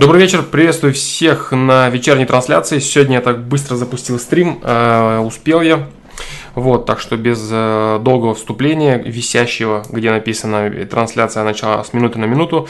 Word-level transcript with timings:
Добрый 0.00 0.22
вечер, 0.22 0.42
приветствую 0.42 0.94
всех 0.94 1.52
на 1.52 1.90
вечерней 1.90 2.24
трансляции. 2.24 2.78
Сегодня 2.78 3.16
я 3.16 3.20
так 3.20 3.46
быстро 3.46 3.76
запустил 3.76 4.18
стрим, 4.18 4.58
э, 4.62 5.18
успел 5.18 5.60
я. 5.60 5.88
Вот, 6.54 6.86
так 6.86 7.00
что 7.00 7.18
без 7.18 7.46
э, 7.52 7.98
долгого 8.00 8.34
вступления, 8.34 8.96
висящего, 8.96 9.84
где 9.90 10.10
написано 10.10 10.70
трансляция 10.86 11.44
начала 11.44 11.84
с 11.84 11.92
минуты 11.92 12.18
на 12.18 12.24
минуту. 12.24 12.66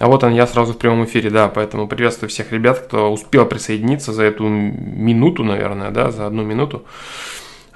А 0.00 0.08
вот 0.08 0.24
он, 0.24 0.32
я 0.32 0.44
сразу 0.48 0.72
в 0.72 0.76
прямом 0.76 1.04
эфире, 1.04 1.30
да, 1.30 1.46
поэтому 1.46 1.86
приветствую 1.86 2.30
всех 2.30 2.50
ребят, 2.50 2.80
кто 2.80 3.12
успел 3.12 3.46
присоединиться 3.46 4.12
за 4.12 4.24
эту 4.24 4.48
минуту, 4.48 5.44
наверное, 5.44 5.92
да, 5.92 6.10
за 6.10 6.26
одну 6.26 6.42
минуту. 6.42 6.82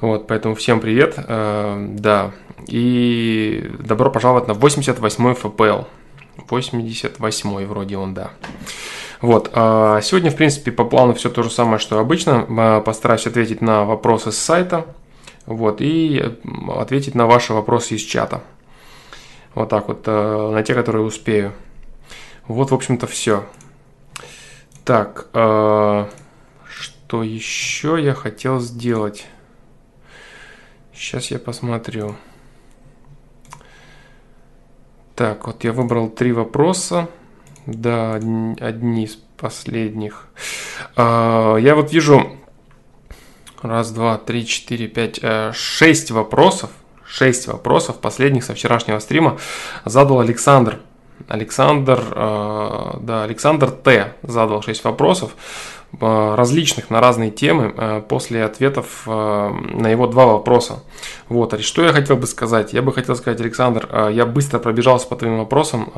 Вот, 0.00 0.27
поэтому 0.27 0.57
всем 0.57 0.80
привет, 0.80 1.14
э, 1.16 1.86
да, 1.91 2.32
и 2.66 3.70
добро 3.79 4.11
пожаловать 4.11 4.48
на 4.48 4.52
88-й 4.52 5.34
ФПЛ. 5.34 5.84
88 6.49 7.67
вроде 7.67 7.97
он, 7.97 8.15
да. 8.15 8.31
Вот, 9.21 9.51
а 9.55 10.00
сегодня, 10.03 10.31
в 10.31 10.37
принципе, 10.37 10.73
по 10.73 10.85
плану 10.85 11.14
все 11.14 11.31
то 11.31 11.43
же 11.43 11.50
самое, 11.50 11.79
что 11.79 11.99
обычно. 11.99 12.46
А, 12.49 12.81
постараюсь 12.81 13.27
ответить 13.27 13.61
на 13.61 13.85
вопросы 13.85 14.31
с 14.31 14.37
сайта, 14.37 14.87
вот, 15.46 15.81
и 15.81 16.23
ответить 16.68 17.14
на 17.14 17.27
ваши 17.27 17.53
вопросы 17.53 17.95
из 17.95 18.03
чата. 18.03 18.43
Вот 19.54 19.71
так 19.71 19.89
вот, 19.89 20.03
э, 20.07 20.51
на 20.53 20.63
те, 20.63 20.75
которые 20.75 21.03
успею. 21.04 21.54
Вот, 22.46 22.71
в 22.71 22.75
общем-то, 22.75 23.07
все. 23.07 23.45
Так, 24.85 25.29
э, 25.32 26.07
что 26.68 27.23
еще 27.23 27.99
я 27.99 28.13
хотел 28.13 28.61
сделать? 28.61 29.26
Сейчас 30.93 31.31
я 31.31 31.39
посмотрю. 31.39 32.17
Так, 35.16 35.47
вот 35.47 35.64
я 35.64 35.72
выбрал 35.72 36.11
три 36.11 36.30
вопроса. 36.30 37.08
Да, 37.64 38.16
одни 38.16 39.05
из 39.05 39.16
последних. 39.39 40.28
А, 40.94 41.56
я 41.56 41.75
вот 41.75 41.91
вижу 41.91 42.36
раз, 43.62 43.92
два, 43.92 44.19
три, 44.19 44.47
четыре, 44.47 44.89
пять, 44.89 45.19
э, 45.23 45.53
шесть 45.55 46.11
вопросов. 46.11 46.69
Шесть 47.06 47.47
вопросов 47.47 47.98
последних 47.98 48.45
со 48.45 48.55
вчерашнего 48.55 48.98
стрима 48.98 49.39
задал 49.86 50.20
Александр. 50.20 50.81
Александр, 51.28 51.98
э, 52.11 52.91
да, 53.01 53.25
Александр 53.25 53.70
Т. 53.70 54.12
задал 54.23 54.61
шесть 54.61 54.84
вопросов. 54.84 55.34
Э, 55.98 56.34
различных 56.34 56.91
на 56.91 57.01
разные 57.01 57.31
темы 57.31 57.73
э, 57.75 58.03
после 58.06 58.45
ответов 58.45 59.05
э, 59.06 59.11
на 59.11 59.89
его 59.89 60.06
два 60.06 60.27
вопроса. 60.27 60.83
Вот, 61.29 61.55
а 61.55 61.59
что 61.59 61.83
я 61.84 61.92
хотел 61.92 62.17
бы 62.17 62.27
сказать? 62.27 62.73
Я 62.75 62.83
бы 62.83 62.92
хотел 62.92 63.17
сказать, 63.17 63.41
Александр, 63.41 63.89
я 64.11 64.27
быстро 64.27 64.59
пробежался 64.59 65.07
по 65.07 65.17
твоим 65.17 65.39
вопросам. 65.39 65.92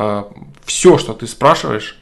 Все, 0.64 0.98
что 0.98 1.14
ты 1.14 1.27
спрашиваешь, 1.27 2.00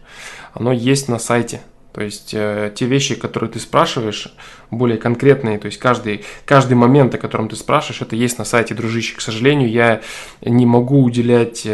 оно 0.52 0.72
есть 0.72 1.08
на 1.08 1.18
сайте. 1.18 1.62
То 1.92 2.02
есть 2.02 2.30
те 2.30 2.74
вещи, 2.80 3.14
которые 3.14 3.50
ты 3.50 3.58
спрашиваешь, 3.58 4.28
более 4.70 4.98
конкретные, 4.98 5.58
то 5.58 5.66
есть 5.66 5.78
каждый, 5.78 6.24
каждый 6.44 6.74
момент, 6.74 7.14
о 7.14 7.18
котором 7.18 7.48
ты 7.48 7.56
спрашиваешь, 7.56 8.02
это 8.02 8.14
есть 8.16 8.38
на 8.38 8.44
сайте, 8.44 8.74
дружище. 8.74 9.16
К 9.16 9.20
сожалению, 9.22 9.70
я 9.70 10.02
не 10.42 10.66
могу 10.66 11.02
уделять 11.02 11.66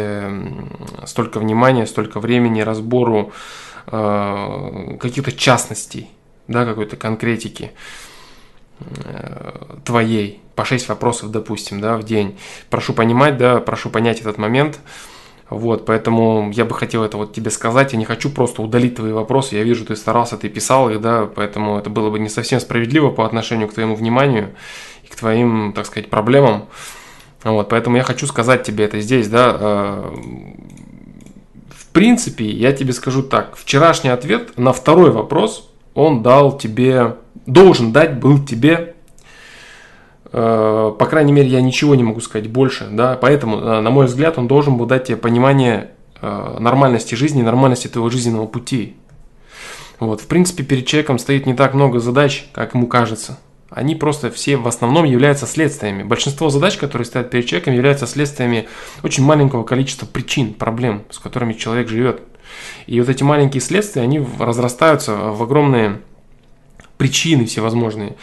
столько 1.05 1.39
внимания, 1.39 1.85
столько 1.85 2.21
времени 2.21 2.61
разбору 2.61 3.33
Э, 3.87 4.97
каких-то 4.99 5.31
частностей, 5.31 6.09
да, 6.47 6.65
какой-то 6.65 6.95
конкретики 6.95 7.71
э, 8.79 9.51
твоей, 9.83 10.41
по 10.55 10.63
6 10.63 10.87
вопросов, 10.87 11.31
допустим, 11.31 11.81
да, 11.81 11.97
в 11.97 12.03
день. 12.03 12.37
Прошу 12.69 12.93
понимать, 12.93 13.37
да, 13.37 13.59
прошу 13.59 13.89
понять 13.89 14.21
этот 14.21 14.37
момент. 14.37 14.79
Вот, 15.49 15.85
поэтому 15.85 16.49
я 16.53 16.63
бы 16.63 16.73
хотел 16.73 17.03
это 17.03 17.17
вот 17.17 17.33
тебе 17.33 17.51
сказать. 17.51 17.91
Я 17.91 17.99
не 17.99 18.05
хочу 18.05 18.29
просто 18.29 18.61
удалить 18.61 18.95
твои 18.95 19.11
вопросы. 19.11 19.55
Я 19.55 19.63
вижу, 19.63 19.85
ты 19.85 19.95
старался, 19.95 20.37
ты 20.37 20.47
писал 20.47 20.89
их, 20.89 21.01
да, 21.01 21.25
поэтому 21.25 21.77
это 21.77 21.89
было 21.89 22.09
бы 22.09 22.19
не 22.19 22.29
совсем 22.29 22.59
справедливо 22.59 23.09
по 23.09 23.25
отношению 23.25 23.67
к 23.67 23.73
твоему 23.73 23.95
вниманию 23.95 24.55
и 25.03 25.07
к 25.07 25.15
твоим, 25.15 25.73
так 25.73 25.85
сказать, 25.85 26.09
проблемам. 26.09 26.65
Вот, 27.43 27.67
поэтому 27.67 27.97
я 27.97 28.03
хочу 28.03 28.25
сказать 28.27 28.63
тебе 28.63 28.85
это 28.85 29.01
здесь, 29.01 29.27
да, 29.27 29.57
э, 29.59 30.15
принципе, 31.93 32.45
я 32.45 32.73
тебе 32.73 32.93
скажу 32.93 33.23
так. 33.23 33.55
Вчерашний 33.55 34.09
ответ 34.09 34.57
на 34.57 34.73
второй 34.73 35.11
вопрос 35.11 35.69
он 35.93 36.23
дал 36.23 36.57
тебе, 36.57 37.17
должен 37.45 37.91
дать 37.93 38.19
был 38.19 38.43
тебе, 38.43 38.95
э, 40.31 40.93
по 40.97 41.05
крайней 41.05 41.31
мере, 41.31 41.47
я 41.47 41.61
ничего 41.61 41.95
не 41.95 42.03
могу 42.03 42.19
сказать 42.19 42.49
больше, 42.49 42.87
да, 42.91 43.15
поэтому, 43.15 43.57
э, 43.57 43.81
на 43.81 43.89
мой 43.91 44.07
взгляд, 44.07 44.37
он 44.37 44.47
должен 44.47 44.77
был 44.77 44.85
дать 44.85 45.05
тебе 45.05 45.17
понимание 45.17 45.91
э, 46.21 46.57
нормальности 46.59 47.15
жизни, 47.15 47.41
нормальности 47.41 47.87
твоего 47.87 48.09
жизненного 48.09 48.47
пути. 48.47 48.95
Вот, 49.99 50.21
в 50.21 50.27
принципе, 50.27 50.63
перед 50.63 50.85
человеком 50.85 51.19
стоит 51.19 51.45
не 51.45 51.53
так 51.53 51.73
много 51.73 51.99
задач, 51.99 52.47
как 52.53 52.73
ему 52.73 52.87
кажется 52.87 53.37
они 53.75 53.95
просто 53.95 54.29
все 54.31 54.57
в 54.57 54.67
основном 54.67 55.05
являются 55.05 55.47
следствиями. 55.47 56.03
Большинство 56.03 56.49
задач, 56.49 56.77
которые 56.77 57.05
стоят 57.05 57.29
перед 57.29 57.45
человеком, 57.45 57.73
являются 57.73 58.07
следствиями 58.07 58.67
очень 59.03 59.23
маленького 59.23 59.63
количества 59.63 60.05
причин, 60.05 60.53
проблем, 60.53 61.03
с 61.09 61.19
которыми 61.19 61.53
человек 61.53 61.89
живет. 61.89 62.21
И 62.85 62.99
вот 62.99 63.09
эти 63.09 63.23
маленькие 63.23 63.61
следствия, 63.61 64.03
они 64.03 64.25
разрастаются 64.39 65.15
в 65.15 65.41
огромные 65.41 66.01
причины 66.97 67.45
всевозможные. 67.45 68.15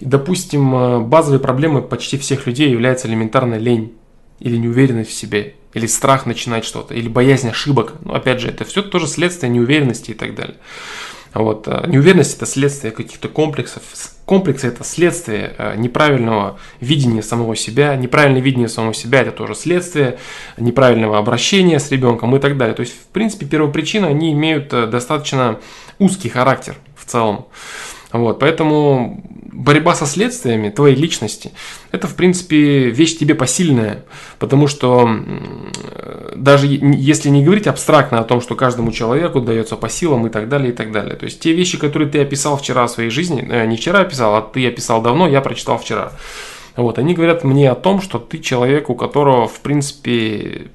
Допустим, 0.00 0.74
э, 0.74 1.00
базовой 1.00 1.38
проблемой 1.38 1.82
почти 1.82 2.18
всех 2.18 2.46
людей 2.46 2.70
является 2.70 3.08
элементарная 3.08 3.58
лень 3.58 3.94
или 4.40 4.56
неуверенность 4.56 5.10
в 5.10 5.14
себе, 5.14 5.54
или 5.72 5.86
страх 5.86 6.26
начинать 6.26 6.64
что-то, 6.64 6.94
или 6.94 7.08
боязнь 7.08 7.48
ошибок. 7.48 7.94
Но 8.04 8.14
опять 8.14 8.40
же, 8.40 8.48
это 8.48 8.64
все 8.64 8.82
тоже 8.82 9.06
следствие 9.06 9.50
неуверенности 9.50 10.10
и 10.10 10.14
так 10.14 10.34
далее. 10.34 10.56
Вот. 11.36 11.68
Э, 11.68 11.84
неуверенность– 11.86 12.36
это 12.36 12.46
следствие 12.46 12.92
каких-то 12.92 13.28
комплексов. 13.28 13.82
Комплексы– 14.24 14.66
это 14.68 14.84
следствие 14.84 15.54
э, 15.58 15.76
неправильного 15.76 16.58
видения 16.80 17.22
самого 17.22 17.54
себя. 17.56 17.94
Неправильное 17.94 18.40
видение 18.40 18.68
самого 18.68 18.94
себя– 18.94 19.20
это 19.22 19.32
тоже 19.32 19.54
следствие 19.54 20.18
неправильного 20.56 21.18
обращения 21.18 21.78
с 21.78 21.90
ребенком 21.90 22.34
и 22.34 22.38
так 22.38 22.56
далее. 22.56 22.74
То 22.74 22.80
есть, 22.80 22.94
в 22.94 23.06
принципе, 23.08 23.44
первопричины, 23.46 24.06
они 24.06 24.32
имеют 24.32 24.72
э, 24.72 24.86
достаточно 24.86 25.60
узкий 25.98 26.30
характер 26.30 26.76
в 26.96 27.04
целом. 27.04 27.46
Вот, 28.16 28.38
поэтому 28.38 29.22
борьба 29.52 29.94
со 29.94 30.06
следствиями 30.06 30.70
твоей 30.70 30.96
личности– 30.96 31.52
это, 31.92 32.06
в 32.06 32.14
принципе, 32.14 32.90
вещь 32.90 33.18
тебе 33.18 33.34
посильная, 33.34 34.04
потому 34.38 34.68
что 34.68 35.08
даже 36.34 36.66
если 36.66 37.30
не 37.30 37.42
говорить 37.42 37.66
абстрактно 37.66 38.20
о 38.20 38.24
том, 38.24 38.40
что 38.40 38.54
каждому 38.54 38.92
человеку 38.92 39.40
дается 39.40 39.76
по 39.76 39.88
силам 39.88 40.26
и 40.26 40.30
так 40.30 40.48
далее, 40.48 40.72
и 40.72 40.74
так 40.74 40.92
далее. 40.92 41.16
То 41.16 41.24
есть 41.24 41.40
те 41.40 41.52
вещи, 41.52 41.78
которые 41.78 42.08
ты 42.08 42.20
описал 42.20 42.56
вчера 42.56 42.86
в 42.86 42.90
своей 42.90 43.10
жизни, 43.10 43.46
э, 43.48 43.66
не 43.66 43.76
вчера 43.76 44.00
описал, 44.00 44.36
а 44.36 44.42
ты 44.42 44.66
описал 44.66 45.02
давно, 45.02 45.28
я 45.28 45.40
прочитал 45.40 45.78
вчера. 45.78 46.12
Вот, 46.76 46.98
они 46.98 47.14
говорят 47.14 47.42
мне 47.42 47.70
о 47.70 47.74
том, 47.74 48.02
что 48.02 48.18
ты 48.18 48.38
человек, 48.38 48.90
у 48.90 48.94
которого, 48.94 49.48
в 49.48 49.60
принципе, 49.60 50.68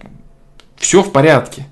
все 0.78 1.04
в 1.04 1.12
порядке. 1.12 1.68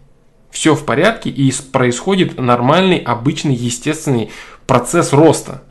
Все 0.51 0.75
в 0.75 0.85
порядке 0.85 1.29
и 1.29 1.53
происходит 1.71 2.39
нормальный, 2.39 2.97
обычный, 2.97 3.55
естественный 3.55 4.31
процесс 4.69 5.13
роста. 5.13 5.63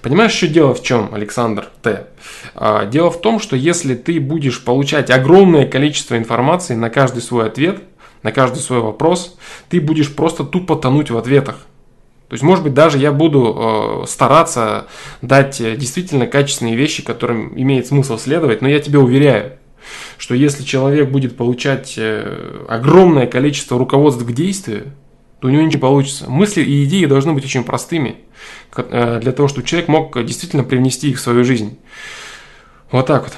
Понимаешь, 0.00 0.32
что 0.32 0.48
дело 0.48 0.72
в 0.72 0.82
чем, 0.82 1.10
Александр 1.12 1.68
Т? 1.82 2.06
А, 2.54 2.86
дело 2.86 3.10
в 3.10 3.20
том, 3.20 3.38
что 3.38 3.54
если 3.54 3.94
ты 3.94 4.18
будешь 4.18 4.64
получать 4.64 5.10
огромное 5.10 5.66
количество 5.66 6.16
информации 6.16 6.74
на 6.74 6.88
каждый 6.88 7.20
свой 7.20 7.48
ответ, 7.48 7.82
на 8.22 8.32
каждый 8.32 8.60
свой 8.60 8.80
вопрос, 8.80 9.36
ты 9.68 9.78
будешь 9.78 10.14
просто 10.14 10.42
тупо 10.42 10.74
тонуть 10.74 11.10
в 11.10 11.18
ответах. 11.18 11.56
То 12.28 12.32
есть, 12.32 12.42
может 12.42 12.64
быть, 12.64 12.72
даже 12.72 12.96
я 12.96 13.12
буду 13.12 14.04
э, 14.04 14.06
стараться 14.06 14.86
дать 15.20 15.60
э, 15.60 15.76
действительно 15.76 16.26
качественные 16.26 16.76
вещи, 16.76 17.04
которым 17.04 17.52
имеет 17.60 17.86
смысл 17.86 18.16
следовать, 18.16 18.62
но 18.62 18.68
я 18.68 18.80
тебе 18.80 18.98
уверяю, 18.98 19.58
что 20.16 20.34
если 20.34 20.62
человек 20.62 21.10
будет 21.10 21.36
получать 21.36 21.94
э, 21.98 22.64
огромное 22.70 23.26
количество 23.26 23.78
руководств 23.78 24.24
к 24.24 24.32
действию, 24.32 24.94
то 25.40 25.48
у 25.48 25.50
него 25.50 25.62
ничего 25.62 25.76
не 25.76 25.80
получится. 25.80 26.30
Мысли 26.30 26.62
и 26.62 26.84
идеи 26.84 27.04
должны 27.06 27.32
быть 27.32 27.44
очень 27.44 27.64
простыми, 27.64 28.16
э, 28.76 29.20
для 29.20 29.32
того, 29.32 29.48
чтобы 29.48 29.66
человек 29.66 29.88
мог 29.88 30.24
действительно 30.24 30.64
привнести 30.64 31.10
их 31.10 31.18
в 31.18 31.20
свою 31.20 31.44
жизнь. 31.44 31.78
Вот 32.90 33.06
так 33.06 33.24
вот. 33.24 33.32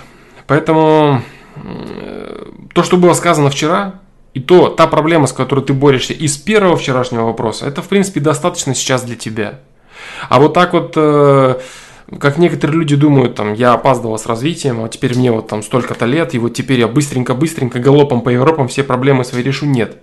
Поэтому 0.47 1.23
э, 1.57 2.53
то, 2.73 2.83
что 2.83 2.97
было 2.97 3.15
сказано 3.15 3.51
вчера, 3.51 4.01
и 4.35 4.41
то, 4.41 4.69
та 4.69 4.87
проблема, 4.87 5.27
с 5.27 5.33
которой 5.33 5.65
ты 5.65 5.73
борешься 5.73 6.13
из 6.13 6.37
первого 6.37 6.77
вчерашнего 6.77 7.25
вопроса, 7.25 7.67
это, 7.67 7.83
в 7.83 7.89
принципе, 7.89 8.21
достаточно 8.21 8.75
сейчас 8.75 9.03
для 9.03 9.17
тебя. 9.17 9.61
А 10.29 10.39
вот 10.39 10.55
так 10.55 10.75
вот, 10.75 10.93
э, 10.97 11.57
как 12.21 12.39
некоторые 12.39 12.79
люди 12.79 12.95
думают, 12.95 13.35
там, 13.35 13.55
я 13.55 13.73
опаздывал 13.73 14.19
с 14.19 14.27
развитием, 14.27 14.85
а 14.85 14.89
теперь 14.89 15.17
мне 15.17 15.33
вот 15.33 15.49
там 15.49 15.63
столько-то 15.63 16.07
лет, 16.07 16.35
и 16.35 16.39
вот 16.39 16.55
теперь 16.55 16.79
я 16.79 16.89
быстренько-быстренько 16.89 17.81
галопом 17.81 18.21
по 18.21 18.29
Европам 18.29 18.69
все 18.69 18.85
проблемы 18.85 19.25
свои 19.25 19.43
решу. 19.43 19.67
Нет. 19.67 19.99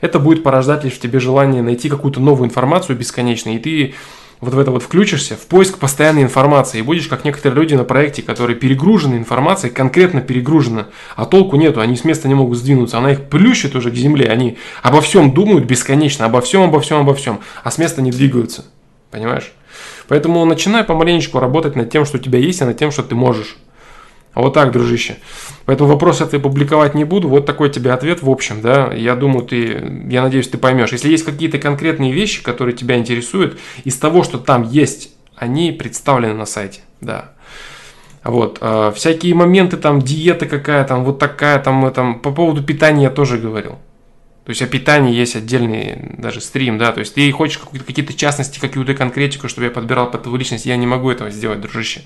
Это 0.00 0.18
будет 0.18 0.42
порождать 0.42 0.84
лишь 0.84 0.94
в 0.94 1.00
тебе 1.00 1.20
желание 1.20 1.62
найти 1.62 1.88
какую-то 1.88 2.20
новую 2.20 2.48
информацию 2.48 2.96
бесконечно, 2.96 3.50
и 3.54 3.58
ты 3.58 3.94
вот 4.40 4.54
в 4.54 4.58
это 4.58 4.70
вот 4.70 4.82
включишься, 4.82 5.36
в 5.36 5.46
поиск 5.46 5.78
постоянной 5.78 6.22
информации, 6.22 6.78
и 6.78 6.82
будешь 6.82 7.08
как 7.08 7.24
некоторые 7.24 7.60
люди 7.60 7.74
на 7.74 7.84
проекте, 7.84 8.22
которые 8.22 8.56
перегружены 8.56 9.16
информацией, 9.16 9.72
конкретно 9.72 10.22
перегружены, 10.22 10.86
а 11.14 11.26
толку 11.26 11.56
нету, 11.56 11.80
они 11.80 11.96
с 11.96 12.04
места 12.04 12.26
не 12.26 12.34
могут 12.34 12.58
сдвинуться, 12.58 12.98
она 12.98 13.12
их 13.12 13.28
плющит 13.28 13.76
уже 13.76 13.90
к 13.90 13.94
земле, 13.94 14.28
они 14.28 14.56
обо 14.82 15.00
всем 15.02 15.32
думают 15.32 15.66
бесконечно, 15.66 16.24
обо 16.24 16.40
всем, 16.40 16.62
обо 16.62 16.80
всем, 16.80 17.00
обо 17.00 17.14
всем, 17.14 17.40
а 17.62 17.70
с 17.70 17.78
места 17.78 18.00
не 18.00 18.10
двигаются, 18.10 18.64
понимаешь? 19.10 19.52
Поэтому 20.08 20.44
начинай 20.44 20.84
помаленечку 20.84 21.38
работать 21.38 21.76
над 21.76 21.90
тем, 21.90 22.04
что 22.04 22.16
у 22.16 22.20
тебя 22.20 22.38
есть, 22.38 22.60
и 22.62 22.64
над 22.64 22.78
тем, 22.78 22.90
что 22.90 23.02
ты 23.02 23.14
можешь. 23.14 23.56
А 24.32 24.42
вот 24.42 24.54
так, 24.54 24.70
дружище. 24.70 25.16
Поэтому 25.64 25.90
вопрос 25.90 26.20
это 26.20 26.38
публиковать 26.38 26.94
не 26.94 27.04
буду. 27.04 27.28
Вот 27.28 27.46
такой 27.46 27.68
тебе 27.68 27.92
ответ 27.92 28.22
в 28.22 28.30
общем, 28.30 28.60
да. 28.60 28.92
Я 28.92 29.16
думаю, 29.16 29.44
ты, 29.44 30.06
я 30.08 30.22
надеюсь, 30.22 30.48
ты 30.48 30.56
поймешь. 30.56 30.92
Если 30.92 31.10
есть 31.10 31.24
какие-то 31.24 31.58
конкретные 31.58 32.12
вещи, 32.12 32.42
которые 32.42 32.76
тебя 32.76 32.96
интересуют, 32.96 33.58
из 33.84 33.96
того, 33.96 34.22
что 34.22 34.38
там 34.38 34.62
есть, 34.62 35.12
они 35.34 35.72
представлены 35.72 36.34
на 36.34 36.46
сайте, 36.46 36.80
да. 37.00 37.32
Вот, 38.22 38.58
э, 38.60 38.92
всякие 38.94 39.34
моменты, 39.34 39.78
там, 39.78 40.00
диета 40.02 40.46
какая 40.46 40.84
там, 40.84 41.04
вот 41.04 41.18
такая 41.18 41.58
там, 41.58 41.90
там, 41.90 42.20
по 42.20 42.30
поводу 42.30 42.62
питания 42.62 43.04
я 43.04 43.10
тоже 43.10 43.38
говорил. 43.38 43.78
То 44.44 44.50
есть 44.50 44.62
о 44.62 44.66
питании 44.66 45.14
есть 45.14 45.36
отдельный 45.36 46.14
даже 46.18 46.40
стрим, 46.40 46.76
да, 46.76 46.92
то 46.92 47.00
есть 47.00 47.14
ты 47.14 47.30
хочешь 47.32 47.58
какие-то 47.58 48.12
частности, 48.12 48.58
какую-то 48.58 48.94
конкретику, 48.94 49.48
чтобы 49.48 49.66
я 49.66 49.70
подбирал 49.70 50.10
под 50.10 50.24
твою 50.24 50.36
личность, 50.36 50.66
я 50.66 50.76
не 50.76 50.86
могу 50.86 51.10
этого 51.10 51.30
сделать, 51.30 51.60
дружище. 51.60 52.02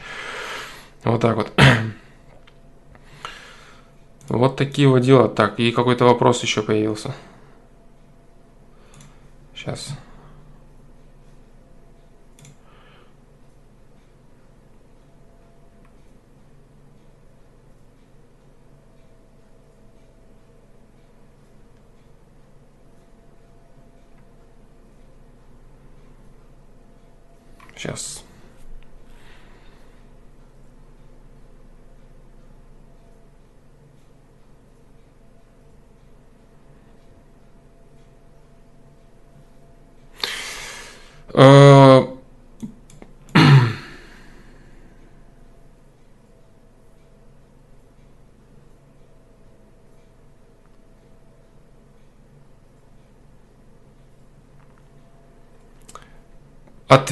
Вот 1.02 1.20
так 1.20 1.36
вот. 1.36 1.52
Вот 4.28 4.56
такие 4.56 4.88
вот 4.88 5.00
дела. 5.00 5.28
Так, 5.28 5.60
и 5.60 5.70
какой-то 5.70 6.04
вопрос 6.04 6.42
еще 6.42 6.62
появился. 6.62 7.14
Сейчас. 9.54 9.88
Сейчас. 27.76 28.23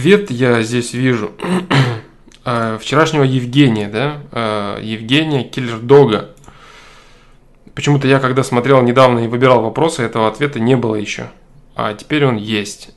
Ответ 0.02 0.30
я 0.30 0.62
здесь 0.62 0.94
вижу 0.94 1.32
э, 2.44 2.78
вчерашнего 2.80 3.22
Евгения, 3.22 3.88
да, 3.88 4.20
э, 4.32 4.80
Евгения 4.82 5.44
Киллер-Дога. 5.44 6.30
Почему-то 7.74 8.08
я, 8.08 8.18
когда 8.18 8.42
смотрел 8.42 8.82
недавно 8.82 9.20
и 9.20 9.28
выбирал 9.28 9.62
вопросы, 9.62 10.02
этого 10.02 10.28
ответа 10.28 10.58
не 10.60 10.76
было 10.76 10.96
еще. 10.96 11.30
А 11.76 11.94
теперь 11.94 12.26
он 12.26 12.36
есть. 12.36 12.90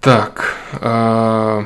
Так. 0.00 0.54
Э... 0.80 1.64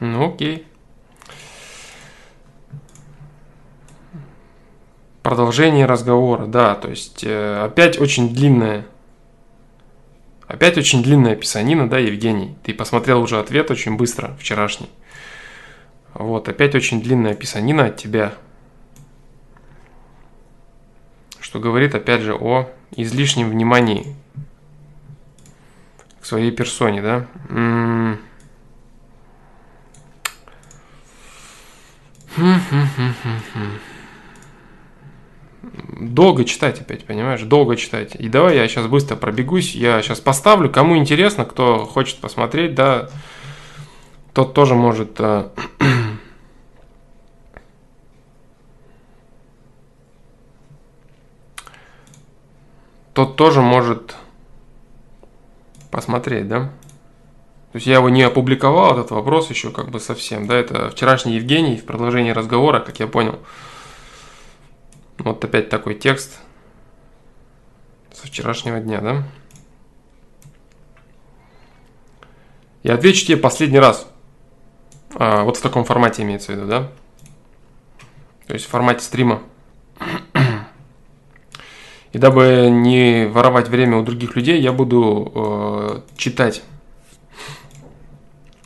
Ну, 0.00 0.32
окей. 0.32 0.66
Продолжение 5.22 5.86
разговора, 5.86 6.46
да, 6.46 6.74
то 6.74 6.88
есть 6.88 7.24
э, 7.24 7.62
опять 7.64 8.00
очень 8.00 8.32
длинное 8.32 8.86
Опять 10.48 10.78
очень 10.78 11.02
длинная 11.02 11.36
писанина, 11.36 11.88
да, 11.90 11.98
Евгений? 11.98 12.56
Ты 12.62 12.72
посмотрел 12.72 13.20
уже 13.20 13.38
ответ 13.38 13.70
очень 13.70 13.98
быстро, 13.98 14.34
вчерашний. 14.40 14.88
Вот, 16.14 16.48
опять 16.48 16.74
очень 16.74 17.02
длинная 17.02 17.34
писанина 17.34 17.84
от 17.84 17.98
тебя. 17.98 18.32
Что 21.38 21.60
говорит, 21.60 21.94
опять 21.94 22.22
же, 22.22 22.34
о 22.34 22.70
излишнем 22.96 23.50
внимании 23.50 24.16
к 26.20 26.24
своей 26.24 26.50
персоне, 26.50 27.02
да? 27.02 27.26
Хм-хм-хм-хм-хм 32.36 33.87
долго 35.98 36.44
читать 36.44 36.80
опять, 36.80 37.04
понимаешь, 37.04 37.42
долго 37.42 37.76
читать. 37.76 38.14
И 38.14 38.28
давай 38.28 38.56
я 38.56 38.66
сейчас 38.68 38.86
быстро 38.86 39.16
пробегусь, 39.16 39.74
я 39.74 40.00
сейчас 40.02 40.20
поставлю, 40.20 40.70
кому 40.70 40.96
интересно, 40.96 41.44
кто 41.44 41.84
хочет 41.84 42.18
посмотреть, 42.18 42.74
да, 42.74 43.08
тот 44.32 44.54
тоже 44.54 44.74
может... 44.74 45.16
Э, 45.18 45.48
тот 53.14 53.36
тоже 53.36 53.60
может 53.60 54.14
посмотреть, 55.90 56.48
да? 56.48 56.70
То 57.72 57.76
есть 57.76 57.86
я 57.86 57.96
его 57.96 58.08
не 58.08 58.22
опубликовал, 58.22 58.98
этот 58.98 59.10
вопрос 59.10 59.50
еще 59.50 59.70
как 59.70 59.90
бы 59.90 60.00
совсем, 60.00 60.46
да, 60.46 60.56
это 60.56 60.88
вчерашний 60.90 61.34
Евгений 61.34 61.76
в 61.76 61.84
продолжении 61.84 62.30
разговора, 62.30 62.80
как 62.80 62.98
я 62.98 63.06
понял. 63.06 63.38
Вот 65.18 65.44
опять 65.44 65.68
такой 65.68 65.94
текст 65.94 66.38
со 68.12 68.26
вчерашнего 68.26 68.80
дня, 68.80 69.00
да? 69.00 69.24
Я 72.82 72.94
отвечу 72.94 73.26
тебе 73.26 73.36
последний 73.36 73.80
раз. 73.80 74.08
А, 75.14 75.42
вот 75.42 75.56
в 75.56 75.62
таком 75.62 75.84
формате 75.84 76.22
имеется 76.22 76.52
в 76.52 76.56
виду, 76.56 76.66
да? 76.66 76.90
То 78.46 78.54
есть 78.54 78.66
в 78.66 78.68
формате 78.68 79.02
стрима. 79.02 79.42
И 82.12 82.18
дабы 82.18 82.68
не 82.70 83.26
воровать 83.26 83.68
время 83.68 83.98
у 83.98 84.02
других 84.02 84.34
людей, 84.34 84.60
я 84.60 84.72
буду 84.72 85.30
э, 85.34 86.00
читать 86.16 86.62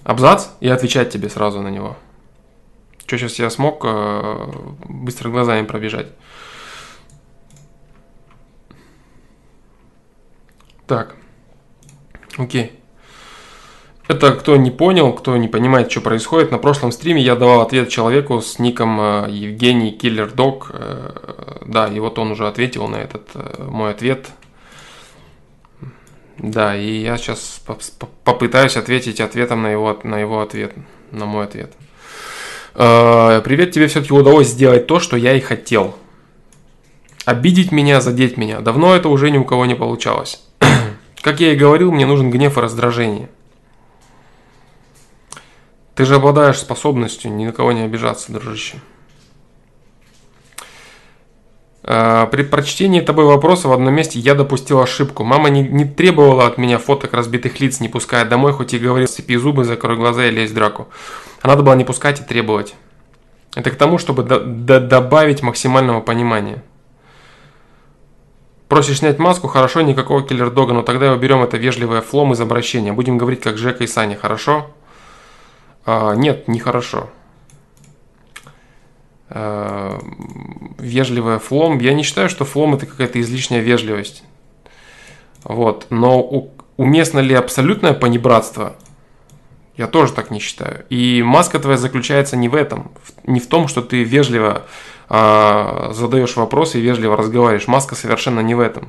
абзац 0.04 0.48
и 0.60 0.68
отвечать 0.68 1.10
тебе 1.10 1.28
сразу 1.28 1.60
на 1.60 1.68
него. 1.68 1.96
Что 3.04 3.18
сейчас 3.18 3.40
я 3.40 3.50
смог 3.50 3.84
э, 3.84 4.52
быстро 4.84 5.30
глазами 5.30 5.66
пробежать. 5.66 6.06
Так. 10.92 11.14
Окей. 12.36 12.72
Это 14.08 14.32
кто 14.32 14.56
не 14.56 14.70
понял, 14.70 15.14
кто 15.14 15.34
не 15.38 15.48
понимает, 15.48 15.90
что 15.90 16.02
происходит. 16.02 16.50
На 16.50 16.58
прошлом 16.58 16.92
стриме 16.92 17.22
я 17.22 17.34
давал 17.34 17.62
ответ 17.62 17.88
человеку 17.88 18.42
с 18.42 18.58
ником 18.58 19.00
э, 19.00 19.26
Евгений 19.30 19.92
Киллер 19.92 20.30
Дог. 20.30 20.70
Э, 20.74 21.62
да, 21.64 21.88
и 21.88 21.98
вот 21.98 22.18
он 22.18 22.32
уже 22.32 22.46
ответил 22.46 22.88
на 22.88 22.96
этот 22.96 23.26
э, 23.32 23.64
мой 23.70 23.92
ответ. 23.92 24.26
Да, 26.36 26.76
и 26.76 27.00
я 27.00 27.16
сейчас 27.16 27.62
попытаюсь 28.24 28.76
ответить 28.76 29.22
ответом 29.22 29.62
на 29.62 29.70
его, 29.70 29.98
на 30.02 30.18
его 30.18 30.42
ответ, 30.42 30.74
на 31.10 31.24
мой 31.24 31.46
ответ. 31.46 31.72
Привет, 32.74 33.72
тебе 33.72 33.86
все-таки 33.86 34.12
удалось 34.12 34.48
сделать 34.48 34.86
то, 34.86 35.00
что 35.00 35.16
я 35.16 35.32
и 35.32 35.40
хотел. 35.40 35.94
Обидеть 37.24 37.72
меня, 37.72 38.02
задеть 38.02 38.36
меня. 38.36 38.60
Давно 38.60 38.94
это 38.94 39.08
уже 39.08 39.30
ни 39.30 39.38
у 39.38 39.44
кого 39.44 39.64
не 39.64 39.74
получалось. 39.74 40.42
Как 41.22 41.38
я 41.38 41.52
и 41.52 41.56
говорил, 41.56 41.92
мне 41.92 42.04
нужен 42.04 42.30
гнев 42.30 42.58
и 42.58 42.60
раздражение. 42.60 43.30
Ты 45.94 46.04
же 46.04 46.16
обладаешь 46.16 46.58
способностью 46.58 47.32
ни 47.32 47.46
на 47.46 47.52
кого 47.52 47.70
не 47.72 47.82
обижаться, 47.82 48.32
дружище. 48.32 48.78
А, 51.84 52.26
при 52.26 52.42
прочтении 52.42 53.00
тобой 53.00 53.24
вопроса 53.24 53.68
в 53.68 53.72
одном 53.72 53.94
месте 53.94 54.18
я 54.18 54.34
допустил 54.34 54.80
ошибку. 54.80 55.22
Мама 55.22 55.48
не, 55.48 55.62
не 55.62 55.84
требовала 55.84 56.46
от 56.46 56.58
меня 56.58 56.78
фоток 56.78 57.12
разбитых 57.12 57.60
лиц, 57.60 57.78
не 57.78 57.88
пуская 57.88 58.24
домой, 58.24 58.52
хоть 58.52 58.74
и 58.74 58.78
говорил, 58.78 59.06
сцепи 59.06 59.36
зубы, 59.36 59.64
закрой 59.64 59.96
глаза 59.96 60.26
и 60.26 60.30
лезь 60.30 60.50
в 60.50 60.54
драку. 60.54 60.88
А 61.40 61.48
надо 61.48 61.62
было 61.62 61.74
не 61.74 61.84
пускать 61.84 62.20
и 62.20 62.24
требовать. 62.24 62.74
Это 63.54 63.70
к 63.70 63.76
тому, 63.76 63.98
чтобы 63.98 64.24
до, 64.24 64.40
до, 64.40 64.80
добавить 64.80 65.42
максимального 65.42 66.00
понимания. 66.00 66.62
Просишь 68.72 69.00
снять 69.00 69.18
маску, 69.18 69.48
хорошо, 69.48 69.82
никакого 69.82 70.22
киллер-дога, 70.26 70.72
но 70.72 70.80
тогда 70.80 71.12
уберем 71.12 71.42
это 71.42 71.58
вежливое 71.58 72.00
флом 72.00 72.32
из 72.32 72.40
обращения. 72.40 72.90
Будем 72.90 73.18
говорить 73.18 73.42
как 73.42 73.58
Жека 73.58 73.84
и 73.84 73.86
Саня, 73.86 74.16
хорошо? 74.16 74.70
А, 75.84 76.14
нет, 76.14 76.48
нехорошо. 76.48 77.10
А, 79.28 80.00
вежливая 80.78 81.38
флом. 81.38 81.80
Я 81.80 81.92
не 81.92 82.02
считаю, 82.02 82.30
что 82.30 82.46
флом 82.46 82.74
это 82.74 82.86
какая-то 82.86 83.20
излишняя 83.20 83.60
вежливость. 83.60 84.24
Вот. 85.44 85.88
Но 85.90 86.20
у, 86.20 86.50
уместно 86.78 87.18
ли 87.18 87.34
абсолютное 87.34 87.92
понебратство? 87.92 88.76
Я 89.76 89.86
тоже 89.86 90.14
так 90.14 90.30
не 90.30 90.38
считаю. 90.38 90.86
И 90.88 91.22
маска 91.22 91.58
твоя 91.58 91.76
заключается 91.76 92.38
не 92.38 92.48
в 92.48 92.54
этом, 92.54 92.90
не 93.24 93.38
в 93.38 93.48
том, 93.48 93.68
что 93.68 93.82
ты 93.82 94.02
вежливо 94.02 94.64
задаешь 95.12 96.36
вопросы 96.36 96.78
и 96.78 96.82
вежливо 96.82 97.16
разговариваешь. 97.16 97.68
Маска 97.68 97.94
совершенно 97.94 98.40
не 98.40 98.54
в 98.54 98.60
этом. 98.60 98.88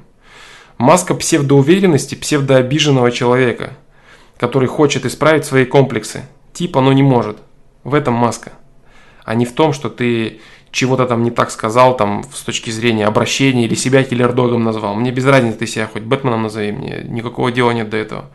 Маска 0.78 1.16
псевдоуверенности, 1.16 2.16
псевдообиженного 2.16 3.12
человека, 3.12 3.74
который 4.38 4.70
хочет 4.70 5.06
исправить 5.06 5.46
свои 5.46 5.66
комплексы. 5.66 6.24
Типа, 6.54 6.80
но 6.80 6.94
не 6.94 7.04
может. 7.04 7.38
В 7.84 7.94
этом 7.94 8.14
маска. 8.14 8.54
А 9.26 9.36
не 9.36 9.46
в 9.46 9.52
том, 9.54 9.74
что 9.74 9.90
ты 9.90 10.40
чего-то 10.72 11.06
там 11.06 11.24
не 11.24 11.32
так 11.32 11.52
сказал, 11.52 11.96
там, 11.98 12.24
с 12.34 12.42
точки 12.42 12.70
зрения 12.72 13.06
обращения, 13.06 13.66
или 13.66 13.76
себя 13.76 14.04
киллер-догом 14.04 14.64
назвал. 14.64 14.96
Мне 14.96 15.12
без 15.12 15.26
разницы, 15.26 15.60
ты 15.60 15.68
себя 15.68 15.88
хоть 15.88 16.04
Бэтменом 16.04 16.44
назови, 16.44 16.72
мне 16.72 17.04
никакого 17.04 17.52
дела 17.52 17.72
нет 17.72 17.90
до 17.90 17.98
этого. 17.98 18.30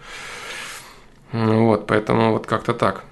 Вот, 1.32 1.86
поэтому 1.86 2.32
вот 2.32 2.46
как-то 2.46 2.74
так. 2.74 3.04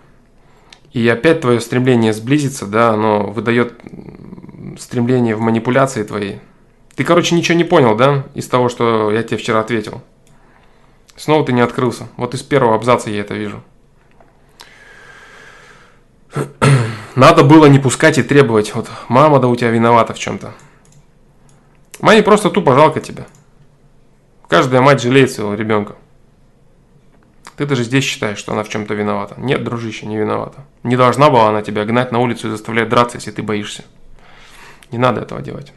И 0.93 1.07
опять 1.09 1.41
твое 1.41 1.61
стремление 1.61 2.13
сблизиться, 2.13 2.67
да, 2.67 2.91
оно 2.91 3.27
выдает 3.27 3.75
стремление 4.79 5.37
в 5.37 5.41
манипуляции 5.41 6.03
твоей. 6.03 6.41
Ты, 6.95 7.05
короче, 7.05 7.35
ничего 7.35 7.57
не 7.57 7.65
понял, 7.65 7.95
да, 7.95 8.25
из 8.35 8.49
того, 8.49 8.69
что 8.69 9.11
я 9.11 9.23
тебе 9.23 9.37
вчера 9.37 9.61
ответил. 9.61 10.03
Снова 11.17 11.45
ты 11.45 11.53
не 11.53 11.61
открылся. 11.61 12.09
Вот 12.17 12.35
из 12.35 12.43
первого 12.43 12.75
абзаца 12.75 13.11
я 13.11 13.21
это 13.21 13.35
вижу. 13.35 13.63
Надо 17.15 17.45
было 17.45 17.67
не 17.67 17.79
пускать 17.79 18.19
и 18.19 18.23
требовать. 18.23 18.75
Вот 18.75 18.91
мама, 19.09 19.41
да 19.41 19.49
у 19.49 19.57
тебя 19.57 19.71
виновата 19.71 20.15
в 20.15 20.19
чем-то. 20.19 20.53
Маме 22.01 22.23
просто 22.23 22.51
тупо 22.51 22.75
жалко 22.75 23.01
тебя. 23.01 23.27
Каждая 24.49 24.83
мать 24.83 25.01
жалеет 25.01 25.31
своего 25.31 25.55
ребенка. 25.55 25.97
Ты 27.57 27.65
даже 27.65 27.85
здесь 27.85 28.05
считаешь, 28.05 28.37
что 28.37 28.53
она 28.53 28.63
в 28.63 28.69
чем-то 28.69 28.93
виновата. 28.93 29.35
Нет, 29.39 29.65
дружище, 29.65 30.05
не 30.07 30.19
виновата. 30.19 30.65
Не 30.83 30.97
должна 30.97 31.31
была 31.31 31.49
она 31.49 31.63
тебя 31.63 31.87
гнать 31.87 32.13
на 32.13 32.19
улицу 32.19 32.49
и 32.49 32.51
заставлять 32.51 32.91
драться, 32.91 33.17
если 33.17 33.31
ты 33.31 33.43
боишься. 33.43 33.85
Не 34.93 34.99
надо 34.99 35.21
этого 35.23 35.43
делать. 35.43 35.73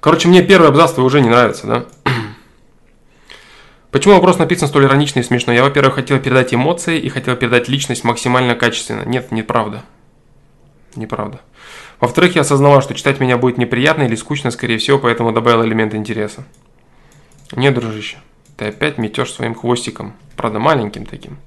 Короче, 0.00 0.28
мне 0.28 0.42
первый 0.42 0.68
абзац 0.68 0.92
твой 0.92 1.06
уже 1.06 1.20
не 1.20 1.28
нравится, 1.28 1.66
да? 1.66 1.86
Почему 3.90 4.14
вопрос 4.14 4.38
написан 4.38 4.68
столь 4.68 4.84
иронично 4.84 5.20
и 5.20 5.22
смешно? 5.22 5.52
Я, 5.52 5.64
во-первых, 5.64 5.94
хотел 5.96 6.20
передать 6.20 6.54
эмоции 6.54 6.98
и 6.98 7.08
хотел 7.08 7.34
передать 7.36 7.68
личность 7.68 8.04
максимально 8.04 8.54
качественно. 8.54 9.02
Нет, 9.04 9.32
неправда. 9.32 9.84
Неправда. 10.94 11.40
Во-вторых, 12.00 12.34
я 12.34 12.42
осознавал, 12.42 12.82
что 12.82 12.94
читать 12.94 13.20
меня 13.20 13.38
будет 13.38 13.58
неприятно 13.58 14.02
или 14.02 14.14
скучно, 14.14 14.50
скорее 14.50 14.78
всего, 14.78 14.98
поэтому 14.98 15.32
добавил 15.32 15.64
элемент 15.64 15.94
интереса. 15.94 16.44
Нет, 17.52 17.74
дружище. 17.74 18.18
Ты 18.56 18.66
опять 18.66 18.98
метешь 18.98 19.32
своим 19.32 19.54
хвостиком. 19.54 20.14
Правда, 20.36 20.58
маленьким 20.58 21.06
таким. 21.06 21.38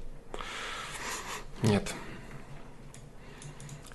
Нет. 1.62 1.94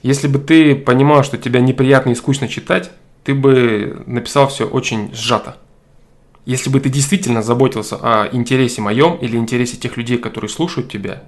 Если 0.06 0.28
бы 0.28 0.38
ты 0.38 0.76
понимал, 0.76 1.24
что 1.24 1.36
тебя 1.36 1.62
неприятно 1.62 2.12
и 2.12 2.16
скучно 2.16 2.48
читать, 2.48 2.92
ты 3.24 3.34
бы 3.34 4.04
написал 4.06 4.48
все 4.50 4.68
очень 4.68 5.12
сжато. 5.16 5.58
Если 6.46 6.70
бы 6.70 6.80
ты 6.80 6.90
действительно 6.90 7.42
заботился 7.42 7.96
о 7.96 8.30
интересе 8.32 8.82
моем 8.82 9.16
или 9.16 9.36
интересе 9.36 9.78
тех 9.78 9.98
людей, 9.98 10.20
которые 10.20 10.48
слушают 10.48 10.92
тебя, 10.92 11.24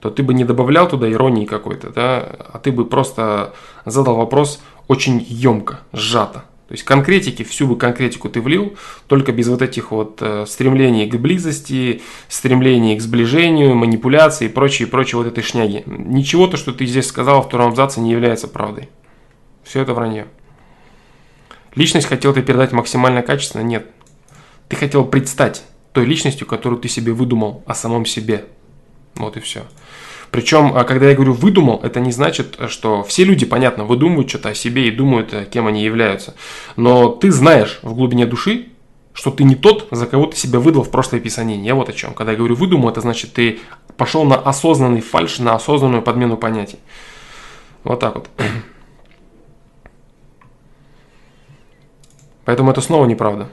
то 0.00 0.08
ты 0.08 0.22
бы 0.22 0.34
не 0.34 0.44
добавлял 0.44 0.88
туда 0.88 1.10
иронии 1.10 1.46
какой-то, 1.46 1.90
да, 1.90 2.18
а 2.52 2.60
ты 2.62 2.70
бы 2.70 2.84
просто 2.84 3.54
задал 3.86 4.14
вопрос 4.14 4.62
очень 4.86 5.18
емко, 5.28 5.80
сжато. 5.92 6.44
То 6.72 6.74
есть 6.74 6.84
конкретики, 6.84 7.42
всю 7.42 7.66
бы 7.66 7.76
конкретику 7.76 8.30
ты 8.30 8.40
влил, 8.40 8.78
только 9.06 9.30
без 9.30 9.46
вот 9.48 9.60
этих 9.60 9.90
вот 9.90 10.22
э, 10.22 10.46
стремлений 10.48 11.06
к 11.06 11.16
близости, 11.16 12.00
стремлений 12.28 12.96
к 12.96 13.02
сближению, 13.02 13.74
манипуляции 13.74 14.46
и 14.46 14.48
прочее, 14.48 14.88
прочее 14.88 15.18
вот 15.18 15.26
этой 15.26 15.44
шняги. 15.44 15.82
Ничего 15.84 16.46
то, 16.46 16.56
что 16.56 16.72
ты 16.72 16.86
здесь 16.86 17.06
сказал 17.06 17.36
во 17.36 17.42
втором 17.42 17.72
абзаце, 17.72 18.00
не 18.00 18.10
является 18.10 18.48
правдой. 18.48 18.88
Все 19.64 19.82
это 19.82 19.92
вранье. 19.92 20.28
Личность 21.74 22.06
хотел 22.06 22.32
ты 22.32 22.40
передать 22.40 22.72
максимально 22.72 23.20
качественно? 23.20 23.60
Нет. 23.60 23.90
Ты 24.70 24.76
хотел 24.76 25.04
предстать 25.04 25.64
той 25.92 26.06
личностью, 26.06 26.46
которую 26.46 26.80
ты 26.80 26.88
себе 26.88 27.12
выдумал 27.12 27.62
о 27.66 27.74
самом 27.74 28.06
себе. 28.06 28.46
Вот 29.16 29.36
и 29.36 29.40
все. 29.40 29.66
Причем, 30.32 30.72
а, 30.74 30.84
когда 30.84 31.10
я 31.10 31.14
говорю 31.14 31.34
выдумал, 31.34 31.80
это 31.82 32.00
не 32.00 32.10
значит, 32.10 32.58
что 32.68 33.02
все 33.02 33.22
люди, 33.22 33.44
понятно, 33.44 33.84
выдумывают 33.84 34.30
что-то 34.30 34.48
о 34.48 34.54
себе 34.54 34.88
и 34.88 34.90
думают, 34.90 35.34
э, 35.34 35.44
кем 35.44 35.66
они 35.66 35.84
являются. 35.84 36.34
Но 36.74 37.10
ты 37.10 37.30
знаешь 37.30 37.78
в 37.82 37.94
глубине 37.94 38.24
души, 38.24 38.68
что 39.12 39.30
ты 39.30 39.44
не 39.44 39.54
тот, 39.56 39.88
за 39.90 40.06
кого 40.06 40.24
ты 40.24 40.38
себя 40.38 40.58
выдал 40.58 40.84
в 40.84 40.90
прошлой 40.90 41.20
писанине. 41.20 41.66
Я 41.66 41.74
вот 41.74 41.90
о 41.90 41.92
чем. 41.92 42.14
Когда 42.14 42.32
я 42.32 42.38
говорю 42.38 42.54
выдумал, 42.54 42.88
это 42.88 43.02
значит, 43.02 43.34
ты 43.34 43.60
пошел 43.98 44.24
на 44.24 44.36
осознанный 44.36 45.02
фальш, 45.02 45.38
на 45.38 45.54
осознанную 45.54 46.00
подмену 46.00 46.38
понятий. 46.38 46.78
Вот 47.84 48.00
так 48.00 48.14
вот. 48.14 48.30
Поэтому 52.46 52.70
это 52.70 52.80
снова 52.80 53.04
неправда. 53.04 53.50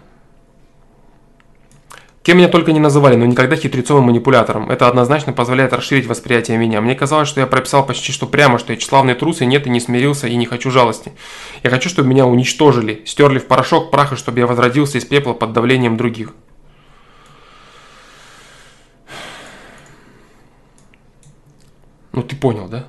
Кем 2.29 2.37
меня 2.37 2.47
только 2.47 2.73
не 2.73 2.79
называли, 2.79 3.15
но 3.15 3.25
никогда 3.25 3.55
хитрецовым 3.55 4.03
манипулятором. 4.03 4.69
Это 4.69 4.87
однозначно 4.87 5.33
позволяет 5.33 5.73
расширить 5.73 6.05
восприятие 6.05 6.59
меня. 6.59 6.79
Мне 6.79 6.93
казалось, 6.93 7.27
что 7.27 7.41
я 7.41 7.47
прописал 7.47 7.83
почти 7.83 8.11
что 8.11 8.27
прямо, 8.27 8.59
что 8.59 8.71
я 8.71 8.77
тщеславный 8.77 9.15
трус, 9.15 9.41
и 9.41 9.47
нет, 9.47 9.65
и 9.65 9.71
не 9.71 9.79
смирился, 9.79 10.27
и 10.27 10.35
не 10.35 10.45
хочу 10.45 10.69
жалости. 10.69 11.11
Я 11.63 11.71
хочу, 11.71 11.89
чтобы 11.89 12.07
меня 12.09 12.27
уничтожили, 12.27 13.01
стерли 13.07 13.39
в 13.39 13.47
порошок 13.47 13.89
прах, 13.89 14.13
и 14.13 14.15
чтобы 14.15 14.37
я 14.37 14.45
возродился 14.45 14.99
из 14.99 15.05
пепла 15.05 15.33
под 15.33 15.53
давлением 15.53 15.97
других. 15.97 16.35
Ну 22.11 22.21
ты 22.21 22.35
понял, 22.35 22.67
да? 22.67 22.85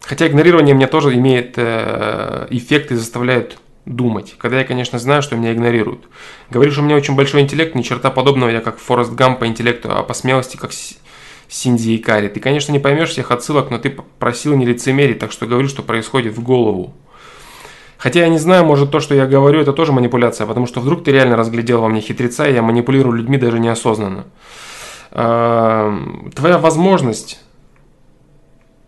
Хотя 0.00 0.28
игнорирование 0.28 0.74
меня 0.74 0.86
тоже 0.86 1.12
имеет 1.12 1.58
э, 1.58 2.46
эффект 2.48 2.90
и 2.90 2.94
заставляет 2.94 3.58
думать, 3.86 4.34
когда 4.38 4.58
я, 4.60 4.64
конечно, 4.64 4.98
знаю, 4.98 5.22
что 5.22 5.36
меня 5.36 5.52
игнорируют. 5.52 6.08
Говоришь, 6.50 6.78
у 6.78 6.82
меня 6.82 6.96
очень 6.96 7.14
большой 7.14 7.42
интеллект, 7.42 7.74
ни 7.74 7.82
черта 7.82 8.10
подобного, 8.10 8.48
я 8.50 8.60
как 8.60 8.78
Форест 8.78 9.12
Гам 9.12 9.36
по 9.36 9.46
интеллекту, 9.46 9.90
а 9.92 10.02
по 10.02 10.14
смелости 10.14 10.56
как 10.56 10.72
Синди 11.48 11.90
и 11.90 11.98
Кари. 11.98 12.28
Ты, 12.28 12.40
конечно, 12.40 12.72
не 12.72 12.78
поймешь 12.78 13.10
всех 13.10 13.30
отсылок, 13.30 13.70
но 13.70 13.78
ты 13.78 13.90
просил 14.18 14.56
не 14.56 14.64
лицемерить, 14.64 15.18
так 15.18 15.32
что 15.32 15.46
говорю, 15.46 15.68
что 15.68 15.82
происходит 15.82 16.34
в 16.34 16.42
голову. 16.42 16.94
Хотя 17.98 18.20
я 18.20 18.28
не 18.28 18.38
знаю, 18.38 18.64
может 18.64 18.90
то, 18.90 19.00
что 19.00 19.14
я 19.14 19.26
говорю, 19.26 19.60
это 19.60 19.72
тоже 19.72 19.92
манипуляция, 19.92 20.46
потому 20.46 20.66
что 20.66 20.80
вдруг 20.80 21.04
ты 21.04 21.12
реально 21.12 21.36
разглядел 21.36 21.80
во 21.80 21.88
мне 21.88 22.00
хитреца, 22.00 22.48
и 22.48 22.54
я 22.54 22.62
манипулирую 22.62 23.16
людьми 23.16 23.36
даже 23.36 23.58
неосознанно. 23.58 24.24
Твоя 25.10 26.58
возможность 26.58 27.40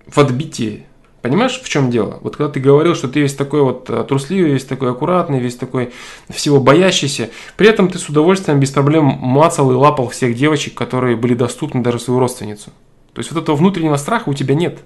в 0.07 0.19
отбитии 0.19 0.86
Понимаешь, 1.29 1.61
в 1.61 1.69
чем 1.69 1.91
дело? 1.91 2.19
Вот 2.23 2.37
когда 2.37 2.53
ты 2.53 2.61
говорил, 2.61 2.95
что 2.95 3.09
ты 3.09 3.21
весь 3.21 3.35
такой 3.35 3.63
вот 3.63 3.91
э, 3.91 4.05
трусливый, 4.09 4.53
весь 4.53 4.65
такой 4.65 4.91
аккуратный, 4.91 5.41
весь 5.41 5.57
такой 5.57 5.93
всего 6.29 6.61
боящийся, 6.61 7.31
при 7.57 7.69
этом 7.69 7.89
ты 7.89 7.99
с 7.99 8.09
удовольствием, 8.09 8.61
без 8.61 8.71
проблем 8.71 9.05
мацал 9.05 9.71
и 9.73 9.75
лапал 9.75 10.09
всех 10.09 10.37
девочек, 10.37 10.75
которые 10.75 11.17
были 11.17 11.35
доступны 11.35 11.83
даже 11.83 11.99
свою 11.99 12.21
родственницу. 12.21 12.71
То 13.13 13.21
есть 13.21 13.33
вот 13.33 13.43
этого 13.43 13.57
внутреннего 13.57 13.97
страха 13.97 14.29
у 14.29 14.35
тебя 14.35 14.55
нет. 14.55 14.79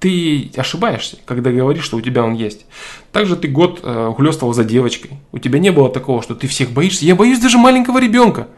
Ты 0.00 0.50
ошибаешься, 0.56 1.18
когда 1.24 1.50
говоришь, 1.50 1.84
что 1.84 1.96
у 1.96 2.00
тебя 2.00 2.24
он 2.24 2.34
есть. 2.34 2.66
Также 3.10 3.36
ты 3.36 3.48
год 3.48 3.80
э, 3.82 4.12
хлестал 4.16 4.52
за 4.52 4.64
девочкой. 4.64 5.18
У 5.32 5.38
тебя 5.38 5.58
не 5.58 5.72
было 5.72 5.90
такого, 5.90 6.22
что 6.22 6.34
ты 6.34 6.46
всех 6.46 6.70
боишься. 6.70 7.04
Я 7.04 7.16
боюсь 7.16 7.40
даже 7.40 7.58
маленького 7.58 7.98
ребенка. 7.98 8.48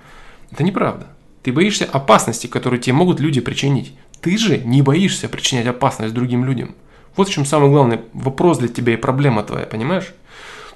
Это 0.51 0.63
неправда. 0.63 1.07
Ты 1.43 1.53
боишься 1.53 1.87
опасности, 1.91 2.47
которые 2.47 2.81
тебе 2.81 2.93
могут 2.93 3.19
люди 3.19 3.41
причинить. 3.41 3.95
Ты 4.21 4.37
же 4.37 4.59
не 4.59 4.83
боишься 4.83 5.29
причинять 5.29 5.67
опасность 5.67 6.15
другим 6.15 6.45
людям. 6.45 6.75
Вот 7.17 7.29
в 7.29 7.33
чем 7.33 7.45
самый 7.45 7.71
главный 7.71 8.01
вопрос 8.13 8.59
для 8.59 8.69
тебя 8.69 8.95
и 8.95 8.97
проблема 8.97 9.43
твоя, 9.43 9.67
понимаешь? 9.67 10.13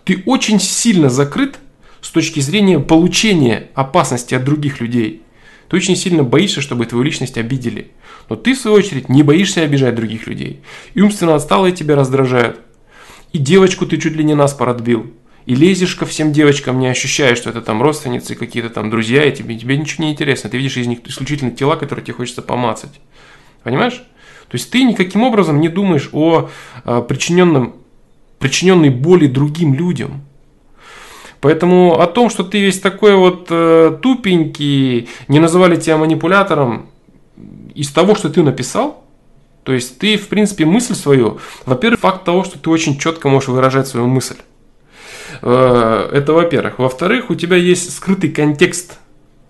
Ты 0.05 0.23
очень 0.27 0.61
сильно 0.61 1.09
закрыт 1.09 1.59
с 2.01 2.11
точки 2.11 2.41
зрения 2.41 2.81
получения 2.81 3.71
опасности 3.75 4.35
от 4.35 4.45
других 4.45 4.81
людей. 4.81 5.23
Ты 5.69 5.77
очень 5.77 5.97
сильно 5.97 6.23
боишься, 6.23 6.61
чтобы 6.61 6.87
твою 6.87 7.05
личность 7.05 7.39
обидели. 7.39 7.91
Но 8.29 8.37
ты, 8.37 8.55
в 8.55 8.59
свою 8.59 8.77
очередь, 8.77 9.09
не 9.09 9.23
боишься 9.23 9.63
обижать 9.63 9.95
других 9.95 10.27
людей. 10.27 10.61
И 10.95 11.01
умственно 11.01 11.35
отсталые 11.35 11.75
тебя 11.75 11.97
раздражают. 11.97 12.61
И 13.33 13.39
девочку 13.39 13.87
ты 13.87 13.97
чуть 13.97 14.15
ли 14.15 14.25
не 14.25 14.35
нас 14.35 14.53
породбил 14.53 15.11
и 15.47 15.55
лезешь 15.55 15.95
ко 15.95 16.07
всем 16.07 16.33
девочкам, 16.33 16.79
не 16.79 16.87
ощущая, 16.87 17.35
что 17.35 17.51
это 17.51 17.61
там 17.61 17.83
родственницы, 17.83 18.35
какие-то 18.35 18.71
там 18.71 18.91
друзья, 18.91 19.25
и 19.25 19.35
тебе, 19.35 19.59
тебе 19.59 19.77
ничего 19.77 20.05
не 20.05 20.13
интересно. 20.13 20.49
Ты 20.49 20.57
видишь 20.57 20.77
из 20.77 20.87
них 20.87 21.01
исключительно 21.07 21.51
тела, 21.51 21.77
которые 21.77 22.05
тебе 22.05 22.15
хочется 22.15 22.43
помацать. 22.43 23.01
Понимаешь? 23.65 24.05
То 24.49 24.57
есть 24.57 24.71
ты 24.71 24.85
никаким 24.85 25.23
образом 25.23 25.61
не 25.61 25.69
думаешь 25.69 26.11
о, 26.13 26.51
о 26.85 27.01
причиненном, 27.03 27.75
причиненной 28.39 28.91
боли 28.91 29.27
другим 29.27 29.75
людям. 29.75 30.23
Поэтому 31.41 32.01
о 32.01 32.07
том, 32.07 32.31
что 32.31 32.45
ты 32.45 32.61
весь 32.61 32.81
такой 32.81 33.17
вот 33.17 33.49
э, 33.51 33.99
тупенький, 34.01 35.09
не 35.29 35.41
называли 35.41 35.77
тебя 35.77 35.97
манипулятором, 35.97 36.87
из 37.75 37.91
того, 37.91 38.15
что 38.15 38.31
ты 38.31 38.43
написал, 38.43 39.05
то 39.65 39.73
есть 39.73 39.99
ты, 39.99 40.17
в 40.17 40.29
принципе, 40.29 40.65
мысль 40.65 40.95
свою, 40.95 41.41
во-первых, 41.67 42.01
факт 42.01 42.25
того, 42.25 42.45
что 42.45 42.59
ты 42.59 42.71
очень 42.71 42.99
четко 42.99 43.29
можешь 43.29 43.49
выражать 43.49 43.89
свою 43.89 44.07
мысль. 44.07 44.37
Э, 45.43 46.09
это 46.13 46.33
во-первых. 46.33 46.79
Во-вторых, 46.79 47.31
у 47.31 47.35
тебя 47.35 47.57
есть 47.57 47.95
скрытый 47.95 48.31
контекст 48.31 48.99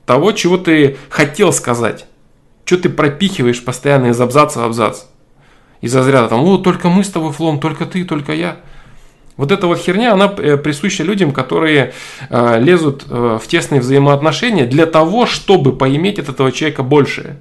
того, 0.06 0.32
чего 0.32 0.56
ты 0.56 0.96
хотел 1.10 1.52
сказать. 1.52 2.06
Что 2.64 2.78
ты 2.78 2.88
пропихиваешь 2.88 3.64
постоянно 3.64 4.06
из 4.06 4.20
абзаца 4.20 4.60
в 4.60 4.64
абзац. 4.64 5.04
Из 5.80 5.94
разряда 5.94 6.28
там, 6.28 6.42
о, 6.44 6.58
только 6.58 6.88
мы 6.88 7.04
с 7.04 7.10
тобой 7.10 7.32
флом, 7.32 7.60
только 7.60 7.84
ты, 7.84 8.04
только 8.04 8.32
я. 8.32 8.56
Вот 9.36 9.50
эта 9.50 9.66
вот 9.66 9.78
херня, 9.78 10.12
она 10.12 10.32
э, 10.38 10.56
присуща 10.56 11.02
людям, 11.02 11.32
которые 11.32 11.92
э, 12.30 12.60
лезут 12.60 13.04
э, 13.10 13.38
в 13.42 13.46
тесные 13.48 13.80
взаимоотношения 13.80 14.64
для 14.64 14.86
того, 14.86 15.26
чтобы 15.26 15.76
поиметь 15.76 16.18
от 16.18 16.28
этого 16.28 16.52
человека 16.52 16.82
больше. 16.84 17.38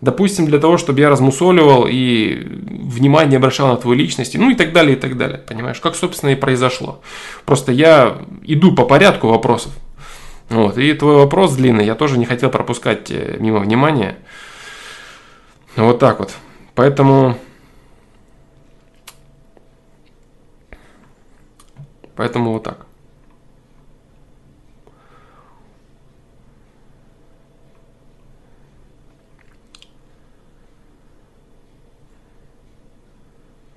Допустим, 0.00 0.46
для 0.46 0.58
того, 0.58 0.78
чтобы 0.78 0.98
я 0.98 1.08
размусоливал 1.08 1.86
и 1.88 2.44
внимание 2.44 3.36
обращал 3.36 3.68
на 3.68 3.76
твою 3.76 3.96
личность, 3.96 4.36
ну 4.36 4.50
и 4.50 4.54
так 4.56 4.72
далее, 4.72 4.96
и 4.96 5.00
так 5.00 5.16
далее. 5.16 5.38
Понимаешь, 5.38 5.78
как, 5.78 5.94
собственно, 5.94 6.30
и 6.30 6.34
произошло. 6.34 7.00
Просто 7.44 7.70
я 7.70 8.18
иду 8.42 8.74
по 8.74 8.84
порядку 8.84 9.28
вопросов. 9.28 9.72
Вот, 10.50 10.76
и 10.76 10.92
твой 10.94 11.16
вопрос 11.16 11.54
длинный, 11.54 11.86
я 11.86 11.94
тоже 11.94 12.18
не 12.18 12.26
хотел 12.26 12.50
пропускать 12.50 13.12
мимо 13.38 13.60
внимания. 13.60 14.16
Вот 15.76 15.98
так 15.98 16.18
вот. 16.18 16.34
Поэтому... 16.74 17.36
Поэтому 22.14 22.52
вот 22.52 22.64
так. 22.64 22.86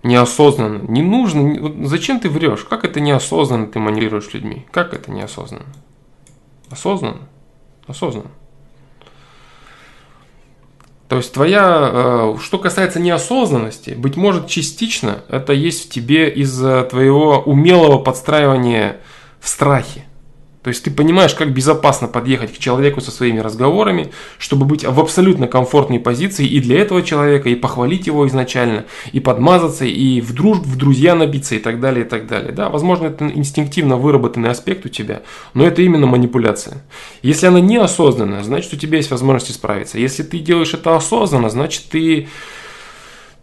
неосознанно. 0.05 0.83
Не 0.87 1.01
нужно. 1.01 1.87
Зачем 1.87 2.19
ты 2.19 2.29
врешь? 2.29 2.63
Как 2.63 2.85
это 2.85 2.99
неосознанно 2.99 3.67
ты 3.67 3.79
манипулируешь 3.79 4.33
людьми? 4.33 4.65
Как 4.71 4.93
это 4.93 5.11
неосознанно? 5.11 5.65
Осознанно? 6.69 7.27
Осознанно. 7.87 8.31
То 11.07 11.17
есть 11.17 11.33
твоя, 11.33 11.89
э, 11.93 12.35
что 12.41 12.57
касается 12.57 12.99
неосознанности, 12.99 13.91
быть 13.91 14.15
может 14.15 14.47
частично 14.47 15.19
это 15.29 15.53
есть 15.53 15.85
в 15.85 15.89
тебе 15.89 16.29
из-за 16.29 16.83
твоего 16.83 17.39
умелого 17.39 17.99
подстраивания 17.99 18.97
в 19.39 19.47
страхе. 19.47 20.05
То 20.65 20.69
есть 20.69 20.83
ты 20.83 20.89
понимаешь, 20.89 21.35
как 21.35 21.53
безопасно 21.53 22.07
подъехать 22.07 22.51
к 22.51 22.57
человеку 22.57 22.99
со 22.99 23.11
своими 23.11 23.37
разговорами, 23.37 24.11
чтобы 24.39 24.65
быть 24.65 24.83
в 24.83 24.99
абсолютно 24.99 25.45
комфортной 25.45 25.99
позиции 25.99 26.47
и 26.47 26.59
для 26.59 26.81
этого 26.81 27.03
человека, 27.03 27.49
и 27.49 27.55
похвалить 27.55 28.07
его 28.07 28.27
изначально, 28.27 28.85
и 29.11 29.19
подмазаться, 29.19 29.85
и 29.85 30.21
в 30.21 30.33
дружбу, 30.33 30.63
в 30.63 30.75
друзья 30.75 31.13
набиться, 31.13 31.53
и 31.53 31.59
так 31.59 31.79
далее, 31.79 32.03
и 32.03 32.09
так 32.09 32.25
далее. 32.25 32.51
Да, 32.51 32.69
возможно, 32.69 33.05
это 33.05 33.27
инстинктивно 33.27 33.97
выработанный 33.97 34.49
аспект 34.49 34.87
у 34.87 34.89
тебя, 34.89 35.21
но 35.53 35.67
это 35.67 35.83
именно 35.83 36.07
манипуляция. 36.07 36.81
Если 37.21 37.45
она 37.45 37.59
неосознанная, 37.59 38.41
значит, 38.41 38.73
у 38.73 38.77
тебя 38.77 38.97
есть 38.97 39.11
возможность 39.11 39.51
исправиться. 39.51 39.99
Если 39.99 40.23
ты 40.23 40.39
делаешь 40.39 40.73
это 40.73 40.95
осознанно, 40.95 41.51
значит, 41.51 41.83
ты 41.91 42.27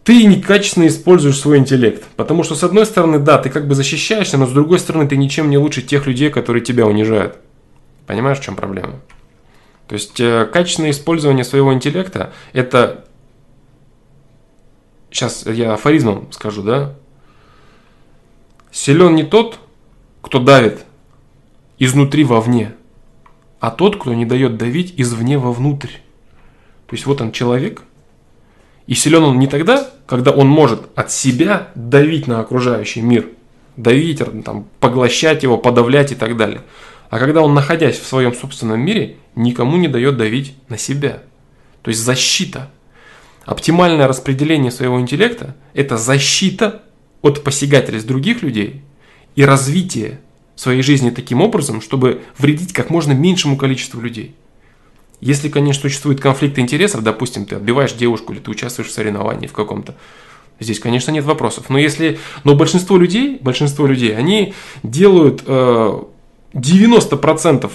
ты 0.03 0.25
некачественно 0.25 0.87
используешь 0.87 1.39
свой 1.39 1.57
интеллект. 1.57 2.03
Потому 2.17 2.43
что, 2.43 2.55
с 2.55 2.63
одной 2.63 2.85
стороны, 2.85 3.19
да, 3.19 3.37
ты 3.37 3.49
как 3.49 3.67
бы 3.67 3.75
защищаешься, 3.75 4.37
но 4.37 4.45
с 4.45 4.51
другой 4.51 4.79
стороны, 4.79 5.07
ты 5.07 5.15
ничем 5.15 5.49
не 5.49 5.57
лучше 5.57 5.81
тех 5.81 6.05
людей, 6.07 6.29
которые 6.29 6.63
тебя 6.63 6.85
унижают. 6.85 7.37
Понимаешь, 8.05 8.39
в 8.39 8.43
чем 8.43 8.55
проблема? 8.55 8.99
То 9.87 9.93
есть, 9.93 10.19
э, 10.19 10.45
качественное 10.51 10.91
использование 10.91 11.45
своего 11.45 11.73
интеллекта– 11.73 12.33
это… 12.53 13.05
Сейчас 15.09 15.45
я 15.45 15.73
афоризмом 15.73 16.31
скажу, 16.31 16.63
да? 16.63 16.95
Силен 18.71 19.15
не 19.15 19.23
тот, 19.23 19.59
кто 20.21 20.39
давит 20.39 20.83
изнутри 21.77 22.23
вовне, 22.23 22.73
а 23.59 23.69
тот, 23.71 24.01
кто 24.01 24.13
не 24.13 24.25
дает 24.25 24.57
давить 24.57 24.95
извне 24.97 25.37
вовнутрь. 25.37 25.91
То 26.87 26.95
есть, 26.95 27.05
вот 27.05 27.21
он 27.21 27.31
человек– 27.31 27.83
и 28.87 28.93
силен 28.95 29.23
он 29.23 29.39
не 29.39 29.47
тогда, 29.47 29.89
когда 30.05 30.31
он 30.31 30.47
может 30.47 30.89
от 30.95 31.11
себя 31.11 31.69
давить 31.75 32.27
на 32.27 32.39
окружающий 32.39 33.01
мир, 33.01 33.29
давить, 33.77 34.21
там, 34.43 34.67
поглощать 34.79 35.43
его, 35.43 35.57
подавлять 35.57 36.11
и 36.11 36.15
так 36.15 36.35
далее. 36.37 36.61
А 37.09 37.19
когда 37.19 37.41
он, 37.41 37.53
находясь 37.53 37.99
в 37.99 38.05
своем 38.05 38.33
собственном 38.33 38.81
мире, 38.81 39.17
никому 39.35 39.77
не 39.77 39.87
дает 39.87 40.17
давить 40.17 40.55
на 40.67 40.77
себя. 40.77 41.23
То 41.81 41.89
есть 41.89 42.01
защита. 42.01 42.71
Оптимальное 43.45 44.07
распределение 44.07 44.71
своего 44.71 44.99
интеллекта– 44.99 45.55
это 45.73 45.97
защита 45.97 46.83
от 47.21 47.43
посягательств 47.43 48.07
других 48.07 48.41
людей 48.41 48.81
и 49.35 49.43
развитие 49.43 50.19
своей 50.55 50.81
жизни 50.81 51.09
таким 51.09 51.41
образом, 51.41 51.81
чтобы 51.81 52.21
вредить 52.37 52.73
как 52.73 52.89
можно 52.89 53.11
меньшему 53.13 53.57
количеству 53.57 54.01
людей. 54.01 54.35
Если, 55.23 55.47
конечно, 55.47 55.83
существует 55.83 56.19
конфликт 56.19 56.59
интересов, 56.59 57.01
допустим, 57.01 57.45
ты 57.45 57.55
отбиваешь 57.55 57.93
девушку 57.93 58.33
или 58.33 58.39
ты 58.39 58.51
участвуешь 58.51 58.89
в 58.89 58.91
соревновании 58.91 59.47
в 59.47 59.53
каком-то, 59.53 59.95
здесь, 60.59 60.81
конечно, 60.81 61.11
нет 61.11 61.23
вопросов. 61.23 61.69
Но 61.69 61.77
если, 61.77 62.19
но 62.43 62.55
большинство 62.55 62.97
людей, 62.97 63.37
большинство 63.39 63.87
людей, 63.87 64.13
они 64.17 64.53
делают 64.83 65.43
э, 65.45 65.99
90% 66.53 67.71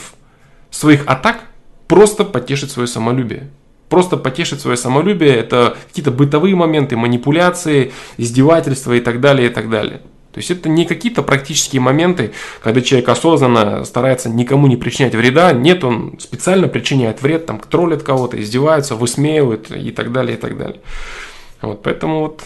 своих 0.70 1.06
атак 1.06 1.44
просто 1.86 2.24
потешить 2.24 2.70
свое 2.70 2.86
самолюбие. 2.86 3.48
Просто 3.88 4.18
потешить 4.18 4.60
свое 4.60 4.76
самолюбие, 4.76 5.34
это 5.34 5.78
какие-то 5.88 6.10
бытовые 6.10 6.54
моменты, 6.54 6.98
манипуляции, 6.98 7.92
издевательства 8.18 8.92
и 8.92 9.00
так 9.00 9.22
далее, 9.22 9.48
и 9.48 9.50
так 9.50 9.70
далее. 9.70 10.02
То 10.38 10.40
есть 10.40 10.52
это 10.52 10.68
не 10.68 10.84
какие-то 10.84 11.24
практические 11.24 11.80
моменты, 11.80 12.32
когда 12.62 12.80
человек 12.80 13.08
осознанно 13.08 13.84
старается 13.84 14.28
никому 14.28 14.68
не 14.68 14.76
причинять 14.76 15.16
вреда. 15.16 15.50
Нет, 15.50 15.82
он 15.82 16.16
специально 16.20 16.68
причиняет 16.68 17.22
вред, 17.22 17.46
там 17.46 17.58
троллит 17.58 18.04
кого-то, 18.04 18.40
издеваются, 18.40 18.94
высмеивают 18.94 19.72
и 19.72 19.90
так 19.90 20.12
далее, 20.12 20.36
и 20.36 20.40
так 20.40 20.56
далее. 20.56 20.80
Вот, 21.60 21.82
поэтому 21.82 22.20
вот 22.20 22.44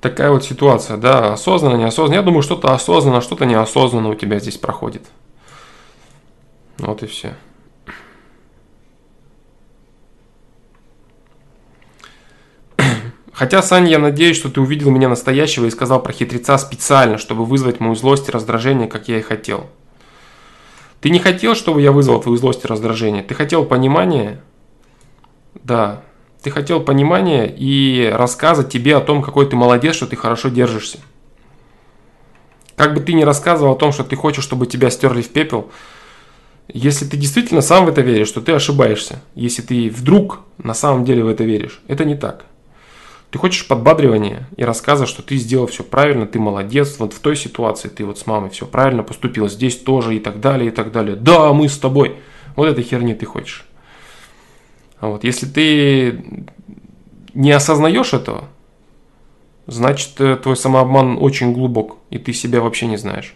такая 0.00 0.30
вот 0.30 0.44
ситуация, 0.44 0.98
да, 0.98 1.32
осознанно, 1.32 1.78
неосознанно. 1.78 2.14
Я 2.14 2.22
думаю, 2.22 2.42
что-то 2.42 2.72
осознанно, 2.72 3.20
что-то 3.20 3.44
неосознанно 3.44 4.10
у 4.10 4.14
тебя 4.14 4.38
здесь 4.38 4.58
проходит. 4.58 5.02
Вот 6.78 7.02
и 7.02 7.06
все. 7.06 7.34
Хотя, 13.36 13.60
Саня, 13.60 13.90
я 13.90 13.98
надеюсь, 13.98 14.38
что 14.38 14.48
ты 14.48 14.62
увидел 14.62 14.90
меня 14.90 15.10
настоящего 15.10 15.66
и 15.66 15.70
сказал 15.70 16.02
про 16.02 16.10
хитреца 16.10 16.56
специально, 16.56 17.18
чтобы 17.18 17.44
вызвать 17.44 17.80
мою 17.80 17.94
злость 17.94 18.30
и 18.30 18.32
раздражение, 18.32 18.88
как 18.88 19.08
я 19.08 19.18
и 19.18 19.22
хотел. 19.22 19.66
Ты 21.02 21.10
не 21.10 21.18
хотел, 21.18 21.54
чтобы 21.54 21.82
я 21.82 21.92
вызвал 21.92 22.18
твою 22.22 22.38
злость 22.38 22.64
и 22.64 22.66
раздражение. 22.66 23.22
Ты 23.22 23.34
хотел 23.34 23.66
понимания. 23.66 24.40
Да. 25.52 26.02
Ты 26.40 26.50
хотел 26.50 26.80
понимания 26.80 27.46
и 27.46 28.10
рассказа 28.10 28.64
тебе 28.64 28.96
о 28.96 29.02
том, 29.02 29.22
какой 29.22 29.44
ты 29.44 29.54
молодец, 29.54 29.96
что 29.96 30.06
ты 30.06 30.16
хорошо 30.16 30.48
держишься. 30.48 31.00
Как 32.74 32.94
бы 32.94 33.00
ты 33.00 33.12
ни 33.12 33.22
рассказывал 33.22 33.72
о 33.72 33.78
том, 33.78 33.92
что 33.92 34.02
ты 34.02 34.16
хочешь, 34.16 34.44
чтобы 34.44 34.66
тебя 34.66 34.88
стерли 34.88 35.20
в 35.20 35.28
пепел, 35.28 35.70
если 36.72 37.04
ты 37.04 37.18
действительно 37.18 37.60
сам 37.60 37.84
в 37.84 37.90
это 37.90 38.00
веришь, 38.00 38.30
то 38.30 38.40
ты 38.40 38.52
ошибаешься. 38.52 39.20
Если 39.34 39.60
ты 39.60 39.90
вдруг 39.90 40.40
на 40.56 40.72
самом 40.72 41.04
деле 41.04 41.22
в 41.22 41.28
это 41.28 41.44
веришь, 41.44 41.82
это 41.86 42.06
не 42.06 42.14
так. 42.14 42.46
Ты 43.30 43.38
хочешь 43.38 43.66
подбадривания 43.66 44.48
и 44.56 44.64
рассказа, 44.64 45.06
что 45.06 45.22
ты 45.22 45.36
сделал 45.36 45.66
все 45.66 45.82
правильно, 45.82 46.26
ты 46.26 46.38
молодец, 46.38 46.96
вот 46.98 47.12
в 47.12 47.18
той 47.18 47.36
ситуации 47.36 47.88
ты 47.88 48.04
вот 48.04 48.18
с 48.18 48.26
мамой 48.26 48.50
все 48.50 48.66
правильно 48.66 49.02
поступил, 49.02 49.48
здесь 49.48 49.76
тоже 49.76 50.16
и 50.16 50.20
так 50.20 50.40
далее, 50.40 50.68
и 50.68 50.70
так 50.70 50.92
далее. 50.92 51.16
Да, 51.16 51.52
мы 51.52 51.68
с 51.68 51.78
тобой. 51.78 52.16
Вот 52.54 52.68
этой 52.68 52.84
херни 52.84 53.14
ты 53.14 53.26
хочешь. 53.26 53.66
А 54.98 55.08
вот 55.08 55.24
если 55.24 55.46
ты 55.46 56.44
не 57.34 57.50
осознаешь 57.50 58.14
этого, 58.14 58.44
значит 59.66 60.20
э, 60.20 60.36
твой 60.36 60.56
самообман 60.56 61.18
очень 61.20 61.52
глубок, 61.52 61.98
и 62.10 62.18
ты 62.18 62.32
себя 62.32 62.60
вообще 62.60 62.86
не 62.86 62.96
знаешь. 62.96 63.34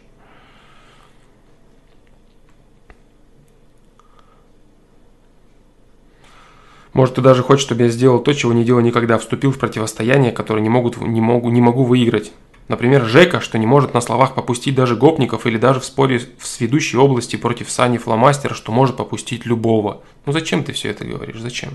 Может, 6.92 7.16
ты 7.16 7.20
даже 7.20 7.42
хочешь, 7.42 7.64
чтобы 7.64 7.84
я 7.84 7.88
сделал 7.88 8.18
то, 8.18 8.32
чего 8.32 8.52
не 8.52 8.64
делал 8.64 8.80
никогда, 8.80 9.18
вступил 9.18 9.52
в 9.52 9.58
противостояние, 9.58 10.32
которое 10.32 10.60
не, 10.60 10.68
могут, 10.68 11.00
не, 11.00 11.20
могу, 11.20 11.50
не 11.50 11.60
могу 11.60 11.84
выиграть. 11.84 12.32
Например, 12.66 13.04
Жека, 13.04 13.40
что 13.40 13.58
не 13.58 13.66
может 13.66 13.94
на 13.94 14.00
словах 14.00 14.34
попустить 14.34 14.74
даже 14.74 14.96
гопников 14.96 15.46
или 15.46 15.58
даже 15.58 15.80
в 15.80 15.84
споре 15.84 16.20
в 16.38 16.46
сведущей 16.46 16.98
области 16.98 17.36
против 17.36 17.70
Сани 17.70 17.98
Фломастера, 17.98 18.54
что 18.54 18.70
может 18.70 18.96
попустить 18.96 19.44
любого. 19.44 20.02
Ну 20.24 20.32
зачем 20.32 20.62
ты 20.62 20.72
все 20.72 20.90
это 20.90 21.04
говоришь? 21.04 21.40
Зачем? 21.40 21.70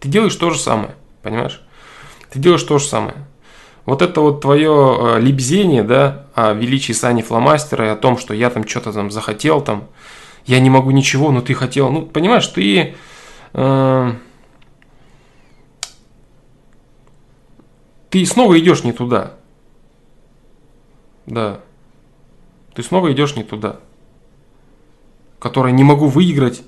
Ты 0.00 0.08
делаешь 0.08 0.34
то 0.34 0.50
же 0.50 0.58
самое, 0.58 0.94
понимаешь? 1.22 1.62
Ты 2.30 2.38
делаешь 2.38 2.62
то 2.62 2.78
же 2.78 2.84
самое. 2.84 3.16
Вот 3.84 4.00
это 4.00 4.20
вот 4.20 4.40
твое 4.40 4.98
э, 5.00 5.20
лебзение, 5.20 5.82
да, 5.82 6.26
о 6.34 6.52
величии 6.52 6.92
Сани 6.92 7.22
Фломастера 7.22 7.86
и 7.86 7.90
о 7.90 7.96
том, 7.96 8.16
что 8.16 8.32
я 8.32 8.48
там 8.50 8.66
что-то 8.66 8.92
там 8.92 9.10
захотел, 9.10 9.60
там, 9.60 9.88
я 10.46 10.60
не 10.60 10.70
могу 10.70 10.90
ничего, 10.90 11.30
но 11.32 11.40
ты 11.40 11.54
хотел. 11.54 11.90
Ну, 11.90 12.02
понимаешь, 12.02 12.46
ты... 12.46 12.94
Э, 13.54 14.12
ты 18.10 18.24
снова 18.26 18.58
идешь 18.58 18.84
не 18.84 18.92
туда. 18.92 19.34
Да. 21.26 21.60
Ты 22.74 22.82
снова 22.82 23.12
идешь 23.12 23.36
не 23.36 23.44
туда. 23.44 23.80
Который 25.38 25.72
не 25.72 25.84
могу 25.84 26.06
выиграть 26.06 26.62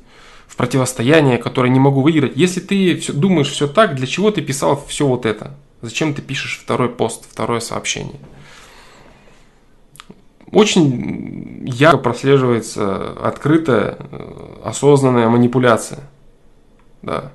в 0.46 0.56
противостояние, 0.56 1.38
которое 1.38 1.70
не 1.70 1.80
могу 1.80 2.02
выиграть. 2.02 2.36
Если 2.36 2.60
ты 2.60 3.00
думаешь 3.12 3.50
все 3.50 3.66
так, 3.66 3.94
для 3.94 4.06
чего 4.06 4.30
ты 4.30 4.42
писал 4.42 4.82
все 4.86 5.06
вот 5.06 5.26
это? 5.26 5.54
Зачем 5.80 6.14
ты 6.14 6.22
пишешь 6.22 6.60
второй 6.62 6.88
пост, 6.88 7.26
второе 7.30 7.60
сообщение? 7.60 8.20
Очень 10.50 11.66
ярко 11.66 11.98
прослеживается 11.98 13.12
открытая, 13.20 13.98
э, 13.98 14.60
осознанная 14.64 15.28
манипуляция. 15.28 16.00
Да. 17.04 17.32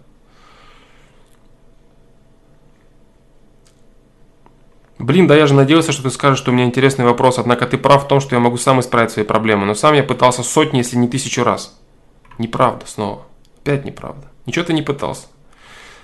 Блин, 4.97 5.27
да 5.27 5.36
я 5.36 5.47
же 5.47 5.53
надеялся, 5.53 5.91
что 5.91 6.03
ты 6.03 6.10
скажешь, 6.10 6.39
что 6.39 6.51
у 6.51 6.53
меня 6.53 6.65
интересный 6.65 7.05
вопрос, 7.05 7.38
однако 7.38 7.65
ты 7.65 7.77
прав 7.77 8.03
в 8.03 8.08
том, 8.08 8.19
что 8.19 8.36
я 8.36 8.41
могу 8.41 8.58
сам 8.58 8.82
исправить 8.82 9.12
свои 9.12 9.23
проблемы, 9.23 9.65
но 9.65 9.73
сам 9.73 9.93
я 9.93 10.03
пытался 10.03 10.43
сотни, 10.43 10.79
если 10.79 10.97
не 10.97 11.08
тысячу 11.08 11.43
раз. 11.43 11.79
Неправда 12.38 12.86
снова. 12.86 13.25
Опять 13.62 13.86
неправда. 13.86 14.27
Ничего 14.45 14.65
ты 14.65 14.73
не 14.73 14.82
пытался. 14.82 15.27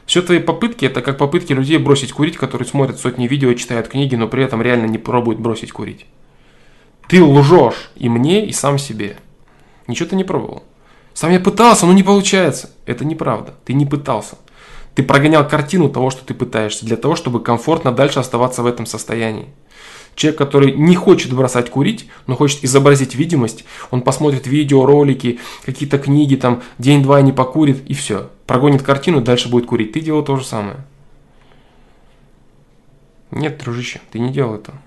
Все 0.05 0.21
твои 0.21 0.39
попытки 0.39 0.85
это 0.85 1.01
как 1.01 1.17
попытки 1.17 1.51
людей 1.51 1.77
бросить 1.77 2.13
курить, 2.13 2.37
которые 2.37 2.67
смотрят 2.67 2.99
сотни 2.99 3.27
видео 3.27 3.53
читают 3.53 3.87
книги, 3.87 4.15
но 4.15 4.27
при 4.27 4.43
этом 4.43 4.61
реально 4.61 4.85
не 4.85 4.99
пробуют 4.99 5.39
бросить 5.39 5.71
курить. 5.71 6.05
Ты 7.07 7.23
лжешь 7.23 7.91
и 7.95 8.07
мне, 8.07 8.45
и 8.45 8.53
сам 8.53 8.77
себе. 8.77 9.17
Ничего 9.87 10.09
ты 10.09 10.15
не 10.15 10.23
пробовал. 10.23 10.63
Сам 11.15 11.31
я 11.31 11.39
пытался, 11.39 11.85
но 11.85 11.93
не 11.93 12.03
получается. 12.03 12.69
Это 12.85 13.05
неправда. 13.05 13.55
Ты 13.63 13.73
не 13.73 13.85
пытался. 13.85 14.35
Ты 14.95 15.01
прогонял 15.01 15.47
картину 15.47 15.89
того, 15.89 16.09
что 16.09 16.25
ты 16.25 16.33
пытаешься, 16.33 16.85
для 16.85 16.97
того, 16.97 17.15
чтобы 17.15 17.41
комфортно 17.41 17.93
дальше 17.93 18.19
оставаться 18.19 18.61
в 18.61 18.67
этом 18.67 18.85
состоянии. 18.85 19.47
Человек, 20.15 20.37
который 20.37 20.73
не 20.73 20.95
хочет 20.95 21.33
бросать 21.33 21.69
курить, 21.69 22.09
но 22.27 22.35
хочет 22.35 22.63
изобразить 22.63 23.15
видимость, 23.15 23.65
он 23.91 24.01
посмотрит 24.01 24.45
видео, 24.45 24.85
ролики, 24.85 25.39
какие-то 25.65 25.99
книги, 25.99 26.35
там 26.35 26.63
день-два 26.79 27.21
не 27.21 27.31
покурит 27.31 27.89
и 27.89 27.93
все. 27.93 28.29
Прогонит 28.45 28.81
картину, 28.83 29.21
дальше 29.21 29.49
будет 29.49 29.65
курить. 29.65 29.93
Ты 29.93 30.01
делал 30.01 30.23
то 30.23 30.35
же 30.35 30.45
самое. 30.45 30.77
Нет, 33.31 33.57
дружище, 33.57 34.01
ты 34.11 34.19
не 34.19 34.31
делал 34.31 34.55
этого. 34.55 34.77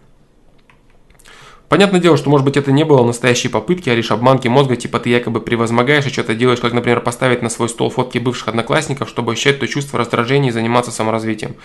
Понятное 1.69 2.01
дело, 2.01 2.17
что 2.17 2.31
может 2.31 2.47
быть 2.47 2.57
это 2.57 2.73
не 2.73 2.85
было 2.85 3.05
настоящей 3.05 3.49
попытки, 3.49 3.91
а 3.91 3.95
лишь 3.95 4.11
обманки 4.11 4.49
мозга, 4.49 4.77
типа 4.77 5.01
ты 5.01 5.11
якобы 5.11 5.43
превозмогаешь 5.43 6.07
и 6.07 6.11
что-то 6.11 6.35
делаешь, 6.35 6.61
как, 6.61 6.73
например, 6.73 7.01
поставить 7.01 7.43
на 7.43 7.51
свой 7.51 7.69
стол 7.69 7.91
фотки 7.91 8.17
бывших 8.17 8.49
одноклассников, 8.49 9.09
чтобы 9.11 9.33
ощущать 9.33 9.61
то 9.61 9.69
чувство 9.69 9.99
раздражения 9.99 10.49
и 10.49 10.53
заниматься 10.53 10.91
саморазвитием. 10.91 11.57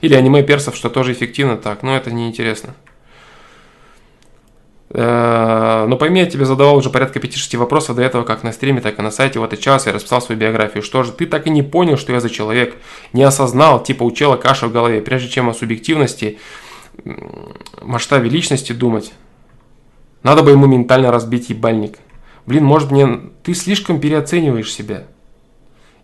Или 0.00 0.14
аниме 0.14 0.44
персов, 0.44 0.76
что 0.76 0.90
тоже 0.90 1.12
эффективно 1.12 1.56
так, 1.56 1.82
но 1.82 1.96
это 1.96 2.12
неинтересно. 2.12 2.74
Э, 4.90 5.86
но 5.88 5.96
пойми, 5.96 6.20
я 6.20 6.26
тебе 6.26 6.44
задавал 6.44 6.76
уже 6.76 6.90
порядка 6.90 7.18
5-6 7.18 7.56
вопросов 7.58 7.96
до 7.96 8.02
этого, 8.02 8.22
как 8.22 8.44
на 8.44 8.52
стриме, 8.52 8.80
так 8.80 9.00
и 9.00 9.02
на 9.02 9.10
сайте. 9.10 9.40
Вот 9.40 9.52
и 9.52 9.58
час 9.58 9.86
я 9.86 9.92
расписал 9.92 10.22
свою 10.22 10.40
биографию. 10.40 10.84
Что 10.84 11.02
же, 11.02 11.10
ты 11.10 11.26
так 11.26 11.48
и 11.48 11.50
не 11.50 11.64
понял, 11.64 11.96
что 11.96 12.12
я 12.12 12.20
за 12.20 12.30
человек? 12.30 12.76
Не 13.12 13.24
осознал, 13.24 13.82
типа 13.82 14.04
учила 14.04 14.36
каша 14.36 14.68
в 14.68 14.72
голове. 14.72 15.02
Прежде 15.02 15.28
чем 15.28 15.48
о 15.48 15.54
субъективности, 15.54 16.38
масштабе 17.82 18.30
личности 18.30 18.72
думать, 18.72 19.12
надо 20.22 20.42
бы 20.42 20.50
ему 20.50 20.66
ментально 20.66 21.10
разбить 21.10 21.50
ебальник. 21.50 21.98
Блин, 22.46 22.64
может 22.64 22.90
мне... 22.90 23.20
Ты 23.42 23.54
слишком 23.54 24.00
переоцениваешь 24.00 24.72
себя. 24.72 25.04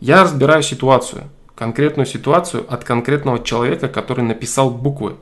Я 0.01 0.23
разбираю 0.23 0.63
ситуацию. 0.63 1.25
Конкретную 1.55 2.07
ситуацию 2.07 2.65
от 2.69 2.85
конкретного 2.85 3.43
человека, 3.43 3.89
который 3.89 4.25
написал 4.25 4.71
буквы. 4.71 5.17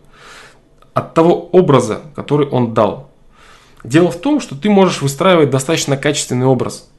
От 0.94 1.14
того 1.14 1.48
образа, 1.52 2.02
который 2.14 2.46
он 2.48 2.74
дал. 2.74 3.10
Дело 3.84 4.10
в 4.10 4.20
том, 4.20 4.40
что 4.40 4.54
ты 4.54 4.70
можешь 4.70 5.02
выстраивать 5.02 5.50
достаточно 5.50 5.96
качественный 5.96 6.46
образ. 6.46 6.90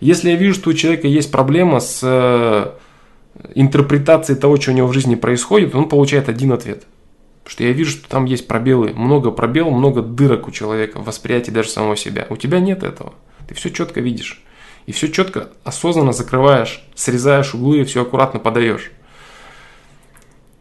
Если 0.00 0.30
я 0.30 0.36
вижу, 0.36 0.54
что 0.54 0.70
у 0.70 0.74
человека 0.74 1.06
есть 1.06 1.30
проблема 1.30 1.80
с 1.80 2.00
э, 2.02 2.72
интерпретацией 3.54 4.38
того, 4.38 4.56
что 4.56 4.72
у 4.72 4.74
него 4.74 4.88
в 4.88 4.92
жизни 4.92 5.14
происходит, 5.14 5.74
он 5.74 5.88
получает 5.88 6.28
один 6.28 6.52
ответ. 6.52 6.84
Потому 7.46 7.52
что 7.58 7.62
я 7.62 7.72
вижу, 7.72 7.92
что 7.92 8.08
там 8.08 8.24
есть 8.24 8.48
пробелы, 8.48 8.92
много 8.92 9.30
пробелов, 9.30 9.72
много 9.72 10.02
дырок 10.02 10.48
у 10.48 10.50
человека 10.50 10.98
в 10.98 11.04
восприятии 11.04 11.52
даже 11.52 11.68
самого 11.68 11.96
себя. 11.96 12.26
У 12.28 12.36
тебя 12.36 12.58
нет 12.58 12.82
этого. 12.82 13.14
Ты 13.46 13.54
все 13.54 13.70
четко 13.70 14.00
видишь. 14.00 14.42
И 14.86 14.90
все 14.90 15.06
четко, 15.06 15.50
осознанно 15.62 16.12
закрываешь, 16.12 16.84
срезаешь 16.96 17.54
углы 17.54 17.82
и 17.82 17.84
все 17.84 18.02
аккуратно 18.02 18.40
подаешь. 18.40 18.90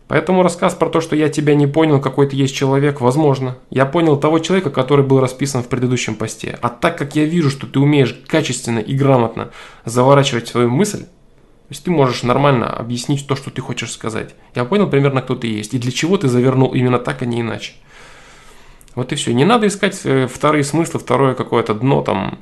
Поэтому 0.08 0.44
рассказ 0.44 0.76
про 0.76 0.88
то, 0.88 1.02
что 1.02 1.16
я 1.16 1.30
тебя 1.30 1.56
не 1.56 1.66
понял, 1.66 2.00
какой 2.00 2.30
ты 2.30 2.36
есть 2.36 2.54
человек, 2.54 3.02
возможно. 3.02 3.58
Я 3.72 3.88
понял 3.88 4.16
того 4.16 4.38
человека, 4.38 4.70
который 4.70 5.04
был 5.04 5.20
расписан 5.20 5.64
в 5.64 5.68
предыдущем 5.68 6.14
посте. 6.14 6.60
А 6.62 6.70
так 6.70 7.00
как 7.00 7.16
я 7.16 7.26
вижу, 7.26 7.50
что 7.50 7.66
ты 7.66 7.80
умеешь 7.80 8.16
качественно 8.28 8.78
и 8.78 8.94
грамотно 8.94 9.50
заворачивать 9.86 10.48
свою 10.48 10.70
мысль, 10.70 11.08
то 11.68 11.72
есть 11.72 11.84
ты 11.84 11.90
можешь 11.90 12.22
нормально 12.22 12.70
объяснить 12.70 13.26
то, 13.26 13.36
что 13.36 13.50
ты 13.50 13.60
хочешь 13.60 13.92
сказать. 13.92 14.36
Я 14.54 14.66
понял 14.66 14.88
примерно, 14.88 15.24
кто 15.24 15.34
ты 15.34 15.48
есть 15.48 15.74
и 15.74 15.80
для 15.80 15.92
чего 15.92 16.16
ты 16.16 16.28
завернул 16.28 16.76
именно 16.76 17.00
так, 17.00 17.24
а 17.24 17.26
не 17.26 17.42
иначе. 17.42 17.74
Вот 18.94 19.12
и 19.12 19.16
все. 19.16 19.34
Не 19.34 19.46
надо 19.46 19.66
искать 19.66 20.00
э, 20.04 20.28
вторые 20.28 20.64
смыслы, 20.64 21.00
второе 21.00 21.34
какое-то 21.34 21.74
дно, 21.74 22.04
там, 22.04 22.38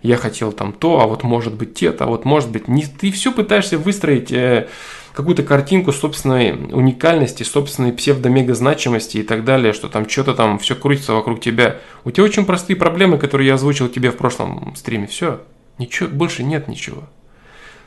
я 0.00 0.16
хотел 0.16 0.52
там 0.52 0.72
то, 0.72 1.00
а 1.00 1.06
вот 1.06 1.22
может 1.22 1.54
быть 1.54 1.74
те-то, 1.74 2.04
а 2.04 2.06
вот 2.06 2.24
может 2.24 2.50
быть 2.50 2.66
не. 2.66 2.84
Ты 2.84 3.12
все 3.12 3.30
пытаешься 3.30 3.76
выстроить 3.76 4.32
э, 4.32 4.68
какую-то 5.12 5.42
картинку 5.42 5.92
собственной 5.92 6.52
уникальности, 6.52 7.42
собственной 7.42 7.92
псевдомега 7.92 8.54
значимости 8.54 9.18
и 9.18 9.22
так 9.22 9.44
далее, 9.44 9.74
что 9.74 9.88
там 9.88 10.08
что-то 10.08 10.32
там 10.34 10.58
все 10.58 10.74
крутится 10.74 11.12
вокруг 11.12 11.42
тебя. 11.42 11.76
У 12.04 12.10
тебя 12.10 12.24
очень 12.24 12.46
простые 12.46 12.76
проблемы, 12.76 13.18
которые 13.18 13.48
я 13.48 13.54
озвучил 13.54 13.88
тебе 13.88 14.10
в 14.10 14.16
прошлом 14.16 14.74
стриме. 14.76 15.06
Все. 15.06 15.42
Ничего, 15.78 16.08
больше 16.08 16.42
нет 16.42 16.68
ничего. 16.68 17.04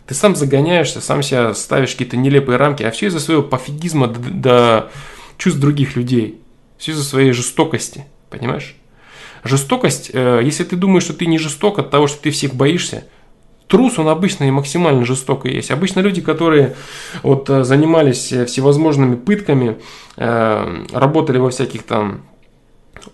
Ты 0.07 0.13
сам 0.13 0.35
загоняешься, 0.35 1.01
сам 1.01 1.23
себя 1.23 1.53
ставишь 1.53 1.91
какие-то 1.91 2.17
нелепые 2.17 2.57
рамки, 2.57 2.83
а 2.83 2.91
все 2.91 3.07
из-за 3.07 3.19
своего 3.19 3.41
пофигизма 3.43 4.07
до, 4.07 4.19
до 4.19 4.91
чувств 5.37 5.59
других 5.59 5.95
людей. 5.95 6.39
Все 6.77 6.91
из-за 6.91 7.03
своей 7.03 7.31
жестокости. 7.31 8.05
Понимаешь? 8.29 8.75
Жестокость, 9.43 10.11
э, 10.13 10.41
если 10.43 10.63
ты 10.63 10.75
думаешь, 10.75 11.03
что 11.03 11.13
ты 11.13 11.25
не 11.25 11.37
жесток 11.37 11.79
от 11.79 11.89
того, 11.89 12.07
что 12.07 12.21
ты 12.21 12.31
всех 12.31 12.53
боишься, 12.53 13.05
Трус, 13.67 13.97
он 13.97 14.07
обычно 14.09 14.43
и 14.43 14.51
максимально 14.51 15.05
жестоко 15.05 15.47
есть. 15.47 15.71
Обычно 15.71 16.01
люди, 16.01 16.21
которые 16.21 16.75
вот 17.23 17.49
э, 17.49 17.63
занимались 17.63 18.31
э, 18.31 18.45
всевозможными 18.45 19.15
пытками, 19.15 19.77
э, 20.17 20.85
работали 20.91 21.39
во 21.39 21.49
всяких 21.49 21.83
там 21.83 22.21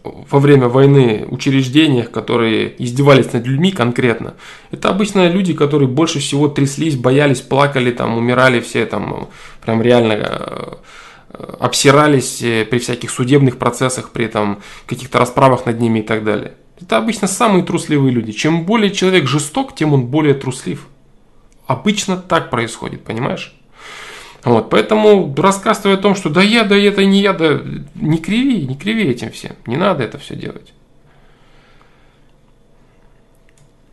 во 0.03 0.39
время 0.39 0.67
войны 0.67 1.25
учреждениях, 1.29 2.11
которые 2.11 2.73
издевались 2.83 3.33
над 3.33 3.45
людьми 3.45 3.71
конкретно, 3.71 4.35
это 4.71 4.89
обычно 4.89 5.29
люди, 5.29 5.53
которые 5.53 5.87
больше 5.87 6.19
всего 6.19 6.47
тряслись, 6.47 6.95
боялись, 6.95 7.41
плакали, 7.41 7.91
там, 7.91 8.17
умирали 8.17 8.59
все, 8.59 8.85
там, 8.85 9.29
прям 9.63 9.81
реально 9.81 10.77
обсирались 11.59 12.39
при 12.39 12.79
всяких 12.79 13.09
судебных 13.09 13.57
процессах, 13.57 14.09
при 14.11 14.27
там, 14.27 14.61
каких-то 14.85 15.19
расправах 15.19 15.65
над 15.65 15.79
ними 15.79 15.99
и 15.99 16.03
так 16.03 16.23
далее. 16.23 16.53
Это 16.79 16.97
обычно 16.97 17.27
самые 17.27 17.63
трусливые 17.63 18.11
люди. 18.11 18.31
Чем 18.31 18.65
более 18.65 18.91
человек 18.91 19.27
жесток, 19.27 19.75
тем 19.75 19.93
он 19.93 20.07
более 20.07 20.33
труслив. 20.33 20.87
Обычно 21.67 22.17
так 22.17 22.49
происходит, 22.49 23.03
понимаешь? 23.03 23.55
Вот, 24.43 24.71
поэтому 24.71 25.33
рассказ 25.37 25.79
твой 25.79 25.95
о 25.95 25.97
том, 25.97 26.15
что 26.15 26.29
да 26.29 26.41
я, 26.41 26.63
да 26.63 26.75
это 26.75 27.05
не 27.05 27.21
я, 27.21 27.33
да 27.33 27.61
не 27.95 28.17
криви, 28.17 28.65
не 28.65 28.75
криви 28.75 29.03
этим 29.03 29.31
всем. 29.31 29.55
Не 29.67 29.77
надо 29.77 30.03
это 30.03 30.17
все 30.17 30.35
делать. 30.35 30.73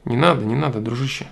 Не 0.04 0.16
надо, 0.16 0.44
не 0.44 0.54
надо, 0.54 0.80
дружище. 0.80 1.26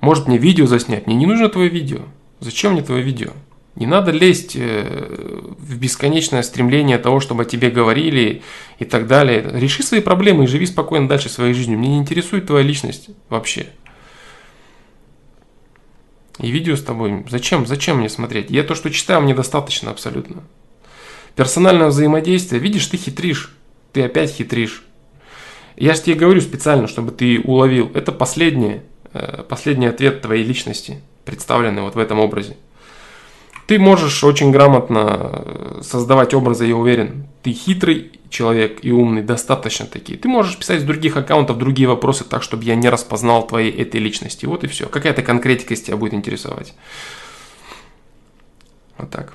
Может 0.00 0.26
мне 0.26 0.38
видео 0.38 0.66
заснять? 0.66 1.06
Мне 1.06 1.14
не 1.14 1.26
нужно 1.26 1.48
твое 1.48 1.68
видео. 1.68 2.00
Зачем 2.40 2.72
мне 2.72 2.82
твое 2.82 3.02
видео? 3.02 3.30
Не 3.76 3.86
надо 3.86 4.10
лезть 4.10 4.56
э, 4.56 5.54
в 5.56 5.78
бесконечное 5.78 6.42
стремление 6.42 6.98
того, 6.98 7.20
чтобы 7.20 7.42
о 7.42 7.46
тебе 7.46 7.70
говорили 7.70 8.42
и 8.80 8.84
так 8.84 9.06
далее. 9.06 9.48
Реши 9.52 9.84
свои 9.84 10.00
проблемы 10.00 10.44
и 10.44 10.46
живи 10.48 10.66
спокойно 10.66 11.08
дальше 11.08 11.28
своей 11.28 11.54
жизнью. 11.54 11.78
Мне 11.78 11.90
не 11.90 11.98
интересует 11.98 12.46
твоя 12.46 12.64
личность 12.64 13.10
вообще. 13.28 13.68
И 16.38 16.50
видео 16.50 16.76
с 16.76 16.82
тобой. 16.82 17.24
Зачем? 17.28 17.66
Зачем 17.66 17.98
мне 17.98 18.08
смотреть? 18.08 18.50
Я 18.50 18.62
то, 18.62 18.74
что 18.74 18.90
читаю, 18.90 19.22
мне 19.22 19.34
достаточно 19.34 19.90
абсолютно. 19.90 20.42
Персональное 21.34 21.88
взаимодействие. 21.88 22.60
Видишь, 22.60 22.86
ты 22.86 22.96
хитришь. 22.96 23.54
Ты 23.92 24.02
опять 24.02 24.30
хитришь. 24.30 24.84
Я 25.76 25.94
же 25.94 26.02
тебе 26.02 26.16
говорю 26.16 26.40
специально, 26.40 26.86
чтобы 26.86 27.12
ты 27.12 27.40
уловил. 27.40 27.90
Это 27.94 28.12
последний, 28.12 28.82
э, 29.12 29.42
последний 29.48 29.86
ответ 29.86 30.22
твоей 30.22 30.44
личности, 30.44 31.00
представленный 31.24 31.82
вот 31.82 31.94
в 31.94 31.98
этом 31.98 32.18
образе. 32.18 32.56
Ты 33.68 33.78
можешь 33.78 34.24
очень 34.24 34.50
грамотно 34.50 35.42
э, 35.44 35.80
создавать 35.82 36.32
образы, 36.32 36.64
я 36.64 36.74
уверен. 36.74 37.26
Ты 37.42 37.52
хитрый 37.52 38.12
человек 38.30 38.78
и 38.80 38.90
умный, 38.90 39.20
достаточно 39.20 39.84
такие. 39.84 40.18
Ты 40.18 40.26
можешь 40.26 40.56
писать 40.56 40.80
с 40.80 40.84
других 40.84 41.18
аккаунтов 41.18 41.58
другие 41.58 41.86
вопросы 41.86 42.24
так, 42.24 42.42
чтобы 42.42 42.64
я 42.64 42.74
не 42.76 42.88
распознал 42.88 43.46
твоей 43.46 43.70
этой 43.70 44.00
личности. 44.00 44.46
Вот 44.46 44.64
и 44.64 44.68
все. 44.68 44.86
Какая-то 44.88 45.20
конкретика 45.20 45.74
из 45.74 45.82
тебя 45.82 45.98
будет 45.98 46.14
интересовать. 46.14 46.72
Вот 48.96 49.10
так. 49.10 49.34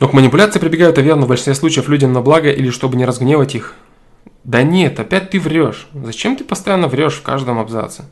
Но 0.00 0.08
к 0.08 0.12
манипуляции 0.12 0.58
прибегают, 0.58 0.98
верно, 0.98 1.26
в 1.26 1.28
большинстве 1.28 1.54
случаев 1.54 1.88
людям 1.88 2.12
на 2.12 2.20
благо 2.20 2.50
или 2.50 2.70
чтобы 2.70 2.96
не 2.96 3.06
разгневать 3.06 3.54
их. 3.54 3.76
Да 4.44 4.62
нет, 4.62 4.98
опять 4.98 5.30
ты 5.30 5.40
врешь. 5.40 5.86
Зачем 5.92 6.36
ты 6.36 6.44
постоянно 6.44 6.88
врешь 6.88 7.14
в 7.14 7.22
каждом 7.22 7.58
абзаце? 7.58 8.04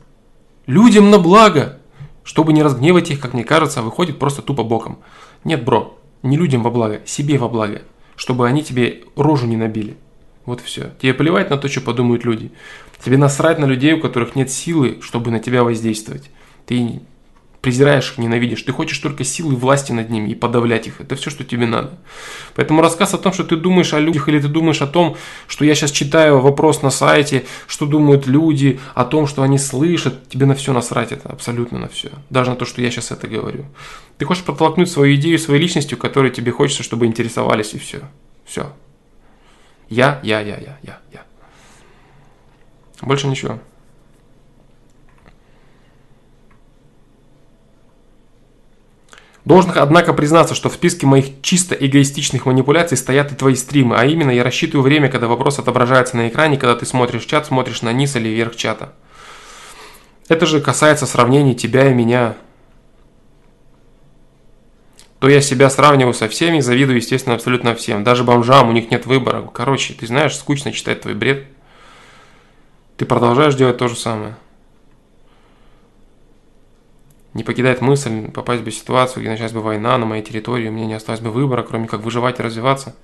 Людям 0.65 1.09
на 1.09 1.17
благо! 1.17 1.79
Чтобы 2.23 2.53
не 2.53 2.61
разгневать 2.61 3.09
их, 3.09 3.19
как 3.19 3.33
мне 3.33 3.43
кажется, 3.43 3.81
выходит 3.81 4.19
просто 4.19 4.43
тупо 4.43 4.63
боком. 4.63 4.99
Нет, 5.43 5.65
бро, 5.65 5.97
не 6.21 6.37
людям 6.37 6.61
во 6.61 6.69
благо, 6.69 7.01
себе 7.05 7.39
во 7.39 7.49
благо. 7.49 7.81
Чтобы 8.15 8.47
они 8.47 8.63
тебе 8.63 9.03
рожу 9.15 9.47
не 9.47 9.57
набили. 9.57 9.97
Вот 10.45 10.61
все. 10.61 10.91
Тебе 11.01 11.13
плевать 11.13 11.49
на 11.49 11.57
то, 11.57 11.67
что 11.67 11.81
подумают 11.81 12.25
люди. 12.25 12.51
Тебе 13.03 13.17
насрать 13.17 13.59
на 13.59 13.65
людей, 13.65 13.93
у 13.93 14.01
которых 14.01 14.35
нет 14.35 14.51
силы, 14.51 14.99
чтобы 15.01 15.31
на 15.31 15.39
тебя 15.39 15.63
воздействовать. 15.63 16.29
Ты 16.65 17.01
презираешь 17.61 18.11
их, 18.11 18.17
ненавидишь. 18.17 18.61
Ты 18.61 18.71
хочешь 18.71 18.97
только 18.99 19.23
силы 19.23 19.55
власти 19.55 19.91
над 19.91 20.09
ними 20.09 20.29
и 20.29 20.35
подавлять 20.35 20.87
их. 20.87 21.01
Это 21.01 21.15
все, 21.15 21.29
что 21.29 21.43
тебе 21.43 21.65
надо. 21.65 21.91
Поэтому 22.55 22.81
рассказ 22.81 23.13
о 23.13 23.17
том, 23.17 23.33
что 23.33 23.43
ты 23.43 23.57
думаешь 23.57 23.93
о 23.93 23.99
людях 23.99 24.29
или 24.29 24.39
ты 24.39 24.47
думаешь 24.47 24.81
о 24.81 24.87
том, 24.87 25.17
что 25.47 25.65
я 25.65 25.75
сейчас 25.75 25.91
читаю 25.91 26.39
вопрос 26.39 26.81
на 26.81 26.89
сайте, 26.89 27.45
что 27.67 27.85
думают 27.85 28.27
люди, 28.27 28.79
о 28.95 29.03
том, 29.03 29.27
что 29.27 29.43
они 29.43 29.57
слышат, 29.57 30.29
тебе 30.29 30.45
на 30.45 30.55
все 30.55 30.73
насрать 30.73 31.11
это, 31.11 31.29
абсолютно 31.29 31.79
на 31.79 31.87
все. 31.89 32.09
Даже 32.29 32.51
на 32.51 32.55
то, 32.55 32.65
что 32.65 32.81
я 32.81 32.89
сейчас 32.91 33.11
это 33.11 33.27
говорю. 33.27 33.65
Ты 34.17 34.25
хочешь 34.25 34.43
протолкнуть 34.43 34.89
свою 34.89 35.15
идею 35.15 35.39
своей 35.39 35.61
личностью, 35.61 35.97
которой 35.97 36.31
тебе 36.31 36.51
хочется, 36.51 36.83
чтобы 36.83 37.05
интересовались, 37.05 37.73
и 37.73 37.79
все. 37.79 38.01
Все. 38.45 38.73
Я, 39.89 40.19
я, 40.23 40.39
я, 40.39 40.57
я, 40.57 40.77
я, 40.83 40.99
я. 41.11 41.23
Больше 43.01 43.27
ничего. 43.27 43.59
Должен, 49.49 49.71
однако, 49.75 50.13
признаться, 50.13 50.53
что 50.53 50.69
в 50.69 50.73
списке 50.73 51.07
моих 51.07 51.41
чисто 51.41 51.73
эгоистичных 51.73 52.45
манипуляций 52.45 52.95
стоят 52.95 53.31
и 53.31 53.35
твои 53.35 53.55
стримы, 53.55 53.95
а 53.95 54.05
именно 54.05 54.29
я 54.29 54.43
рассчитываю 54.43 54.83
время, 54.83 55.09
когда 55.09 55.25
вопрос 55.25 55.57
отображается 55.57 56.17
на 56.17 56.27
экране, 56.27 56.55
когда 56.55 56.75
ты 56.75 56.85
смотришь 56.85 57.25
чат, 57.25 57.47
смотришь 57.47 57.81
на 57.81 57.91
низ 57.91 58.15
или 58.15 58.29
вверх 58.29 58.55
чата. 58.55 58.93
Это 60.27 60.45
же 60.45 60.61
касается 60.61 61.07
сравнений 61.07 61.55
тебя 61.55 61.89
и 61.89 61.95
меня. 61.95 62.35
То 65.17 65.27
я 65.27 65.41
себя 65.41 65.71
сравниваю 65.71 66.13
со 66.13 66.29
всеми, 66.29 66.59
завидую, 66.59 66.97
естественно, 66.97 67.33
абсолютно 67.33 67.73
всем. 67.73 68.03
Даже 68.03 68.23
бомжам, 68.23 68.69
у 68.69 68.71
них 68.71 68.91
нет 68.91 69.07
выбора. 69.07 69.41
Короче, 69.51 69.95
ты 69.95 70.05
знаешь, 70.05 70.37
скучно 70.37 70.71
читать 70.71 71.01
твой 71.01 71.15
бред. 71.15 71.47
Ты 72.97 73.05
продолжаешь 73.07 73.55
делать 73.55 73.77
то 73.77 73.87
же 73.87 73.95
самое. 73.95 74.35
Не 77.39 77.45
покидает 77.45 77.79
мысль 77.79 78.29
попасть 78.31 78.63
бы 78.63 78.69
в 78.69 78.75
ситуацию, 78.75 79.21
где 79.21 79.31
началась 79.31 79.53
бы 79.53 79.61
война 79.61 79.97
на 79.97 80.05
моей 80.05 80.21
территории, 80.21 80.67
у 80.67 80.73
меня 80.73 80.87
не 80.87 80.93
осталось 80.93 81.21
бы 81.21 81.31
выбора, 81.31 81.63
кроме 81.63 81.87
как 81.87 82.01
выживать 82.01 82.37
и 82.37 82.43
развиваться. 82.43 82.97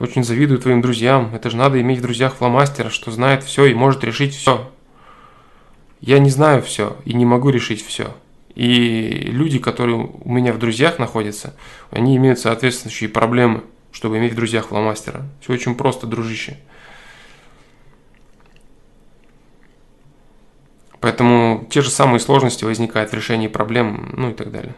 Очень 0.00 0.24
завидую 0.24 0.58
твоим 0.58 0.82
друзьям. 0.82 1.32
Это 1.36 1.50
же 1.50 1.56
надо 1.56 1.80
иметь 1.80 2.00
в 2.00 2.02
друзьях 2.02 2.34
фломастера, 2.34 2.90
что 2.90 3.12
знает 3.12 3.44
все 3.44 3.66
и 3.66 3.74
может 3.74 4.02
решить 4.02 4.34
все. 4.34 4.68
Я 6.00 6.18
не 6.18 6.30
знаю 6.30 6.62
все 6.62 6.96
и 7.04 7.12
не 7.12 7.24
могу 7.24 7.50
решить 7.50 7.86
все. 7.86 8.12
И 8.56 9.28
люди, 9.30 9.60
которые 9.60 9.98
у 9.98 10.32
меня 10.32 10.52
в 10.52 10.58
друзьях 10.58 10.98
находятся, 10.98 11.54
они 11.92 12.16
имеют 12.16 12.40
соответствующие 12.40 13.08
проблемы, 13.08 13.62
чтобы 13.92 14.18
иметь 14.18 14.32
в 14.32 14.36
друзьях 14.36 14.66
фломастера. 14.66 15.28
Все 15.42 15.52
очень 15.52 15.76
просто, 15.76 16.08
дружище. 16.08 16.58
Поэтому 21.00 21.66
те 21.70 21.80
же 21.80 21.90
самые 21.90 22.20
сложности 22.20 22.64
возникают 22.64 23.10
в 23.10 23.14
решении 23.14 23.48
проблем, 23.48 24.14
ну 24.16 24.30
и 24.30 24.34
так 24.34 24.50
далее. 24.50 24.74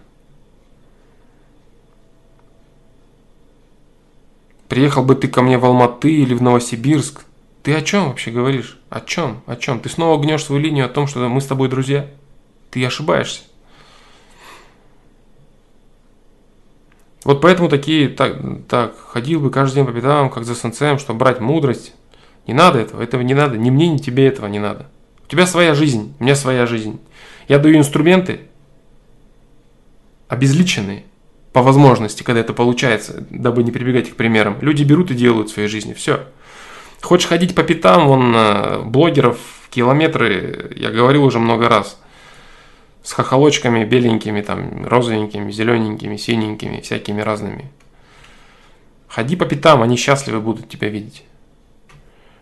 Приехал 4.68 5.02
бы 5.02 5.16
ты 5.16 5.28
ко 5.28 5.42
мне 5.42 5.58
в 5.58 5.64
Алматы 5.64 6.12
или 6.12 6.32
в 6.32 6.40
Новосибирск, 6.40 7.24
ты 7.62 7.74
о 7.74 7.82
чем 7.82 8.08
вообще 8.08 8.30
говоришь? 8.30 8.78
О 8.90 9.00
чем? 9.00 9.42
О 9.46 9.54
чем? 9.54 9.80
Ты 9.80 9.88
снова 9.88 10.20
гнешь 10.20 10.44
свою 10.44 10.60
линию 10.60 10.86
о 10.86 10.88
том, 10.88 11.06
что 11.06 11.28
мы 11.28 11.40
с 11.40 11.46
тобой 11.46 11.68
друзья? 11.68 12.08
Ты 12.70 12.84
ошибаешься. 12.84 13.42
Вот 17.24 17.40
поэтому 17.40 17.68
такие, 17.68 18.08
так, 18.08 18.36
так, 18.68 18.98
ходил 18.98 19.40
бы 19.40 19.50
каждый 19.50 19.76
день 19.76 19.86
по 19.86 19.92
пятам, 19.92 20.28
как 20.28 20.44
за 20.44 20.56
солнцем, 20.56 20.98
чтобы 20.98 21.20
брать 21.20 21.38
мудрость. 21.38 21.94
Не 22.48 22.54
надо 22.54 22.80
этого, 22.80 23.00
этого 23.00 23.20
не 23.22 23.34
надо, 23.34 23.56
ни 23.56 23.70
мне, 23.70 23.88
ни 23.88 23.98
тебе 23.98 24.26
этого 24.26 24.48
не 24.48 24.58
надо. 24.58 24.88
Тебя 25.32 25.46
своя 25.46 25.74
жизнь, 25.74 26.14
у 26.20 26.24
меня 26.24 26.36
своя 26.36 26.66
жизнь. 26.66 27.00
Я 27.48 27.58
даю 27.58 27.78
инструменты, 27.78 28.40
обезличенные, 30.28 31.04
по 31.54 31.62
возможности, 31.62 32.22
когда 32.22 32.42
это 32.42 32.52
получается, 32.52 33.26
дабы 33.30 33.62
не 33.62 33.70
прибегать 33.70 34.10
к 34.10 34.16
примерам. 34.16 34.58
Люди 34.60 34.82
берут 34.82 35.10
и 35.10 35.14
делают 35.14 35.48
в 35.48 35.54
своей 35.54 35.68
жизни. 35.68 35.94
Все. 35.94 36.26
Хочешь 37.00 37.28
ходить 37.28 37.54
по 37.54 37.62
пятам, 37.62 38.08
вон, 38.08 38.34
э, 38.36 38.82
блогеров, 38.82 39.38
километры, 39.70 40.74
я 40.76 40.90
говорил 40.90 41.24
уже 41.24 41.38
много 41.38 41.66
раз, 41.66 41.98
с 43.02 43.12
хохолочками 43.12 43.86
беленькими, 43.86 44.42
там, 44.42 44.84
розовенькими, 44.84 45.50
зелененькими, 45.50 46.18
синенькими, 46.18 46.82
всякими 46.82 47.22
разными. 47.22 47.72
Ходи 49.08 49.36
по 49.36 49.46
пятам, 49.46 49.80
они 49.80 49.96
счастливы 49.96 50.42
будут 50.42 50.68
тебя 50.68 50.90
видеть. 50.90 51.24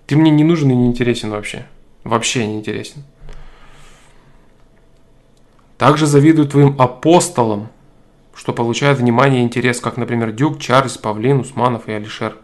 Ты 0.08 0.16
мне 0.16 0.32
не 0.32 0.42
нужен 0.42 0.72
и 0.72 0.74
не 0.74 0.88
интересен 0.88 1.30
вообще. 1.30 1.66
Вообще 2.04 2.46
не 2.46 2.56
интересен. 2.56 3.04
Также 5.76 6.06
завидую 6.06 6.46
твоим 6.46 6.76
апостолам, 6.78 7.68
что 8.34 8.52
получают 8.52 8.98
внимание 8.98 9.40
и 9.40 9.44
интерес, 9.44 9.80
как, 9.80 9.96
например, 9.96 10.32
Дюк, 10.32 10.58
Чарльз, 10.58 10.98
Павлин, 10.98 11.40
Усманов 11.40 11.88
и 11.88 11.92
Алишер. 11.92 12.36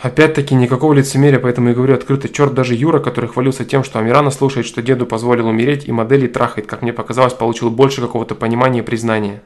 Опять-таки 0.00 0.54
никакого 0.54 0.92
лицемерия, 0.92 1.40
поэтому 1.40 1.70
и 1.70 1.74
говорю 1.74 1.94
открыто. 1.94 2.28
Черт, 2.28 2.54
даже 2.54 2.76
Юра, 2.76 3.00
который 3.00 3.28
хвалился 3.28 3.64
тем, 3.64 3.82
что 3.82 3.98
Амирана 3.98 4.30
слушает, 4.30 4.64
что 4.64 4.80
деду 4.80 5.06
позволил 5.06 5.48
умереть, 5.48 5.88
и 5.88 5.92
модели 5.92 6.28
трахает, 6.28 6.68
как 6.68 6.82
мне 6.82 6.92
показалось, 6.92 7.34
получил 7.34 7.70
больше 7.70 8.00
какого-то 8.00 8.36
понимания 8.36 8.78
и 8.78 8.82
признания. 8.82 9.42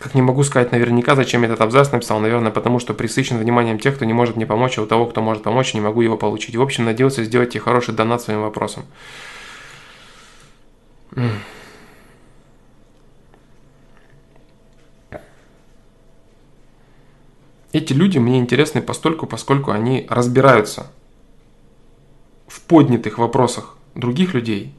Как 0.00 0.14
не 0.14 0.22
могу 0.22 0.42
сказать 0.44 0.72
наверняка, 0.72 1.14
зачем 1.14 1.42
я 1.42 1.48
этот 1.48 1.60
абзац 1.60 1.92
написал, 1.92 2.20
наверное, 2.20 2.50
потому 2.50 2.78
что 2.78 2.94
присыщен 2.94 3.36
вниманием 3.36 3.78
тех, 3.78 3.96
кто 3.96 4.06
не 4.06 4.14
может 4.14 4.34
мне 4.34 4.46
помочь, 4.46 4.78
а 4.78 4.82
у 4.82 4.86
того, 4.86 5.04
кто 5.04 5.20
может 5.20 5.42
помочь, 5.42 5.74
не 5.74 5.82
могу 5.82 6.00
его 6.00 6.16
получить. 6.16 6.56
В 6.56 6.62
общем, 6.62 6.86
надеялся 6.86 7.22
сделать 7.22 7.50
тебе 7.50 7.60
хороший 7.60 7.92
донат 7.92 8.22
своим 8.22 8.40
вопросом. 8.40 8.84
Эти 17.72 17.92
люди 17.92 18.16
мне 18.16 18.38
интересны 18.38 18.80
постольку, 18.80 19.26
поскольку 19.26 19.70
они 19.70 20.06
разбираются 20.08 20.90
в 22.48 22.62
поднятых 22.62 23.18
вопросах 23.18 23.76
других 23.94 24.32
людей 24.32 24.72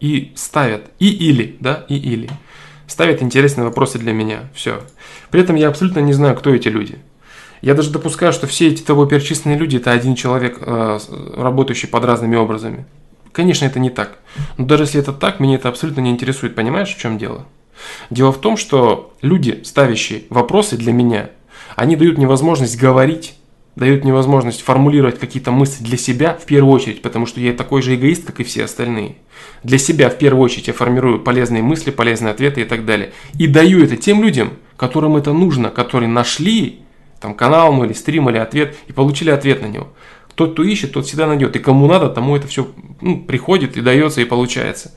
и 0.00 0.32
ставят 0.34 0.90
и 0.98 1.10
или, 1.10 1.58
да, 1.60 1.84
и 1.90 1.96
или 1.96 2.30
ставят 2.92 3.22
интересные 3.22 3.64
вопросы 3.64 3.98
для 3.98 4.12
меня. 4.12 4.50
Все. 4.54 4.82
При 5.30 5.40
этом 5.40 5.56
я 5.56 5.68
абсолютно 5.68 6.00
не 6.00 6.12
знаю, 6.12 6.36
кто 6.36 6.54
эти 6.54 6.68
люди. 6.68 6.98
Я 7.62 7.74
даже 7.74 7.90
допускаю, 7.90 8.32
что 8.32 8.46
все 8.46 8.68
эти 8.68 8.82
тобой 8.82 9.08
перечисленные 9.08 9.58
люди– 9.58 9.76
это 9.78 9.92
один 9.92 10.14
человек, 10.14 10.58
э, 10.60 10.98
работающий 11.36 11.88
под 11.88 12.04
разными 12.04 12.36
образами. 12.36 12.84
Конечно, 13.32 13.64
это 13.64 13.78
не 13.78 13.88
так. 13.88 14.18
Но 14.58 14.66
даже 14.66 14.82
если 14.82 15.00
это 15.00 15.12
так, 15.12 15.40
меня 15.40 15.54
это 15.54 15.68
абсолютно 15.68 16.00
не 16.00 16.10
интересует. 16.10 16.54
Понимаешь, 16.54 16.94
в 16.94 16.98
чем 16.98 17.18
дело? 17.18 17.46
Дело 18.10 18.30
в 18.30 18.40
том, 18.40 18.56
что 18.56 19.14
люди, 19.22 19.62
ставящие 19.64 20.24
вопросы 20.28 20.76
для 20.76 20.92
меня, 20.92 21.30
они 21.76 21.96
дают 21.96 22.18
мне 22.18 22.26
возможность 22.26 22.78
говорить, 22.78 23.34
дают 23.76 24.04
мне 24.04 24.12
возможность 24.12 24.62
формулировать 24.62 25.18
какие-то 25.18 25.50
мысли 25.50 25.82
для 25.82 25.96
себя 25.96 26.34
в 26.34 26.44
первую 26.44 26.74
очередь, 26.74 27.02
потому 27.02 27.26
что 27.26 27.40
я 27.40 27.52
такой 27.52 27.82
же 27.82 27.94
эгоист, 27.94 28.24
как 28.24 28.40
и 28.40 28.44
все 28.44 28.64
остальные 28.64 29.16
для 29.62 29.78
себя 29.78 30.10
в 30.10 30.18
первую 30.18 30.42
очередь 30.44 30.68
я 30.68 30.74
формирую 30.74 31.20
полезные 31.20 31.62
мысли, 31.62 31.90
полезные 31.90 32.32
ответы 32.32 32.62
и 32.62 32.64
так 32.64 32.84
далее. 32.84 33.12
И 33.38 33.46
даю 33.46 33.82
это 33.84 33.96
тем 33.96 34.22
людям, 34.22 34.54
которым 34.76 35.16
это 35.16 35.32
нужно, 35.32 35.70
которые 35.70 36.08
нашли 36.08 36.80
там 37.20 37.34
канал 37.34 37.72
мой 37.72 37.86
или 37.86 37.94
стрим 37.94 38.28
или 38.28 38.38
ответ 38.38 38.76
и 38.88 38.92
получили 38.92 39.30
ответ 39.30 39.62
на 39.62 39.66
него. 39.66 39.88
Тот, 40.34 40.52
кто 40.52 40.64
ищет, 40.64 40.92
тот 40.92 41.06
всегда 41.06 41.26
найдет. 41.26 41.54
И 41.56 41.58
кому 41.58 41.86
надо, 41.86 42.08
тому 42.08 42.36
это 42.36 42.48
все 42.48 42.68
ну, 43.00 43.22
приходит 43.22 43.76
и 43.76 43.82
дается 43.82 44.20
и 44.20 44.24
получается. 44.24 44.92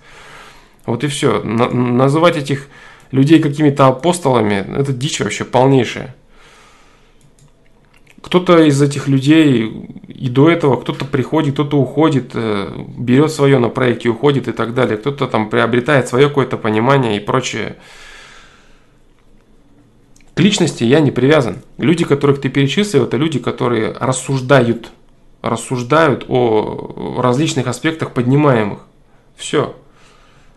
Вот 0.86 1.04
и 1.04 1.08
все. 1.08 1.44
На, 1.44 1.70
называть 1.70 2.38
этих 2.38 2.68
людей 3.12 3.40
какими-то 3.40 3.88
апостолами, 3.88 4.66
это 4.78 4.94
дичь 4.94 5.20
вообще 5.20 5.44
полнейшая. 5.44 6.16
Кто-то 8.26 8.58
из 8.64 8.82
этих 8.82 9.08
людей 9.08 9.72
и 10.08 10.30
до 10.30 10.50
этого, 10.50 10.78
кто-то 10.78 11.06
приходит, 11.06 11.54
кто-то 11.54 11.78
уходит, 11.78 12.32
э, 12.34 12.70
берет 12.98 13.32
свое 13.32 13.60
на 13.60 13.70
проекте, 13.70 14.10
уходит 14.10 14.48
и 14.48 14.52
так 14.52 14.74
далее. 14.74 14.98
Кто-то 14.98 15.28
там 15.28 15.48
приобретает 15.48 16.08
свое 16.08 16.28
какое-то 16.28 16.58
понимание 16.58 17.18
и 17.18 17.20
прочее. 17.20 17.76
К 20.34 20.40
личности 20.40 20.84
я 20.84 21.02
не 21.02 21.12
привязан. 21.12 21.58
Люди, 21.78 22.04
которых 22.04 22.42
ты 22.42 22.50
перечислил, 22.50 23.04
это 23.04 23.16
люди, 23.16 23.38
которые 23.38 23.92
рассуждают, 23.92 24.90
рассуждают 25.44 26.26
о 26.28 27.20
различных 27.22 27.68
аспектах 27.68 28.12
поднимаемых. 28.12 28.80
Все. 29.36 29.76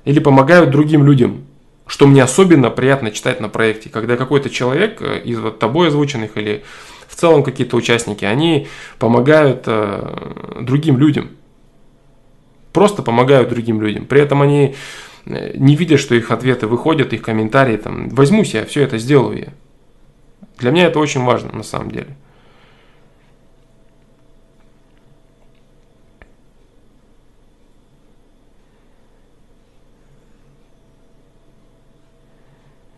Или 0.06 0.20
помогают 0.20 0.70
другим 0.70 1.04
людям. 1.04 1.44
Что 1.86 2.06
мне 2.06 2.22
особенно 2.22 2.70
приятно 2.70 3.10
читать 3.10 3.40
на 3.40 3.50
проекте, 3.50 3.90
когда 3.90 4.16
какой-то 4.16 4.48
человек 4.48 5.02
э, 5.02 5.20
из 5.22 5.38
вот 5.38 5.58
тобой 5.58 5.88
озвученных 5.88 6.38
или 6.38 6.64
в 7.08 7.16
целом 7.16 7.42
какие-то 7.42 7.76
участники, 7.76 8.24
они 8.24 8.68
помогают 8.98 9.64
э, 9.66 10.60
другим 10.60 10.98
людям. 10.98 11.30
Просто 12.72 13.02
помогают 13.02 13.48
другим 13.48 13.80
людям. 13.80 14.04
При 14.04 14.20
этом 14.20 14.42
они 14.42 14.76
э, 15.24 15.56
не 15.56 15.74
видят, 15.74 16.00
что 16.00 16.14
их 16.14 16.30
ответы 16.30 16.66
выходят, 16.66 17.12
их 17.12 17.22
комментарии, 17.22 17.78
там, 17.78 18.10
возьмусь 18.10 18.54
я, 18.54 18.64
все 18.66 18.82
это 18.82 18.98
сделаю 18.98 19.38
я. 19.38 19.48
Для 20.58 20.70
меня 20.70 20.86
это 20.86 20.98
очень 20.98 21.24
важно 21.24 21.50
на 21.52 21.62
самом 21.62 21.90
деле. 21.90 22.14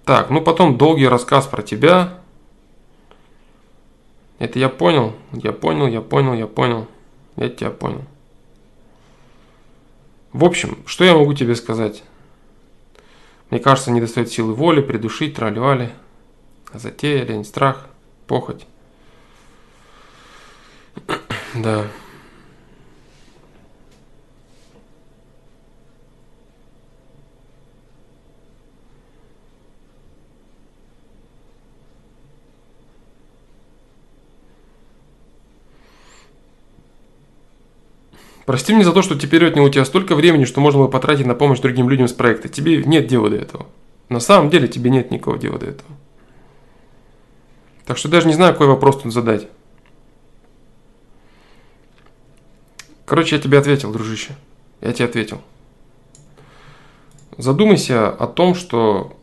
Так, 0.04 0.30
ну 0.30 0.40
потом 0.40 0.76
долгий 0.76 1.06
рассказ 1.06 1.46
про 1.46 1.62
тебя. 1.62 2.19
Это 4.40 4.58
я 4.58 4.70
понял, 4.70 5.12
я 5.32 5.52
понял, 5.52 5.86
я 5.86 6.00
понял, 6.00 6.32
я 6.32 6.46
понял. 6.46 6.88
Я 7.36 7.50
тебя 7.50 7.70
понял. 7.70 8.02
В 10.32 10.44
общем, 10.44 10.78
что 10.86 11.04
я 11.04 11.14
могу 11.14 11.34
тебе 11.34 11.54
сказать? 11.54 12.02
Мне 13.50 13.60
кажется, 13.60 13.90
не 13.90 14.00
достает 14.00 14.30
силы 14.30 14.54
воли, 14.54 14.80
придушить, 14.80 15.34
тролливали. 15.34 15.90
Затея, 16.72 17.22
лень, 17.24 17.44
страх, 17.44 17.86
похоть. 18.26 18.66
да. 21.54 21.86
Прости 38.50 38.74
меня 38.74 38.82
за 38.82 38.92
то, 38.92 39.00
что 39.00 39.16
теперь 39.16 39.46
отнял 39.46 39.62
у 39.62 39.68
тебя 39.70 39.84
столько 39.84 40.16
времени, 40.16 40.44
что 40.44 40.60
можно 40.60 40.80
было 40.80 40.88
потратить 40.88 41.24
на 41.24 41.36
помощь 41.36 41.60
другим 41.60 41.88
людям 41.88 42.08
с 42.08 42.12
проекта. 42.12 42.48
Тебе 42.48 42.82
нет 42.82 43.06
дела 43.06 43.30
до 43.30 43.36
этого. 43.36 43.66
На 44.08 44.18
самом 44.18 44.50
деле 44.50 44.66
тебе 44.66 44.90
нет 44.90 45.12
никакого 45.12 45.38
дела 45.38 45.56
до 45.56 45.66
этого. 45.66 45.88
Так 47.86 47.96
что 47.96 48.08
даже 48.08 48.26
не 48.26 48.34
знаю, 48.34 48.54
какой 48.54 48.66
вопрос 48.66 49.02
тут 49.02 49.12
задать. 49.12 49.46
Короче, 53.06 53.36
я 53.36 53.40
тебе 53.40 53.56
ответил, 53.56 53.92
дружище. 53.92 54.34
Я 54.80 54.92
тебе 54.94 55.04
ответил. 55.04 55.40
Задумайся 57.38 58.08
о 58.08 58.26
том, 58.26 58.56
что 58.56 59.16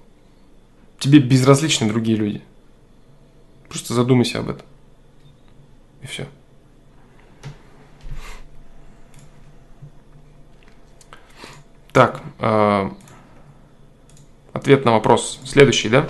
тебе 1.00 1.20
безразличны 1.20 1.90
другие 1.90 2.18
люди. 2.18 2.42
Просто 3.68 3.94
задумайся 3.94 4.40
об 4.40 4.52
этом. 4.52 4.66
И 6.02 6.08
все. 6.08 6.28
Так, 11.98 12.22
э, 12.38 12.90
ответ 14.54 14.86
на 14.86 14.92
вопрос 14.92 15.40
следующий, 15.44 15.90
да? 15.90 16.06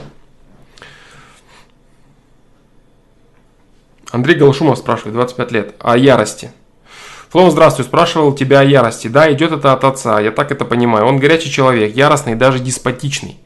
Андрей 4.11 4.35
Голошумов 4.35 4.79
спрашивает, 4.79 5.13
25 5.13 5.51
лет, 5.53 5.75
о 5.79 5.95
ярости. 5.95 6.51
Флоу, 7.29 7.49
здравствуй, 7.51 7.85
спрашивал 7.85 8.35
тебя 8.35 8.59
о 8.59 8.63
ярости. 8.65 9.07
Да, 9.07 9.31
идет 9.31 9.53
это 9.53 9.71
от 9.71 9.85
отца, 9.85 10.19
я 10.19 10.31
так 10.31 10.51
это 10.51 10.65
понимаю. 10.65 11.05
Он 11.05 11.19
горячий 11.19 11.49
человек, 11.49 11.95
яростный, 11.95 12.35
даже 12.35 12.59
деспотичный. 12.59 13.39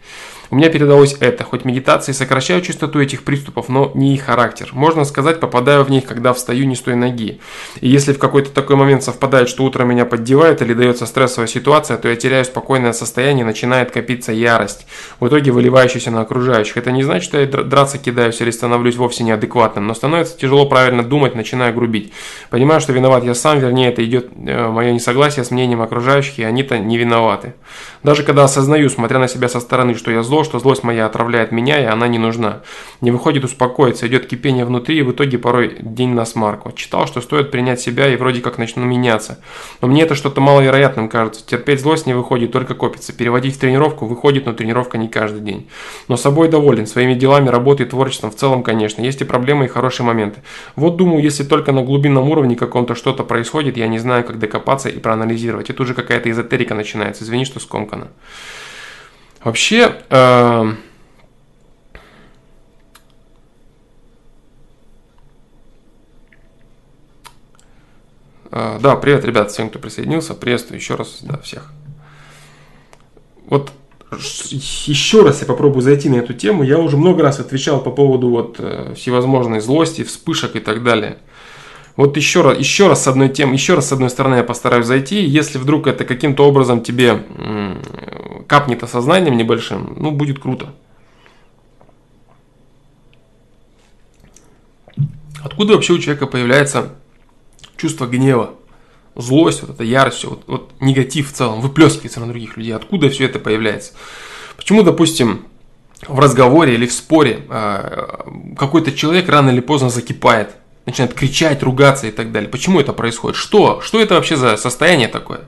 У 0.51 0.55
меня 0.57 0.67
передалось 0.67 1.15
это, 1.21 1.45
хоть 1.45 1.63
медитации 1.63 2.11
сокращают 2.11 2.65
частоту 2.65 2.99
этих 2.99 3.23
приступов, 3.23 3.69
но 3.69 3.89
не 3.95 4.15
их 4.15 4.23
характер. 4.23 4.71
Можно 4.73 5.05
сказать, 5.05 5.39
попадаю 5.39 5.85
в 5.85 5.89
них, 5.89 6.05
когда 6.05 6.33
встаю 6.33 6.65
не 6.65 6.75
с 6.75 6.81
той 6.81 6.95
ноги. 6.95 7.39
И 7.79 7.87
если 7.87 8.11
в 8.11 8.19
какой-то 8.19 8.51
такой 8.51 8.75
момент 8.75 9.01
совпадает, 9.01 9.47
что 9.47 9.63
утро 9.63 9.85
меня 9.85 10.05
поддевает 10.05 10.61
или 10.61 10.73
дается 10.73 11.05
стрессовая 11.05 11.47
ситуация, 11.47 11.95
то 11.95 12.09
я 12.09 12.17
теряю 12.17 12.43
спокойное 12.43 12.91
состояние, 12.91 13.45
начинает 13.45 13.91
копиться 13.91 14.33
ярость, 14.33 14.87
в 15.21 15.27
итоге 15.29 15.51
выливающаяся 15.51 16.11
на 16.11 16.19
окружающих. 16.19 16.75
Это 16.75 16.91
не 16.91 17.03
значит, 17.03 17.23
что 17.23 17.39
я 17.39 17.47
драться 17.47 17.97
кидаюсь 17.97 18.41
или 18.41 18.51
становлюсь 18.51 18.97
вовсе 18.97 19.23
неадекватным, 19.23 19.87
но 19.87 19.93
становится 19.93 20.37
тяжело 20.37 20.65
правильно 20.65 21.01
думать, 21.01 21.33
начинаю 21.33 21.73
грубить. 21.73 22.11
Понимаю, 22.49 22.81
что 22.81 22.91
виноват 22.91 23.23
я 23.23 23.35
сам, 23.35 23.59
вернее, 23.59 23.87
это 23.87 24.03
идет 24.03 24.27
э, 24.35 24.67
мое 24.67 24.91
несогласие 24.91 25.45
с 25.45 25.51
мнением 25.51 25.81
окружающих, 25.81 26.39
и 26.39 26.43
они-то 26.43 26.77
не 26.77 26.97
виноваты. 26.97 27.53
Даже 28.03 28.23
когда 28.23 28.43
осознаю, 28.43 28.89
смотря 28.89 29.17
на 29.17 29.29
себя 29.29 29.47
со 29.47 29.61
стороны, 29.61 29.95
что 29.95 30.11
я 30.11 30.23
что 30.43 30.59
злость 30.59 30.83
моя 30.83 31.05
отравляет 31.05 31.51
меня, 31.51 31.79
и 31.81 31.85
она 31.85 32.07
не 32.07 32.17
нужна. 32.17 32.61
Не 33.01 33.11
выходит 33.11 33.43
успокоиться, 33.43 34.07
идет 34.07 34.27
кипение 34.27 34.65
внутри, 34.65 34.99
и 34.99 35.01
в 35.01 35.11
итоге 35.11 35.37
порой 35.37 35.77
день 35.79 36.13
на 36.13 36.25
смарку. 36.25 36.71
Читал, 36.71 37.07
что 37.07 37.21
стоит 37.21 37.51
принять 37.51 37.81
себя, 37.81 38.07
и 38.07 38.15
вроде 38.15 38.41
как 38.41 38.57
начну 38.57 38.85
меняться. 38.85 39.39
Но 39.81 39.87
мне 39.87 40.03
это 40.03 40.15
что-то 40.15 40.41
маловероятным 40.41 41.09
кажется. 41.09 41.45
Терпеть 41.45 41.81
злость 41.81 42.05
не 42.05 42.13
выходит, 42.13 42.51
только 42.51 42.75
копится. 42.75 43.13
Переводить 43.13 43.55
в 43.55 43.59
тренировку 43.59 44.05
выходит, 44.05 44.45
но 44.45 44.53
тренировка 44.53 44.97
не 44.97 45.07
каждый 45.07 45.41
день. 45.41 45.69
Но 46.07 46.17
собой 46.17 46.47
доволен, 46.49 46.87
своими 46.87 47.13
делами, 47.13 47.49
работой, 47.49 47.85
творчеством 47.85 48.31
в 48.31 48.35
целом, 48.35 48.63
конечно. 48.63 49.01
Есть 49.01 49.21
и 49.21 49.25
проблемы, 49.25 49.65
и 49.65 49.67
хорошие 49.67 50.05
моменты. 50.05 50.41
Вот 50.75 50.97
думаю, 50.97 51.23
если 51.23 51.43
только 51.43 51.71
на 51.71 51.83
глубинном 51.83 52.29
уровне 52.29 52.55
каком-то 52.55 52.95
что-то 52.95 53.23
происходит, 53.23 53.77
я 53.77 53.87
не 53.87 53.99
знаю, 53.99 54.23
как 54.23 54.39
докопаться 54.39 54.89
и 54.89 54.99
проанализировать. 54.99 55.69
И 55.69 55.73
тут 55.73 55.87
же 55.87 55.93
какая-то 55.93 56.29
эзотерика 56.29 56.75
начинается. 56.75 57.23
Извини, 57.23 57.45
что 57.45 57.59
скомкано. 57.59 58.07
Вообще, 59.43 59.95
э, 60.09 60.73
э, 68.51 68.79
да, 68.79 68.95
привет, 68.97 69.25
ребят, 69.25 69.49
всем, 69.49 69.69
кто 69.69 69.79
присоединился. 69.79 70.35
Приветствую 70.35 70.77
еще 70.77 70.93
раз, 70.93 71.19
да, 71.23 71.39
всех. 71.39 71.71
Вот 73.47 73.71
еще 74.11 75.23
раз 75.23 75.41
я 75.41 75.47
попробую 75.47 75.81
зайти 75.81 76.07
на 76.07 76.17
эту 76.17 76.33
тему. 76.33 76.61
Я 76.61 76.77
уже 76.77 76.97
много 76.97 77.23
раз 77.23 77.39
отвечал 77.39 77.81
по 77.81 77.89
поводу 77.89 78.29
вот 78.29 78.57
э, 78.59 78.93
всевозможной 78.95 79.59
злости, 79.59 80.03
вспышек 80.03 80.55
и 80.55 80.59
так 80.59 80.83
далее. 80.83 81.17
Вот 81.95 82.15
еще 82.15 82.41
раз, 82.41 82.59
еще 82.59 82.87
раз 82.87 83.03
с 83.03 83.07
одной 83.07 83.29
темы, 83.29 83.53
еще 83.53 83.73
раз 83.73 83.87
с 83.87 83.91
одной 83.91 84.11
стороны 84.11 84.35
я 84.35 84.43
постараюсь 84.43 84.85
зайти. 84.85 85.23
Если 85.23 85.57
вдруг 85.57 85.87
это 85.87 86.05
каким-то 86.05 86.47
образом 86.47 86.81
тебе 86.81 87.23
капнет 88.51 88.83
осознанием 88.83 89.37
небольшим, 89.37 89.95
ну, 89.95 90.11
будет 90.11 90.39
круто. 90.39 90.73
Откуда 95.41 95.75
вообще 95.75 95.93
у 95.93 95.99
человека 95.99 96.27
появляется 96.27 96.95
чувство 97.77 98.07
гнева, 98.07 98.55
злость, 99.15 99.61
вот 99.61 99.71
эта 99.71 99.85
ярость, 99.85 100.25
вот, 100.25 100.43
вот 100.47 100.73
негатив 100.81 101.31
в 101.31 101.33
целом 101.33 101.61
выплескивается 101.61 102.19
на 102.19 102.27
других 102.27 102.57
людей? 102.57 102.75
Откуда 102.75 103.09
все 103.09 103.23
это 103.23 103.39
появляется? 103.39 103.93
Почему, 104.57 104.83
допустим, 104.83 105.45
в 106.05 106.19
разговоре 106.19 106.73
или 106.73 106.87
в 106.87 106.91
споре 106.91 107.45
э, 107.49 108.55
какой-то 108.57 108.91
человек 108.91 109.29
рано 109.29 109.51
или 109.51 109.61
поздно 109.61 109.89
закипает, 109.89 110.49
начинает 110.85 111.13
кричать, 111.13 111.63
ругаться 111.63 112.07
и 112.07 112.11
так 112.11 112.33
далее? 112.33 112.49
Почему 112.49 112.81
это 112.81 112.91
происходит? 112.91 113.37
Что? 113.37 113.79
Что 113.79 114.01
это 114.01 114.15
вообще 114.15 114.35
за 114.35 114.57
состояние 114.57 115.07
такое? 115.07 115.47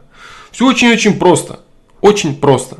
Все 0.51 0.65
очень-очень 0.65 1.19
просто. 1.19 1.59
Очень 1.99 2.37
просто. 2.39 2.77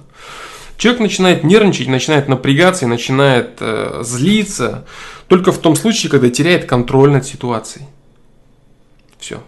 Человек 0.77 1.01
начинает 1.01 1.43
нервничать, 1.43 1.87
начинает 1.87 2.27
напрягаться 2.27 2.85
и 2.85 2.87
начинает 2.87 3.57
э, 3.59 4.01
злиться 4.03 4.85
только 5.27 5.51
в 5.51 5.59
том 5.59 5.75
случае, 5.75 6.09
когда 6.09 6.29
теряет 6.29 6.65
контроль 6.65 7.11
над 7.11 7.25
ситуацией. 7.25 7.85
Все. 9.19 9.41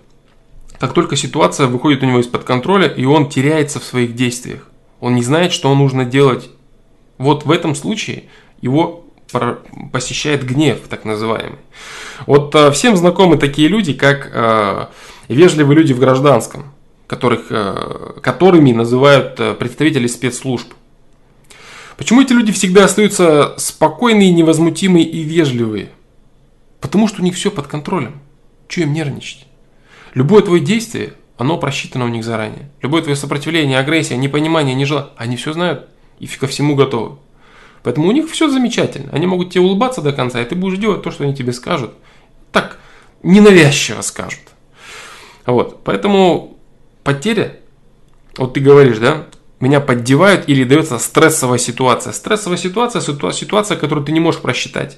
Как 0.79 0.93
только 0.93 1.15
ситуация 1.15 1.67
выходит 1.67 2.03
у 2.03 2.05
него 2.05 2.19
из-под 2.19 2.43
контроля, 2.43 2.87
и 2.87 3.05
он 3.05 3.29
теряется 3.29 3.79
в 3.79 3.83
своих 3.83 4.15
действиях, 4.15 4.67
он 4.99 5.15
не 5.15 5.23
знает, 5.23 5.51
что 5.51 5.73
нужно 5.73 6.05
делать. 6.05 6.49
Вот 7.17 7.45
в 7.45 7.51
этом 7.51 7.75
случае 7.75 8.25
его 8.61 9.05
посещает 9.91 10.45
гнев, 10.45 10.79
так 10.89 11.05
называемый. 11.05 11.59
Вот 12.25 12.53
э, 12.55 12.71
всем 12.71 12.95
знакомы 12.95 13.37
такие 13.37 13.67
люди, 13.67 13.93
как 13.93 14.29
э, 14.31 14.85
вежливые 15.27 15.77
люди 15.77 15.93
в 15.93 15.99
гражданском, 15.99 16.71
которых, 17.07 17.47
э, 17.49 18.19
которыми 18.21 18.71
называют 18.71 19.39
э, 19.39 19.53
представители 19.53 20.07
спецслужб. 20.07 20.73
Почему 21.97 22.21
эти 22.21 22.33
люди 22.33 22.51
всегда 22.51 22.85
остаются 22.85 23.53
спокойные, 23.57 24.31
невозмутимые 24.31 25.05
и 25.05 25.23
вежливые? 25.23 25.89
Потому 26.81 27.07
что 27.07 27.21
у 27.21 27.23
них 27.23 27.35
все 27.35 27.51
под 27.51 27.67
контролем. 27.67 28.19
Че 28.67 28.81
им 28.81 28.93
нервничать? 28.93 29.47
Любое 30.13 30.41
твое 30.41 30.61
действие, 30.61 31.13
оно 31.37 31.57
просчитано 31.57 32.05
у 32.05 32.09
них 32.09 32.23
заранее. 32.23 32.69
Любое 32.81 33.01
твое 33.01 33.15
сопротивление, 33.15 33.79
агрессия, 33.79 34.17
непонимание, 34.17 34.75
нежелание, 34.75 35.11
они 35.17 35.35
все 35.35 35.53
знают 35.53 35.87
и 36.19 36.27
ко 36.27 36.47
всему 36.47 36.75
готовы. 36.75 37.17
Поэтому 37.83 38.07
у 38.07 38.11
них 38.11 38.29
все 38.31 38.49
замечательно. 38.49 39.11
Они 39.11 39.27
могут 39.27 39.51
тебе 39.51 39.61
улыбаться 39.61 40.01
до 40.01 40.11
конца, 40.11 40.41
и 40.41 40.45
ты 40.45 40.55
будешь 40.55 40.79
делать 40.79 41.03
то, 41.03 41.11
что 41.11 41.23
они 41.23 41.35
тебе 41.35 41.53
скажут. 41.53 41.91
Так, 42.51 42.79
ненавязчиво 43.21 44.01
скажут. 44.01 44.41
Вот. 45.45 45.83
Поэтому 45.83 46.57
потеря, 47.03 47.59
вот 48.37 48.53
ты 48.53 48.59
говоришь, 48.59 48.97
да, 48.97 49.27
меня 49.59 49.79
поддевают 49.79 50.47
или 50.47 50.63
дается 50.63 50.99
стрессовая 50.99 51.57
ситуация. 51.57 52.13
Стрессовая 52.13 52.57
ситуация– 52.57 53.01
ситуация, 53.31 53.77
которую 53.77 54.05
ты 54.05 54.11
не 54.11 54.19
можешь 54.19 54.41
просчитать. 54.41 54.97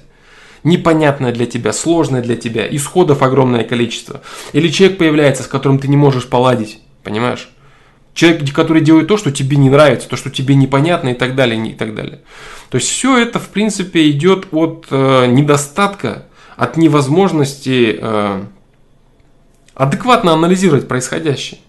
Непонятная 0.64 1.32
для 1.32 1.46
тебя, 1.46 1.72
сложная 1.72 2.22
для 2.22 2.34
тебя, 2.34 2.66
исходов 2.68 3.22
огромное 3.22 3.62
количество. 3.62 4.22
Или 4.52 4.68
человек 4.68 4.98
появляется, 4.98 5.44
с 5.44 5.46
которым 5.46 5.78
ты 5.78 5.86
не 5.86 5.96
можешь 5.96 6.26
поладить, 6.26 6.80
понимаешь? 7.04 7.48
Человек, 8.14 8.52
который 8.52 8.82
делает 8.82 9.06
то, 9.06 9.16
что 9.16 9.30
тебе 9.30 9.56
не 9.56 9.70
нравится, 9.70 10.08
то, 10.08 10.16
что 10.16 10.30
тебе 10.30 10.56
непонятно 10.56 11.10
и 11.10 11.14
так 11.14 11.36
далее, 11.36 11.64
и 11.64 11.74
так 11.74 11.94
далее. 11.94 12.20
То 12.68 12.78
есть 12.78 12.88
все 12.88 13.16
это, 13.16 13.38
в 13.38 13.48
принципе, 13.50 14.10
идет 14.10 14.48
от 14.50 14.88
э, 14.90 15.26
недостатка, 15.26 16.24
от 16.56 16.76
невозможности 16.76 17.96
э, 18.00 18.42
адекватно 19.74 20.32
анализировать 20.32 20.88
происходящее 20.88 21.60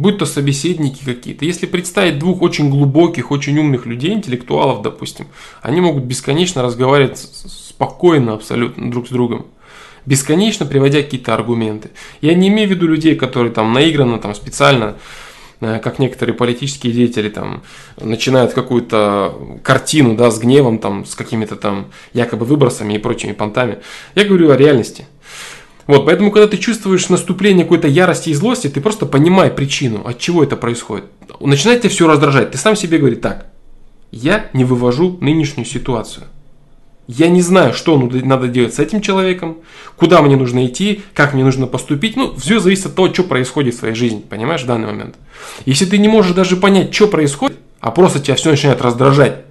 будь 0.00 0.16
то 0.16 0.24
собеседники 0.24 1.04
какие-то. 1.04 1.44
Если 1.44 1.66
представить 1.66 2.18
двух 2.18 2.40
очень 2.40 2.70
глубоких, 2.70 3.30
очень 3.30 3.58
умных 3.58 3.84
людей, 3.84 4.14
интеллектуалов, 4.14 4.80
допустим, 4.80 5.26
они 5.60 5.82
могут 5.82 6.04
бесконечно 6.04 6.62
разговаривать 6.62 7.18
спокойно 7.18 8.32
абсолютно 8.32 8.90
друг 8.90 9.08
с 9.08 9.10
другом. 9.10 9.46
Бесконечно 10.06 10.64
приводя 10.64 11.02
какие-то 11.02 11.34
аргументы. 11.34 11.90
Я 12.22 12.34
не 12.34 12.48
имею 12.48 12.68
в 12.68 12.70
виду 12.70 12.86
людей, 12.86 13.14
которые 13.14 13.52
там 13.52 13.74
наигранно, 13.74 14.18
там 14.18 14.34
специально 14.34 14.96
э, 15.60 15.78
как 15.80 15.98
некоторые 15.98 16.34
политические 16.34 16.94
деятели 16.94 17.28
там 17.28 17.62
начинают 18.00 18.54
какую-то 18.54 19.60
картину, 19.62 20.16
да, 20.16 20.30
с 20.30 20.38
гневом, 20.38 20.78
там, 20.78 21.04
с 21.04 21.14
какими-то 21.14 21.56
там 21.56 21.90
якобы 22.14 22.46
выбросами 22.46 22.94
и 22.94 22.98
прочими 22.98 23.32
понтами. 23.32 23.80
Я 24.14 24.24
говорю 24.24 24.50
о 24.50 24.56
реальности. 24.56 25.04
Вот, 25.86 26.06
поэтому, 26.06 26.30
когда 26.30 26.46
ты 26.46 26.56
чувствуешь 26.56 27.08
наступление 27.08 27.64
какой-то 27.64 27.88
ярости 27.88 28.30
и 28.30 28.34
злости, 28.34 28.68
ты 28.68 28.80
просто 28.80 29.06
понимай 29.06 29.50
причину, 29.50 30.02
от 30.06 30.18
чего 30.18 30.42
это 30.42 30.56
происходит. 30.56 31.06
Начинает 31.40 31.80
тебя 31.80 31.90
все 31.90 32.06
раздражать. 32.06 32.52
Ты 32.52 32.58
сам 32.58 32.76
себе 32.76 32.98
говоришь, 32.98 33.20
так, 33.22 33.46
я 34.10 34.50
не 34.52 34.64
вывожу 34.64 35.18
нынешнюю 35.20 35.66
ситуацию. 35.66 36.26
Я 37.06 37.28
не 37.28 37.42
знаю, 37.42 37.74
что 37.74 37.98
надо 37.98 38.46
делать 38.46 38.74
с 38.74 38.78
этим 38.78 39.00
человеком, 39.00 39.58
куда 39.96 40.22
мне 40.22 40.36
нужно 40.36 40.64
идти, 40.66 41.02
как 41.12 41.34
мне 41.34 41.42
нужно 41.42 41.66
поступить. 41.66 42.16
Ну, 42.16 42.36
все 42.36 42.60
зависит 42.60 42.86
от 42.86 42.94
того, 42.94 43.12
что 43.12 43.24
происходит 43.24 43.74
в 43.74 43.80
твоей 43.80 43.96
жизни, 43.96 44.20
понимаешь, 44.20 44.62
в 44.62 44.66
данный 44.66 44.86
момент. 44.86 45.16
Если 45.66 45.86
ты 45.86 45.98
не 45.98 46.06
можешь 46.06 46.34
даже 46.34 46.56
понять, 46.56 46.94
что 46.94 47.08
происходит, 47.08 47.58
а 47.80 47.90
просто 47.90 48.20
тебя 48.20 48.36
все 48.36 48.50
начинает 48.50 48.80
раздражать, 48.80 49.44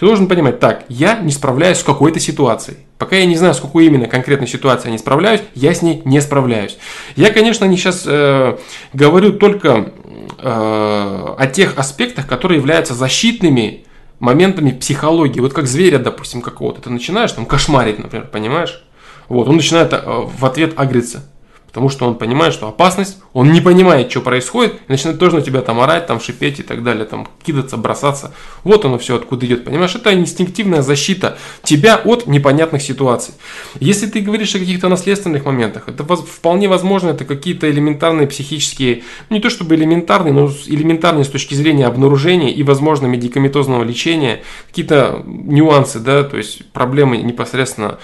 ты 0.00 0.06
должен 0.06 0.26
понимать, 0.26 0.58
так, 0.58 0.84
я 0.88 1.20
не 1.20 1.30
справляюсь 1.30 1.78
с 1.78 1.84
какой-то 1.84 2.18
ситуацией. 2.18 2.78
Пока 3.00 3.16
я 3.16 3.24
не 3.24 3.34
знаю, 3.34 3.54
с 3.54 3.60
какой 3.60 3.86
именно 3.86 4.06
конкретной 4.06 4.46
ситуацией 4.46 4.88
я 4.88 4.92
не 4.92 4.98
справляюсь, 4.98 5.40
я 5.54 5.72
с 5.72 5.80
ней 5.80 6.02
не 6.04 6.20
справляюсь. 6.20 6.76
Я, 7.16 7.32
конечно, 7.32 7.64
не 7.64 7.78
сейчас 7.78 8.04
э, 8.06 8.58
говорю 8.92 9.32
только 9.32 9.94
э, 10.36 11.34
о 11.38 11.46
тех 11.46 11.78
аспектах, 11.78 12.26
которые 12.26 12.58
являются 12.58 12.92
защитными 12.92 13.86
моментами 14.18 14.72
психологии. 14.72 15.40
Вот 15.40 15.54
как 15.54 15.66
зверя, 15.66 15.98
допустим, 15.98 16.42
какого-то. 16.42 16.82
Ты 16.82 16.90
начинаешь 16.90 17.32
там 17.32 17.46
кошмарить, 17.46 17.98
например, 17.98 18.28
понимаешь? 18.28 18.84
Вот, 19.30 19.48
он 19.48 19.56
начинает 19.56 19.94
э, 19.94 20.02
в 20.04 20.44
ответ 20.44 20.74
агриться. 20.76 21.24
Потому 21.70 21.88
что 21.88 22.06
он 22.06 22.16
понимает, 22.16 22.52
что 22.52 22.66
опасность, 22.66 23.18
он 23.32 23.52
не 23.52 23.60
понимает, 23.60 24.10
что 24.10 24.20
происходит, 24.20 24.74
и 24.74 24.78
начинает 24.88 25.20
тоже 25.20 25.36
на 25.36 25.42
тебя 25.42 25.60
там 25.60 25.80
орать, 25.80 26.06
там 26.06 26.20
шипеть 26.20 26.58
и 26.58 26.62
так 26.64 26.82
далее, 26.82 27.04
там 27.04 27.28
кидаться, 27.44 27.76
бросаться. 27.76 28.34
Вот 28.64 28.84
оно 28.84 28.98
все 28.98 29.16
откуда 29.16 29.46
идет, 29.46 29.64
понимаешь? 29.64 29.94
Это 29.94 30.12
инстинктивная 30.12 30.82
защита 30.82 31.38
тебя 31.62 31.96
от 31.96 32.26
непонятных 32.26 32.82
ситуаций. 32.82 33.34
Если 33.78 34.06
ты 34.06 34.20
говоришь 34.20 34.54
о 34.56 34.58
каких-то 34.58 34.88
наследственных 34.88 35.44
моментах, 35.44 35.84
это 35.88 36.04
вполне 36.04 36.68
возможно, 36.68 37.10
это 37.10 37.24
какие-то 37.24 37.70
элементарные 37.70 38.26
психические, 38.26 39.04
ну 39.28 39.36
не 39.36 39.42
то 39.42 39.48
чтобы 39.48 39.76
элементарные, 39.76 40.32
но 40.32 40.50
элементарные 40.66 41.24
с 41.24 41.28
точки 41.28 41.54
зрения 41.54 41.86
обнаружения 41.86 42.50
и, 42.50 42.62
возможно, 42.64 43.06
медикаментозного 43.06 43.84
лечения, 43.84 44.42
какие-то 44.68 45.22
нюансы, 45.24 46.00
да, 46.00 46.24
то 46.24 46.36
есть 46.36 46.72
проблемы 46.72 47.18
непосредственно 47.18 47.98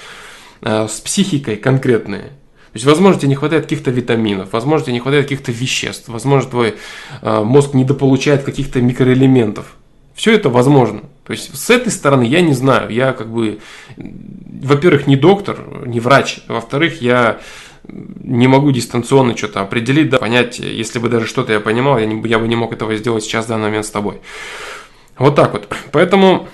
э, 0.63 0.87
с 0.89 1.01
психикой 1.01 1.57
конкретные. 1.57 2.33
То 2.77 2.79
есть, 2.79 2.85
возможно, 2.85 3.19
тебе 3.19 3.31
не 3.31 3.37
хватает 3.37 3.63
каких-то 3.63 3.91
витаминов, 3.91 4.53
возможно, 4.53 4.85
тебе 4.85 4.93
не 4.93 5.01
хватает 5.01 5.25
каких-то 5.25 5.51
веществ, 5.51 6.11
возможно, 6.11 6.51
твой 6.51 6.75
э, 7.23 7.43
мозг 7.43 7.73
недополучает 7.73 8.43
каких-то 8.43 8.83
микроэлементов. 8.83 9.77
Все 10.15 10.35
это 10.35 10.51
возможно. 10.51 11.01
То 11.25 11.33
есть, 11.33 11.57
с 11.57 11.71
этой 11.71 11.91
стороны 11.91 12.25
я 12.25 12.43
не 12.43 12.53
знаю. 12.53 12.91
Я 12.91 13.15
как 13.15 13.33
бы, 13.33 13.61
во-первых, 13.97 15.07
не 15.07 15.17
доктор, 15.17 15.59
не 15.87 16.01
врач. 16.01 16.41
Во-вторых, 16.49 17.01
я 17.01 17.41
не 17.89 18.47
могу 18.47 18.71
дистанционно 18.73 19.35
что-то 19.35 19.63
определить, 19.63 20.11
да, 20.11 20.19
понять, 20.19 20.59
если 20.59 20.99
бы 20.99 21.09
даже 21.09 21.25
что-то 21.25 21.55
я 21.55 21.61
понимал, 21.61 21.99
я, 21.99 22.05
не, 22.05 22.29
я 22.29 22.39
бы 22.39 22.47
не 22.47 22.57
мог 22.57 22.75
этого 22.75 22.95
сделать 22.97 23.25
сейчас 23.25 23.47
в 23.47 23.49
данный 23.49 23.69
момент 23.69 23.87
с 23.87 23.91
тобой. 23.91 24.21
Вот 25.17 25.35
так 25.35 25.55
вот. 25.55 25.75
Поэтому... 25.93 26.47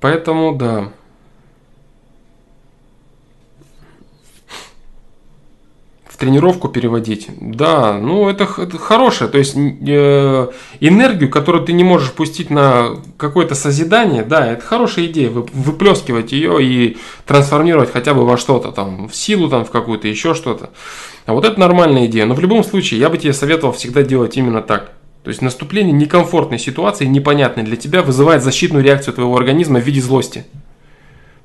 Поэтому, 0.00 0.56
да. 0.56 0.92
Тренировку 6.22 6.68
переводить. 6.68 7.26
Да, 7.40 7.98
ну 7.98 8.28
это, 8.28 8.44
это 8.44 8.78
хорошее. 8.78 9.28
То 9.28 9.38
есть 9.38 9.56
э, 9.56 10.48
энергию, 10.78 11.28
которую 11.28 11.64
ты 11.64 11.72
не 11.72 11.82
можешь 11.82 12.12
пустить 12.12 12.48
на 12.48 12.90
какое-то 13.16 13.56
созидание, 13.56 14.22
да, 14.22 14.46
это 14.46 14.64
хорошая 14.64 15.06
идея. 15.06 15.30
Вы, 15.30 15.42
выплескивать 15.52 16.30
ее 16.30 16.62
и 16.62 16.96
трансформировать 17.26 17.92
хотя 17.92 18.14
бы 18.14 18.24
во 18.24 18.36
что-то 18.36 18.70
там, 18.70 19.08
в 19.08 19.16
силу 19.16 19.48
там, 19.48 19.64
в 19.64 19.70
какую-то, 19.72 20.06
еще 20.06 20.34
что-то. 20.34 20.70
А 21.26 21.32
вот 21.32 21.44
это 21.44 21.58
нормальная 21.58 22.06
идея. 22.06 22.26
Но 22.26 22.34
в 22.34 22.40
любом 22.40 22.62
случае, 22.62 23.00
я 23.00 23.08
бы 23.08 23.18
тебе 23.18 23.32
советовал 23.32 23.72
всегда 23.72 24.04
делать 24.04 24.36
именно 24.36 24.62
так. 24.62 24.92
То 25.24 25.28
есть 25.28 25.42
наступление 25.42 25.92
некомфортной 25.92 26.60
ситуации, 26.60 27.04
непонятной 27.04 27.64
для 27.64 27.76
тебя, 27.76 28.02
вызывает 28.02 28.44
защитную 28.44 28.84
реакцию 28.84 29.14
твоего 29.14 29.36
организма 29.36 29.80
в 29.80 29.84
виде 29.84 30.00
злости. 30.00 30.44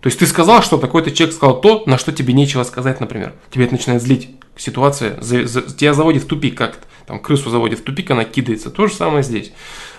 То 0.01 0.07
есть 0.07 0.19
ты 0.19 0.27
сказал 0.27 0.61
что 0.61 0.77
такой-то 0.77 1.09
человек 1.09 1.35
сказал 1.35 1.59
то, 1.59 1.83
на 1.87 1.97
что 1.97 2.11
тебе 2.11 2.33
нечего 2.33 2.61
сказать, 2.63 2.99
например. 2.99 3.33
Тебе 3.49 3.65
это 3.65 3.73
начинает 3.73 4.03
злить. 4.03 4.36
Ситуация 4.57 5.21
за, 5.21 5.61
тебя 5.61 5.93
заводит 5.93 6.23
в 6.23 6.27
тупик, 6.27 6.57
как 6.57 6.79
там 7.05 7.19
крысу 7.19 7.49
заводит 7.49 7.79
в 7.79 7.83
тупик, 7.83 8.11
она 8.11 8.25
кидается. 8.25 8.69
То 8.69 8.87
же 8.87 8.93
самое 8.93 9.23
здесь. 9.23 9.53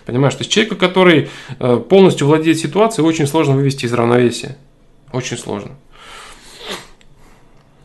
Понимаешь, 0.05 0.35
то 0.35 0.41
есть 0.41 0.51
человека, 0.51 0.77
который 0.77 1.31
э, 1.59 1.77
полностью 1.89 2.27
владеет 2.27 2.59
ситуацией, 2.59 3.07
очень 3.07 3.27
сложно 3.27 3.55
вывести 3.55 3.87
из 3.87 3.93
равновесия. 3.93 4.57
Очень 5.13 5.39
сложно. 5.39 5.73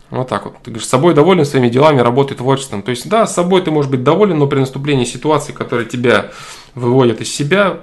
Вот 0.10 0.28
так 0.28 0.46
вот. 0.46 0.58
Ты 0.64 0.72
говоришь, 0.72 0.86
с 0.86 0.90
собой 0.90 1.14
доволен 1.14 1.46
своими 1.46 1.70
делами, 1.70 2.00
работой, 2.00 2.36
творчеством. 2.36 2.84
То 2.84 2.92
есть, 2.92 3.08
да, 3.10 3.26
с 3.26 3.34
собой 3.34 3.62
ты 3.62 3.72
можешь 3.72 3.90
быть 3.90 4.04
доволен, 4.04 4.38
но 4.38 4.48
при 4.48 4.60
наступлении 4.60 5.06
ситуации, 5.06 5.54
которая 5.54 5.86
тебя 5.86 6.32
выводит 6.76 7.22
из 7.22 7.34
себя, 7.34 7.80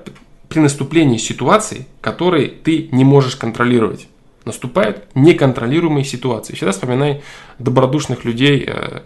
при 0.48 0.60
наступлении 0.60 1.16
ситуации, 1.16 1.86
которые 2.00 2.48
ты 2.48 2.88
не 2.92 3.04
можешь 3.04 3.36
контролировать 3.36 4.08
наступают 4.44 5.04
неконтролируемые 5.14 6.04
ситуации. 6.04 6.54
Всегда 6.54 6.72
вспоминай 6.72 7.22
добродушных 7.58 8.24
людей, 8.24 8.64
э, 8.66 9.00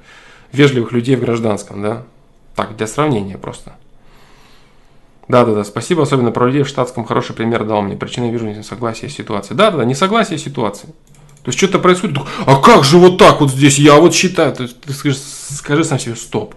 вежливых 0.52 0.92
людей 0.92 1.16
в 1.16 1.20
гражданском, 1.20 1.82
да? 1.82 2.04
Так, 2.54 2.76
для 2.76 2.86
сравнения 2.86 3.36
просто. 3.36 3.76
Да-да-да, 5.26 5.64
спасибо, 5.64 6.02
особенно 6.02 6.30
про 6.30 6.46
людей 6.46 6.62
в 6.62 6.68
штатском 6.68 7.04
хороший 7.04 7.34
пример 7.34 7.64
дал 7.64 7.82
мне. 7.82 7.96
Причина 7.96 8.30
вижу 8.30 8.46
несогласия 8.46 9.08
с 9.08 9.14
ситуацией. 9.14 9.56
Да-да-да, 9.56 9.84
несогласие 9.84 10.38
с 10.38 10.44
ситуацией. 10.44 10.92
То 11.42 11.48
есть 11.48 11.58
что-то 11.58 11.78
происходит, 11.78 12.18
а 12.46 12.56
как 12.60 12.84
же 12.84 12.98
вот 12.98 13.18
так 13.18 13.40
вот 13.40 13.50
здесь, 13.50 13.78
я 13.78 13.96
вот 13.96 14.14
считаю. 14.14 14.54
Ты, 14.54 14.68
скажи, 14.92 15.16
скажи 15.16 15.84
сам 15.84 15.98
себе, 15.98 16.16
стоп. 16.16 16.54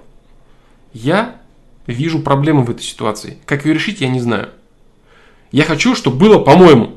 Я 0.93 1.35
вижу 1.87 2.19
проблему 2.19 2.63
в 2.63 2.69
этой 2.69 2.83
ситуации. 2.83 3.37
Как 3.45 3.65
ее 3.65 3.73
решить, 3.73 4.01
я 4.01 4.07
не 4.07 4.19
знаю. 4.19 4.49
Я 5.51 5.63
хочу, 5.63 5.95
чтобы 5.95 6.17
было 6.17 6.39
по-моему, 6.39 6.95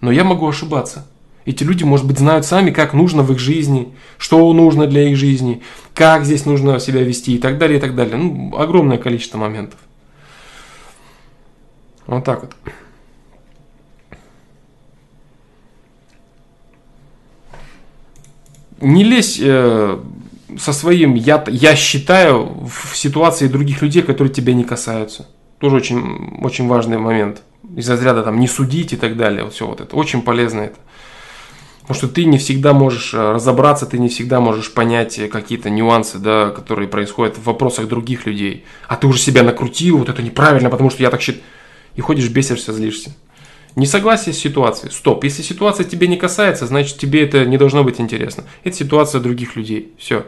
но 0.00 0.12
я 0.12 0.24
могу 0.24 0.48
ошибаться. 0.48 1.06
Эти 1.46 1.62
люди, 1.62 1.84
может 1.84 2.06
быть, 2.06 2.18
знают 2.18 2.44
сами, 2.44 2.72
как 2.72 2.92
нужно 2.92 3.22
в 3.22 3.32
их 3.32 3.38
жизни, 3.38 3.94
что 4.18 4.52
нужно 4.52 4.88
для 4.88 5.08
их 5.08 5.16
жизни, 5.16 5.62
как 5.94 6.24
здесь 6.24 6.44
нужно 6.44 6.80
себя 6.80 7.02
вести 7.02 7.36
и 7.36 7.38
так 7.38 7.58
далее, 7.58 7.78
и 7.78 7.80
так 7.80 7.94
далее. 7.94 8.16
Ну, 8.16 8.56
огромное 8.58 8.98
количество 8.98 9.38
моментов. 9.38 9.78
Вот 12.08 12.24
так 12.24 12.42
вот. 12.42 12.54
Не 18.80 19.04
лезь 19.04 19.38
э, 19.40 19.98
со 20.58 20.72
своим 20.72 21.14
я, 21.14 21.44
я 21.48 21.76
считаю 21.76 22.68
в 22.68 22.96
ситуации 22.96 23.46
других 23.46 23.82
людей, 23.82 24.02
которые 24.02 24.34
тебя 24.34 24.52
не 24.52 24.64
касаются. 24.64 25.28
Тоже 25.58 25.76
очень, 25.76 26.40
очень 26.42 26.66
важный 26.66 26.98
момент. 26.98 27.42
из 27.76 27.88
разряда 27.88 28.24
там 28.24 28.40
не 28.40 28.48
судить 28.48 28.92
и 28.92 28.96
так 28.96 29.16
далее. 29.16 29.44
Вот 29.44 29.54
все 29.54 29.66
вот 29.66 29.80
это. 29.80 29.94
Очень 29.94 30.22
полезно 30.22 30.62
это. 30.62 30.76
Потому 31.86 31.98
что 31.98 32.08
ты 32.08 32.24
не 32.24 32.38
всегда 32.38 32.72
можешь 32.72 33.14
э, 33.14 33.32
разобраться, 33.32 33.86
ты 33.86 33.98
не 33.98 34.08
всегда 34.08 34.40
можешь 34.40 34.74
понять 34.74 35.20
э, 35.20 35.28
какие-то 35.28 35.70
нюансы, 35.70 36.18
да, 36.18 36.50
которые 36.50 36.88
происходят 36.88 37.38
в 37.38 37.44
вопросах 37.44 37.86
других 37.86 38.26
людей. 38.26 38.64
А 38.88 38.96
ты 38.96 39.06
уже 39.06 39.20
себя 39.20 39.44
накрутил, 39.44 39.98
вот 39.98 40.08
это 40.08 40.20
неправильно, 40.20 40.68
потому 40.68 40.90
что 40.90 41.04
я 41.04 41.10
так 41.10 41.22
считаю. 41.22 41.44
И 41.94 42.00
ходишь, 42.00 42.28
бесишься, 42.28 42.72
злишься. 42.72 43.14
Несогласие 43.76 44.32
с 44.32 44.38
ситуацией. 44.38 44.90
Стоп. 44.90 45.22
Если 45.22 45.42
ситуация 45.42 45.84
тебе 45.84 46.08
не 46.08 46.16
касается, 46.16 46.66
значит 46.66 46.98
тебе 46.98 47.22
это 47.22 47.44
не 47.44 47.56
должно 47.56 47.84
быть 47.84 48.00
интересно. 48.00 48.44
Это 48.64 48.76
ситуация 48.76 49.20
других 49.20 49.54
людей. 49.54 49.92
Все. 49.96 50.26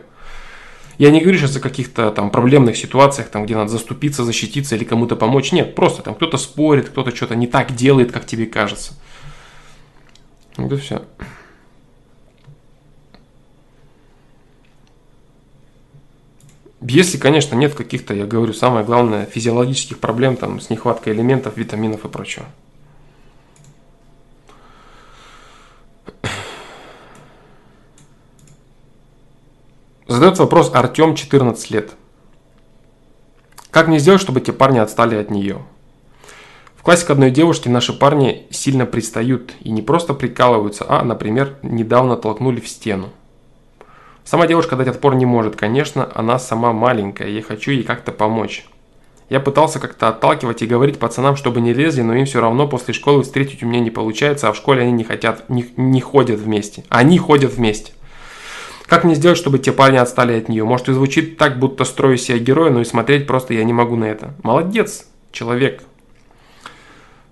Я 0.99 1.11
не 1.11 1.21
говорю 1.21 1.39
сейчас 1.39 1.57
о 1.57 1.61
каких-то 1.61 2.13
там 2.13 2.31
проблемных 2.31 2.77
ситуациях, 2.77 3.31
там, 3.31 3.47
где 3.47 3.57
надо 3.57 3.71
заступиться, 3.71 4.25
защититься 4.25 4.77
или 4.77 4.85
кому-то 4.85 5.17
помочь. 5.17 5.51
Нет, 5.51 5.75
просто 5.75 6.03
там 6.03 6.15
кто-то 6.15 6.37
спорит, 6.39 6.91
кто-то 6.91 7.15
что-то 7.15 7.35
не 7.35 7.49
так 7.49 7.75
делает, 7.75 8.13
как 8.13 8.27
тебе 8.27 8.47
кажется. 8.47 8.93
Вот 10.57 10.73
и 10.73 10.77
все. 10.77 11.03
Если, 16.81 17.19
конечно, 17.19 17.57
нет 17.57 17.75
каких-то, 17.75 18.15
я 18.15 18.25
говорю, 18.25 18.53
самое 18.53 18.85
главное, 18.85 19.27
физиологических 19.27 19.99
проблем 19.99 20.37
там, 20.37 20.61
с 20.61 20.71
нехваткой 20.71 21.13
элементов, 21.13 21.57
витаминов 21.57 22.05
и 22.05 22.09
прочего. 22.09 22.47
Задает 30.07 30.39
вопрос 30.39 30.71
Артем, 30.73 31.17
14 31.17 31.71
лет. 31.71 31.93
Как 33.71 33.89
мне 33.89 33.99
сделать, 33.99 34.23
чтобы 34.23 34.41
те 34.41 34.53
парни 34.53 34.79
отстали 34.79 35.17
от 35.17 35.31
нее? 35.31 35.65
В 36.77 36.83
классе 36.83 37.05
к 37.05 37.11
одной 37.11 37.31
девушке 37.31 37.69
наши 37.69 37.93
парни 37.93 38.47
сильно 38.51 38.87
пристают 38.87 39.53
и 39.61 39.71
не 39.71 39.83
просто 39.83 40.15
прикалываются, 40.15 40.87
а, 40.89 41.05
например, 41.05 41.59
недавно 41.63 42.17
толкнули 42.17 42.61
в 42.61 42.69
стену. 42.69 43.11
Сама 44.29 44.47
девушка 44.47 44.77
дать 44.77 44.89
отпор 44.89 45.15
не 45.15 45.25
может, 45.25 45.57
конечно, 45.57 46.07
она 46.15 46.39
сама 46.39 46.75
маленькая, 46.75 47.31
я 47.31 47.41
хочу 47.41 47.71
ей 47.71 47.83
как-то 47.83 48.13
помочь. 48.13 48.67
Я 49.31 49.41
пытался 49.41 49.81
как-то 49.81 50.09
отталкивать 50.09 50.61
и 50.61 50.67
говорить 50.67 50.99
пацанам, 50.99 51.35
чтобы 51.35 51.63
не 51.63 51.73
лезли, 51.73 52.03
но 52.03 52.15
им 52.15 52.27
все 52.27 52.43
равно 52.43 52.69
после 52.69 52.93
школы 52.93 53.23
встретить 53.23 53.63
у 53.63 53.67
меня 53.67 53.81
не 53.81 53.89
получается, 53.89 54.51
а 54.51 54.53
в 54.53 54.57
школе 54.59 54.83
они 54.83 54.93
не 54.93 55.05
хотят, 55.05 55.49
не, 55.49 55.71
не 55.79 56.03
ходят 56.03 56.41
вместе. 56.41 56.85
Они 56.91 57.17
ходят 57.17 57.55
вместе. 57.55 57.95
Как 58.85 59.05
мне 59.05 59.15
сделать, 59.15 59.39
чтобы 59.39 59.61
те 59.61 59.73
парни 59.73 59.97
отстали 59.97 60.39
от 60.39 60.51
нее? 60.51 60.63
Может 60.65 60.91
и 60.91 60.93
звучит 60.93 61.39
так, 61.39 61.59
будто 61.59 61.87
строю 61.87 62.19
себя 62.19 62.37
героя, 62.37 62.71
но 62.71 62.83
и 62.83 62.85
смотреть 62.85 63.27
просто 63.27 63.55
я 63.55 63.65
не 63.65 63.73
могу 63.73 63.97
на 63.97 64.05
это. 64.05 64.35
Молодец, 64.43 65.07
человек. 65.33 65.83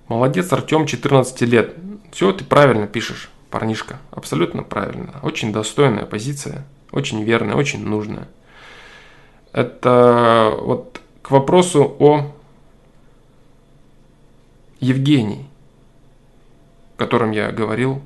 Молодец, 0.08 0.50
Артем, 0.50 0.86
14 0.86 1.42
лет. 1.42 1.74
Все, 2.10 2.32
ты 2.32 2.42
правильно 2.42 2.86
пишешь, 2.86 3.28
парнишка. 3.50 3.98
Абсолютно 4.12 4.62
правильно. 4.62 5.20
Очень 5.22 5.52
достойная 5.52 6.06
позиция. 6.06 6.64
Очень 6.96 7.24
верная, 7.24 7.56
очень 7.56 7.84
нужная. 7.84 8.26
Это 9.52 10.56
вот 10.58 11.02
к 11.20 11.30
вопросу 11.30 11.94
о 11.98 12.32
Евгении, 14.80 15.46
о 16.96 17.00
котором 17.00 17.32
я 17.32 17.52
говорил 17.52 18.00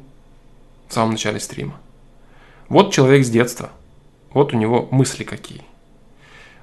в 0.88 0.92
самом 0.92 1.12
начале 1.12 1.38
стрима. 1.38 1.78
Вот 2.68 2.92
человек 2.92 3.24
с 3.24 3.30
детства. 3.30 3.70
Вот 4.32 4.54
у 4.54 4.56
него 4.56 4.88
мысли 4.90 5.22
какие. 5.22 5.62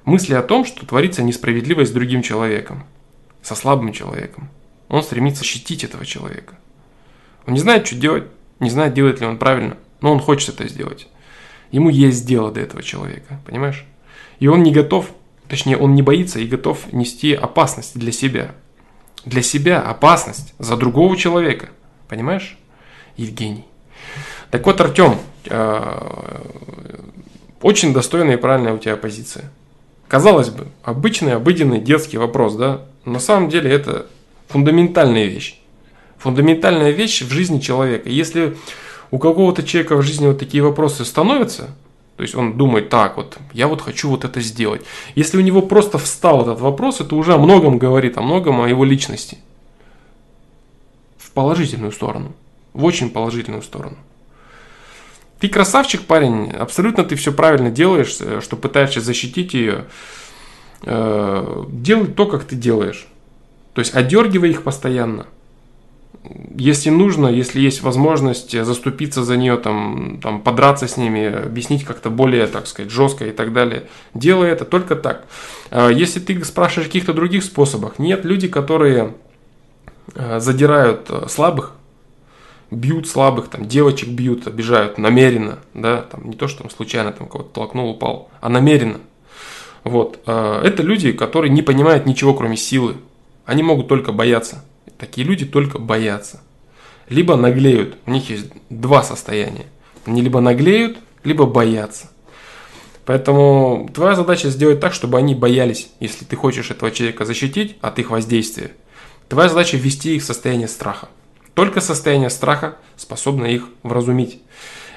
Мысли 0.04 0.34
о 0.34 0.42
том, 0.42 0.66
что 0.66 0.84
творится 0.84 1.22
несправедливость 1.22 1.92
с 1.92 1.94
другим 1.94 2.20
человеком, 2.20 2.84
со 3.40 3.54
слабым 3.54 3.94
человеком. 3.94 4.50
Он 4.90 5.02
стремится 5.02 5.38
защитить 5.38 5.82
этого 5.82 6.04
человека. 6.04 6.58
Он 7.46 7.54
не 7.54 7.60
знает, 7.60 7.86
что 7.86 7.96
делать, 7.96 8.24
не 8.60 8.68
знает, 8.68 8.92
делает 8.92 9.20
ли 9.20 9.26
он 9.26 9.38
правильно, 9.38 9.78
но 10.02 10.12
он 10.12 10.20
хочет 10.20 10.50
это 10.50 10.68
сделать. 10.68 11.08
Ему 11.70 11.90
есть 11.90 12.26
дело 12.26 12.50
до 12.50 12.60
этого 12.60 12.82
человека, 12.82 13.40
понимаешь? 13.46 13.84
И 14.38 14.46
он 14.46 14.62
не 14.62 14.72
готов, 14.72 15.10
точнее, 15.48 15.76
он 15.76 15.94
не 15.94 16.02
боится 16.02 16.38
и 16.38 16.46
готов 16.46 16.92
нести 16.92 17.34
опасность 17.34 17.98
для 17.98 18.12
себя. 18.12 18.52
Для 19.24 19.42
себя 19.42 19.80
опасность 19.82 20.54
за 20.58 20.76
другого 20.76 21.16
человека, 21.16 21.68
понимаешь? 22.08 22.56
Евгений. 23.16 23.64
Так 24.50 24.64
вот, 24.64 24.80
Артем, 24.80 25.18
э, 25.46 26.40
очень 27.60 27.92
достойная 27.92 28.36
и 28.36 28.40
правильная 28.40 28.72
у 28.72 28.78
тебя 28.78 28.96
позиция. 28.96 29.50
Казалось 30.06 30.48
бы, 30.48 30.68
обычный, 30.82 31.34
обыденный 31.34 31.80
детский 31.80 32.16
вопрос, 32.16 32.54
да? 32.54 32.82
На 33.04 33.18
самом 33.18 33.50
деле 33.50 33.70
это 33.70 34.06
фундаментальная 34.48 35.26
вещь. 35.26 35.60
Фундаментальная 36.18 36.90
вещь 36.90 37.22
в 37.22 37.30
жизни 37.30 37.60
человека. 37.60 38.08
Если 38.08 38.56
у 39.10 39.18
какого-то 39.18 39.62
человека 39.62 39.96
в 39.96 40.02
жизни 40.02 40.26
вот 40.26 40.38
такие 40.38 40.62
вопросы 40.62 41.04
становятся, 41.04 41.74
то 42.16 42.22
есть 42.22 42.34
он 42.34 42.58
думает, 42.58 42.88
так 42.88 43.16
вот, 43.16 43.38
я 43.52 43.68
вот 43.68 43.80
хочу 43.80 44.08
вот 44.08 44.24
это 44.24 44.40
сделать. 44.40 44.82
Если 45.14 45.38
у 45.38 45.40
него 45.40 45.62
просто 45.62 45.98
встал 45.98 46.42
этот 46.42 46.60
вопрос, 46.60 47.00
это 47.00 47.14
уже 47.14 47.34
о 47.34 47.38
многом 47.38 47.78
говорит, 47.78 48.18
о 48.18 48.22
многом 48.22 48.60
о 48.60 48.68
его 48.68 48.84
личности. 48.84 49.38
В 51.16 51.30
положительную 51.30 51.92
сторону. 51.92 52.32
В 52.72 52.84
очень 52.84 53.10
положительную 53.10 53.62
сторону. 53.62 53.96
Ты 55.38 55.48
красавчик, 55.48 56.02
парень, 56.02 56.50
абсолютно 56.50 57.04
ты 57.04 57.14
все 57.14 57.32
правильно 57.32 57.70
делаешь, 57.70 58.16
э, 58.18 58.40
что 58.42 58.56
пытаешься 58.56 59.00
защитить 59.00 59.54
ее. 59.54 59.84
Э, 60.82 61.64
делай 61.68 62.08
то, 62.08 62.26
как 62.26 62.42
ты 62.42 62.56
делаешь. 62.56 63.06
То 63.74 63.80
есть 63.80 63.94
одергивай 63.94 64.50
их 64.50 64.64
постоянно. 64.64 65.26
Если 66.56 66.90
нужно, 66.90 67.28
если 67.28 67.60
есть 67.60 67.82
возможность 67.82 68.52
заступиться 68.64 69.24
за 69.24 69.36
нее, 69.36 69.56
там, 69.56 70.20
там, 70.22 70.40
подраться 70.40 70.86
с 70.86 70.96
ними, 70.96 71.26
объяснить 71.26 71.84
как-то 71.84 72.10
более, 72.10 72.46
так 72.46 72.66
сказать, 72.66 72.90
жестко 72.90 73.26
и 73.26 73.32
так 73.32 73.52
далее, 73.52 73.84
делай 74.14 74.50
это 74.50 74.64
только 74.64 74.96
так. 74.96 75.26
Э, 75.70 75.90
если 75.92 76.20
ты 76.20 76.44
спрашиваешь 76.44 76.86
о 76.86 76.90
каких-то 76.90 77.12
других 77.12 77.44
способах, 77.44 77.98
нет, 77.98 78.24
люди, 78.24 78.48
которые 78.48 79.14
задирают 80.38 81.10
слабых, 81.28 81.74
бьют 82.70 83.08
слабых, 83.08 83.48
там, 83.48 83.66
девочек 83.66 84.08
бьют, 84.08 84.46
обижают 84.46 84.98
намеренно, 84.98 85.58
да, 85.74 86.02
там, 86.02 86.28
не 86.28 86.36
то, 86.36 86.48
что 86.48 86.62
там 86.62 86.70
случайно 86.70 87.12
там 87.12 87.28
кого-то 87.28 87.50
толкнул, 87.50 87.90
упал, 87.90 88.30
а 88.40 88.48
намеренно. 88.48 89.00
Вот. 89.84 90.20
А, 90.26 90.62
это 90.62 90.82
люди, 90.82 91.12
которые 91.12 91.50
не 91.50 91.62
понимают 91.62 92.06
ничего, 92.06 92.34
кроме 92.34 92.56
силы. 92.56 92.96
Они 93.46 93.62
могут 93.62 93.88
только 93.88 94.12
бояться. 94.12 94.64
Такие 94.98 95.26
люди 95.26 95.46
только 95.46 95.78
боятся. 95.78 96.40
Либо 97.08 97.36
наглеют. 97.36 97.96
У 98.04 98.10
них 98.10 98.28
есть 98.30 98.46
два 98.68 99.02
состояния. 99.02 99.66
Они 100.04 100.20
либо 100.20 100.40
наглеют, 100.40 100.98
либо 101.24 101.46
боятся. 101.46 102.10
Поэтому 103.06 103.88
твоя 103.94 104.14
задача 104.14 104.50
сделать 104.50 104.80
так, 104.80 104.92
чтобы 104.92 105.16
они 105.16 105.34
боялись, 105.34 105.88
если 106.00 106.26
ты 106.26 106.36
хочешь 106.36 106.70
этого 106.70 106.90
человека 106.90 107.24
защитить 107.24 107.78
от 107.80 107.98
их 107.98 108.10
воздействия. 108.10 108.72
Твоя 109.28 109.48
задача 109.48 109.76
ввести 109.76 110.16
их 110.16 110.22
в 110.22 110.26
состояние 110.26 110.68
страха. 110.68 111.08
Только 111.54 111.80
состояние 111.80 112.28
страха 112.28 112.76
способно 112.96 113.46
их 113.46 113.68
вразумить. 113.82 114.42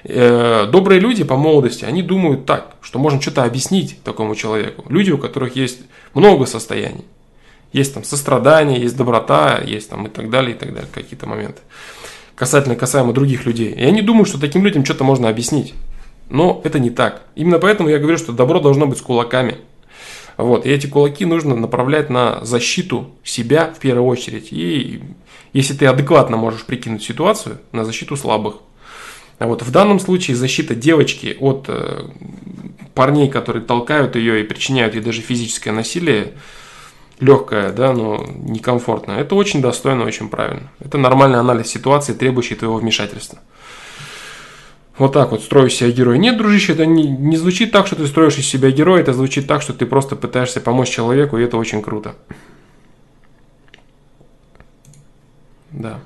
Э, 0.04 0.66
добрые 0.70 1.00
люди 1.00 1.24
по 1.24 1.38
молодости, 1.38 1.86
они 1.86 2.02
думают 2.02 2.46
так, 2.46 2.76
что 2.82 3.00
можно 3.00 3.22
что-то 3.22 3.44
объяснить 3.44 4.02
такому 4.04 4.36
человеку. 4.36 4.84
Люди, 4.90 5.12
у 5.12 5.18
которых 5.18 5.56
есть 5.56 5.80
много 6.14 6.46
состояний. 6.46 7.06
Есть 7.74 7.94
там 7.94 8.04
сострадание, 8.04 8.82
есть 8.82 8.98
доброта, 8.98 9.60
есть 9.66 9.90
там 9.90 10.08
и 10.08 10.10
так 10.10 10.30
далее, 10.30 10.56
и 10.56 10.58
так 10.58 10.74
далее, 10.74 10.90
какие-то 10.94 11.28
моменты. 11.28 11.62
Касательно, 12.36 12.76
касаемо 12.76 13.14
других 13.14 13.46
людей. 13.46 13.72
И 13.72 13.84
они 13.84 14.02
думают, 14.02 14.28
что 14.28 14.40
таким 14.40 14.64
людям 14.64 14.84
что-то 14.84 15.04
можно 15.04 15.30
объяснить. 15.30 15.74
Но 16.30 16.62
это 16.64 16.80
не 16.80 16.90
так. 16.90 17.24
Именно 17.36 17.60
поэтому 17.60 17.90
я 17.90 18.00
говорю, 18.00 18.18
что 18.18 18.32
добро 18.32 18.60
должно 18.60 18.88
быть 18.88 18.98
с 18.98 19.02
кулаками. 19.02 19.58
Вот. 20.38 20.66
И 20.66 20.70
эти 20.70 20.88
кулаки 20.88 21.26
нужно 21.26 21.56
направлять 21.56 22.10
на 22.10 22.44
защиту 22.44 23.12
себя 23.24 23.72
в 23.74 23.80
первую 23.80 24.08
очередь 24.08 24.48
и 24.52 25.02
если 25.54 25.74
ты 25.74 25.86
адекватно 25.86 26.38
можешь 26.38 26.64
прикинуть 26.66 27.04
ситуацию 27.04 27.60
на 27.72 27.84
защиту 27.84 28.16
слабых. 28.16 28.56
А 29.40 29.48
вот 29.48 29.64
в 29.64 29.72
данном 29.72 30.00
случае 30.00 30.38
защита 30.38 30.76
девочки 30.76 31.36
от 31.40 31.66
э, 31.68 32.04
парней, 32.94 33.28
которые 33.28 33.64
толкают 33.64 34.16
ее 34.16 34.42
и 34.42 34.44
причиняют 34.44 34.94
ей 34.94 35.02
даже 35.02 35.22
физическое 35.22 35.72
насилие, 35.72 36.34
легкое, 37.22 37.72
да, 37.72 37.94
но 37.94 38.26
некомфортное, 38.28 39.20
это 39.20 39.36
очень 39.36 39.62
достойно, 39.62 40.04
очень 40.04 40.28
правильно. 40.28 40.72
Это 40.80 40.98
нормальный 40.98 41.40
анализ 41.40 41.68
ситуации, 41.68 42.14
требующий 42.14 42.56
твоего 42.56 42.78
вмешательства. 42.78 43.40
Вот 44.98 45.14
так 45.14 45.32
вот 45.32 45.42
строю 45.42 45.70
себя 45.70 45.92
героя. 45.92 46.18
Нет, 46.18 46.38
дружище, 46.38 46.74
это 46.74 46.86
не, 46.86 47.08
не 47.08 47.38
звучит 47.38 47.72
так, 47.72 47.88
что 47.88 47.96
ты 47.96 48.08
строишь 48.08 48.38
из 48.38 48.48
себя 48.48 48.72
героя, 48.72 49.02
это 49.02 49.14
звучит 49.14 49.48
так, 49.48 49.62
что 49.62 49.74
ты 49.74 49.86
просто 49.86 50.16
пытаешься 50.16 50.60
помочь 50.60 50.90
человеку, 50.90 51.38
и 51.38 51.44
это 51.44 51.58
очень 51.58 51.82
круто. 51.82 52.16
Да. 55.72 56.00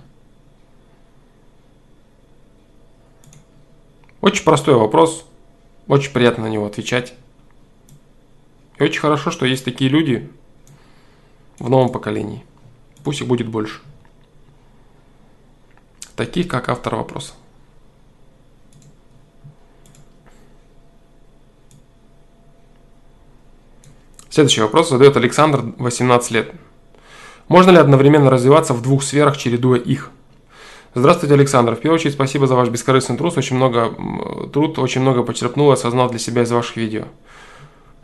Очень 4.21 4.43
простой 4.43 4.75
вопрос. 4.75 5.25
Очень 5.87 6.11
приятно 6.11 6.43
на 6.43 6.49
него 6.49 6.65
отвечать. 6.65 7.13
И 8.79 8.83
очень 8.83 8.99
хорошо, 8.99 9.31
что 9.31 9.45
есть 9.45 9.63
такие 9.63 9.89
люди 9.89 10.29
в 11.59 11.69
новом 11.69 11.89
поколении. 11.89 12.43
Пусть 13.03 13.21
их 13.21 13.27
будет 13.27 13.47
больше. 13.47 13.81
таких 16.15 16.47
как 16.47 16.69
автор 16.69 16.95
вопроса. 16.95 17.33
Следующий 24.29 24.61
вопрос 24.61 24.89
задает 24.89 25.15
Александр, 25.15 25.73
18 25.77 26.31
лет. 26.31 26.51
Можно 27.47 27.71
ли 27.71 27.77
одновременно 27.77 28.29
развиваться 28.29 28.73
в 28.73 28.81
двух 28.81 29.03
сферах, 29.03 29.37
чередуя 29.37 29.79
их? 29.79 30.11
Здравствуйте, 30.93 31.35
Александр. 31.35 31.75
В 31.75 31.79
первую 31.79 31.99
очередь, 31.99 32.13
спасибо 32.13 32.47
за 32.47 32.55
ваш 32.55 32.69
бескорыстный 32.69 33.17
труд. 33.17 33.37
Очень 33.37 33.57
много, 33.57 33.93
труд 34.51 34.79
очень 34.79 35.01
много 35.01 35.23
почерпнул 35.23 35.69
и 35.71 35.73
осознал 35.73 36.09
для 36.09 36.19
себя 36.19 36.43
из 36.43 36.51
ваших 36.51 36.77
видео. 36.77 37.05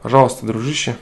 Пожалуйста, 0.02 0.46
дружище. 0.46 0.96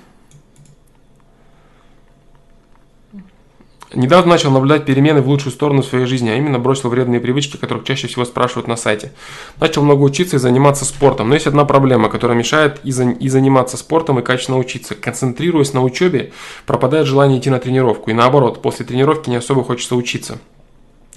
Недавно 3.94 4.34
начал 4.34 4.52
наблюдать 4.52 4.86
перемены 4.86 5.22
в 5.22 5.28
лучшую 5.28 5.52
сторону 5.52 5.82
своей 5.82 6.06
жизни, 6.06 6.30
а 6.30 6.36
именно 6.36 6.60
бросил 6.60 6.90
вредные 6.90 7.20
привычки, 7.20 7.58
которых 7.58 7.86
чаще 7.86 8.08
всего 8.08 8.24
спрашивают 8.24 8.68
на 8.68 8.76
сайте. 8.76 9.14
Начал 9.60 9.82
много 9.82 10.04
учиться 10.04 10.36
и 10.36 10.40
заниматься 10.40 10.86
спортом. 10.86 11.30
Но 11.30 11.34
есть 11.34 11.48
одна 11.48 11.66
проблема, 11.66 12.10
которая 12.10 12.38
мешает 12.38 12.80
и, 12.84 12.92
за, 12.92 13.10
и 13.10 13.28
заниматься 13.30 13.78
спортом, 13.78 14.20
и 14.20 14.22
качественно 14.22 14.60
учиться. 14.60 14.94
Концентрируясь 14.94 15.74
на 15.74 15.84
учебе, 15.84 16.34
пропадает 16.68 17.08
желание 17.08 17.40
идти 17.40 17.50
на 17.50 17.58
тренировку. 17.58 18.12
И 18.12 18.14
наоборот, 18.14 18.62
после 18.62 18.86
тренировки 18.86 19.32
не 19.32 19.38
особо 19.38 19.64
хочется 19.64 19.96
учиться. 19.96 20.38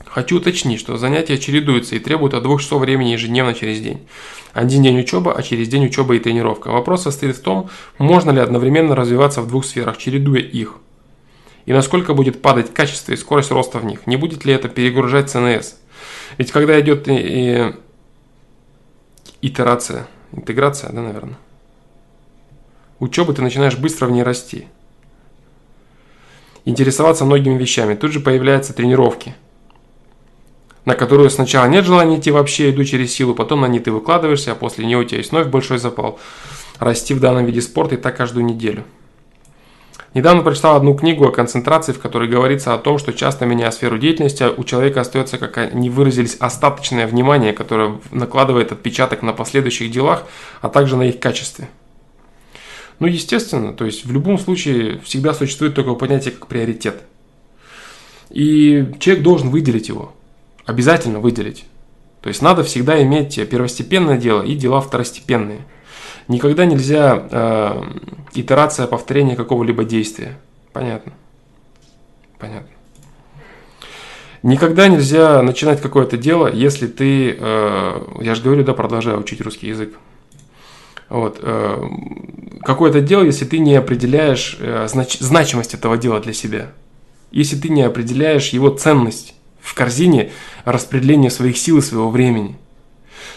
Хочу 0.06 0.38
уточнить, 0.38 0.80
что 0.80 0.96
занятия 0.96 1.36
чередуются 1.36 1.96
и 1.96 1.98
требуют 1.98 2.32
от 2.32 2.42
двух 2.42 2.62
часов 2.62 2.80
времени 2.80 3.10
ежедневно 3.10 3.52
через 3.52 3.80
день. 3.80 4.00
Один 4.54 4.82
день 4.82 4.98
учеба, 4.98 5.34
а 5.34 5.42
через 5.42 5.68
день 5.68 5.84
учеба 5.84 6.14
и 6.14 6.18
тренировка. 6.18 6.68
Вопрос 6.68 7.02
состоит 7.02 7.36
в 7.36 7.42
том, 7.42 7.68
можно 7.98 8.30
ли 8.30 8.40
одновременно 8.40 8.96
развиваться 8.96 9.42
в 9.42 9.48
двух 9.48 9.66
сферах, 9.66 9.98
чередуя 9.98 10.40
их– 10.40 10.76
и 11.66 11.72
насколько 11.72 12.14
будет 12.14 12.42
падать 12.42 12.72
качество 12.72 13.12
и 13.12 13.16
скорость 13.16 13.50
роста 13.50 13.78
в 13.78 13.84
них. 13.84 14.06
Не 14.06 14.16
будет 14.16 14.44
ли 14.44 14.52
это 14.52 14.68
перегружать 14.68 15.30
ЦНС? 15.30 15.76
Ведь 16.38 16.50
когда 16.50 16.80
идет 16.80 17.08
и, 17.08 17.14
и, 17.14 17.74
итерация, 19.42 20.06
интеграция, 20.32 20.90
да, 20.90 21.02
наверное, 21.02 21.38
учебы 22.98 23.34
ты 23.34 23.42
начинаешь 23.42 23.76
быстро 23.76 24.06
в 24.06 24.12
ней 24.12 24.22
расти. 24.22 24.66
Интересоваться 26.64 27.24
многими 27.24 27.58
вещами. 27.58 27.94
Тут 27.94 28.12
же 28.12 28.20
появляются 28.20 28.72
тренировки, 28.72 29.34
на 30.84 30.94
которую 30.94 31.28
сначала 31.30 31.66
нет 31.66 31.84
желания 31.84 32.18
идти 32.18 32.30
вообще, 32.30 32.70
иду 32.70 32.84
через 32.84 33.12
силу, 33.12 33.34
потом 33.34 33.60
на 33.60 33.66
ней 33.66 33.80
ты 33.80 33.90
выкладываешься, 33.90 34.52
а 34.52 34.54
после 34.54 34.86
нее 34.86 34.98
у 34.98 35.04
тебя 35.04 35.18
есть 35.18 35.32
вновь 35.32 35.48
большой 35.48 35.78
запал 35.78 36.18
расти 36.78 37.14
в 37.14 37.20
данном 37.20 37.46
виде 37.46 37.60
спорта 37.60 37.96
и 37.96 37.98
так 37.98 38.16
каждую 38.16 38.44
неделю. 38.44 38.84
Недавно 40.14 40.42
прочитал 40.42 40.76
одну 40.76 40.94
книгу 40.94 41.26
о 41.26 41.32
концентрации, 41.32 41.92
в 41.92 41.98
которой 41.98 42.28
говорится 42.28 42.74
о 42.74 42.78
том, 42.78 42.98
что 42.98 43.14
часто 43.14 43.46
меняя 43.46 43.70
сферу 43.70 43.96
деятельности, 43.96 44.44
у 44.54 44.62
человека 44.64 45.00
остается, 45.00 45.38
как 45.38 45.56
они 45.56 45.88
выразились, 45.88 46.36
остаточное 46.38 47.06
внимание, 47.06 47.54
которое 47.54 47.98
накладывает 48.10 48.72
отпечаток 48.72 49.22
на 49.22 49.32
последующих 49.32 49.90
делах, 49.90 50.24
а 50.60 50.68
также 50.68 50.96
на 50.96 51.04
их 51.04 51.18
качестве. 51.18 51.68
Ну, 52.98 53.06
естественно, 53.06 53.72
то 53.72 53.86
есть 53.86 54.04
в 54.04 54.12
любом 54.12 54.38
случае 54.38 55.00
всегда 55.00 55.32
существует 55.32 55.74
такое 55.74 55.94
понятие, 55.94 56.32
как 56.32 56.46
приоритет. 56.46 57.02
И 58.28 58.86
человек 58.98 59.24
должен 59.24 59.50
выделить 59.50 59.88
его. 59.88 60.12
Обязательно 60.66 61.20
выделить. 61.20 61.64
То 62.20 62.28
есть 62.28 62.42
надо 62.42 62.62
всегда 62.64 63.02
иметь 63.02 63.36
первостепенное 63.48 64.18
дело 64.18 64.42
и 64.42 64.54
дела 64.54 64.80
второстепенные. 64.80 65.62
Никогда 66.32 66.64
нельзя 66.64 67.28
э, 67.30 67.82
итерация 68.32 68.86
повторения 68.86 69.36
какого-либо 69.36 69.84
действия. 69.84 70.38
Понятно. 70.72 71.12
Понятно. 72.38 72.70
Никогда 74.42 74.88
нельзя 74.88 75.42
начинать 75.42 75.82
какое-то 75.82 76.16
дело, 76.16 76.50
если 76.50 76.86
ты, 76.86 77.36
э, 77.38 78.02
я 78.22 78.34
же 78.34 78.42
говорю, 78.42 78.64
да, 78.64 78.72
продолжаю 78.72 79.20
учить 79.20 79.42
русский 79.42 79.68
язык. 79.68 79.92
Вот, 81.10 81.38
э, 81.42 81.84
какое-то 82.62 83.02
дело, 83.02 83.24
если 83.24 83.44
ты 83.44 83.58
не 83.58 83.74
определяешь 83.74 84.56
э, 84.58 84.88
знач, 84.88 85.18
значимость 85.18 85.74
этого 85.74 85.98
дела 85.98 86.18
для 86.18 86.32
себя, 86.32 86.72
если 87.30 87.56
ты 87.56 87.68
не 87.68 87.82
определяешь 87.82 88.48
его 88.48 88.70
ценность 88.70 89.34
в 89.60 89.74
корзине 89.74 90.32
распределения 90.64 91.30
своих 91.30 91.58
сил 91.58 91.76
и 91.76 91.82
своего 91.82 92.08
времени. 92.08 92.56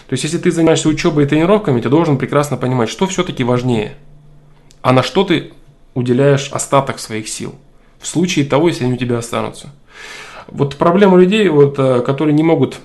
То 0.08 0.12
есть, 0.12 0.24
если 0.24 0.38
ты 0.38 0.50
занимаешься 0.52 0.88
учебой 0.88 1.24
и 1.24 1.26
тренировками, 1.26 1.80
ты 1.80 1.88
должен 1.88 2.16
прекрасно 2.16 2.56
понимать, 2.56 2.88
что 2.88 3.06
все-таки 3.06 3.42
важнее, 3.42 3.96
а 4.82 4.92
на 4.92 5.02
что 5.02 5.24
ты 5.24 5.52
уделяешь 5.94 6.50
остаток 6.52 7.00
своих 7.00 7.28
сил. 7.28 7.54
В 7.98 8.06
случае 8.06 8.44
того, 8.44 8.68
если 8.68 8.84
они 8.84 8.94
у 8.94 8.98
тебя 8.98 9.18
останутся. 9.18 9.72
Вот 10.46 10.76
проблема 10.76 11.18
людей, 11.18 11.48
вот, 11.48 11.78
э, 11.78 12.02
которые 12.02 12.34
не 12.34 12.44
могут 12.44 12.78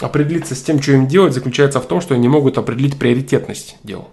определиться 0.00 0.54
с 0.54 0.62
тем, 0.62 0.80
что 0.80 0.92
им 0.92 1.08
делать, 1.08 1.34
заключается 1.34 1.80
в 1.80 1.86
том, 1.86 2.00
что 2.00 2.14
они 2.14 2.22
не 2.22 2.28
могут 2.28 2.58
определить 2.58 2.98
приоритетность 2.98 3.76
дел. 3.82 4.08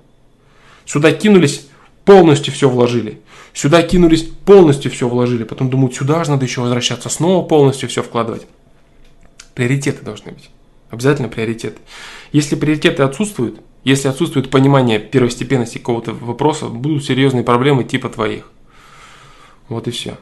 Сюда 0.86 1.11
кинулись, 1.11 1.68
полностью 2.03 2.53
все 2.53 2.70
вложили. 2.70 3.20
Сюда 3.53 3.84
кинулись, 3.84 4.24
полностью 4.24 4.89
все 4.89 5.07
вложили. 5.07 5.43
Потом 5.43 5.70
думают, 5.70 5.95
сюда 5.95 6.24
же 6.24 6.32
надо 6.32 6.45
еще 6.45 6.61
возвращаться, 6.61 7.09
снова 7.09 7.45
полностью 7.45 7.89
все 7.89 8.01
вкладывать. 8.01 8.47
Приоритеты 9.53 10.03
должны 10.03 10.32
быть. 10.32 10.49
Обязательно 10.89 11.30
приоритеты. 11.30 11.78
Если 12.32 12.56
приоритеты 12.56 13.04
отсутствуют, 13.04 13.62
если 13.84 14.08
отсутствует 14.08 14.50
понимание 14.50 15.00
первостепенности 15.00 15.78
какого-то 15.78 16.14
вопроса, 16.14 16.68
будут 16.68 17.06
серьезные 17.06 17.44
проблемы 17.44 17.84
типа 17.84 18.10
твоих. 18.10 18.52
Вот 19.70 19.88
и 19.88 19.92
все. 19.92 20.18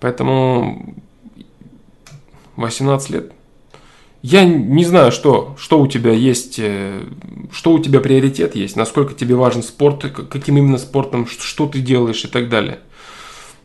Поэтому 0.00 0.96
18 2.56 3.10
лет. 3.10 3.32
Я 4.22 4.44
не 4.44 4.84
знаю, 4.84 5.10
что, 5.10 5.56
что 5.58 5.80
у 5.80 5.88
тебя 5.88 6.12
есть, 6.12 6.56
э, 6.58 7.02
что 7.50 7.72
у 7.72 7.80
тебя 7.80 8.00
приоритет 8.00 8.54
есть, 8.54 8.76
насколько 8.76 9.14
тебе 9.14 9.34
важен 9.34 9.64
спорт, 9.64 10.04
каким 10.04 10.58
именно 10.58 10.78
спортом, 10.78 11.26
что 11.26 11.66
ты 11.66 11.80
делаешь 11.80 12.24
и 12.24 12.28
так 12.28 12.48
далее. 12.48 12.78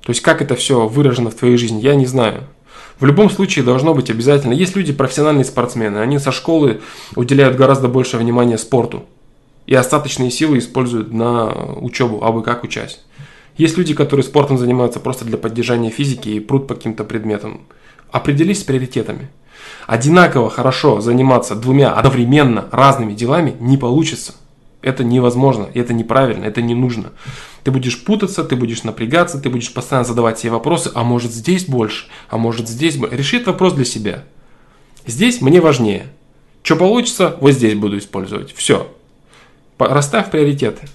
То 0.01 0.11
есть 0.11 0.21
как 0.21 0.41
это 0.41 0.55
все 0.55 0.87
выражено 0.87 1.29
в 1.29 1.35
твоей 1.35 1.57
жизни, 1.57 1.81
я 1.81 1.93
не 1.93 2.07
знаю. 2.07 2.47
В 2.99 3.05
любом 3.05 3.29
случае 3.29 3.63
должно 3.63 3.93
быть 3.93 4.09
обязательно. 4.09 4.53
Есть 4.53 4.75
люди, 4.75 4.91
профессиональные 4.91 5.45
спортсмены, 5.45 5.99
они 5.99 6.17
со 6.17 6.31
школы 6.31 6.81
уделяют 7.15 7.55
гораздо 7.55 7.87
больше 7.87 8.17
внимания 8.17 8.57
спорту. 8.57 9.05
И 9.67 9.75
остаточные 9.75 10.31
силы 10.31 10.57
используют 10.57 11.13
на 11.13 11.51
учебу, 11.75 12.23
а 12.23 12.31
вы 12.31 12.41
как 12.41 12.63
учась. 12.63 13.01
Есть 13.57 13.77
люди, 13.77 13.93
которые 13.93 14.23
спортом 14.23 14.57
занимаются 14.57 14.99
просто 14.99 15.25
для 15.25 15.37
поддержания 15.37 15.89
физики 15.89 16.29
и 16.29 16.39
прут 16.39 16.67
по 16.67 16.75
каким-то 16.75 17.03
предметам. 17.03 17.61
Определись 18.11 18.61
с 18.61 18.63
приоритетами. 18.63 19.29
Одинаково 19.85 20.49
хорошо 20.49 21.01
заниматься 21.01 21.55
двумя 21.55 21.93
одновременно 21.93 22.67
разными 22.71 23.13
делами 23.13 23.55
не 23.59 23.77
получится. 23.77 24.33
Это 24.87 25.03
невозможно, 25.03 25.69
это 25.73 25.93
неправильно, 25.93 26.45
это 26.45 26.61
не 26.61 26.73
нужно. 26.73 27.11
Ты 27.65 27.71
будешь 27.71 28.05
путаться, 28.05 28.45
ты 28.45 28.55
будешь 28.55 28.83
напрягаться, 28.83 29.37
ты 29.37 29.49
будешь 29.49 29.73
постоянно 29.73 30.05
задавать 30.05 30.39
себе 30.39 30.53
вопросы, 30.53 30.89
а 30.95 31.03
может 31.03 31.33
здесь 31.33 31.65
больше, 31.65 32.05
а 32.29 32.37
может 32.37 32.69
здесь 32.69 32.95
больше. 32.95 33.17
Реши 33.17 33.35
этот 33.35 33.47
вопрос 33.47 33.73
для 33.73 33.83
себя. 33.83 34.23
Здесь 35.05 35.41
мне 35.41 35.59
важнее. 35.59 36.07
Что 36.63 36.77
получится, 36.77 37.35
вот 37.41 37.51
здесь 37.51 37.75
буду 37.75 37.97
использовать. 37.97 38.53
Все. 38.53 38.89
Расставь 39.77 40.31
приоритеты. 40.31 40.87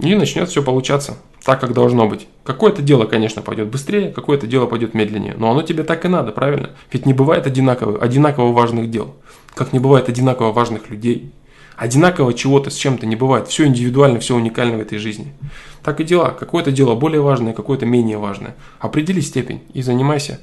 И 0.00 0.12
начнет 0.16 0.48
все 0.48 0.60
получаться 0.60 1.16
так, 1.44 1.60
как 1.60 1.74
должно 1.74 2.08
быть. 2.08 2.26
Какое-то 2.42 2.80
дело, 2.80 3.04
конечно, 3.04 3.42
пойдет 3.42 3.68
быстрее, 3.68 4.10
какое-то 4.10 4.46
дело 4.46 4.66
пойдет 4.66 4.94
медленнее. 4.94 5.34
Но 5.36 5.50
оно 5.50 5.62
тебе 5.62 5.82
так 5.82 6.04
и 6.04 6.08
надо, 6.08 6.32
правильно? 6.32 6.70
Ведь 6.90 7.04
не 7.04 7.12
бывает 7.12 7.46
одинаково, 7.46 8.02
одинаково 8.02 8.52
важных 8.52 8.90
дел. 8.90 9.14
Как 9.54 9.72
не 9.72 9.78
бывает 9.78 10.08
одинаково 10.08 10.52
важных 10.52 10.88
людей. 10.88 11.32
Одинаково 11.76 12.32
чего-то 12.34 12.70
с 12.70 12.76
чем-то 12.76 13.04
не 13.06 13.16
бывает. 13.16 13.48
Все 13.48 13.66
индивидуально, 13.66 14.20
все 14.20 14.36
уникально 14.36 14.78
в 14.78 14.80
этой 14.80 14.98
жизни. 14.98 15.34
Так 15.82 16.00
и 16.00 16.04
дела. 16.04 16.30
Какое-то 16.30 16.70
дело 16.72 16.94
более 16.94 17.20
важное, 17.20 17.52
какое-то 17.52 17.84
менее 17.84 18.16
важное. 18.16 18.54
Определи 18.78 19.20
степень 19.20 19.62
и 19.74 19.82
занимайся 19.82 20.40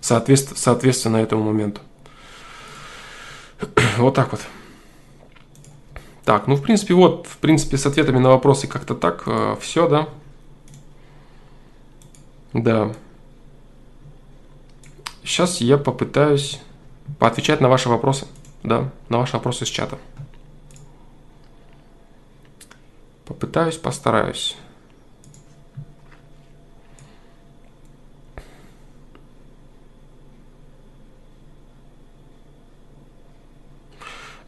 соответственно, 0.00 0.58
соответственно 0.58 1.16
этому 1.16 1.44
моменту. 1.44 1.80
Вот 3.98 4.14
так 4.14 4.30
вот. 4.30 4.42
Так, 6.24 6.46
ну 6.46 6.56
в 6.56 6.62
принципе 6.62 6.92
вот, 6.94 7.26
в 7.26 7.38
принципе 7.38 7.78
с 7.78 7.86
ответами 7.86 8.18
на 8.18 8.28
вопросы 8.28 8.66
как-то 8.66 8.94
так 8.94 9.22
э, 9.26 9.56
все, 9.60 9.88
да. 9.88 10.08
Да. 12.56 12.90
Сейчас 15.22 15.60
я 15.60 15.76
попытаюсь 15.76 16.58
поотвечать 17.18 17.60
на 17.60 17.68
ваши 17.68 17.90
вопросы. 17.90 18.26
Да, 18.62 18.90
на 19.10 19.18
ваши 19.18 19.34
вопросы 19.34 19.66
с 19.66 19.68
чата. 19.68 19.98
Попытаюсь, 23.26 23.76
постараюсь. 23.76 24.56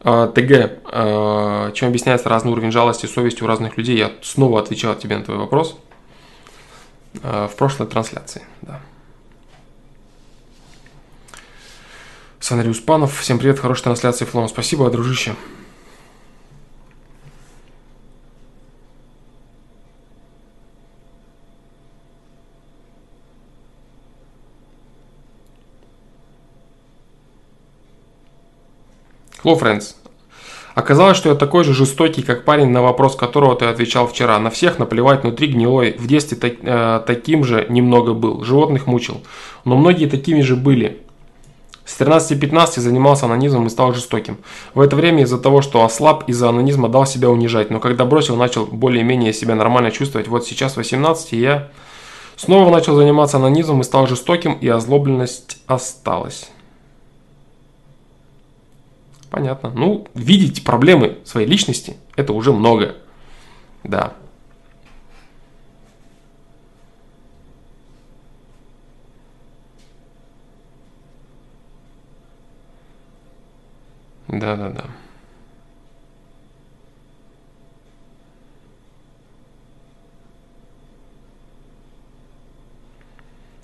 А, 0.01 0.27
ТГ. 0.27 0.79
А, 0.85 1.71
чем 1.73 1.89
объясняется 1.89 2.27
разный 2.29 2.51
уровень 2.51 2.71
жалости 2.71 3.05
и 3.05 3.09
совести 3.09 3.43
у 3.43 3.47
разных 3.47 3.77
людей? 3.77 3.97
Я 3.97 4.13
снова 4.23 4.59
отвечал 4.59 4.95
тебе 4.95 5.17
на 5.17 5.23
твой 5.23 5.37
вопрос 5.37 5.77
Э, 7.23 7.47
в 7.51 7.55
прошлой 7.55 7.87
трансляции. 7.87 8.43
Да. 8.61 8.79
Сандрей 12.39 12.71
Успанов. 12.71 13.19
Всем 13.19 13.39
привет, 13.39 13.59
хорошей 13.59 13.83
трансляции, 13.83 14.25
Флом. 14.25 14.47
Спасибо, 14.47 14.89
дружище. 14.89 15.35
Hello, 29.43 29.57
friends. 29.57 29.95
Оказалось, 30.79 31.17
что 31.17 31.27
я 31.27 31.35
такой 31.35 31.65
же 31.65 31.73
жестокий, 31.73 32.21
как 32.21 32.45
парень, 32.45 32.69
на 32.69 32.81
вопрос 32.81 33.17
которого 33.17 33.53
ты 33.53 33.65
отвечал 33.65 34.07
вчера. 34.07 34.39
На 34.39 34.49
всех 34.49 34.79
наплевать, 34.79 35.23
внутри 35.23 35.47
гнилой. 35.47 35.91
В 35.99 36.07
детстве 36.07 36.37
так, 36.37 36.53
э, 36.61 37.01
таким 37.05 37.43
же 37.43 37.65
немного 37.67 38.13
был. 38.13 38.45
Животных 38.45 38.87
мучил. 38.87 39.21
Но 39.65 39.75
многие 39.75 40.05
такими 40.05 40.39
же 40.39 40.55
были. 40.55 41.01
С 41.83 41.99
13-15 41.99 42.79
занимался 42.79 43.25
анонизмом 43.25 43.67
и 43.67 43.69
стал 43.69 43.93
жестоким. 43.93 44.37
В 44.73 44.79
это 44.79 44.95
время 44.95 45.23
из-за 45.23 45.37
того, 45.37 45.61
что 45.61 45.83
ослаб, 45.83 46.29
из-за 46.29 46.47
анонизма 46.47 46.87
дал 46.87 47.05
себя 47.05 47.29
унижать. 47.29 47.69
Но 47.71 47.81
когда 47.81 48.05
бросил, 48.05 48.37
начал 48.37 48.65
более-менее 48.65 49.33
себя 49.33 49.55
нормально 49.55 49.91
чувствовать. 49.91 50.29
Вот 50.29 50.45
сейчас 50.45 50.77
18 50.77 51.33
я 51.33 51.67
снова 52.37 52.71
начал 52.71 52.95
заниматься 52.95 53.35
анонизмом 53.35 53.81
и 53.81 53.83
стал 53.83 54.07
жестоким, 54.07 54.53
и 54.53 54.69
озлобленность 54.69 55.57
осталась. 55.67 56.49
Понятно. 59.29 59.71
Ну, 59.75 60.07
видеть 60.15 60.63
проблемы 60.63 61.19
своей 61.23 61.47
личности– 61.47 61.97
это 62.15 62.33
уже 62.33 62.51
много. 62.51 62.95
Да. 63.83 64.13
Да, 74.27 74.55
да, 74.55 74.69
да. 74.69 74.85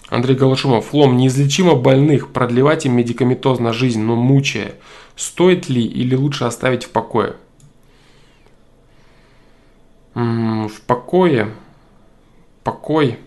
Андрей 0.10 0.36
Галашумов. 0.36 0.88
Флом. 0.88 1.18
Неизлечимо 1.18 1.76
больных. 1.76 2.32
Продлевать 2.32 2.86
им 2.86 2.94
медикаментозно 2.94 3.74
жизнь, 3.74 4.02
но 4.02 4.16
мучая. 4.16 4.76
Стоит 5.16 5.70
ли 5.70 5.86
или 5.86 6.16
лучше 6.16 6.44
оставить 6.46 6.84
в 6.84 6.90
покое? 6.90 7.36
В 10.14 10.82
покое. 10.88 11.54
Покой. 12.64 13.20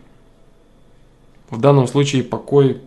В 1.51 1.59
данном 1.59 1.87
случае 1.87 2.23
покой 2.23 2.83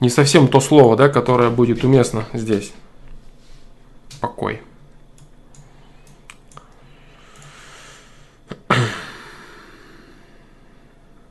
не 0.00 0.08
совсем 0.08 0.48
то 0.48 0.60
слово, 0.60 0.96
да, 0.96 1.08
которое 1.08 1.50
будет 1.50 1.84
уместно 1.84 2.24
здесь. 2.32 2.72
Покой. 4.20 4.62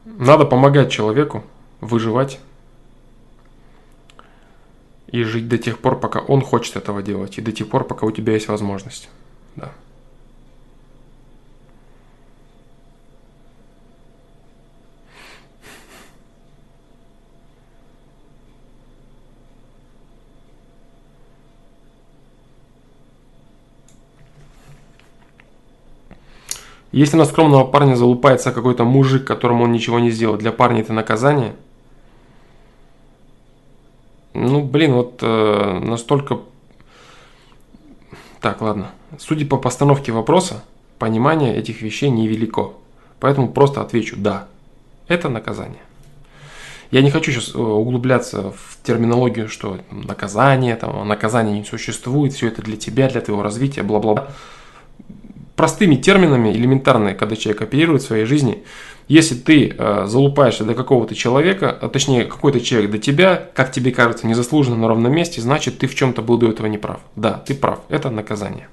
Надо 0.05 0.45
помогать 0.45 0.91
человеку 0.91 1.43
выживать 1.81 2.39
и 5.11 5.23
жить 5.23 5.47
до 5.47 5.57
тех 5.57 5.79
пор, 5.79 5.99
пока 5.99 6.19
он 6.19 6.41
хочет 6.41 6.75
этого 6.75 7.01
делать, 7.01 7.37
и 7.37 7.41
до 7.41 7.51
тех 7.51 7.67
пор, 7.69 7.83
пока 7.83 8.05
у 8.05 8.11
тебя 8.11 8.33
есть 8.33 8.47
возможность. 8.47 9.09
Да. 9.55 9.71
Если 26.91 27.17
на 27.17 27.25
скромного 27.25 27.65
парня 27.65 27.95
залупается 27.95 28.51
какой-то 28.51 28.83
мужик, 28.83 29.25
которому 29.25 29.63
он 29.63 29.71
ничего 29.71 29.99
не 29.99 30.09
сделал, 30.09 30.37
для 30.37 30.51
парня 30.51 30.81
это 30.81 30.91
наказание? 30.91 31.55
Ну, 34.39 34.63
блин, 34.63 34.93
вот 34.93 35.19
э, 35.21 35.79
настолько... 35.83 36.39
Так, 38.39 38.61
ладно. 38.61 38.91
Судя 39.17 39.45
по 39.45 39.57
постановке 39.57 40.13
вопроса, 40.13 40.63
понимание 40.97 41.57
этих 41.57 41.81
вещей 41.81 42.09
невелико. 42.09 42.71
Поэтому 43.19 43.49
просто 43.49 43.81
отвечу 43.81 44.15
«да». 44.17 44.47
Это 45.09 45.27
наказание. 45.27 45.81
Я 46.89 47.01
не 47.01 47.11
хочу 47.11 47.31
сейчас 47.31 47.53
э, 47.53 47.57
углубляться 47.57 48.51
в 48.51 48.77
терминологию, 48.81 49.49
что 49.49 49.79
наказание, 49.91 50.77
там, 50.77 51.05
наказание 51.05 51.59
не 51.59 51.65
существует, 51.65 52.31
все 52.31 52.47
это 52.47 52.61
для 52.61 52.77
тебя, 52.77 53.09
для 53.09 53.19
твоего 53.19 53.43
развития, 53.43 53.83
бла-бла-бла 53.83 54.29
простыми 55.59 55.95
терминами, 55.95 56.53
элементарные, 56.53 57.15
когда 57.15 57.35
человек 57.35 57.61
оперирует 57.61 58.01
в 58.01 58.05
своей 58.05 58.23
жизни, 58.23 58.63
если 59.09 59.35
ты 59.35 59.75
э, 59.75 60.05
залупаешься 60.05 60.63
до 60.63 60.75
какого-то 60.75 61.15
человека, 61.15 61.77
а 61.81 61.89
точнее 61.89 62.25
какой-то 62.25 62.61
человек 62.61 62.91
до 62.91 62.97
тебя, 62.99 63.49
как 63.55 63.71
тебе 63.71 63.91
кажется, 63.91 64.27
незаслуженно 64.27 64.77
на 64.77 64.87
ровном 64.87 65.11
месте, 65.11 65.41
значит 65.41 65.79
ты 65.79 65.87
в 65.87 65.95
чем-то 65.95 66.21
был 66.21 66.37
до 66.37 66.49
этого 66.49 66.67
неправ. 66.67 67.01
Да, 67.15 67.33
ты 67.33 67.55
прав, 67.55 67.79
это 67.89 68.11
наказание. 68.11 68.69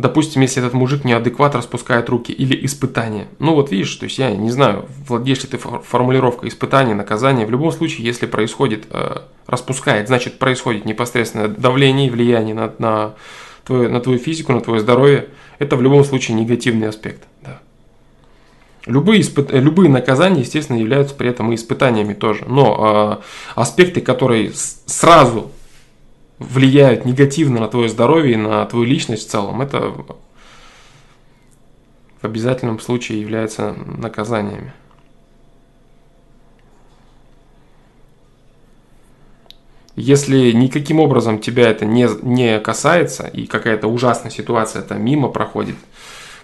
Допустим, 0.00 0.40
если 0.40 0.62
этот 0.62 0.72
мужик 0.72 1.04
неадекват 1.04 1.54
распускает 1.54 2.08
руки 2.08 2.32
или 2.32 2.64
испытание. 2.64 3.28
Ну 3.38 3.54
вот 3.54 3.70
видишь, 3.70 3.94
то 3.96 4.04
есть 4.04 4.18
я 4.18 4.34
не 4.34 4.50
знаю, 4.50 4.86
владеешь 5.06 5.42
ли 5.42 5.48
ты 5.48 5.58
формулировкой 5.58 6.48
испытание, 6.48 6.94
наказание. 6.94 7.46
В 7.46 7.50
любом 7.50 7.70
случае, 7.70 8.06
если 8.06 8.24
происходит, 8.24 8.86
э, 8.90 9.18
распускает, 9.46 10.06
значит 10.06 10.38
происходит 10.38 10.86
непосредственное 10.86 11.48
давление 11.48 12.06
и 12.06 12.10
влияние 12.10 12.54
на, 12.54 12.72
на, 12.78 13.14
твою, 13.66 13.90
на 13.90 14.00
твою 14.00 14.18
физику, 14.18 14.52
на 14.52 14.62
твое 14.62 14.80
здоровье. 14.80 15.28
Это 15.58 15.76
в 15.76 15.82
любом 15.82 16.02
случае 16.04 16.38
негативный 16.38 16.88
аспект. 16.88 17.22
Да. 17.42 17.60
Любые, 18.86 19.20
испыт... 19.20 19.52
любые 19.52 19.90
наказания, 19.90 20.40
естественно, 20.40 20.78
являются 20.78 21.14
при 21.14 21.28
этом 21.28 21.52
и 21.52 21.56
испытаниями 21.56 22.14
тоже. 22.14 22.46
Но 22.48 23.20
э, 23.20 23.60
аспекты, 23.60 24.00
которые 24.00 24.52
сразу 24.54 25.50
влияют 26.40 27.04
негативно 27.04 27.60
на 27.60 27.68
твое 27.68 27.88
здоровье 27.88 28.32
и 28.32 28.36
на 28.36 28.64
твою 28.66 28.86
личность 28.86 29.28
в 29.28 29.30
целом, 29.30 29.60
это 29.60 29.92
в 32.20 32.24
обязательном 32.24 32.80
случае 32.80 33.20
является 33.20 33.72
наказаниями. 33.72 34.72
Если 39.96 40.52
никаким 40.52 40.98
образом 40.98 41.40
тебя 41.40 41.68
это 41.68 41.84
не, 41.84 42.08
не 42.22 42.58
касается, 42.58 43.26
и 43.26 43.46
какая-то 43.46 43.86
ужасная 43.86 44.30
ситуация 44.30 44.80
там 44.80 45.04
мимо 45.04 45.28
проходит, 45.28 45.76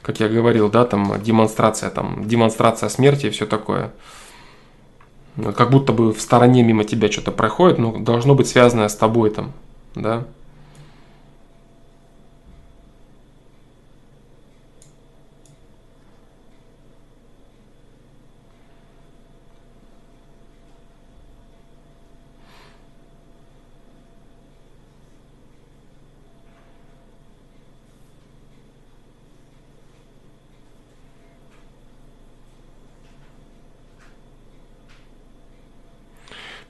как 0.02 0.20
я 0.20 0.28
говорил, 0.28 0.68
да, 0.68 0.84
там 0.84 1.22
демонстрация, 1.22 1.88
там 1.88 2.28
демонстрация 2.28 2.90
смерти 2.90 3.26
и 3.26 3.30
все 3.30 3.46
такое, 3.46 3.92
как 5.56 5.70
будто 5.70 5.92
бы 5.92 6.12
в 6.12 6.20
стороне 6.20 6.62
мимо 6.62 6.84
тебя 6.84 7.10
что-то 7.10 7.32
проходит, 7.32 7.78
но 7.78 7.96
должно 7.96 8.34
быть 8.34 8.48
связанное 8.48 8.88
с 8.88 8.96
тобой 8.96 9.30
там, 9.30 9.52
да. 9.96 10.24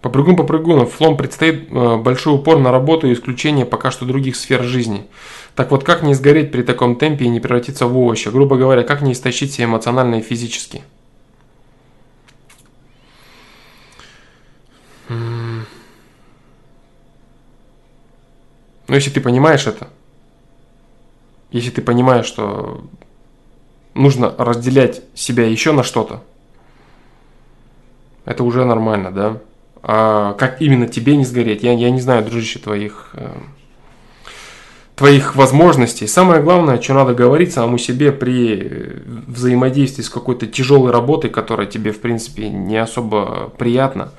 Попрыгун 0.06 0.36
попрыгунов, 0.36 0.92
флом 0.92 1.16
предстоит 1.16 1.68
э, 1.68 1.96
большой 1.96 2.36
упор 2.36 2.60
на 2.60 2.70
работу 2.70 3.08
и 3.08 3.12
исключение 3.12 3.66
пока 3.66 3.90
что 3.90 4.04
других 4.04 4.36
сфер 4.36 4.62
жизни. 4.62 5.08
Так 5.56 5.72
вот, 5.72 5.82
как 5.82 6.04
не 6.04 6.14
сгореть 6.14 6.52
при 6.52 6.62
таком 6.62 6.94
темпе 6.94 7.24
и 7.24 7.28
не 7.28 7.40
превратиться 7.40 7.88
в 7.88 7.98
овощи? 7.98 8.28
Грубо 8.28 8.56
говоря, 8.56 8.84
как 8.84 9.02
не 9.02 9.14
истощить 9.14 9.52
себя 9.52 9.64
эмоционально 9.64 10.14
и 10.14 10.22
физически? 10.22 10.84
Ну, 15.08 15.64
если 18.86 19.10
ты 19.10 19.20
понимаешь 19.20 19.66
это, 19.66 19.88
если 21.50 21.70
ты 21.70 21.82
понимаешь, 21.82 22.26
что 22.26 22.84
нужно 23.94 24.32
разделять 24.38 25.02
себя 25.16 25.48
еще 25.48 25.72
на 25.72 25.82
что-то, 25.82 26.22
это 28.24 28.44
уже 28.44 28.64
нормально, 28.64 29.10
да? 29.10 29.40
А 29.88 30.32
как 30.32 30.60
именно 30.60 30.88
тебе 30.88 31.16
не 31.16 31.24
сгореть? 31.24 31.62
Я, 31.62 31.72
я 31.72 31.90
не 31.90 32.00
знаю, 32.00 32.24
дружище, 32.24 32.58
твоих 32.58 33.10
э, 33.12 33.30
твоих 34.96 35.36
возможностей. 35.36 36.08
Самое 36.08 36.42
главное, 36.42 36.82
что 36.82 36.94
надо 36.94 37.14
говорить 37.14 37.52
самому 37.52 37.78
себе 37.78 38.10
при 38.10 38.58
э, 38.60 38.98
взаимодействии 39.28 40.02
с 40.02 40.10
какой-то 40.10 40.48
тяжелой 40.48 40.90
работой, 40.90 41.30
которая 41.30 41.68
тебе, 41.68 41.92
в 41.92 42.00
принципе, 42.00 42.48
не 42.48 42.76
особо 42.76 43.52
приятна, 43.58 44.10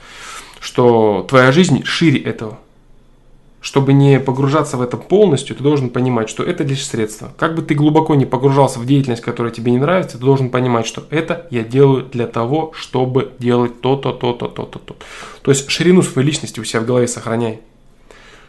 что 0.62 1.26
твоя 1.28 1.52
жизнь 1.52 1.84
шире 1.84 2.22
этого. 2.22 2.60
Чтобы 3.60 3.94
не 3.94 4.20
погружаться 4.20 4.78
в 4.78 4.82
это 4.82 4.98
полностью, 4.98 5.56
ты 5.56 5.64
должен 5.64 5.90
понимать, 5.90 6.30
что 6.30 6.44
это 6.44 6.64
лишь 6.64 6.86
средство. 6.86 7.34
Как 7.38 7.56
бы 7.56 7.62
ты 7.62 7.74
глубоко 7.74 8.16
не 8.16 8.26
погружался 8.26 8.80
в 8.80 8.86
деятельность, 8.86 9.24
которая 9.24 9.52
тебе 9.52 9.72
не 9.72 9.80
нравится, 9.80 10.18
ты 10.18 10.24
должен 10.24 10.50
понимать, 10.50 10.86
что 10.86 11.06
это 11.10 11.48
я 11.50 11.64
делаю 11.64 12.06
для 12.06 12.28
того, 12.28 12.72
чтобы 12.76 13.34
делать 13.40 13.82
то-то, 13.82 14.14
то-то, 14.14 14.48
то-то, 14.48 14.80
то. 14.80 14.96
То 15.42 15.52
есть 15.52 15.70
ширину 15.70 16.04
своей 16.04 16.28
личности 16.28 16.60
у 16.60 16.64
себя 16.64 16.82
в 16.82 16.86
голове 16.86 17.08
сохраняй. 17.08 17.60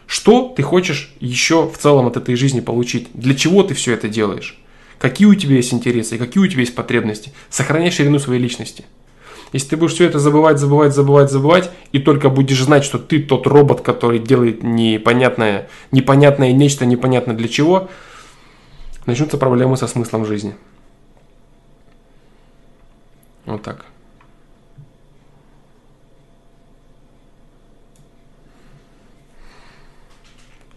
Что 0.05 0.53
ты 0.55 0.63
хочешь 0.63 1.13
еще 1.19 1.69
в 1.69 1.77
целом 1.77 2.07
от 2.07 2.17
этой 2.17 2.35
жизни 2.35 2.61
получить? 2.61 3.09
Для 3.13 3.35
чего 3.35 3.63
ты 3.63 3.73
все 3.73 3.93
это 3.93 4.07
делаешь? 4.07 4.59
Какие 4.99 5.27
у 5.27 5.35
тебя 5.35 5.55
есть 5.55 5.73
интересы, 5.73 6.17
какие 6.17 6.43
у 6.43 6.47
тебя 6.47 6.61
есть 6.61 6.75
потребности? 6.75 7.31
Сохраняй 7.49 7.91
ширину 7.91 8.19
своей 8.19 8.41
личности. 8.41 8.85
Если 9.51 9.69
ты 9.69 9.77
будешь 9.77 9.93
все 9.93 10.05
это 10.05 10.19
забывать, 10.19 10.59
забывать, 10.59 10.93
забывать, 10.93 11.31
забывать, 11.31 11.71
и 11.91 11.99
только 11.99 12.29
будешь 12.29 12.61
знать, 12.61 12.83
что 12.83 12.99
ты 12.99 13.21
тот 13.21 13.47
робот, 13.47 13.81
который 13.81 14.19
делает 14.19 14.61
непонятное, 14.63 15.69
непонятное 15.91 16.51
нечто, 16.51 16.85
непонятно 16.85 17.35
для 17.35 17.47
чего, 17.47 17.89
начнутся 19.05 19.37
проблемы 19.37 19.75
со 19.77 19.87
смыслом 19.87 20.25
жизни. 20.25 20.55
Вот 23.45 23.63
так. 23.63 23.85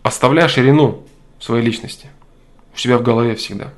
Оставляй 0.03 0.49
ширину 0.49 1.05
своей 1.39 1.65
личности 1.65 2.09
у 2.75 2.79
себя 2.79 2.97
в 2.97 3.03
голове 3.03 3.35
всегда. 3.35 3.73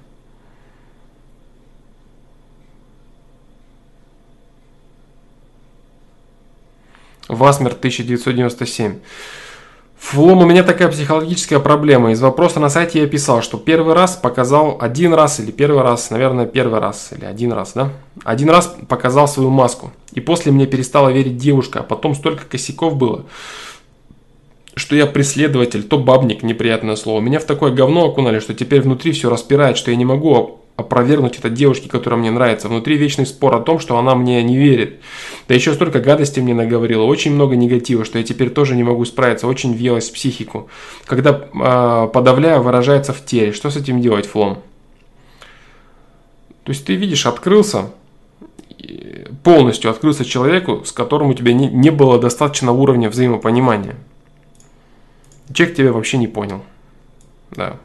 Васмер 7.28 7.72
1997. 7.72 8.98
Флом, 9.98 10.42
у 10.42 10.46
меня 10.46 10.62
такая 10.62 10.88
психологическая 10.88 11.60
проблема. 11.60 12.12
Из 12.12 12.20
вопроса 12.20 12.60
на 12.60 12.68
сайте 12.68 13.00
я 13.00 13.06
писал, 13.06 13.40
что 13.40 13.56
первый 13.56 13.94
раз 13.94 14.16
показал 14.16 14.76
один 14.80 15.14
раз 15.14 15.40
или 15.40 15.50
первый 15.50 15.82
раз, 15.82 16.10
наверное, 16.10 16.44
первый 16.44 16.80
раз 16.80 17.10
или 17.16 17.24
один 17.24 17.52
раз, 17.52 17.72
да? 17.74 17.90
Один 18.22 18.50
раз 18.50 18.76
показал 18.88 19.28
свою 19.28 19.48
маску. 19.48 19.92
И 20.12 20.20
после 20.20 20.52
мне 20.52 20.66
перестала 20.66 21.08
верить 21.08 21.38
девушка, 21.38 21.80
а 21.80 21.82
потом 21.82 22.14
столько 22.14 22.44
косяков 22.44 22.96
было 22.96 23.24
что 24.76 24.96
я 24.96 25.06
преследователь, 25.06 25.84
то 25.84 25.98
бабник, 25.98 26.42
неприятное 26.42 26.96
слово. 26.96 27.20
Меня 27.20 27.38
в 27.38 27.44
такое 27.44 27.72
говно 27.72 28.06
окунали, 28.06 28.40
что 28.40 28.54
теперь 28.54 28.80
внутри 28.80 29.12
все 29.12 29.30
распирает, 29.30 29.76
что 29.76 29.90
я 29.90 29.96
не 29.96 30.04
могу 30.04 30.63
опровергнуть 30.76 31.38
это 31.38 31.50
девушке, 31.50 31.88
которая 31.88 32.18
мне 32.18 32.30
нравится. 32.30 32.68
Внутри 32.68 32.96
вечный 32.96 33.26
спор 33.26 33.54
о 33.54 33.60
том, 33.60 33.78
что 33.78 33.96
она 33.96 34.14
мне 34.14 34.42
не 34.42 34.56
верит. 34.56 35.00
Да 35.46 35.54
еще 35.54 35.72
столько 35.72 36.00
гадости 36.00 36.40
мне 36.40 36.54
наговорила, 36.54 37.04
очень 37.04 37.32
много 37.32 37.54
негатива, 37.54 38.04
что 38.04 38.18
я 38.18 38.24
теперь 38.24 38.50
тоже 38.50 38.74
не 38.74 38.82
могу 38.82 39.04
справиться, 39.04 39.46
очень 39.46 39.74
въелась 39.74 40.10
в 40.10 40.14
психику. 40.14 40.68
Когда 41.06 41.30
э, 41.30 42.08
подавляю, 42.12 42.62
выражается 42.62 43.12
в 43.12 43.24
теле. 43.24 43.52
Что 43.52 43.70
с 43.70 43.76
этим 43.76 44.00
делать, 44.00 44.26
Флом? 44.26 44.58
То 46.64 46.72
есть 46.72 46.84
ты 46.86 46.94
видишь, 46.94 47.26
открылся, 47.26 47.90
полностью 49.44 49.90
открылся 49.90 50.24
человеку, 50.24 50.82
с 50.84 50.92
которым 50.92 51.28
у 51.28 51.34
тебя 51.34 51.52
не, 51.52 51.68
не 51.68 51.90
было 51.90 52.18
достаточно 52.18 52.72
уровня 52.72 53.10
взаимопонимания. 53.10 53.96
Человек 55.52 55.76
тебя 55.76 55.92
вообще 55.92 56.16
не 56.16 56.26
понял. 56.26 56.62
Да. 57.50 57.76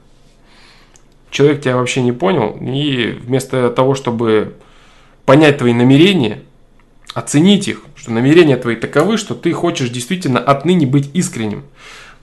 Человек 1.32 1.62
тебя 1.62 1.78
вообще 1.78 2.02
не 2.02 2.12
понял, 2.12 2.58
и 2.60 3.18
вместо 3.22 3.70
того, 3.70 3.94
чтобы 3.96 4.56
понять 5.26 5.60
твои 5.60 5.74
намерения, 5.74 6.42
оценить 7.14 7.68
их, 7.68 7.84
что 7.96 8.12
намерения 8.12 8.58
твои 8.58 8.76
таковы, 8.76 9.18
что 9.18 9.36
ты 9.36 9.52
хочешь 9.54 9.90
действительно 9.90 10.40
отныне 10.40 10.88
быть 10.88 11.10
искренним. 11.14 11.64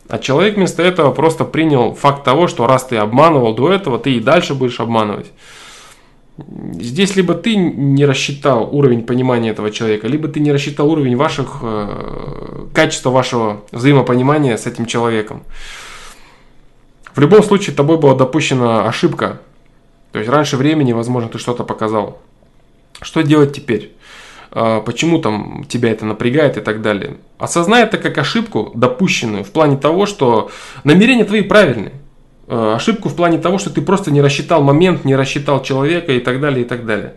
А 0.08 0.18
человек 0.18 0.56
вместо 0.56 0.82
этого 0.82 1.12
просто 1.12 1.44
принял 1.44 1.94
факт 1.94 2.24
того, 2.24 2.46
что 2.46 2.66
раз 2.66 2.84
ты 2.84 2.96
обманывал 2.96 3.54
до 3.54 3.72
этого, 3.72 3.98
ты 3.98 4.14
и 4.14 4.20
дальше 4.20 4.54
будешь 4.54 4.80
обманывать. 4.80 5.32
Здесь 6.38 7.16
либо 7.16 7.34
ты 7.34 7.56
не 7.56 8.04
рассчитал 8.04 8.68
уровень 8.70 9.02
понимания 9.02 9.50
этого 9.50 9.70
человека, 9.70 10.06
либо 10.06 10.28
ты 10.28 10.38
не 10.38 10.52
рассчитал 10.52 10.90
уровень 10.90 11.16
ваших, 11.16 11.58
э, 11.62 12.66
качества 12.74 13.10
вашего 13.10 13.62
взаимопонимания 13.72 14.56
с 14.56 14.66
этим 14.66 14.84
человеком. 14.84 15.44
В 17.16 17.20
любом 17.20 17.42
случае, 17.42 17.74
тобой 17.74 17.96
была 17.96 18.14
допущена 18.14 18.86
ошибка. 18.86 19.40
То 20.12 20.18
есть 20.18 20.30
раньше 20.30 20.58
времени, 20.58 20.92
возможно, 20.92 21.30
ты 21.30 21.38
что-то 21.38 21.64
показал. 21.64 22.18
Что 23.00 23.22
делать 23.22 23.54
теперь? 23.54 23.94
Э, 24.52 24.82
почему 24.84 25.18
там 25.18 25.64
тебя 25.66 25.90
это 25.90 26.04
напрягает 26.04 26.58
и 26.58 26.60
так 26.60 26.82
далее? 26.82 27.16
Осознай 27.38 27.84
это 27.84 27.96
как 27.96 28.18
ошибку, 28.18 28.70
допущенную, 28.74 29.44
в 29.44 29.50
плане 29.50 29.78
того, 29.78 30.04
что 30.04 30.50
намерения 30.84 31.24
твои 31.24 31.40
правильные. 31.40 31.94
Э, 32.48 32.74
ошибку 32.76 33.08
в 33.08 33.16
плане 33.16 33.38
того, 33.38 33.56
что 33.56 33.70
ты 33.70 33.80
просто 33.80 34.10
не 34.10 34.20
рассчитал 34.20 34.62
момент, 34.62 35.06
не 35.06 35.16
рассчитал 35.16 35.62
человека 35.62 36.12
и 36.12 36.20
так 36.20 36.38
далее, 36.38 36.66
и 36.66 36.68
так 36.68 36.84
далее. 36.84 37.14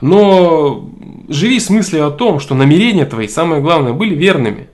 Но 0.00 0.90
живи 1.28 1.60
с 1.60 1.70
мыслью 1.70 2.08
о 2.08 2.10
том, 2.10 2.40
что 2.40 2.56
намерения 2.56 3.06
твои, 3.06 3.28
самое 3.28 3.62
главное, 3.62 3.92
были 3.92 4.16
верными. 4.16 4.68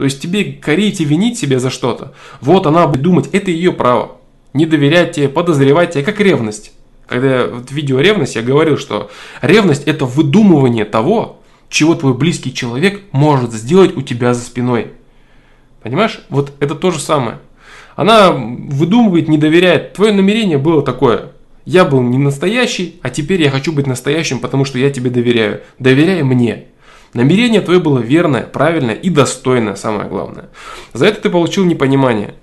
То 0.00 0.04
есть 0.04 0.22
тебе 0.22 0.54
корить 0.54 1.02
и 1.02 1.04
винить 1.04 1.38
себя 1.38 1.58
за 1.58 1.68
что-то. 1.68 2.14
Вот 2.40 2.66
она 2.66 2.86
будет 2.86 3.02
думать, 3.02 3.28
это 3.32 3.50
ее 3.50 3.70
право. 3.70 4.16
Не 4.54 4.64
доверять 4.64 5.12
тебе, 5.12 5.28
подозревать 5.28 5.92
тебя, 5.92 6.02
как 6.02 6.20
ревность. 6.20 6.72
Когда 7.06 7.44
в 7.44 7.70
видео 7.70 8.00
ревность 8.00 8.34
я 8.34 8.40
говорил, 8.40 8.78
что 8.78 9.10
ревность 9.42 9.82
это 9.84 10.06
выдумывание 10.06 10.86
того, 10.86 11.42
чего 11.68 11.94
твой 11.94 12.14
близкий 12.14 12.54
человек 12.54 13.02
может 13.12 13.52
сделать 13.52 13.94
у 13.94 14.00
тебя 14.00 14.32
за 14.32 14.40
спиной. 14.40 14.92
Понимаешь? 15.82 16.22
Вот 16.30 16.54
это 16.60 16.74
то 16.74 16.90
же 16.90 16.98
самое. 16.98 17.38
Она 17.94 18.30
выдумывает, 18.32 19.28
не 19.28 19.36
доверяет. 19.36 19.92
Твое 19.92 20.14
намерение 20.14 20.56
было 20.56 20.80
такое. 20.80 21.32
Я 21.66 21.84
был 21.84 22.00
не 22.00 22.16
настоящий, 22.16 22.98
а 23.02 23.10
теперь 23.10 23.42
я 23.42 23.50
хочу 23.50 23.70
быть 23.70 23.86
настоящим, 23.86 24.38
потому 24.38 24.64
что 24.64 24.78
я 24.78 24.88
тебе 24.88 25.10
доверяю. 25.10 25.60
Доверяй 25.78 26.22
мне. 26.22 26.68
Намерение 27.12 27.60
твое 27.60 27.80
было 27.80 27.98
верное, 27.98 28.42
правильное 28.42 28.94
и 28.94 29.10
достойное, 29.10 29.74
самое 29.74 30.08
главное. 30.08 30.48
За 30.92 31.06
это 31.06 31.22
ты 31.22 31.30
получил 31.30 31.64
непонимание. 31.64 32.34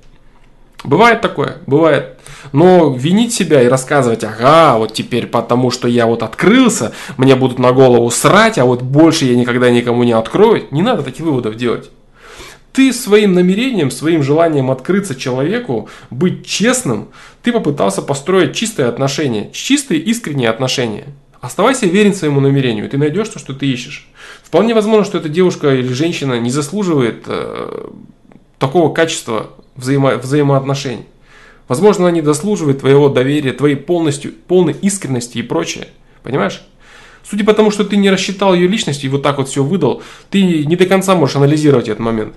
Бывает 0.83 1.21
такое, 1.21 1.57
бывает. 1.65 2.17
Но 2.51 2.93
винить 2.93 3.33
себя 3.33 3.61
и 3.61 3.67
рассказывать, 3.67 4.23
ага, 4.23 4.77
вот 4.77 4.93
теперь 4.93 5.27
потому 5.27 5.71
что 5.71 5.87
я 5.87 6.05
вот 6.05 6.21
открылся, 6.23 6.93
мне 7.17 7.35
будут 7.35 7.59
на 7.59 7.71
голову 7.71 8.09
срать, 8.11 8.57
а 8.57 8.65
вот 8.65 8.81
больше 8.81 9.25
я 9.25 9.35
никогда 9.35 9.69
никому 9.69 10.03
не 10.03 10.13
открою, 10.13 10.65
не 10.71 10.81
надо 10.81 11.03
таких 11.03 11.25
выводов 11.25 11.55
делать. 11.55 11.89
Ты 12.73 12.93
своим 12.93 13.33
намерением, 13.33 13.89
своим 13.89 14.21
желанием 14.21 14.69
открыться 14.69 15.15
человеку, 15.15 15.89
быть 16.11 16.45
честным, 16.45 17.07
ты 17.41 17.51
попытался 17.51 18.01
построить 18.01 18.55
чистые 18.55 18.87
отношения, 18.87 19.49
чистые 19.51 19.99
искренние 19.99 20.49
отношения. 20.49 21.05
Оставайся 21.41 21.85
верен 21.85 22.13
своему 22.13 22.39
намерению, 22.39 22.89
ты 22.89 22.97
найдешь 22.97 23.29
то, 23.29 23.39
что 23.39 23.53
ты 23.53 23.67
ищешь. 23.67 24.07
Вполне 24.43 24.73
возможно, 24.73 25.05
что 25.05 25.17
эта 25.19 25.29
девушка 25.29 25.75
или 25.75 25.93
женщина 25.93 26.39
не 26.39 26.49
заслуживает 26.49 27.23
э, 27.27 27.89
такого 28.57 28.91
качества 28.91 29.51
взаимо 29.75 30.15
взаимоотношений. 30.15 31.05
Возможно, 31.67 32.05
она 32.05 32.11
не 32.11 32.21
заслуживает 32.21 32.79
твоего 32.79 33.09
доверия, 33.09 33.53
твоей 33.53 33.75
полностью, 33.75 34.31
полной 34.31 34.73
искренности 34.81 35.37
и 35.37 35.43
прочее. 35.43 35.89
Понимаешь? 36.23 36.61
Судя 37.29 37.43
по 37.43 37.53
тому, 37.53 37.71
что 37.71 37.83
ты 37.83 37.97
не 37.97 38.09
рассчитал 38.09 38.53
ее 38.53 38.67
личность 38.67 39.03
и 39.03 39.09
вот 39.09 39.21
так 39.21 39.37
вот 39.37 39.49
все 39.49 39.63
выдал, 39.63 40.01
ты 40.29 40.65
не 40.65 40.75
до 40.75 40.85
конца 40.85 41.13
можешь 41.13 41.35
анализировать 41.35 41.89
этот 41.89 41.99
момент. 41.99 42.33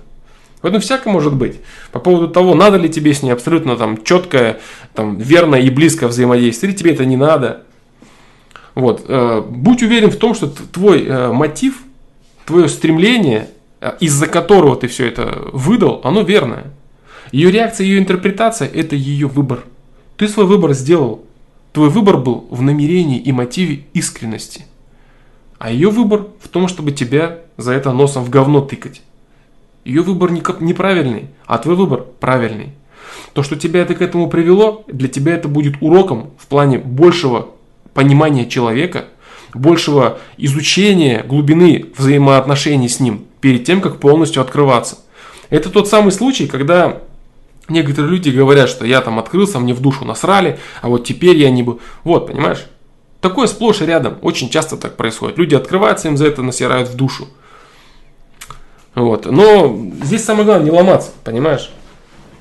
Поэтому 0.62 0.82
всякое 0.82 1.11
может 1.12 1.34
быть. 1.34 1.57
По 1.92 2.01
поводу 2.01 2.28
того, 2.28 2.55
надо 2.55 2.76
ли 2.76 2.88
тебе 2.88 3.14
с 3.14 3.22
ней 3.22 3.30
абсолютно 3.30 3.76
там 3.76 4.03
четкое, 4.03 4.61
там, 4.94 5.16
верное 5.16 5.61
и 5.61 5.70
близкое 5.70 6.09
взаимодействие, 6.09 6.70
или 6.70 6.76
тебе 6.76 6.92
это 6.92 7.05
не 7.05 7.16
надо. 7.16 7.64
Вот. 8.74 9.04
Э, 9.08 9.42
будь 9.46 9.82
уверен 9.82 10.10
в 10.10 10.16
том, 10.16 10.34
что 10.34 10.48
твой 10.48 11.04
э, 11.04 11.32
мотив, 11.32 11.82
твое 12.46 12.68
стремление, 12.68 13.48
э, 13.80 13.92
из-за 14.00 14.26
которого 14.26 14.76
ты 14.76 14.88
все 14.88 15.06
это 15.06 15.48
выдал, 15.52 16.00
оно 16.04 16.22
верное. 16.22 16.72
Ее 17.32 17.50
реакция, 17.50 17.84
ее 17.84 17.98
интерпретация– 17.98 18.68
это 18.74 18.96
ее 18.96 19.26
выбор. 19.28 19.64
Ты 20.16 20.28
свой 20.28 20.46
выбор 20.46 20.72
сделал. 20.72 21.24
Твой 21.72 21.88
выбор 21.88 22.16
был 22.16 22.46
в 22.50 22.62
намерении 22.62 23.18
и 23.18 23.30
мотиве 23.30 23.84
искренности. 23.94 24.66
А 25.58 25.70
ее 25.70 25.90
выбор 25.90 26.26
в 26.40 26.48
том, 26.48 26.66
чтобы 26.66 26.90
тебя 26.90 27.38
за 27.56 27.72
это 27.72 27.92
носом 27.92 28.24
в 28.24 28.30
говно 28.30 28.60
тыкать. 28.60 29.02
Ее 29.84 30.02
выбор 30.02 30.32
неправильный, 30.32 31.28
а 31.46 31.58
твой 31.58 31.76
выбор 31.76 32.04
правильный. 32.18 32.70
То, 33.32 33.42
что 33.42 33.56
тебя 33.56 33.82
это 33.82 33.94
к 33.94 34.02
этому 34.02 34.28
привело, 34.28 34.84
для 34.88 35.08
тебя 35.08 35.34
это 35.34 35.48
будет 35.48 35.76
уроком 35.80 36.30
в 36.38 36.46
плане 36.48 36.78
большего 36.78 37.50
понимания 37.95 38.47
человека, 38.47 39.07
большего 39.55 40.18
изучения 40.36 41.22
глубины 41.22 41.86
взаимоотношений 41.97 42.88
с 42.88 43.01
ним 43.01 43.26
перед 43.41 43.64
тем, 43.64 43.80
как 43.80 43.99
полностью 43.99 44.43
открываться. 44.43 44.99
Это 45.49 45.70
тот 45.70 45.88
самый 45.88 46.12
случай, 46.12 46.47
когда 46.47 47.01
Некоторые 47.70 48.11
люди 48.11 48.30
говорят, 48.30 48.68
что 48.68 48.84
я 48.84 49.01
там 49.01 49.20
открылся, 49.20 49.61
мне 49.61 49.72
в 49.74 49.80
душу 49.80 50.05
насрали, 50.05 50.59
а 50.82 50.88
вот 50.88 51.05
теперь 51.05 51.36
я 51.36 51.51
не 51.51 51.62
буду. 51.62 51.80
Вот, 52.03 52.26
понимаешь? 52.26 52.66
Такое 53.20 53.47
сплошь 53.47 53.80
и 53.80 53.86
рядом. 53.86 54.18
Очень 54.22 54.51
часто 54.51 54.76
так 54.76 54.97
происходит. 54.97 55.38
Люди 55.38 55.55
открываются, 55.55 56.09
им 56.09 56.16
за 56.16 56.26
это 56.26 56.43
насирают 56.43 56.88
в 56.88 56.97
душу. 56.97 57.28
Вот. 58.97 59.26
Но 59.26 59.78
здесь 60.03 60.24
самое 60.24 60.47
главное 60.47 60.64
не 60.64 60.76
ломаться, 60.76 61.12
понимаешь? 61.22 61.70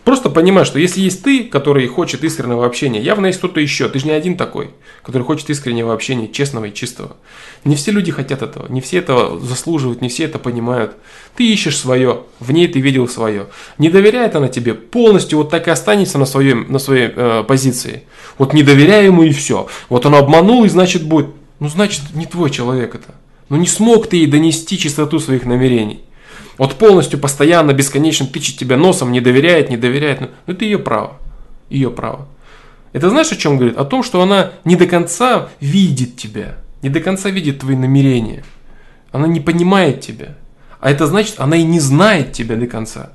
Просто 0.04 0.30
понимай, 0.30 0.66
что 0.66 0.80
если 0.80 1.02
есть 1.02 1.24
ты, 1.24 1.43
который 1.43 1.88
хочет 1.88 2.24
искреннего 2.24 2.66
общения, 2.66 3.02
явно 3.02 3.28
есть 3.28 3.39
кто-то 3.39 3.60
еще. 3.60 3.89
Ты 3.89 4.00
же 4.00 4.06
не 4.08 4.12
один 4.12 4.38
такой, 4.38 4.72
который 5.04 5.24
хочет 5.24 5.50
искреннего 5.50 5.93
общения, 5.93 6.28
честного 6.28 6.66
и 6.66 6.74
чистого. 6.74 7.18
Не 7.64 7.76
все 7.76 7.91
люди 7.91 8.12
хотят 8.12 8.41
этого, 8.41 8.72
не 8.72 8.82
все 8.82 8.97
этого 8.97 9.39
заслуживают, 9.39 10.02
не 10.02 10.10
все 10.10 10.24
это 10.24 10.39
понимают. 10.39 10.93
Ты 11.36 11.52
ищешь 11.52 11.78
свое, 11.78 12.24
в 12.39 12.52
ней 12.52 12.68
ты 12.68 12.80
видел 12.80 13.08
свое. 13.08 13.47
Не 13.78 13.89
доверяет 13.89 14.36
она 14.36 14.47
тебе, 14.47 14.74
полностью 14.74 15.39
вот 15.39 15.50
так 15.50 15.68
и 15.68 15.72
останется 15.72 16.18
на, 16.18 16.26
своем, 16.26 16.72
на 16.72 16.80
своей 16.80 17.12
э, 17.16 17.43
позиции. 17.47 18.04
Вот 18.38 18.54
не 18.54 18.64
доверяй 18.64 19.06
ему 19.06 19.24
и 19.24 19.32
все. 19.32 19.68
Вот 19.89 20.06
он 20.06 20.16
обманул 20.16 20.64
и 20.64 20.70
значит 20.70 21.04
будет. 21.04 21.28
Ну 21.60 21.68
значит 21.68 22.02
не 22.16 22.26
твой 22.26 22.50
человек 22.50 22.95
это. 22.95 23.16
Ну 23.50 23.58
не 23.58 23.68
смог 23.68 24.08
ты 24.08 24.18
ей 24.18 24.28
донести 24.28 24.78
чистоту 24.78 25.20
своих 25.20 25.45
намерений. 25.45 26.02
Вот 26.60 26.76
полностью, 26.76 27.20
постоянно, 27.20 27.72
бесконечно 27.72 28.28
тычет 28.28 28.57
тебя 28.57 28.76
носом, 28.76 29.14
не 29.14 29.22
доверяет, 29.22 29.70
не 29.70 29.78
доверяет. 29.78 30.20
Ну, 30.20 30.28
это 30.45 30.66
ее 30.66 30.78
право. 30.78 31.14
Ее 31.70 31.89
право. 31.89 32.28
Это 32.91 33.10
знаешь, 33.10 33.32
о 33.32 33.38
чем 33.38 33.57
говорит? 33.57 33.78
О 33.78 33.86
том, 33.86 34.03
что 34.03 34.22
она 34.22 34.51
не 34.66 34.76
до 34.76 34.86
конца 34.86 35.47
видит 35.62 36.18
тебя, 36.18 36.57
не 36.82 36.89
до 36.89 36.99
конца 36.99 37.30
видит 37.30 37.60
твои 37.60 37.78
намерения. 37.78 38.43
Она 39.14 39.26
не 39.26 39.39
понимает 39.39 40.01
тебя. 40.01 40.36
А 40.82 40.91
это 40.91 41.07
значит, 41.07 41.36
она 41.38 41.55
и 41.55 41.64
не 41.64 41.80
знает 41.80 42.34
тебя 42.34 42.57
до 42.57 42.68
конца. 42.68 43.12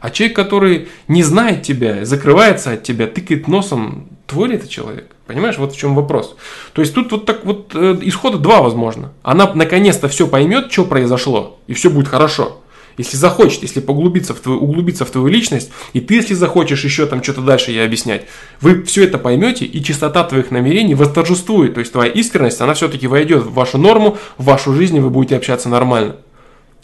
А 0.00 0.08
человек, 0.08 0.36
который 0.36 0.88
не 1.08 1.22
знает 1.22 1.64
тебя, 1.64 2.06
закрывается 2.06 2.70
от 2.70 2.84
тебя, 2.84 3.06
тыкает 3.06 3.48
носом, 3.48 4.08
твой 4.26 4.48
ли 4.48 4.54
это 4.54 4.66
человек? 4.66 5.14
Понимаешь, 5.26 5.58
вот 5.58 5.74
в 5.74 5.78
чем 5.78 5.94
вопрос. 5.94 6.36
То 6.72 6.80
есть 6.80 6.94
тут 6.94 7.12
вот 7.12 7.26
так 7.26 7.44
вот 7.44 7.72
э, 7.74 7.98
исхода 8.00 8.38
два 8.38 8.62
возможно. 8.62 9.12
Она 9.22 9.52
наконец-то 9.52 10.08
все 10.08 10.26
поймет, 10.26 10.72
что 10.72 10.86
произошло, 10.86 11.58
и 11.66 11.74
все 11.74 11.90
будет 11.90 12.08
хорошо 12.08 12.62
если 12.98 13.16
захочет, 13.16 13.62
если 13.62 13.80
поглубиться 13.80 14.34
в 14.34 14.40
твою, 14.40 14.60
углубиться 14.60 15.04
в 15.04 15.10
твою 15.10 15.28
личность, 15.28 15.70
и 15.92 16.00
ты, 16.00 16.16
если 16.16 16.34
захочешь 16.34 16.84
еще 16.84 17.06
там 17.06 17.22
что-то 17.22 17.40
дальше 17.40 17.70
ей 17.70 17.84
объяснять, 17.84 18.26
вы 18.60 18.82
все 18.82 19.04
это 19.04 19.16
поймете, 19.18 19.64
и 19.64 19.82
чистота 19.82 20.24
твоих 20.24 20.50
намерений 20.50 20.94
восторжествует. 20.94 21.74
То 21.74 21.80
есть 21.80 21.92
твоя 21.92 22.10
искренность, 22.10 22.60
она 22.60 22.74
все-таки 22.74 23.06
войдет 23.06 23.44
в 23.44 23.54
вашу 23.54 23.78
норму, 23.78 24.18
в 24.36 24.44
вашу 24.44 24.74
жизнь, 24.74 24.96
и 24.96 25.00
вы 25.00 25.10
будете 25.10 25.36
общаться 25.36 25.68
нормально. 25.68 26.16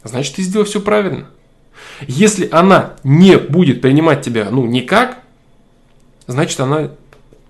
Значит, 0.04 0.36
ты 0.36 0.42
сделал 0.42 0.64
все 0.64 0.80
правильно. 0.80 1.26
Если 2.06 2.48
она 2.50 2.94
не 3.02 3.36
будет 3.36 3.80
принимать 3.80 4.22
тебя, 4.22 4.48
ну, 4.50 4.64
никак, 4.66 5.18
значит, 6.26 6.58
она 6.60 6.90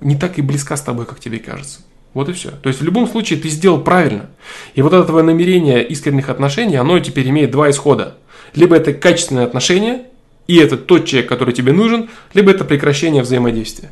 не 0.01 0.17
так 0.17 0.39
и 0.39 0.43
близка 0.43 0.77
с 0.77 0.83
тобой, 0.83 1.07
как 1.07 1.21
тебе 1.21 1.39
кажется. 1.39 1.81
Вот 2.15 2.29
и 2.29 2.33
все. 2.33 2.51
То 2.51 2.69
есть 2.69 2.81
в 2.81 2.85
любом 2.85 3.09
случае 3.09 3.41
ты 3.41 3.49
сделал 3.49 3.81
правильно. 3.81 4.31
И 4.75 4.83
вот 4.83 4.93
это 4.93 5.05
твое 5.05 5.25
намерение 5.25 5.85
искренних 5.85 6.29
отношений, 6.29 6.77
оно 6.77 6.99
теперь 7.01 7.29
имеет 7.29 7.51
два 7.51 7.71
исхода. 7.71 8.17
Либо 8.55 8.77
это 8.77 8.93
качественные 8.93 9.47
отношения, 9.47 10.05
и 10.47 10.57
это 10.57 10.77
тот 10.77 11.07
человек, 11.07 11.29
который 11.29 11.55
тебе 11.55 11.73
нужен, 11.73 12.11
либо 12.35 12.51
это 12.51 12.65
прекращение 12.65 13.23
взаимодействия. 13.23 13.91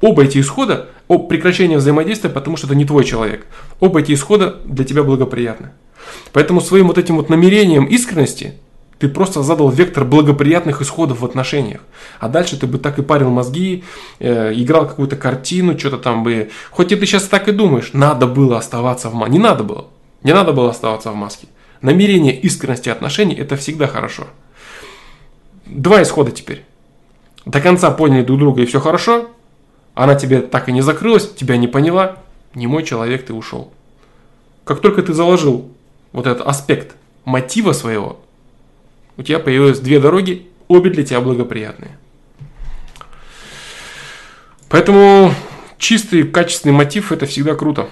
Оба 0.00 0.24
эти 0.24 0.38
исхода, 0.40 0.88
об 1.08 1.28
прекращение 1.28 1.78
взаимодействия, 1.78 2.30
потому 2.30 2.56
что 2.56 2.66
это 2.66 2.76
не 2.76 2.84
твой 2.84 3.04
человек. 3.04 3.46
Оба 3.80 4.00
эти 4.00 4.12
исхода 4.12 4.58
для 4.64 4.84
тебя 4.84 5.02
благоприятны. 5.02 5.70
Поэтому 6.32 6.60
своим 6.60 6.86
вот 6.86 6.98
этим 6.98 7.16
вот 7.16 7.28
намерением 7.28 7.84
искренности 7.84 8.54
ты 8.98 9.08
просто 9.08 9.42
задал 9.42 9.70
вектор 9.70 10.04
благоприятных 10.04 10.82
исходов 10.82 11.20
в 11.20 11.24
отношениях. 11.24 11.80
А 12.18 12.28
дальше 12.28 12.58
ты 12.58 12.66
бы 12.66 12.78
так 12.78 12.98
и 12.98 13.02
парил 13.02 13.30
мозги, 13.30 13.84
э, 14.18 14.52
играл 14.54 14.88
какую-то 14.88 15.16
картину, 15.16 15.78
что-то 15.78 15.98
там 15.98 16.24
бы... 16.24 16.50
Хоть 16.70 16.90
и 16.90 16.96
ты 16.96 17.06
сейчас 17.06 17.24
так 17.24 17.48
и 17.48 17.52
думаешь, 17.52 17.90
надо 17.92 18.26
было 18.26 18.58
оставаться 18.58 19.08
в 19.08 19.14
маске. 19.14 19.32
Не 19.32 19.38
надо 19.38 19.62
было. 19.62 19.86
Не 20.24 20.32
надо 20.32 20.52
было 20.52 20.70
оставаться 20.70 21.12
в 21.12 21.14
маске. 21.14 21.46
Намерение 21.80 22.38
искренности 22.38 22.88
отношений– 22.88 23.34
это 23.36 23.56
всегда 23.56 23.86
хорошо. 23.86 24.26
Два 25.66 26.02
исхода 26.02 26.30
теперь. 26.30 26.64
До 27.44 27.60
конца 27.60 27.90
поняли 27.90 28.22
друг 28.22 28.38
друга 28.38 28.62
и 28.62 28.66
все 28.66 28.80
хорошо. 28.80 29.30
Она 29.94 30.14
тебе 30.14 30.40
так 30.40 30.68
и 30.68 30.72
не 30.72 30.80
закрылась, 30.80 31.32
тебя 31.32 31.56
не 31.56 31.68
поняла. 31.68 32.18
Не 32.54 32.66
мой 32.66 32.82
человек, 32.82 33.26
ты 33.26 33.34
ушел. 33.34 33.72
Как 34.64 34.80
только 34.80 35.02
ты 35.02 35.12
заложил 35.12 35.70
вот 36.12 36.26
этот 36.26 36.46
аспект 36.46 36.96
мотива 37.24 37.72
своего, 37.72 38.20
у 39.16 39.22
тебя 39.22 39.38
появилось 39.38 39.80
две 39.80 40.00
дороги, 40.00 40.46
обе 40.68 40.90
для 40.90 41.04
тебя 41.04 41.20
благоприятные. 41.20 41.96
Поэтому 44.68 45.32
чистый, 45.78 46.24
качественный 46.24 46.74
мотив– 46.74 47.12
это 47.12 47.26
всегда 47.26 47.54
круто. 47.54 47.88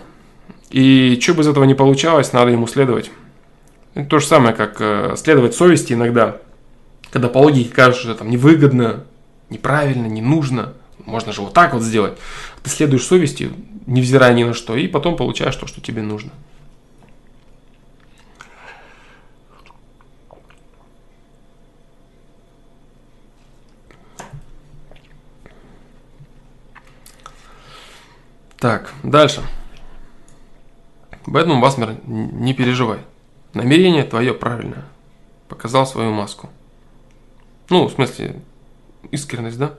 И 0.70 1.18
что 1.22 1.34
бы 1.34 1.42
из 1.42 1.48
этого 1.48 1.64
не 1.64 1.74
получалось, 1.74 2.32
надо 2.32 2.50
ему 2.50 2.66
следовать. 2.66 3.10
То 4.04 4.18
же 4.18 4.26
самое, 4.26 4.54
как 4.54 4.76
э, 4.80 5.14
следовать 5.16 5.54
совести 5.54 5.94
иногда, 5.94 6.36
когда 7.10 7.28
по 7.28 7.38
логике 7.38 7.72
кажется, 7.72 8.02
что 8.02 8.14
там 8.14 8.28
невыгодно, 8.28 9.04
неправильно, 9.48 10.06
не 10.06 10.20
нужно. 10.20 10.74
Можно 11.06 11.32
же 11.32 11.40
вот 11.40 11.54
так 11.54 11.72
вот 11.72 11.82
сделать. 11.82 12.18
Ты 12.62 12.68
следуешь 12.68 13.04
совести, 13.04 13.50
невзирая 13.86 14.34
ни 14.34 14.44
на 14.44 14.52
что, 14.52 14.76
и 14.76 14.86
потом 14.86 15.16
получаешь 15.16 15.56
то, 15.56 15.66
что 15.66 15.80
тебе 15.80 16.02
нужно. 16.02 16.30
Так, 28.58 28.92
дальше. 29.02 29.42
Бэтмен 31.24 31.62
Басмер, 31.62 31.96
не 32.04 32.52
переживай. 32.52 32.98
Намерение 33.56 34.04
твое 34.04 34.34
правильное. 34.34 34.84
Показал 35.48 35.86
свою 35.86 36.10
маску. 36.10 36.50
Ну, 37.70 37.88
в 37.88 37.92
смысле, 37.92 38.42
искренность, 39.10 39.58
да? 39.58 39.78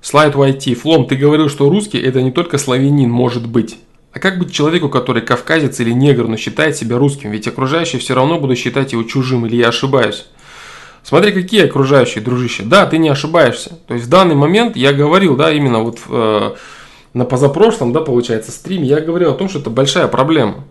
Слайд 0.00 0.36
YT. 0.36 0.74
Флом, 0.76 1.08
ты 1.08 1.16
говорил, 1.16 1.48
что 1.48 1.68
русский 1.68 1.98
это 1.98 2.22
не 2.22 2.30
только 2.30 2.56
славянин 2.56 3.10
может 3.10 3.48
быть. 3.48 3.78
А 4.12 4.20
как 4.20 4.38
быть 4.38 4.52
человеку, 4.52 4.88
который 4.88 5.22
кавказец 5.22 5.80
или 5.80 5.90
негр, 5.90 6.28
но 6.28 6.36
считает 6.36 6.76
себя 6.76 6.98
русским? 6.98 7.32
Ведь 7.32 7.48
окружающие 7.48 8.00
все 8.00 8.14
равно 8.14 8.38
будут 8.38 8.58
считать 8.58 8.92
его 8.92 9.02
чужим, 9.02 9.44
или 9.44 9.56
я 9.56 9.70
ошибаюсь? 9.70 10.26
Смотри, 11.02 11.32
какие 11.32 11.64
окружающие, 11.64 12.22
дружище. 12.22 12.62
Да, 12.64 12.86
ты 12.86 12.98
не 12.98 13.08
ошибаешься. 13.08 13.78
То 13.86 13.94
есть 13.94 14.06
в 14.06 14.10
данный 14.10 14.34
момент 14.34 14.76
я 14.76 14.92
говорил, 14.92 15.36
да, 15.36 15.50
именно 15.50 15.80
вот 15.80 15.98
э, 16.08 16.54
на 17.14 17.24
позапрошлом, 17.24 17.92
да, 17.92 18.00
получается, 18.00 18.50
стриме, 18.50 18.86
я 18.86 19.00
говорил 19.00 19.30
о 19.30 19.34
том, 19.34 19.48
что 19.48 19.58
это 19.58 19.70
большая 19.70 20.08
проблема. 20.08 20.64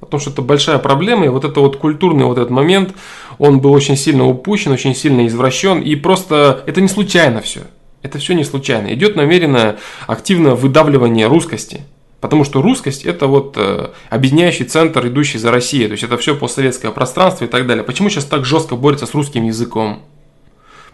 О 0.00 0.06
том, 0.06 0.20
что 0.20 0.30
это 0.30 0.42
большая 0.42 0.78
проблема, 0.78 1.24
и 1.24 1.28
вот 1.28 1.44
это 1.44 1.60
вот 1.60 1.76
культурный 1.76 2.24
вот 2.24 2.38
этот 2.38 2.50
момент, 2.50 2.94
он 3.38 3.60
был 3.60 3.72
очень 3.72 3.96
сильно 3.96 4.26
упущен, 4.26 4.72
очень 4.72 4.94
сильно 4.94 5.26
извращен, 5.26 5.80
и 5.80 5.96
просто 5.96 6.62
это 6.66 6.80
не 6.80 6.88
случайно 6.88 7.40
все. 7.40 7.62
Это 8.02 8.18
все 8.18 8.34
не 8.34 8.44
случайно. 8.44 8.92
Идет 8.94 9.16
намеренное 9.16 9.78
активное 10.06 10.54
выдавливание 10.54 11.26
русскости. 11.26 11.82
Потому 12.20 12.44
что 12.44 12.62
русскость 12.62 13.04
это 13.04 13.28
вот 13.28 13.54
э, 13.56 13.90
объединяющий 14.10 14.64
центр, 14.64 15.06
идущий 15.06 15.38
за 15.38 15.52
Россией. 15.52 15.86
То 15.86 15.92
есть 15.92 16.02
это 16.02 16.18
все 16.18 16.34
постсоветское 16.34 16.90
пространство 16.90 17.44
и 17.44 17.48
так 17.48 17.66
далее. 17.66 17.84
Почему 17.84 18.10
сейчас 18.10 18.24
так 18.24 18.44
жестко 18.44 18.74
борется 18.74 19.06
с 19.06 19.14
русским 19.14 19.44
языком? 19.44 20.02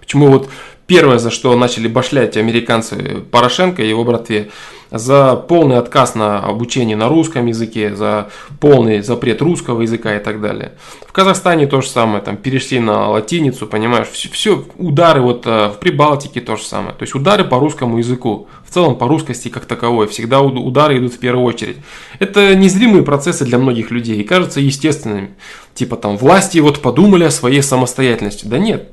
Почему 0.01 0.29
вот 0.29 0.51
первое, 0.87 1.19
за 1.19 1.31
что 1.31 1.57
начали 1.57 1.89
башлять 1.89 2.37
американцы 2.37 3.23
Порошенко 3.31 3.83
и 3.83 3.89
его 3.89 4.05
братве, 4.05 4.51
за 4.91 5.37
полный 5.37 5.79
отказ 5.79 6.15
на 6.15 6.41
обучение 6.41 6.97
на 6.97 7.09
русском 7.09 7.47
языке, 7.47 7.95
за 7.95 8.29
полный 8.61 9.03
запрет 9.03 9.43
русского 9.43 9.83
языка 9.83 10.17
и 10.17 10.19
так 10.19 10.41
далее. 10.41 10.73
В 11.07 11.13
Казахстане 11.13 11.67
то 11.67 11.81
же 11.81 11.89
самое, 11.89 12.23
там 12.23 12.37
перешли 12.37 12.81
на 12.81 13.09
латиницу, 13.11 13.67
понимаешь, 13.67 14.09
все, 14.09 14.29
все 14.31 14.65
удары 14.77 15.21
вот 15.21 15.47
э, 15.47 15.69
в 15.69 15.79
Прибалтике 15.79 16.41
то 16.41 16.57
же 16.57 16.65
самое. 16.65 16.95
То 16.95 17.03
есть 17.03 17.15
удары 17.15 17.45
по 17.45 17.59
русскому 17.59 17.99
языку, 17.99 18.49
в 18.65 18.73
целом 18.73 18.97
по 18.97 19.07
русскости 19.09 19.49
как 19.49 19.65
таковой, 19.67 20.07
всегда 20.09 20.41
удары 20.41 20.99
идут 20.99 21.15
в 21.15 21.19
первую 21.19 21.45
очередь. 21.45 21.77
Это 22.19 22.55
незримые 22.55 23.03
процессы 23.03 23.45
для 23.45 23.59
многих 23.59 23.91
людей 23.91 24.21
и 24.21 24.25
кажутся 24.25 24.61
естественными. 24.61 25.35
Типа 25.75 25.97
там 25.97 26.17
власти 26.17 26.59
вот 26.59 26.81
подумали 26.81 27.25
о 27.25 27.31
своей 27.31 27.63
самостоятельности. 27.63 28.47
Да 28.47 28.59
нет, 28.59 28.91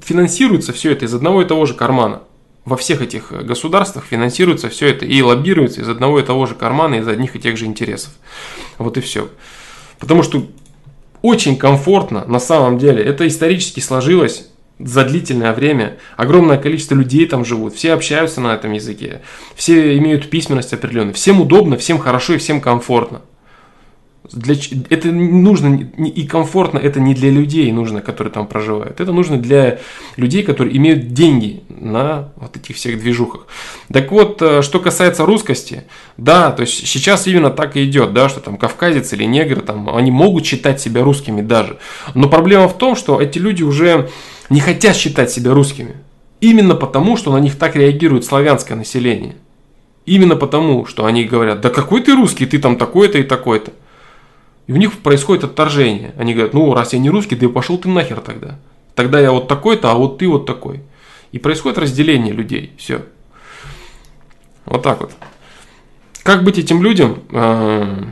финансируется 0.00 0.72
все 0.72 0.92
это 0.92 1.04
из 1.04 1.14
одного 1.14 1.42
и 1.42 1.44
того 1.44 1.66
же 1.66 1.74
кармана 1.74 2.22
во 2.64 2.76
всех 2.76 3.02
этих 3.02 3.32
государствах 3.32 4.04
финансируется 4.04 4.68
все 4.68 4.88
это 4.88 5.04
и 5.04 5.20
лоббируется 5.20 5.80
из 5.80 5.88
одного 5.88 6.20
и 6.20 6.22
того 6.22 6.46
же 6.46 6.54
кармана, 6.54 6.96
из 6.96 7.08
одних 7.08 7.34
и 7.34 7.40
тех 7.40 7.56
же 7.56 7.66
интересов. 7.66 8.12
Вот 8.78 8.96
и 8.96 9.00
все. 9.00 9.28
Потому 9.98 10.22
что 10.22 10.46
очень 11.22 11.56
комфортно, 11.56 12.24
на 12.26 12.40
самом 12.40 12.78
деле, 12.78 13.02
это 13.02 13.26
исторически 13.26 13.80
сложилось, 13.80 14.48
за 14.78 15.04
длительное 15.04 15.52
время. 15.52 15.98
Огромное 16.16 16.58
количество 16.58 16.94
людей 16.94 17.26
там 17.26 17.44
живут, 17.44 17.74
все 17.74 17.92
общаются 17.92 18.40
на 18.40 18.54
этом 18.54 18.72
языке, 18.72 19.22
все 19.54 19.96
имеют 19.98 20.28
письменность 20.30 20.72
определенную, 20.72 21.14
всем 21.14 21.40
удобно, 21.40 21.76
всем 21.76 21.98
хорошо 21.98 22.34
и 22.34 22.38
всем 22.38 22.60
комфортно. 22.60 23.22
Для, 24.30 24.54
это 24.88 25.10
нужно 25.10 25.90
и 25.98 26.26
комфортно, 26.26 26.78
это 26.78 27.00
не 27.00 27.12
для 27.12 27.30
людей 27.30 27.72
нужно, 27.72 28.00
которые 28.00 28.32
там 28.32 28.46
проживают. 28.46 29.00
Это 29.00 29.12
нужно 29.12 29.36
для 29.36 29.80
людей, 30.16 30.44
которые 30.44 30.76
имеют 30.76 31.12
деньги 31.12 31.64
на 31.68 32.28
вот 32.36 32.56
этих 32.56 32.76
всех 32.76 33.00
движухах. 33.00 33.48
Так 33.92 34.12
вот, 34.12 34.40
э, 34.40 34.62
что 34.62 34.78
касается 34.78 35.26
русскости, 35.26 35.84
да, 36.16 36.52
то 36.52 36.62
есть 36.62 36.86
сейчас 36.86 37.26
именно 37.26 37.50
так 37.50 37.76
и 37.76 37.84
идет, 37.84 38.12
да, 38.12 38.28
что 38.28 38.40
там 38.40 38.56
кавказец 38.56 39.12
или 39.12 39.24
негр, 39.24 39.60
там, 39.60 39.94
они 39.94 40.12
могут 40.12 40.46
считать 40.46 40.80
себя 40.80 41.02
русскими 41.02 41.42
даже. 41.42 41.78
Но 42.14 42.28
проблема 42.28 42.68
в 42.68 42.78
том, 42.78 42.94
что 42.94 43.20
эти 43.20 43.38
люди 43.38 43.64
уже 43.64 44.08
не 44.50 44.60
хотят 44.60 44.96
считать 44.96 45.32
себя 45.32 45.52
русскими. 45.52 45.96
Именно 46.40 46.76
потому, 46.76 47.16
что 47.16 47.32
на 47.32 47.38
них 47.38 47.58
так 47.58 47.74
реагирует 47.74 48.24
славянское 48.24 48.76
население. 48.76 49.34
Именно 50.06 50.36
потому, 50.36 50.86
что 50.86 51.06
они 51.06 51.24
говорят, 51.24 51.60
да 51.60 51.70
какой 51.70 52.02
ты 52.02 52.14
русский, 52.14 52.46
ты 52.46 52.58
там 52.58 52.76
такой-то 52.76 53.18
и 53.18 53.22
такой-то. 53.22 53.72
И 54.66 54.72
у 54.72 54.76
них 54.76 54.98
происходит 55.00 55.44
отторжение. 55.44 56.14
Они 56.16 56.34
говорят, 56.34 56.54
ну 56.54 56.72
раз 56.74 56.92
я 56.92 56.98
не 56.98 57.10
русский, 57.10 57.36
да 57.36 57.46
и 57.46 57.48
пошел 57.48 57.78
ты 57.78 57.88
нахер 57.88 58.20
тогда. 58.20 58.58
Тогда 58.94 59.20
я 59.20 59.32
вот 59.32 59.48
такой-то, 59.48 59.90
а 59.90 59.94
вот 59.94 60.18
ты 60.18 60.28
вот 60.28 60.46
такой. 60.46 60.82
И 61.32 61.38
происходит 61.38 61.78
разделение 61.78 62.32
людей. 62.32 62.72
Все. 62.76 63.02
Вот 64.66 64.82
так 64.82 65.00
вот. 65.00 65.12
Как 66.22 66.44
быть 66.44 66.58
этим 66.58 66.82
людям? 66.82 67.22
А, 67.30 68.08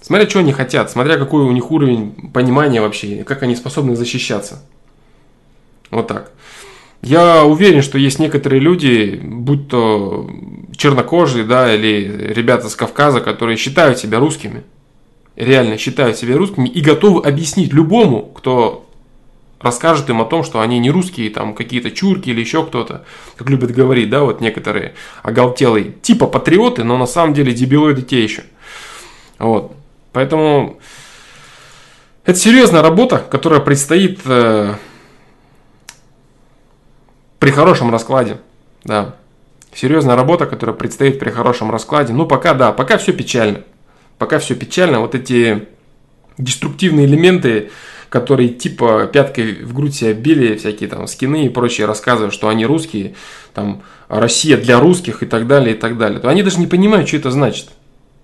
смотря 0.00 0.28
что 0.28 0.38
они 0.38 0.52
хотят, 0.52 0.90
смотря 0.90 1.16
какой 1.16 1.42
у 1.42 1.50
них 1.50 1.70
уровень 1.70 2.30
понимания 2.32 2.80
вообще, 2.80 3.24
как 3.24 3.42
они 3.42 3.56
способны 3.56 3.96
защищаться. 3.96 4.62
Вот 5.90 6.06
так. 6.06 6.30
Я 7.02 7.44
уверен, 7.44 7.82
что 7.82 7.98
есть 7.98 8.18
некоторые 8.18 8.60
люди, 8.60 9.20
будь 9.22 9.68
то 9.68 10.28
чернокожие, 10.78 11.44
да, 11.44 11.74
или 11.74 12.32
ребята 12.32 12.70
с 12.70 12.76
Кавказа, 12.76 13.20
которые 13.20 13.58
считают 13.58 13.98
себя 13.98 14.18
русскими, 14.18 14.62
реально 15.36 15.76
считают 15.76 16.16
себя 16.16 16.38
русскими 16.38 16.68
и 16.68 16.80
готовы 16.80 17.28
объяснить 17.28 17.72
любому, 17.72 18.22
кто 18.22 18.88
расскажет 19.60 20.08
им 20.08 20.20
о 20.20 20.24
том, 20.24 20.44
что 20.44 20.60
они 20.60 20.78
не 20.78 20.90
русские, 20.90 21.30
там 21.30 21.54
какие-то 21.54 21.90
чурки 21.90 22.30
или 22.30 22.40
еще 22.40 22.64
кто-то, 22.64 23.04
как 23.36 23.50
любят 23.50 23.72
говорить, 23.72 24.08
да, 24.08 24.22
вот 24.22 24.40
некоторые 24.40 24.94
оголтелые, 25.24 25.92
типа 26.00 26.28
патриоты, 26.28 26.84
но 26.84 26.96
на 26.96 27.06
самом 27.06 27.34
деле 27.34 27.52
дебилоиды 27.52 28.02
те 28.02 28.22
еще. 28.22 28.44
Вот. 29.40 29.72
Поэтому 30.12 30.78
это 32.24 32.38
серьезная 32.38 32.82
работа, 32.82 33.18
которая 33.18 33.58
предстоит 33.58 34.20
э, 34.26 34.74
при 37.40 37.50
хорошем 37.50 37.90
раскладе, 37.90 38.38
да. 38.84 39.16
Серьезная 39.74 40.16
работа, 40.16 40.46
которая 40.46 40.74
предстоит 40.74 41.18
при 41.18 41.30
хорошем 41.30 41.70
раскладе. 41.70 42.12
Ну, 42.12 42.26
пока, 42.26 42.54
да, 42.54 42.72
пока 42.72 42.98
все 42.98 43.12
печально. 43.12 43.64
Пока 44.18 44.38
все 44.38 44.54
печально. 44.54 45.00
Вот 45.00 45.14
эти 45.14 45.68
деструктивные 46.38 47.06
элементы, 47.06 47.70
которые 48.08 48.48
типа 48.48 49.08
пяткой 49.12 49.64
в 49.64 49.74
грудь 49.74 49.94
себя 49.94 50.14
били, 50.14 50.56
всякие 50.56 50.88
там 50.88 51.06
скины 51.06 51.46
и 51.46 51.48
прочие 51.48 51.86
рассказывают, 51.86 52.32
что 52.32 52.48
они 52.48 52.64
русские, 52.64 53.14
там 53.54 53.82
Россия 54.08 54.56
для 54.56 54.80
русских 54.80 55.22
и 55.22 55.26
так 55.26 55.46
далее, 55.46 55.74
и 55.74 55.78
так 55.78 55.98
далее, 55.98 56.20
то 56.20 56.28
они 56.28 56.42
даже 56.42 56.58
не 56.58 56.66
понимают, 56.66 57.08
что 57.08 57.18
это 57.18 57.30
значит. 57.30 57.68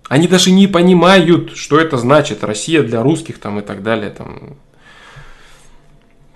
Они 0.09 0.29
даже 0.29 0.51
не 0.51 0.67
понимают, 0.67 1.57
что 1.57 1.79
это 1.79 1.97
значит 1.97 2.45
Россия 2.45 2.83
для 2.83 3.03
русских 3.03 3.39
там 3.39 3.59
и 3.61 3.63
так 3.63 3.83
далее. 3.83 4.11
Там. 4.11 4.57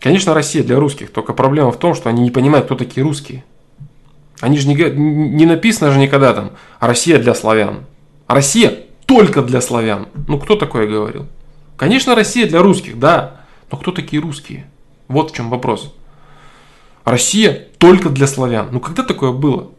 Конечно, 0.01 0.33
Россия 0.33 0.63
для 0.63 0.79
русских, 0.79 1.11
только 1.11 1.33
проблема 1.35 1.71
в 1.71 1.79
том, 1.79 1.95
что 1.95 2.09
они 2.09 2.23
не 2.23 2.31
понимают, 2.31 2.67
кто 2.67 2.77
такие 2.77 3.03
русские. 3.03 3.45
Они 4.41 4.59
же 4.59 4.68
не, 4.68 4.74
не 4.74 5.47
написано 5.47 5.91
же 5.91 5.99
никогда 5.99 6.32
там 6.32 6.53
«Россия 6.80 7.18
для 7.18 7.34
славян». 7.34 7.86
Россия 8.26 8.84
только 9.07 9.43
для 9.43 9.61
славян. 9.61 10.09
Ну, 10.28 10.39
кто 10.39 10.55
такое 10.55 10.86
говорил? 10.86 11.26
Конечно, 11.76 12.14
Россия 12.14 12.47
для 12.47 12.61
русских, 12.61 12.99
да. 12.99 13.43
Но 13.70 13.78
кто 13.78 13.91
такие 13.91 14.20
русские? 14.20 14.70
Вот 15.09 15.30
в 15.30 15.34
чем 15.34 15.51
вопрос. 15.51 15.95
Россия 17.05 17.68
только 17.78 18.11
для 18.11 18.26
славян. 18.26 18.68
Ну, 18.70 18.80
когда 18.80 19.03
такое 19.03 19.32
было? 19.32 19.70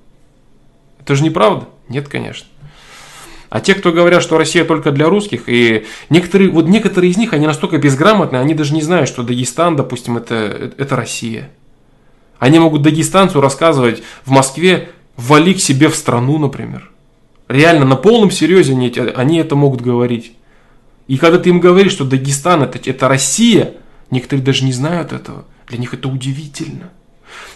Это 0.99 1.15
же 1.15 1.23
неправда? 1.23 1.67
Нет, 1.87 2.07
конечно. 2.07 2.47
А 3.49 3.61
те, 3.61 3.73
кто 3.73 3.91
говорят, 3.91 4.21
что 4.21 4.37
Россия 4.37 4.63
только 4.63 4.91
для 4.91 5.09
русских, 5.09 5.43
и 5.47 5.85
некоторые, 6.09 6.51
вот 6.51 6.67
некоторые 6.67 7.11
из 7.11 7.17
них, 7.17 7.33
они 7.33 7.47
настолько 7.47 7.77
безграмотны, 7.77 8.37
они 8.37 8.53
даже 8.53 8.73
не 8.73 8.81
знают, 8.81 9.09
что 9.09 9.23
Дагестан, 9.23 9.75
допустим, 9.75 10.17
это, 10.17 10.71
это 10.77 10.95
Россия. 10.95 11.49
Они 12.39 12.57
могут 12.57 12.81
дагестанцу 12.81 13.41
рассказывать 13.41 14.01
в 14.25 14.31
Москве, 14.31 14.89
вали 15.17 15.53
к 15.53 15.59
себе 15.59 15.89
в 15.89 15.95
страну, 15.95 16.37
например. 16.37 16.89
Реально, 17.47 17.85
на 17.85 17.95
полном 17.95 18.31
серьезе 18.31 18.73
они, 18.73 18.93
они 19.15 19.37
это 19.39 19.55
могут 19.55 19.81
говорить. 19.81 20.33
И 21.07 21.17
когда 21.17 21.39
ты 21.39 21.49
им 21.49 21.59
говоришь, 21.59 21.91
что 21.91 22.05
Дагестан 22.05 22.63
это, 22.63 22.79
это 22.89 23.07
Россия, 23.07 23.73
некоторые 24.11 24.43
даже 24.43 24.63
не 24.63 24.71
знают 24.71 25.11
этого. 25.11 25.45
Для 25.67 25.77
них 25.77 25.93
это 25.93 26.07
удивительно. 26.07 26.91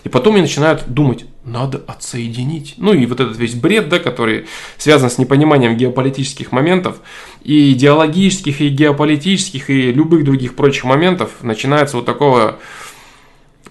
И 0.04 0.10
потом 0.10 0.34
они 0.34 0.44
начинают 0.44 0.86
думать, 0.88 1.26
надо 1.46 1.82
отсоединить. 1.88 2.76
Ну 2.78 2.94
и 2.94 3.06
вот 3.06 3.20
этот 3.20 3.38
весь 3.38 3.56
бред, 3.56 3.90
да, 3.90 4.00
который 4.00 4.48
связан 4.78 5.10
с 5.10 5.18
непониманием 5.18 5.78
геополитических 5.78 6.52
моментов, 6.52 6.98
и 7.44 7.72
идеологических, 7.74 8.62
и 8.62 8.70
геополитических, 8.70 9.70
и 9.70 9.92
любых 9.92 10.24
других 10.24 10.56
прочих 10.56 10.84
моментов, 10.84 11.32
начинается 11.42 11.98
вот 11.98 12.06
такого 12.06 12.60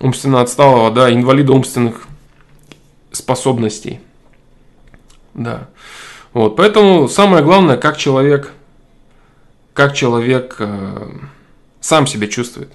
умственно 0.03 0.41
отсталого, 0.41 0.91
да, 0.91 1.13
инвалида 1.13 1.53
умственных 1.53 2.07
способностей. 3.13 4.01
Да. 5.33 5.69
Вот, 6.33 6.57
поэтому 6.57 7.09
самое 7.09 7.43
главное, 7.43 7.77
как 7.77 7.97
человек, 7.97 8.53
как 9.73 9.95
человек 9.95 10.57
э, 10.59 11.09
сам 11.81 12.07
себя 12.07 12.27
чувствует. 12.27 12.73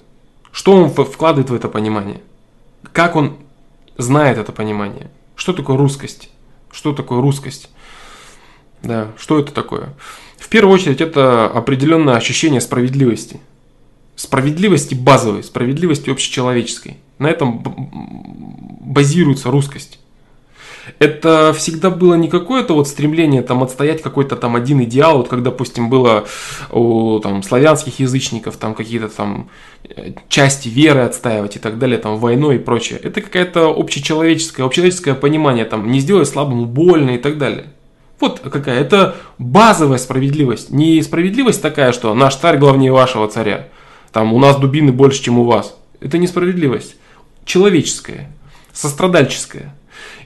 Что 0.50 0.72
он 0.72 0.90
вкладывает 0.90 1.50
в 1.50 1.54
это 1.54 1.68
понимание. 1.68 2.20
Как 2.92 3.14
он 3.14 3.36
знает 3.96 4.38
это 4.38 4.52
понимание. 4.52 5.10
Что 5.36 5.52
такое 5.52 5.76
русскость? 5.76 6.30
Что 6.72 6.92
такое 6.92 7.20
русскость? 7.20 7.70
Да, 8.82 9.08
что 9.18 9.38
это 9.38 9.52
такое? 9.52 9.94
В 10.38 10.48
первую 10.48 10.74
очередь 10.74 11.00
это 11.00 11.46
определенное 11.46 12.14
ощущение 12.14 12.60
справедливости. 12.60 13.40
Справедливости 14.16 14.94
базовой, 14.94 15.42
справедливости 15.42 16.10
общечеловеческой. 16.10 16.98
На 17.18 17.28
этом 17.28 17.62
базируется 18.80 19.50
русскость. 19.50 19.98
Это 20.98 21.52
всегда 21.52 21.90
было 21.90 22.14
не 22.14 22.28
какое-то 22.28 22.74
вот 22.74 22.88
стремление 22.88 23.42
там 23.42 23.62
отстоять 23.62 24.02
какой-то 24.02 24.36
там 24.36 24.56
один 24.56 24.82
идеал, 24.84 25.18
вот 25.18 25.28
как, 25.28 25.42
допустим, 25.42 25.90
было 25.90 26.26
у 26.70 27.20
там 27.20 27.42
славянских 27.42 28.00
язычников, 28.00 28.56
там 28.56 28.74
какие-то 28.74 29.08
там 29.08 29.50
э, 29.84 30.12
части 30.28 30.68
веры 30.68 31.00
отстаивать 31.00 31.56
и 31.56 31.58
так 31.58 31.78
далее, 31.78 31.98
там 31.98 32.16
войной 32.16 32.56
и 32.56 32.58
прочее. 32.58 32.98
Это 33.02 33.20
какая-то 33.20 33.68
общечеловеческое, 33.68 34.64
общечеловеческое 34.64 35.14
понимание, 35.14 35.64
там 35.64 35.90
не 35.90 36.00
сделай 36.00 36.26
слабому 36.26 36.64
больно 36.64 37.10
и 37.10 37.18
так 37.18 37.38
далее. 37.38 37.66
Вот 38.18 38.40
какая, 38.40 38.80
это 38.80 39.14
базовая 39.38 39.98
справедливость. 39.98 40.70
Не 40.70 41.00
справедливость 41.02 41.62
такая, 41.62 41.92
что 41.92 42.14
наш 42.14 42.34
царь 42.34 42.58
главнее 42.58 42.90
вашего 42.90 43.28
царя. 43.28 43.68
Там 44.10 44.32
у 44.32 44.40
нас 44.40 44.56
дубины 44.56 44.90
больше, 44.90 45.22
чем 45.22 45.38
у 45.38 45.44
вас. 45.44 45.76
Это 46.00 46.18
несправедливость 46.18 46.96
человеческое, 47.48 48.30
сострадальческое. 48.72 49.74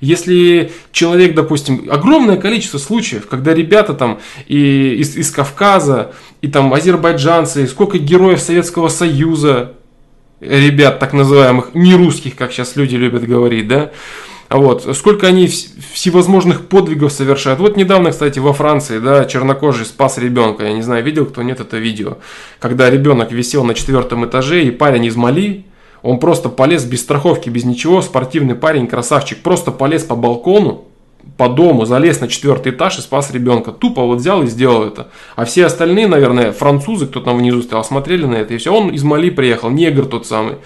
Если 0.00 0.72
человек, 0.90 1.34
допустим, 1.34 1.88
огромное 1.90 2.36
количество 2.36 2.78
случаев, 2.78 3.28
когда 3.28 3.54
ребята 3.54 3.94
там 3.94 4.18
и 4.46 4.96
из, 4.98 5.16
из 5.16 5.30
Кавказа, 5.30 6.12
и 6.42 6.48
там 6.48 6.74
азербайджанцы, 6.74 7.62
и 7.62 7.66
сколько 7.68 7.98
героев 7.98 8.40
Советского 8.40 8.88
Союза, 8.88 9.74
ребят 10.40 10.98
так 10.98 11.12
называемых, 11.12 11.74
не 11.74 11.94
русских, 11.94 12.34
как 12.34 12.52
сейчас 12.52 12.74
люди 12.74 12.96
любят 12.96 13.24
говорить, 13.24 13.68
да, 13.68 13.92
вот, 14.50 14.96
сколько 14.96 15.28
они 15.28 15.46
всевозможных 15.46 16.66
подвигов 16.66 17.12
совершают. 17.12 17.60
Вот 17.60 17.76
недавно, 17.76 18.10
кстати, 18.10 18.40
во 18.40 18.52
Франции, 18.52 18.98
да, 18.98 19.24
чернокожий 19.24 19.86
спас 19.86 20.18
ребенка. 20.18 20.64
Я 20.64 20.74
не 20.74 20.82
знаю, 20.82 21.02
видел 21.04 21.24
кто 21.24 21.42
нет 21.42 21.60
это 21.60 21.78
видео. 21.78 22.18
Когда 22.58 22.90
ребенок 22.90 23.32
висел 23.32 23.64
на 23.64 23.72
четвертом 23.72 24.26
этаже, 24.26 24.64
и 24.64 24.70
парень 24.70 25.06
из 25.06 25.16
Мали, 25.16 25.64
он 26.02 26.18
просто 26.18 26.48
полез 26.48 26.84
без 26.84 27.00
страховки, 27.00 27.48
без 27.48 27.64
ничего, 27.64 28.02
спортивный 28.02 28.54
парень, 28.54 28.86
красавчик, 28.86 29.42
просто 29.42 29.70
полез 29.70 30.02
по 30.02 30.16
балкону, 30.16 30.84
по 31.36 31.48
дому, 31.48 31.84
залез 31.84 32.20
на 32.20 32.28
четвертый 32.28 32.72
этаж 32.72 32.98
и 32.98 33.00
спас 33.00 33.30
ребенка. 33.30 33.70
Тупо 33.70 34.04
вот 34.04 34.18
взял 34.18 34.42
и 34.42 34.46
сделал 34.46 34.82
это. 34.82 35.08
А 35.36 35.44
все 35.44 35.66
остальные, 35.66 36.08
наверное, 36.08 36.52
французы, 36.52 37.06
кто 37.06 37.20
там 37.20 37.38
внизу 37.38 37.62
стоял, 37.62 37.84
смотрели 37.84 38.26
на 38.26 38.34
это, 38.34 38.54
и 38.54 38.58
все. 38.58 38.74
Он 38.74 38.90
из 38.90 39.04
Мали 39.04 39.30
приехал, 39.30 39.70
негр 39.70 40.06
тот 40.06 40.26
самый. 40.26 40.56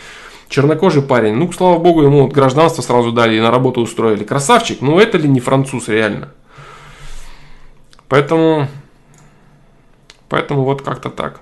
Чернокожий 0.49 1.03
парень. 1.03 1.35
Ну, 1.35 1.51
слава 1.53 1.79
богу, 1.79 2.03
ему 2.03 2.23
вот 2.23 2.33
гражданство 2.33 2.81
сразу 2.81 3.13
дали 3.13 3.37
и 3.37 3.41
на 3.41 3.51
работу 3.51 3.81
устроили. 3.81 4.25
Красавчик. 4.25 4.81
Ну, 4.81 4.99
это 4.99 5.19
ли 5.19 5.29
не 5.29 5.41
француз 5.41 5.89
реально? 5.89 6.29
Поэтому... 8.09 8.69
Поэтому 10.29 10.65
вот 10.65 10.83
как-то 10.83 11.11
так. 11.11 11.41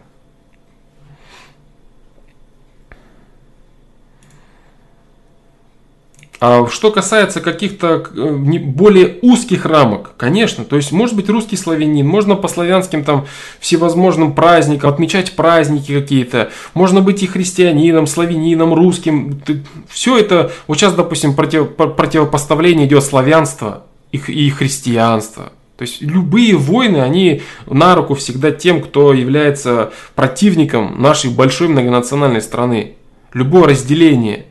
А 6.47 6.67
что 6.69 6.91
касается 6.91 7.41
каких-то 7.41 8.05
э, 8.15 8.33
более 8.59 9.17
узких 9.23 9.65
рамок, 9.65 10.11
конечно, 10.19 10.67
то 10.67 10.77
есть 10.77 10.93
может 10.93 11.17
быть 11.17 11.31
русский 11.31 11.57
славянин, 11.57 12.07
можно 12.07 12.35
по 12.35 12.49
славянским 12.49 13.03
там 13.03 13.25
всевозможным 13.61 14.35
праздникам 14.35 14.91
отмечать 14.91 15.37
праздники 15.37 15.99
какие-то, 15.99 16.51
можно 16.75 17.01
быть 17.01 17.23
и 17.23 17.27
христианином, 17.27 18.07
славянином, 18.07 18.75
русским, 18.75 19.41
все 19.89 20.19
это, 20.19 20.53
вот 20.67 20.77
сейчас, 20.77 20.93
допустим, 20.93 21.35
против, 21.35 21.77
противопоставление 21.77 22.87
идет 22.87 23.05
славянство 23.05 23.85
и, 24.13 24.19
и 24.19 24.51
христианство, 24.51 25.45
то 25.79 25.83
есть 25.83 26.03
любые 26.03 26.57
войны, 26.57 26.99
они 26.99 27.41
на 27.65 27.95
руку 27.95 28.13
всегда 28.15 28.51
тем, 28.51 28.83
кто 28.83 29.15
является 29.15 29.95
противником 30.15 31.01
нашей 31.01 31.31
большой 31.31 31.69
многонациональной 31.69 32.43
страны. 32.43 32.97
Любое 33.33 33.71
разделение. 33.71 34.45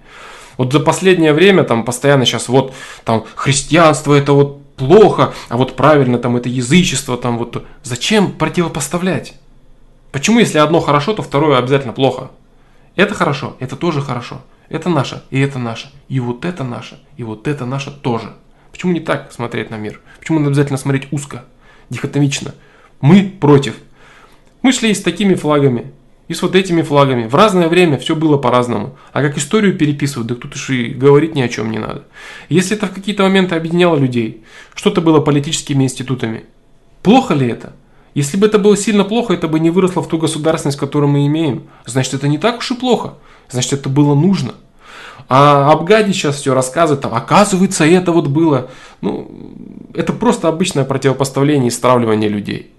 Вот 0.58 0.72
за 0.72 0.80
последнее 0.80 1.34
время 1.34 1.64
там 1.64 1.84
постоянно 1.84 2.26
сейчас 2.26 2.48
вот 2.48 2.74
там 3.04 3.26
христианство 3.36 4.14
это 4.14 4.34
вот 4.34 4.64
плохо, 4.76 5.34
а 5.50 5.58
вот 5.58 5.76
правильно 5.76 6.18
там 6.18 6.38
это 6.38 6.50
язычество, 6.50 7.18
там 7.18 7.38
вот 7.38 7.66
зачем 7.84 8.32
противопоставлять? 8.32 9.36
Почему 10.12 10.40
если 10.40 10.60
одно 10.60 10.80
хорошо, 10.80 11.14
то 11.14 11.22
второе 11.22 11.58
обязательно 11.58 11.94
плохо? 11.94 12.32
Это 12.96 13.14
хорошо, 13.16 13.56
это 13.60 13.76
тоже 13.76 14.02
хорошо. 14.02 14.42
Это 14.70 14.90
наше, 14.90 15.24
и 15.30 15.40
это 15.40 15.60
наше. 15.60 15.92
И 16.08 16.20
вот 16.20 16.46
это 16.46 16.64
наше, 16.64 17.00
и 17.18 17.24
вот 17.24 17.48
это 17.48 17.66
наше 17.66 17.92
тоже. 17.92 18.34
Почему 18.72 18.92
не 18.92 19.00
так 19.00 19.32
смотреть 19.32 19.70
на 19.70 19.76
мир? 19.76 20.02
Почему 20.20 20.40
надо 20.40 20.50
обязательно 20.50 20.78
смотреть 20.78 21.08
узко, 21.12 21.46
дихотомично? 21.90 22.56
Мы 23.02 23.24
против. 23.24 23.76
Мы 24.62 24.72
шли 24.72 24.94
с 24.94 25.02
такими 25.02 25.36
флагами, 25.36 25.92
и 26.28 26.34
с 26.34 26.42
вот 26.42 26.56
этими 26.56 26.82
флагами. 26.82 27.28
В 27.28 27.36
разное 27.36 27.68
время 27.68 27.98
все 27.98 28.16
было 28.16 28.38
по-разному. 28.38 28.98
А 29.12 29.22
как 29.22 29.38
историю 29.38 29.78
переписывают, 29.78 30.28
да 30.28 30.36
тут 30.36 30.56
уж 30.56 30.70
и 30.70 30.90
говорить 30.90 31.36
ни 31.36 31.42
о 31.42 31.50
чем 31.50 31.70
не 31.72 31.80
надо. 31.80 32.06
Если 32.50 32.78
это 32.78 32.88
в 32.88 32.92
какие-то 32.92 33.24
моменты 33.24 33.56
объединяло 33.56 33.98
людей, 33.98 34.44
что-то 34.74 35.02
было 35.02 35.20
политическими 35.20 35.84
институтами, 35.84 36.46
плохо 37.02 37.34
ли 37.34 37.48
это? 37.48 37.74
Если 38.14 38.38
бы 38.38 38.46
это 38.46 38.60
было 38.60 38.78
сильно 38.78 39.04
плохо, 39.04 39.34
это 39.34 39.48
бы 39.48 39.60
не 39.60 39.70
выросло 39.70 40.02
в 40.02 40.08
ту 40.08 40.18
государственность, 40.18 40.78
которую 40.78 41.10
мы 41.12 41.26
имеем. 41.26 41.64
Значит, 41.86 42.14
это 42.14 42.28
не 42.28 42.38
так 42.38 42.60
уж 42.60 42.72
и 42.72 42.76
плохо. 42.76 43.16
Значит, 43.50 43.74
это 43.74 43.90
было 43.90 44.14
нужно. 44.16 44.54
А 45.30 45.72
Абгади 45.72 46.12
сейчас 46.12 46.36
все 46.36 46.54
рассказывает, 46.54 47.02
там, 47.02 47.14
оказывается, 47.14 47.86
это 47.86 48.12
вот 48.12 48.28
было. 48.28 48.70
Ну, 49.02 49.32
это 49.94 50.14
просто 50.14 50.48
обычное 50.48 50.84
противопоставление 50.84 51.70
и 51.70 51.72
стравливание 51.72 52.30
людей. 52.30 52.72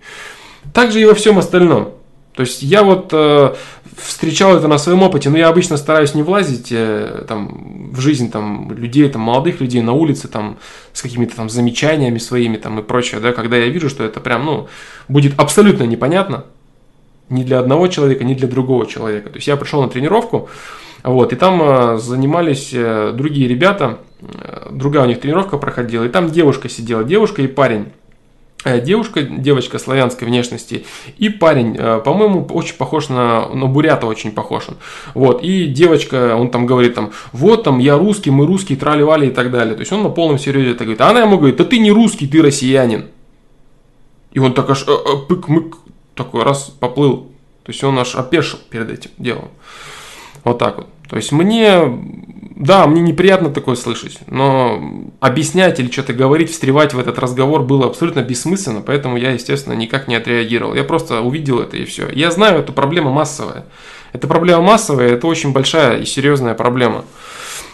Также 0.73 1.01
и 1.01 1.05
во 1.05 1.15
всем 1.15 1.39
остальном. 1.39 1.95
То 2.35 2.41
есть 2.43 2.63
я 2.63 2.83
вот 2.83 3.11
э, 3.13 3.55
встречал 3.97 4.57
это 4.57 4.67
на 4.67 4.79
своем 4.79 5.03
опыте, 5.03 5.31
но 5.31 5.39
я 5.39 5.49
обычно 5.49 5.77
стараюсь 5.77 6.15
не 6.15 6.23
влазить 6.23 6.69
э, 6.73 7.25
там, 7.29 7.93
в 7.93 8.01
жизнь 8.01 8.31
там, 8.31 8.73
людей, 8.73 9.09
там, 9.09 9.23
молодых 9.23 9.61
людей 9.61 9.83
на 9.83 9.93
улице 9.93 10.27
там, 10.27 10.59
с 10.93 11.01
какими-то 11.01 11.37
там 11.37 11.49
замечаниями 11.49 12.19
своими 12.19 12.57
там, 12.57 12.81
и 12.81 12.83
прочее, 12.83 13.21
да, 13.21 13.33
когда 13.33 13.57
я 13.57 13.69
вижу, 13.69 13.89
что 13.89 14.03
это 14.03 14.19
прям 14.21 14.45
ну, 14.45 14.69
будет 15.09 15.39
абсолютно 15.39 15.85
непонятно 15.85 16.45
ни 17.29 17.45
для 17.45 17.61
одного 17.61 17.87
человека, 17.87 18.25
ни 18.25 18.35
для 18.35 18.49
другого 18.49 18.87
человека. 18.87 19.31
То 19.31 19.37
есть 19.37 19.47
я 19.47 19.57
пришел 19.57 19.83
на 19.83 19.89
тренировку, 19.89 20.49
вот, 21.05 21.33
и 21.33 21.37
там 21.37 21.63
э, 21.63 21.99
занимались 21.99 22.71
э, 22.73 23.13
другие 23.15 23.47
ребята, 23.47 23.99
э, 24.21 24.71
другая 24.73 25.05
у 25.05 25.07
них 25.07 25.21
тренировка 25.21 25.57
проходила, 25.59 26.05
и 26.05 26.09
там 26.09 26.31
девушка 26.31 26.69
сидела, 26.69 27.05
девушка 27.05 27.43
и 27.43 27.47
парень. 27.47 27.93
Девушка, 28.65 29.23
девочка 29.23 29.79
славянской 29.79 30.27
внешности, 30.27 30.87
и 31.19 31.29
парень, 31.29 31.75
по-моему, 31.77 32.47
очень 32.47 32.77
похож 32.77 33.11
на, 33.11 33.49
на 33.49 33.67
бурята, 33.67 34.07
очень 34.07 34.33
похож 34.33 34.69
он. 34.69 34.77
Вот, 35.13 35.43
и 35.43 35.67
девочка, 35.67 36.35
он 36.35 36.51
там 36.51 36.65
говорит 36.65 36.95
там, 36.95 37.13
вот 37.33 37.65
там, 37.65 37.79
я 37.79 37.99
русский, 37.99 38.31
мы 38.31 38.47
русские, 38.47 38.79
трали-вали 38.79 39.29
и 39.29 39.31
так 39.31 39.51
далее. 39.51 39.75
То 39.75 39.81
есть 39.81 39.93
он 39.93 40.03
на 40.03 40.09
полном 40.09 40.39
серьезе 40.39 40.71
это 40.71 40.85
говорит. 40.85 41.01
А 41.03 41.11
она 41.11 41.21
ему 41.21 41.37
говорит, 41.37 41.57
да 41.57 41.65
ты 41.65 41.79
не 41.79 41.93
русский, 41.93 42.27
ты 42.27 42.41
россиянин. 42.41 43.09
И 44.33 44.39
он 44.39 44.55
так 44.55 44.71
аж 44.71 44.87
пык-мык, 45.29 45.77
такой 46.15 46.43
раз 46.43 46.73
поплыл. 46.81 47.29
То 47.65 47.73
есть 47.73 47.85
он 47.85 47.99
аж 47.99 48.15
опешил 48.15 48.59
перед 48.71 48.91
этим 48.91 49.11
делом. 49.19 49.51
Вот 50.43 50.59
так 50.59 50.77
вот. 50.79 50.89
То 51.09 51.17
есть 51.17 51.33
мне, 51.33 51.83
да, 52.57 52.87
мне 52.87 53.03
неприятно 53.03 53.51
такое 53.51 53.77
слышать, 53.77 54.19
но 54.27 55.05
объяснять 55.21 55.79
или 55.81 55.91
что-то 55.91 56.13
говорить, 56.13 56.51
встревать 56.51 56.95
в 56.95 56.99
этот 56.99 57.19
разговор 57.19 57.63
было 57.63 57.87
абсолютно 57.87 58.23
бессмысленно, 58.23 58.81
поэтому 58.81 59.17
я, 59.17 59.33
естественно, 59.33 59.75
никак 59.75 60.09
не 60.09 60.15
отреагировал. 60.15 60.75
Я 60.75 60.85
просто 60.85 61.21
увидел 61.21 61.61
это 61.61 61.77
и 61.77 61.85
все. 61.85 62.09
Я 62.11 62.31
знаю, 62.31 62.61
это 62.61 62.73
проблема 62.73 63.11
массовая. 63.11 63.67
Это 64.13 64.29
проблема 64.29 64.63
массовая, 64.63 65.09
это 65.09 65.27
очень 65.27 65.53
большая 65.53 65.99
и 65.99 66.05
серьезная 66.05 66.55
проблема. 66.55 67.05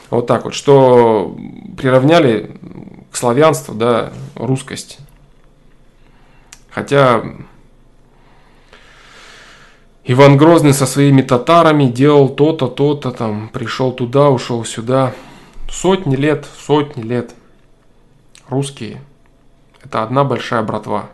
Вот 0.08 0.26
так 0.26 0.44
вот, 0.44 0.54
что 0.54 1.36
приравняли 1.76 2.50
к 3.10 3.16
славянству, 3.16 3.74
да, 3.74 4.12
русскость. 4.34 4.98
Хотя 6.70 7.22
Иван 10.12 10.36
Грозный 10.36 10.74
со 10.74 10.86
своими 10.86 11.22
татарами 11.22 11.84
делал 11.84 12.28
то-то, 12.28 12.66
то-то, 12.66 13.12
там, 13.12 13.48
пришел 13.48 13.92
туда, 13.92 14.28
ушел 14.28 14.64
сюда. 14.64 15.14
Сотни 15.70 16.16
лет, 16.16 16.48
сотни 16.58 17.02
лет. 17.02 17.32
Русские– 18.48 19.00
это 19.84 20.02
одна 20.02 20.24
большая 20.24 20.64
братва. 20.64 21.10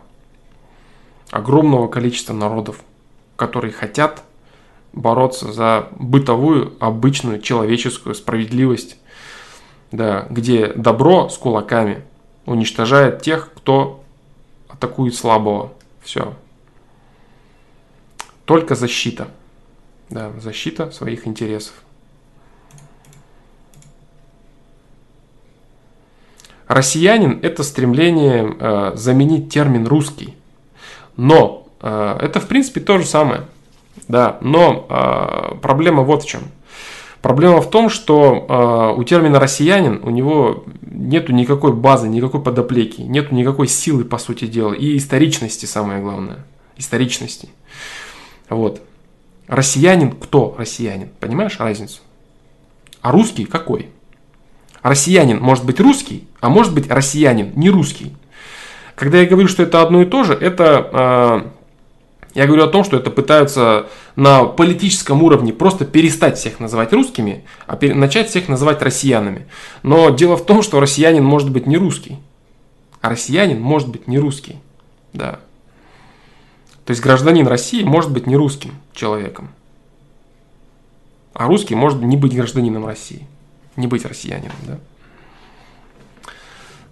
Огромного 1.29 1.87
количества 1.87 2.33
народов, 2.33 2.79
которые 3.35 3.71
хотят 3.71 4.23
бороться 4.93 5.51
за 5.51 5.89
бытовую, 5.91 6.73
обычную, 6.79 7.39
человеческую 7.39 8.15
справедливость, 8.15 8.97
да, 9.91 10.25
где 10.31 10.73
добро 10.73 11.29
с 11.29 11.37
кулаками 11.37 12.01
уничтожает 12.47 13.21
тех, 13.21 13.51
кто 13.53 14.03
атакует 14.69 15.13
слабого. 15.13 15.71
Все, 16.01 16.33
только 18.47 18.75
защита. 18.75 19.27
Да, 20.09 20.31
защита 20.39 20.89
своих 20.91 21.27
интересов. 21.27 21.73
Россиянин– 26.67 27.39
это 27.43 27.63
стремление 27.63 28.55
э, 28.57 28.91
заменить 28.95 29.51
термин 29.53 29.85
русский. 29.85 30.33
Но 31.17 31.67
э, 31.81 32.17
это, 32.21 32.39
в 32.39 32.47
принципе, 32.47 32.79
то 32.79 32.97
же 32.97 33.05
самое. 33.05 33.43
Да, 34.07 34.37
но 34.41 34.85
э, 34.89 35.55
проблема 35.61 36.03
вот 36.03 36.23
в 36.23 36.27
чем. 36.27 36.43
Проблема 37.21 37.61
в 37.61 37.69
том, 37.69 37.89
что 37.89 38.45
э, 38.95 38.99
у 38.99 39.03
термина 39.03 39.39
россиянин 39.39 39.99
у 40.03 40.09
него 40.09 40.63
нету 40.81 41.33
никакой 41.33 41.73
базы, 41.73 42.07
никакой 42.07 42.41
подоплеки, 42.41 43.01
нету 43.01 43.35
никакой 43.35 43.67
силы, 43.67 44.05
по 44.05 44.17
сути 44.17 44.45
дела, 44.45 44.73
и 44.73 44.95
историчности, 44.95 45.65
самое 45.65 46.01
главное. 46.01 46.45
Историчности. 46.77 47.49
Вот. 48.49 48.81
Россиянин 49.47 50.11
кто 50.11 50.55
россиянин? 50.57 51.09
Понимаешь 51.19 51.59
разницу? 51.59 52.01
А 53.01 53.11
русский 53.11 53.45
какой? 53.45 53.89
Россиянин 54.81 55.39
может 55.39 55.65
быть 55.65 55.79
русский, 55.79 56.27
а 56.39 56.49
может 56.49 56.73
быть 56.73 56.89
россиянин 56.89 57.51
не 57.55 57.69
русский. 57.69 58.15
Когда 58.95 59.19
я 59.19 59.27
говорю, 59.27 59.47
что 59.47 59.63
это 59.63 59.81
одно 59.81 60.01
и 60.01 60.05
то 60.05 60.23
же, 60.23 60.33
это 60.33 61.45
э, 61.45 61.49
я 62.37 62.45
говорю 62.45 62.65
о 62.65 62.67
том, 62.67 62.83
что 62.83 62.97
это 62.97 63.09
пытаются 63.09 63.87
на 64.15 64.45
политическом 64.45 65.23
уровне 65.23 65.53
просто 65.53 65.85
перестать 65.85 66.37
всех 66.37 66.59
называть 66.59 66.93
русскими, 66.93 67.45
а 67.65 67.77
начать 67.81 68.29
всех 68.29 68.47
называть 68.47 68.81
россиянами. 68.81 69.47
Но 69.81 70.09
дело 70.09 70.37
в 70.37 70.45
том, 70.45 70.61
что 70.61 70.79
россиянин 70.79 71.23
может 71.23 71.51
быть 71.51 71.65
не 71.65 71.77
русский, 71.77 72.17
а 73.01 73.09
россиянин 73.09 73.59
может 73.59 73.89
быть 73.89 74.07
не 74.07 74.19
русский. 74.19 74.57
Да. 75.13 75.39
То 76.87 76.91
есть 76.91 77.03
гражданин 77.03 77.45
России 77.45 77.83
может 77.83 78.11
быть 78.11 78.27
не 78.27 78.37
русским 78.37 78.71
человеком. 78.93 79.49
А 81.33 81.45
русский 81.45 81.75
может 81.75 82.01
не 82.01 82.15
быть 82.15 82.33
гражданином 82.33 82.85
России. 82.85 83.27
Не 83.75 83.87
быть 83.87 84.05
россиянином, 84.05 84.55
да? 84.65 84.79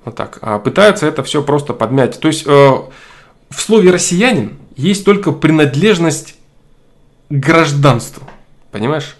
Вот 0.03 0.17
так. 0.17 0.39
А 0.41 0.59
пытаются 0.59 1.07
это 1.07 1.23
все 1.23 1.41
просто 1.41 1.73
подмять. 1.73 2.19
То 2.19 2.27
есть 2.27 2.45
э, 2.45 2.49
в 2.49 2.91
слове 3.57 3.89
россиянин 3.89 4.57
есть 4.75 5.05
только 5.05 5.31
принадлежность 5.31 6.35
к 7.29 7.33
гражданству. 7.33 8.27
Понимаешь? 8.71 9.15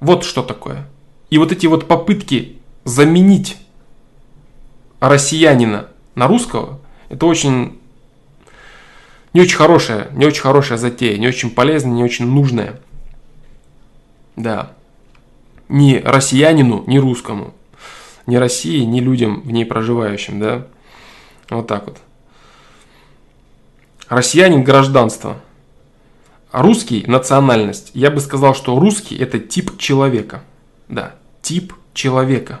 Вот 0.00 0.24
что 0.24 0.42
такое. 0.42 0.88
И 1.28 1.36
вот 1.36 1.52
эти 1.52 1.66
вот 1.66 1.86
попытки 1.86 2.56
заменить 2.84 3.58
россиянина 4.98 5.88
на 6.14 6.26
русского, 6.26 6.80
это 7.10 7.26
очень 7.26 7.79
не 9.32 9.42
очень 9.42 9.56
хорошая, 9.56 10.08
не 10.12 10.26
очень 10.26 10.42
хорошая 10.42 10.78
затея, 10.78 11.16
не 11.18 11.28
очень 11.28 11.50
полезная, 11.50 11.92
не 11.92 12.04
очень 12.04 12.26
нужная. 12.26 12.80
Да. 14.36 14.72
Ни 15.68 15.96
россиянину, 15.96 16.84
ни 16.86 16.98
русскому. 16.98 17.54
Ни 18.26 18.36
России, 18.36 18.80
ни 18.84 19.00
людям 19.00 19.42
в 19.42 19.50
ней 19.50 19.64
проживающим, 19.64 20.40
да. 20.40 20.66
Вот 21.48 21.66
так 21.66 21.86
вот. 21.86 21.98
Россиянин– 24.08 24.62
гражданство. 24.64 25.36
Русский– 26.50 27.04
национальность. 27.06 27.92
Я 27.94 28.10
бы 28.10 28.20
сказал, 28.20 28.54
что 28.54 28.78
русский– 28.78 29.16
это 29.18 29.38
тип 29.38 29.78
человека. 29.78 30.42
Да, 30.88 31.14
тип 31.42 31.72
человека. 31.94 32.60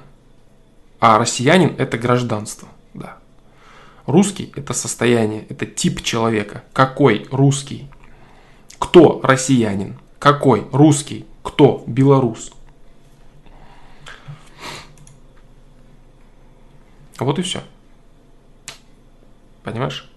А 1.00 1.18
россиянин– 1.18 1.74
это 1.78 1.98
гражданство. 1.98 2.68
Русский– 4.10 4.52
это 4.56 4.74
состояние, 4.74 5.46
это 5.48 5.66
тип 5.66 6.02
человека. 6.02 6.64
Какой 6.72 7.28
русский? 7.30 7.88
Кто 8.78 9.20
россиянин? 9.22 10.00
Какой 10.18 10.66
русский? 10.72 11.26
Кто 11.44 11.84
белорус? 11.86 12.50
Вот 17.20 17.38
и 17.38 17.42
все. 17.42 17.62
Понимаешь? 19.62 20.10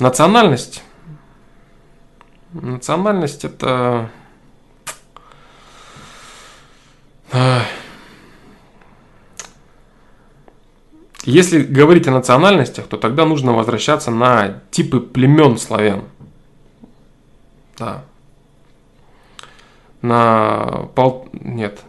Национальность. 0.00 0.82
Национальность 2.52 3.44
это... 3.44 4.10
Если 11.24 11.62
говорить 11.62 12.08
о 12.08 12.12
национальностях, 12.12 12.86
то 12.86 12.96
тогда 12.96 13.26
нужно 13.26 13.52
возвращаться 13.52 14.10
на 14.10 14.62
типы 14.70 15.00
племен 15.00 15.58
славян. 15.58 16.04
Да. 17.78 18.04
На 20.00 20.88
пол... 20.94 21.28
Нет. 21.32 21.80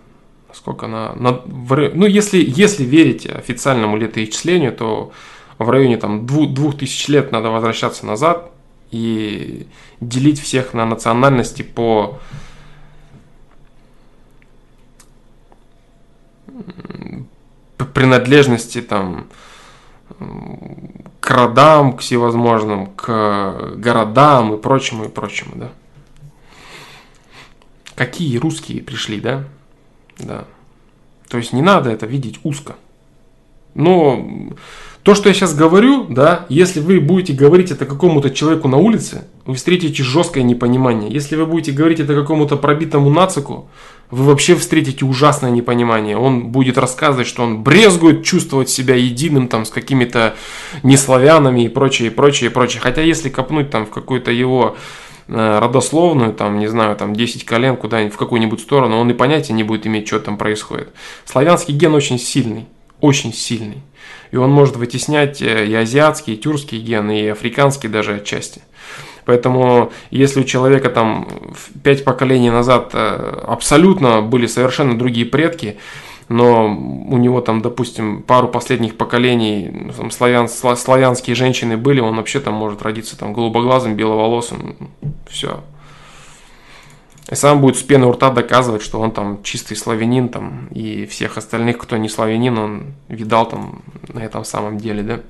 Сколько 0.54 0.88
на... 0.88 1.14
на... 1.16 1.42
Ну, 1.46 2.06
если, 2.06 2.44
если 2.46 2.84
верить 2.84 3.26
официальному 3.26 3.96
летоисчислению, 3.96 4.74
то 4.74 5.14
в 5.58 5.70
районе 5.70 5.98
там 5.98 6.26
двух, 6.26 6.54
двух 6.54 6.78
тысяч 6.78 7.08
лет 7.08 7.32
надо 7.32 7.50
возвращаться 7.50 8.06
назад 8.06 8.52
и 8.90 9.66
делить 10.02 10.42
всех 10.42 10.74
на 10.74 10.86
национальности 10.86 11.62
по 11.62 12.20
принадлежности 17.86 18.82
там 18.82 19.28
к 21.20 21.30
родам, 21.30 21.94
к 21.98 22.02
всевозможным, 22.02 22.88
к 22.88 23.74
городам 23.76 24.54
и 24.54 24.58
прочему, 24.58 25.06
и 25.06 25.10
прочему, 25.10 25.54
да. 25.56 25.72
Какие 27.96 28.38
русские 28.38 28.82
пришли, 28.82 29.20
да? 29.20 29.44
Да. 30.20 30.46
То 31.30 31.38
есть 31.38 31.54
не 31.54 31.62
надо 31.62 31.90
это 31.90 32.06
видеть 32.06 32.40
узко. 32.44 32.76
Но 33.74 34.52
то, 35.04 35.16
что 35.16 35.30
я 35.30 35.34
сейчас 35.34 35.56
говорю, 35.56 36.06
да, 36.10 36.46
если 36.50 36.80
вы 36.80 37.00
будете 37.00 37.34
говорить 37.34 37.72
это 37.72 37.86
какому-то 37.86 38.30
человеку 38.30 38.68
на 38.68 38.78
улице, 38.78 39.26
вы 39.46 39.56
встретите 39.56 40.04
жесткое 40.04 40.44
непонимание. 40.44 41.12
Если 41.12 41.36
вы 41.36 41.46
будете 41.46 41.72
говорить 41.72 42.00
это 42.00 42.14
какому-то 42.14 42.58
пробитому 42.58 43.10
нацику, 43.10 43.70
вы 44.12 44.26
вообще 44.26 44.56
встретите 44.56 45.06
ужасное 45.06 45.50
непонимание. 45.50 46.18
Он 46.18 46.48
будет 46.48 46.78
рассказывать, 46.78 47.28
что 47.28 47.44
он 47.44 47.64
брезгует 47.64 48.24
чувствовать 48.24 48.70
себя 48.70 48.96
единым 48.96 49.48
там 49.48 49.66
с 49.66 49.70
какими-то 49.70 50.36
неславянами 50.84 51.66
и 51.66 51.70
прочее, 51.70 52.10
и 52.10 52.12
прочее, 52.12 52.50
и 52.50 52.54
прочее. 52.54 52.82
Хотя 52.82 53.02
если 53.02 53.30
копнуть 53.30 53.70
там 53.70 53.86
в 53.86 53.90
какую-то 53.90 54.30
его 54.32 54.76
э, 55.30 55.60
родословную, 55.60 56.34
там, 56.34 56.60
не 56.60 56.68
знаю, 56.68 56.98
там 56.98 57.16
10 57.16 57.46
колен 57.46 57.78
куда-нибудь 57.78 58.14
в 58.14 58.18
какую-нибудь 58.18 58.60
сторону, 58.60 59.00
он 59.00 59.10
и 59.10 59.14
понятия 59.14 59.54
не 59.54 59.64
будет 59.64 59.88
иметь, 59.88 60.08
что 60.08 60.20
там 60.20 60.38
происходит. 60.38 60.90
Славянский 61.24 61.74
ген 61.74 61.96
очень 61.96 62.20
сильный, 62.20 62.68
очень 63.00 63.34
сильный. 63.34 63.82
И 64.32 64.36
он 64.36 64.52
может 64.52 64.76
вытеснять 64.76 65.42
э, 65.42 65.68
и 65.68 65.74
азиатские, 65.74 66.36
и 66.36 66.40
тюркские 66.40 66.82
гены, 66.82 67.22
и 67.22 67.28
африканские 67.28 67.90
даже 67.90 68.16
отчасти. 68.16 68.62
Поэтому, 69.32 69.94
если 70.10 70.42
у 70.42 70.44
человека 70.44 70.90
там 70.90 71.26
пять 71.86 72.04
поколений 72.04 72.50
назад 72.50 72.90
э, 72.92 73.44
абсолютно 73.48 74.22
были 74.22 74.46
совершенно 74.46 75.00
другие 75.00 75.26
предки, 75.26 75.78
но 76.28 76.68
у 76.68 77.18
него 77.18 77.40
там, 77.40 77.62
допустим, 77.62 78.24
пару 78.24 78.50
последних 78.50 78.98
поколений 78.98 79.90
там, 79.96 80.12
славян, 80.12 80.50
славянские 80.50 81.34
женщины 81.34 81.78
были, 81.78 82.02
он 82.02 82.18
вообще 82.18 82.42
там 82.42 82.56
может 82.56 82.82
родиться 82.82 83.18
там 83.18 83.32
голубоглазым, 83.32 83.96
беловолосым, 83.96 84.76
все, 85.30 85.62
и 87.30 87.36
сам 87.36 87.62
будет 87.62 87.78
с 87.78 87.84
пены 87.84 88.08
у 88.08 88.12
рта 88.12 88.32
доказывать, 88.32 88.82
что 88.82 89.00
он 89.00 89.12
там 89.12 89.44
чистый 89.44 89.78
славянин, 89.78 90.28
там, 90.28 90.68
и 90.72 91.06
всех 91.06 91.38
остальных, 91.38 91.78
кто 91.78 91.96
не 91.96 92.10
славянин, 92.10 92.58
он 92.58 92.84
видал 93.08 93.48
там 93.48 93.82
на 94.10 94.20
этом 94.20 94.44
самом 94.44 94.78
деле, 94.78 95.04
да. 95.04 95.22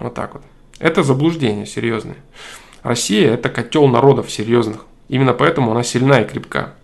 Вот 0.00 0.14
так 0.14 0.34
вот. 0.34 0.42
Это 0.80 1.02
заблуждение 1.02 1.66
серьезное. 1.66 2.16
Россия– 2.82 3.34
это 3.34 3.48
котел 3.48 3.86
народов 3.86 4.30
серьезных. 4.30 4.86
Именно 5.08 5.32
поэтому 5.32 5.72
она 5.72 5.82
сильна 5.82 6.20
и 6.20 6.28
крепка. 6.28 6.74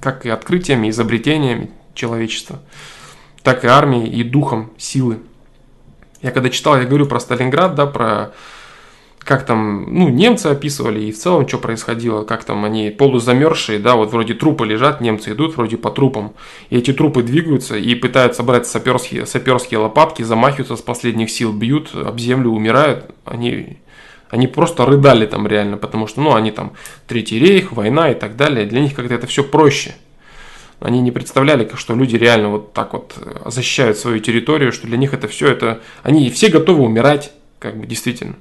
Как 0.00 0.26
и 0.26 0.28
открытиями, 0.28 0.90
изобретениями 0.90 1.70
человечества, 1.94 2.60
так 3.42 3.64
и 3.64 3.68
армией 3.68 4.08
и 4.08 4.22
духом 4.22 4.70
силы. 4.76 5.18
Я 6.22 6.30
когда 6.30 6.50
читал, 6.50 6.76
я 6.76 6.84
говорю 6.84 7.06
про 7.06 7.20
Сталинград, 7.20 7.74
да, 7.74 7.86
про 7.86 8.32
как 9.26 9.44
там, 9.44 9.92
ну, 9.92 10.08
немцы 10.08 10.46
описывали 10.46 11.00
и 11.00 11.10
в 11.10 11.18
целом, 11.18 11.48
что 11.48 11.58
происходило, 11.58 12.22
как 12.22 12.44
там 12.44 12.64
они 12.64 12.90
полузамерзшие, 12.90 13.80
да, 13.80 13.96
вот 13.96 14.12
вроде 14.12 14.34
трупы 14.34 14.64
лежат, 14.64 15.00
немцы 15.00 15.32
идут 15.32 15.56
вроде 15.56 15.76
по 15.76 15.90
трупам, 15.90 16.34
и 16.70 16.78
эти 16.78 16.92
трупы 16.92 17.24
двигаются 17.24 17.76
и 17.76 17.96
пытаются 17.96 18.44
брать 18.44 18.68
саперские, 18.68 19.26
саперские 19.26 19.80
лопатки, 19.80 20.22
замахиваются 20.22 20.76
с 20.76 20.80
последних 20.80 21.30
сил, 21.30 21.52
бьют 21.52 21.90
об 21.92 22.20
землю, 22.20 22.50
умирают, 22.50 23.10
они, 23.24 23.78
они 24.28 24.46
просто 24.46 24.84
рыдали 24.84 25.26
там 25.26 25.46
реально, 25.46 25.76
потому 25.76 26.06
что, 26.06 26.20
ну, 26.20 26.34
они 26.34 26.50
там 26.50 26.72
Третий 27.06 27.38
рейх, 27.38 27.72
война 27.72 28.10
и 28.10 28.14
так 28.14 28.36
далее, 28.36 28.66
для 28.66 28.80
них 28.80 28.94
как-то 28.94 29.14
это 29.14 29.26
все 29.26 29.44
проще. 29.44 29.94
Они 30.80 31.00
не 31.00 31.10
представляли, 31.10 31.70
что 31.74 31.94
люди 31.94 32.16
реально 32.16 32.50
вот 32.50 32.72
так 32.72 32.92
вот 32.92 33.14
защищают 33.46 33.96
свою 33.96 34.18
территорию, 34.18 34.72
что 34.72 34.86
для 34.86 34.98
них 34.98 35.14
это 35.14 35.26
все 35.26 35.48
это... 35.48 35.80
Они 36.02 36.28
все 36.30 36.48
готовы 36.48 36.84
умирать, 36.84 37.32
как 37.58 37.78
бы 37.78 37.86
действительно. 37.86 38.36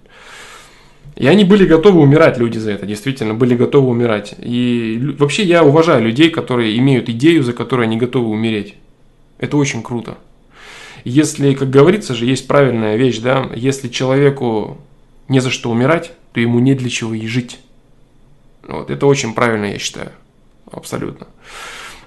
И 1.16 1.28
они 1.28 1.45
были 1.45 1.66
готовы 1.66 2.02
умирать, 2.02 2.38
люди 2.38 2.57
за 2.57 2.72
это, 2.72 2.86
действительно, 2.86 3.34
были 3.34 3.56
готовы 3.56 3.88
умирать. 3.88 4.36
И 4.38 5.16
вообще 5.18 5.44
я 5.44 5.64
уважаю 5.64 6.03
людей, 6.03 6.30
которые 6.30 6.78
имеют 6.78 7.07
идею, 7.07 7.41
за 7.41 7.53
которой 7.53 7.84
они 7.84 7.95
готовы 7.95 8.30
умереть. 8.30 8.76
Это 9.38 9.56
очень 9.56 9.82
круто. 9.82 10.18
Если, 11.06 11.53
как 11.53 11.70
говорится 11.70 12.16
же, 12.16 12.26
есть 12.26 12.48
правильная 12.48 12.98
вещь, 12.98 13.20
да, 13.20 13.49
если 13.56 13.88
человеку 13.88 14.78
не 15.27 15.39
за 15.39 15.49
что 15.49 15.69
умирать, 15.69 16.14
то 16.34 16.39
ему 16.39 16.60
не 16.60 16.73
для 16.73 16.89
чего 16.89 17.14
и 17.14 17.26
жить. 17.27 17.60
Вот, 18.68 18.89
это 18.89 19.06
очень 19.06 19.34
правильно, 19.34 19.65
я 19.65 19.80
считаю. 19.80 20.11
Абсолютно. 20.72 21.27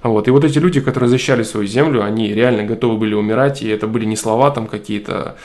Вот. 0.02 0.28
И 0.28 0.30
вот 0.30 0.44
эти 0.44 0.58
люди, 0.58 0.80
которые 0.80 1.10
защищали 1.10 1.42
свою 1.42 1.66
землю, 1.66 2.04
они 2.04 2.32
реально 2.32 2.64
готовы 2.64 2.98
были 2.98 3.14
умирать, 3.14 3.62
и 3.62 3.68
это 3.68 3.86
были 3.86 4.04
не 4.04 4.16
слова 4.16 4.50
там 4.50 4.66
какие-то, 4.66 5.36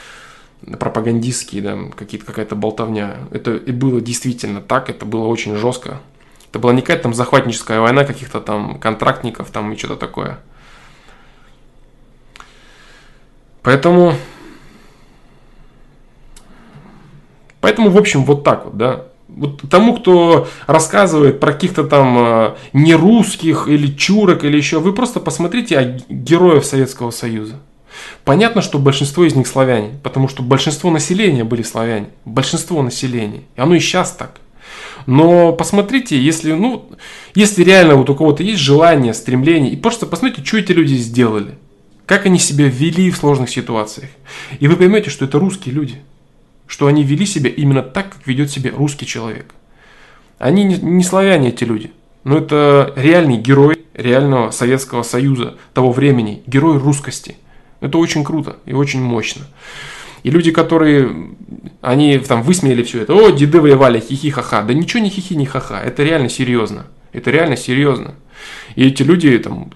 пропагандистские, 0.79 1.61
да, 1.61 1.77
какие-то, 1.95 2.25
какая-то 2.25 2.55
болтовня. 2.55 3.17
Это 3.31 3.55
и 3.55 3.71
было 3.71 4.01
действительно 4.01 4.61
так, 4.61 4.89
это 4.89 5.05
было 5.05 5.25
очень 5.25 5.55
жестко. 5.55 5.99
Это 6.49 6.59
была 6.59 6.73
не 6.73 6.81
какая-то 6.81 7.03
там 7.03 7.13
захватническая 7.13 7.79
война 7.79 8.05
каких-то 8.05 8.39
там 8.39 8.79
контрактников 8.79 9.49
там 9.49 9.73
и 9.73 9.77
что-то 9.77 9.95
такое. 9.95 10.39
Поэтому, 13.63 14.13
поэтому, 17.63 17.89
в 17.89 17.97
общем, 17.97 18.25
вот 18.25 18.43
так 18.43 18.65
вот, 18.65 18.77
да. 18.77 19.05
Вот 19.29 19.61
тому, 19.69 19.95
кто 19.95 20.49
рассказывает 20.67 21.39
про 21.39 21.53
каких-то 21.53 21.85
там 21.85 22.17
э, 22.19 22.55
нерусских 22.73 23.69
или 23.69 23.87
чурок 23.87 24.43
или 24.43 24.57
еще, 24.57 24.79
вы 24.79 24.91
просто 24.91 25.21
посмотрите 25.21 26.03
героев 26.09 26.65
Советского 26.65 27.09
Союза. 27.11 27.55
Понятно, 28.25 28.61
что 28.61 28.79
большинство 28.79 29.23
из 29.23 29.33
них 29.33 29.47
славяне, 29.47 29.91
потому 30.03 30.27
что 30.27 30.43
большинство 30.43 30.91
населения 30.91 31.45
были 31.45 31.63
славяне. 31.63 32.09
Большинство 32.25 32.83
населения. 32.83 33.43
И 33.55 33.61
оно 33.61 33.75
и 33.75 33.79
сейчас 33.79 34.11
так. 34.11 34.41
Но 35.05 35.53
посмотрите, 35.53 36.19
если, 36.19 36.51
ну, 36.51 36.89
если 37.33 37.63
реально 37.63 37.95
вот 37.95 38.09
у 38.09 38.15
кого-то 38.15 38.43
есть 38.43 38.59
желание, 38.59 39.13
стремление, 39.13 39.71
и 39.71 39.77
просто 39.77 40.05
посмотрите, 40.05 40.45
что 40.45 40.57
эти 40.57 40.73
люди 40.73 40.95
сделали. 40.95 41.55
Как 42.05 42.25
они 42.25 42.39
себя 42.39 42.67
вели 42.67 43.09
в 43.09 43.17
сложных 43.17 43.49
ситуациях. 43.49 44.09
И 44.59 44.67
вы 44.67 44.75
поймете, 44.75 45.09
что 45.09 45.23
это 45.23 45.39
русские 45.39 45.73
люди. 45.73 46.01
Что 46.73 46.87
они 46.87 47.03
вели 47.03 47.27
себя 47.27 47.51
именно 47.51 47.83
так, 47.83 48.09
как 48.09 48.25
ведет 48.25 48.49
себя 48.49 48.71
русский 48.75 49.05
человек. 49.05 49.53
Они 50.39 50.63
не, 50.63 50.75
не 50.77 51.03
славяне, 51.03 51.49
эти 51.49 51.65
люди. 51.65 51.91
Но 52.23 52.39
это 52.39 52.91
реальный 52.95 53.37
герой 53.37 53.85
реального 53.93 54.49
Советского 54.49 55.03
Союза 55.03 55.53
того 55.75 55.91
времени. 55.91 56.41
Герой 56.47 56.79
русскости. 56.79 57.37
Это 57.79 57.99
очень 57.99 58.23
круто 58.23 58.55
и 58.65 58.73
очень 58.73 59.03
мощно. 59.03 59.43
И 60.23 60.31
люди, 60.31 60.49
которые, 60.49 61.35
они 61.81 62.17
там 62.17 62.41
высмеяли 62.41 62.81
все 62.81 63.03
это, 63.03 63.13
о, 63.13 63.29
деды 63.29 63.61
воевали, 63.61 63.99
хихи-ха-ха. 63.99 64.63
Да 64.63 64.73
ничего 64.73 65.03
не 65.03 65.11
хихи, 65.11 65.35
не 65.35 65.45
ха-ха, 65.45 65.79
это 65.79 66.01
реально 66.01 66.27
серьезно. 66.27 66.87
Это 67.11 67.29
реально 67.29 67.55
серьезно. 67.55 68.15
И 68.73 68.87
эти 68.87 69.03
люди 69.03 69.37
там 69.37 69.71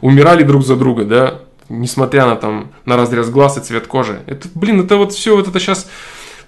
умирали 0.00 0.44
друг 0.44 0.64
за 0.64 0.76
друга, 0.76 1.04
да, 1.04 1.40
несмотря 1.68 2.24
на 2.24 2.36
там 2.36 2.70
на 2.86 2.96
разрез 2.96 3.28
глаз 3.28 3.58
и 3.58 3.60
цвет 3.60 3.86
кожи. 3.86 4.22
Это, 4.24 4.48
блин, 4.54 4.80
это 4.80 4.96
вот 4.96 5.12
все 5.12 5.36
вот 5.36 5.46
это 5.46 5.60
сейчас 5.60 5.90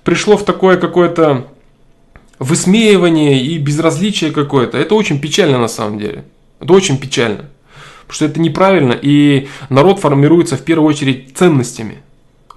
пришло 0.04 0.36
в 0.36 0.44
такое 0.44 0.76
какое-то 0.76 1.46
высмеивание 2.38 3.40
и 3.42 3.58
безразличие 3.58 4.32
какое-то. 4.32 4.78
Это 4.78 4.94
очень 4.94 5.20
печально 5.20 5.58
на 5.58 5.68
самом 5.68 5.98
деле. 5.98 6.24
Это 6.58 6.72
очень 6.72 6.98
печально. 6.98 7.50
Потому 8.00 8.14
что 8.14 8.24
это 8.24 8.40
неправильно, 8.40 8.92
и 8.92 9.48
народ 9.68 10.00
формируется 10.00 10.56
в 10.56 10.62
первую 10.62 10.88
очередь 10.88 11.36
ценностями, 11.36 11.98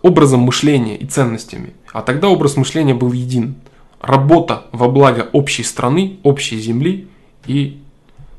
образом 0.01 0.39
мышления 0.39 0.97
и 0.97 1.05
ценностями. 1.05 1.73
А 1.91 2.01
тогда 2.01 2.29
образ 2.29 2.57
мышления 2.57 2.95
был 2.95 3.11
един. 3.11 3.55
Работа 4.01 4.65
во 4.71 4.87
благо 4.87 5.29
общей 5.31 5.63
страны, 5.63 6.17
общей 6.23 6.59
земли 6.59 7.07
и 7.45 7.77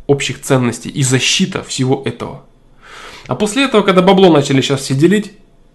общих 0.07 0.41
ценностей, 0.41 0.91
и 0.91 1.03
защита 1.03 1.63
всего 1.63 2.03
этого. 2.05 2.45
А 3.27 3.35
после 3.37 3.65
этого, 3.65 3.83
когда 3.83 4.03
бабло 4.03 4.31
начали 4.33 4.61
сейчас 4.61 4.81
все 4.81 4.95
делить, 4.95 5.33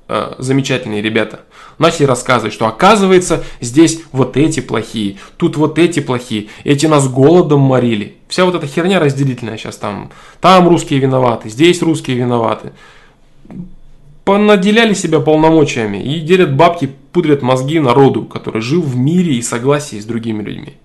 э, 0.09 0.33
замечательные 0.37 1.01
ребята, 1.01 1.41
начали 1.77 2.05
рассказывать, 2.05 2.53
что 2.53 2.67
оказывается 2.67 3.43
здесь 3.61 4.01
вот 4.11 4.35
эти 4.35 4.59
плохие, 4.59 5.17
тут 5.37 5.55
вот 5.55 5.79
эти 5.79 6.01
плохие, 6.01 6.47
эти 6.63 6.87
нас 6.87 7.07
голодом 7.07 7.61
морили. 7.61 8.17
Вся 8.27 8.45
вот 8.45 8.55
эта 8.55 8.67
херня 8.67 8.99
разделительная 8.99 9.57
сейчас 9.57 9.77
там, 9.77 10.11
там 10.41 10.67
русские 10.67 10.99
виноваты, 10.99 11.49
здесь 11.49 11.81
русские 11.81 12.17
виноваты. 12.17 12.73
Понаделяли 14.25 14.93
себя 14.93 15.21
полномочиями 15.21 15.97
и 15.97 16.19
делят 16.19 16.55
бабки, 16.55 16.91
пудрят 17.13 17.41
мозги 17.41 17.79
народу, 17.79 18.23
который 18.25 18.61
жил 18.61 18.81
в 18.81 18.95
мире 18.95 19.35
и 19.35 19.41
согласии 19.41 19.99
с 19.99 20.05
другими 20.05 20.43
людьми. 20.43 20.75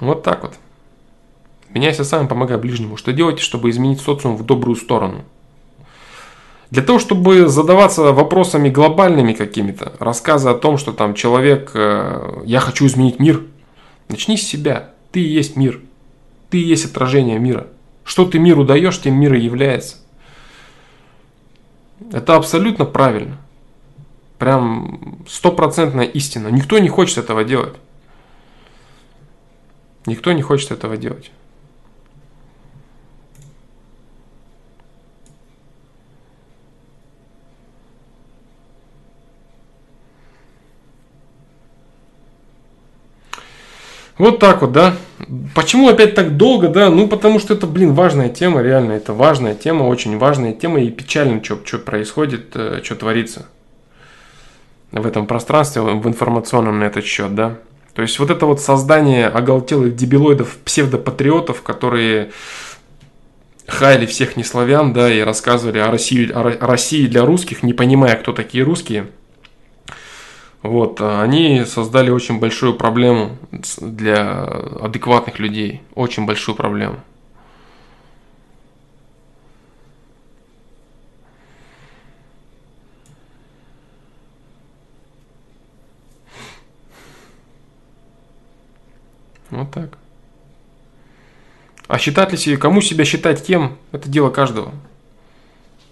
Вот 0.00 0.22
так 0.22 0.42
вот. 0.42 0.54
Меняйся 1.72 2.02
сам, 2.02 2.26
помогай 2.26 2.58
ближнему. 2.58 2.96
Что 2.96 3.12
делать, 3.12 3.38
чтобы 3.38 3.70
изменить 3.70 4.00
социум 4.00 4.36
в 4.36 4.44
добрую 4.44 4.74
сторону? 4.74 5.24
Для 6.70 6.82
того, 6.82 7.00
чтобы 7.00 7.48
задаваться 7.48 8.12
вопросами 8.12 8.68
глобальными 8.68 9.32
какими-то, 9.32 9.92
рассказы 9.98 10.50
о 10.50 10.54
том, 10.54 10.78
что 10.78 10.92
там 10.92 11.14
человек, 11.14 11.72
э, 11.74 12.42
я 12.44 12.60
хочу 12.60 12.86
изменить 12.86 13.18
мир, 13.18 13.42
начни 14.08 14.36
с 14.36 14.46
себя. 14.46 14.90
Ты 15.10 15.20
и 15.20 15.28
есть 15.28 15.56
мир. 15.56 15.80
Ты 16.48 16.58
и 16.58 16.64
есть 16.64 16.84
отражение 16.84 17.38
мира. 17.40 17.66
Что 18.04 18.24
ты 18.24 18.38
миру 18.38 18.64
даешь, 18.64 19.00
тем 19.00 19.18
мир 19.18 19.34
и 19.34 19.40
является. 19.40 19.96
Это 22.12 22.36
абсолютно 22.36 22.84
правильно. 22.84 23.36
Прям 24.38 25.18
стопроцентная 25.28 26.06
истина. 26.06 26.48
Никто 26.48 26.78
не 26.78 26.88
хочет 26.88 27.18
этого 27.18 27.42
делать. 27.42 27.74
Никто 30.06 30.32
не 30.32 30.42
хочет 30.42 30.70
этого 30.70 30.96
делать. 30.96 31.30
Вот 44.20 44.38
так 44.38 44.60
вот, 44.60 44.72
да. 44.72 44.96
Почему 45.54 45.88
опять 45.88 46.14
так 46.14 46.36
долго, 46.36 46.68
да? 46.68 46.90
Ну, 46.90 47.08
потому 47.08 47.38
что 47.38 47.54
это, 47.54 47.66
блин, 47.66 47.94
важная 47.94 48.28
тема, 48.28 48.60
реально, 48.60 48.92
это 48.92 49.14
важная 49.14 49.54
тема, 49.54 49.84
очень 49.84 50.18
важная 50.18 50.52
тема, 50.52 50.78
и 50.78 50.90
печально, 50.90 51.42
что, 51.42 51.56
происходит, 51.78 52.50
э, 52.54 52.82
что 52.84 52.96
творится 52.96 53.46
в 54.92 55.06
этом 55.06 55.26
пространстве, 55.26 55.80
в 55.80 56.06
информационном 56.06 56.80
на 56.80 56.84
этот 56.84 57.06
счет, 57.06 57.34
да. 57.34 57.56
То 57.94 58.02
есть 58.02 58.18
вот 58.18 58.30
это 58.30 58.44
вот 58.44 58.60
создание 58.60 59.26
оголтелых 59.26 59.96
дебилоидов, 59.96 60.58
псевдопатриотов, 60.66 61.62
которые 61.62 62.30
хаяли 63.66 64.04
всех 64.04 64.36
неславян, 64.36 64.92
да, 64.92 65.10
и 65.10 65.22
рассказывали 65.22 65.78
о 65.78 65.90
России, 65.90 66.30
о 66.30 66.66
России 66.66 67.06
для 67.06 67.24
русских, 67.24 67.62
не 67.62 67.72
понимая, 67.72 68.16
кто 68.16 68.34
такие 68.34 68.64
русские– 68.64 69.06
вот, 70.62 71.00
а 71.00 71.22
они 71.22 71.64
создали 71.64 72.10
очень 72.10 72.38
большую 72.38 72.74
проблему 72.74 73.38
для 73.80 74.42
адекватных 74.42 75.38
людей. 75.38 75.80
Очень 75.94 76.26
большую 76.26 76.54
проблему. 76.54 77.00
Вот 89.50 89.70
так. 89.72 89.98
А 91.88 91.98
считать 91.98 92.30
ли 92.32 92.38
себе, 92.38 92.56
кому 92.56 92.82
себя 92.82 93.04
считать 93.04 93.44
кем, 93.44 93.76
это 93.92 94.08
дело 94.08 94.30
каждого. 94.30 94.72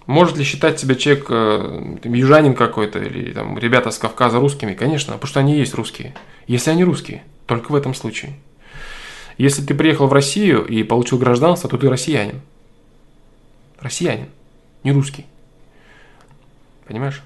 Может 0.09 0.37
ли 0.37 0.43
считать 0.43 0.79
себя 0.79 0.95
человек 0.95 1.27
э, 1.29 1.99
южанин 2.03 2.55
какой-то 2.55 2.97
или 2.97 3.31
там 3.31 3.59
ребята 3.59 3.91
с 3.91 3.99
Кавказа 3.99 4.39
русскими? 4.39 4.73
Конечно, 4.73 5.13
потому 5.13 5.29
что 5.29 5.39
они 5.39 5.55
есть 5.55 5.75
русские. 5.75 6.15
Если 6.47 6.71
они 6.71 6.83
русские, 6.83 7.23
только 7.45 7.71
в 7.71 7.75
этом 7.75 7.93
случае. 7.93 8.33
Если 9.37 9.63
ты 9.63 9.75
приехал 9.75 10.07
в 10.07 10.13
Россию 10.13 10.65
и 10.65 10.81
получил 10.81 11.19
гражданство, 11.19 11.69
то 11.69 11.77
ты 11.77 11.87
россиянин. 11.87 12.41
Россиянин, 13.79 14.29
не 14.83 14.93
русский. 14.93 15.27
Понимаешь? 16.87 17.21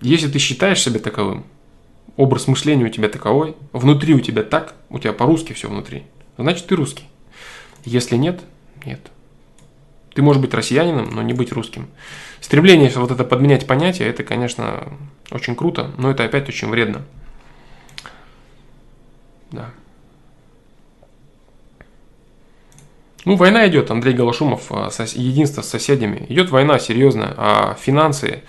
Если 0.00 0.30
ты 0.30 0.38
считаешь 0.38 0.80
себя 0.80 1.00
таковым, 1.00 1.44
образ 2.16 2.46
мышления 2.46 2.84
у 2.84 2.90
тебя 2.90 3.08
таковой, 3.08 3.56
внутри 3.72 4.14
у 4.14 4.20
тебя 4.20 4.44
так, 4.44 4.76
у 4.88 5.00
тебя 5.00 5.12
по-русски 5.12 5.52
все 5.52 5.68
внутри, 5.68 6.04
значит 6.38 6.68
ты 6.68 6.76
русский. 6.76 7.08
Если 7.84 8.14
нет, 8.14 8.40
нет. 8.86 9.00
Ты 10.14 10.22
можешь 10.22 10.42
быть 10.42 10.54
россиянином, 10.54 11.10
но 11.10 11.22
не 11.22 11.32
быть 11.32 11.52
русским. 11.52 11.88
Стремление 12.40 12.90
вот 12.96 13.10
это 13.10 13.24
подменять 13.24 13.66
понятия, 13.66 14.06
это, 14.06 14.24
конечно, 14.24 14.92
очень 15.30 15.54
круто, 15.54 15.90
но 15.98 16.10
это 16.10 16.24
опять 16.24 16.48
очень 16.48 16.68
вредно. 16.68 17.02
Да. 19.52 19.70
Ну, 23.24 23.36
война 23.36 23.68
идет, 23.68 23.90
Андрей 23.90 24.14
Галашумов, 24.14 24.66
а, 24.70 24.88
единство 25.14 25.62
с 25.62 25.68
соседями. 25.68 26.24
Идет 26.28 26.50
война 26.50 26.78
серьезная, 26.78 27.34
а 27.36 27.76
финансы 27.78 28.42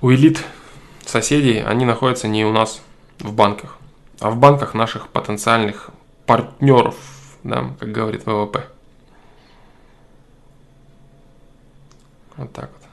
у 0.00 0.10
элит 0.10 0.42
соседей, 1.04 1.60
они 1.60 1.84
находятся 1.84 2.28
не 2.28 2.44
у 2.44 2.52
нас 2.52 2.80
в 3.18 3.32
банках, 3.32 3.78
а 4.20 4.30
в 4.30 4.38
банках 4.38 4.74
наших 4.74 5.08
потенциальных 5.08 5.90
партнеров, 6.26 6.96
да, 7.42 7.70
как 7.78 7.92
говорит 7.92 8.24
ВВП. 8.26 8.66
Вот 12.38 12.52
так 12.52 12.70
вот. 12.72 12.88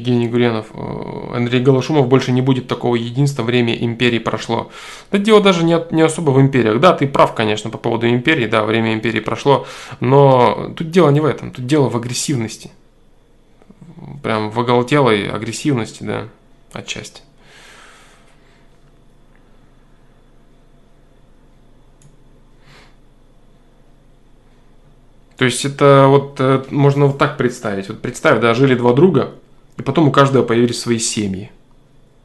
Евгений 0.00 0.28
Гуренов, 0.28 0.66
э, 0.72 1.36
Андрей 1.36 1.60
Голошумов, 1.60 2.08
больше 2.08 2.32
не 2.32 2.40
будет 2.40 2.66
такого 2.68 2.96
единства, 2.96 3.42
время 3.42 3.74
империи 3.74 4.18
прошло. 4.18 4.70
Да 5.12 5.18
дело 5.18 5.40
даже 5.42 5.62
не, 5.62 5.78
не 5.90 6.02
особо 6.02 6.30
в 6.30 6.40
империях. 6.40 6.80
Да, 6.80 6.94
ты 6.94 7.06
прав, 7.06 7.34
конечно, 7.34 7.70
по 7.70 7.78
поводу 7.78 8.08
империи, 8.08 8.46
да, 8.46 8.64
время 8.64 8.94
империи 8.94 9.20
прошло, 9.20 9.66
но 10.00 10.72
тут 10.76 10.90
дело 10.90 11.10
не 11.10 11.20
в 11.20 11.26
этом, 11.26 11.50
тут 11.50 11.66
дело 11.66 11.88
в 11.88 11.96
агрессивности. 11.96 12.70
Прям 14.22 14.50
в 14.50 14.58
оголтелой 14.58 15.28
агрессивности, 15.28 16.02
да, 16.02 16.28
отчасти. 16.72 17.22
То 25.36 25.46
есть 25.46 25.64
это 25.64 26.06
вот 26.08 26.36
э, 26.38 26.64
можно 26.70 27.06
вот 27.06 27.16
так 27.16 27.38
представить. 27.38 27.88
Вот 27.88 28.02
представь, 28.02 28.40
да, 28.40 28.52
жили 28.52 28.74
два 28.74 28.92
друга, 28.92 29.32
и 29.78 29.82
потом 29.82 30.08
у 30.08 30.12
каждого 30.12 30.44
появились 30.44 30.80
свои 30.80 30.98
семьи. 30.98 31.50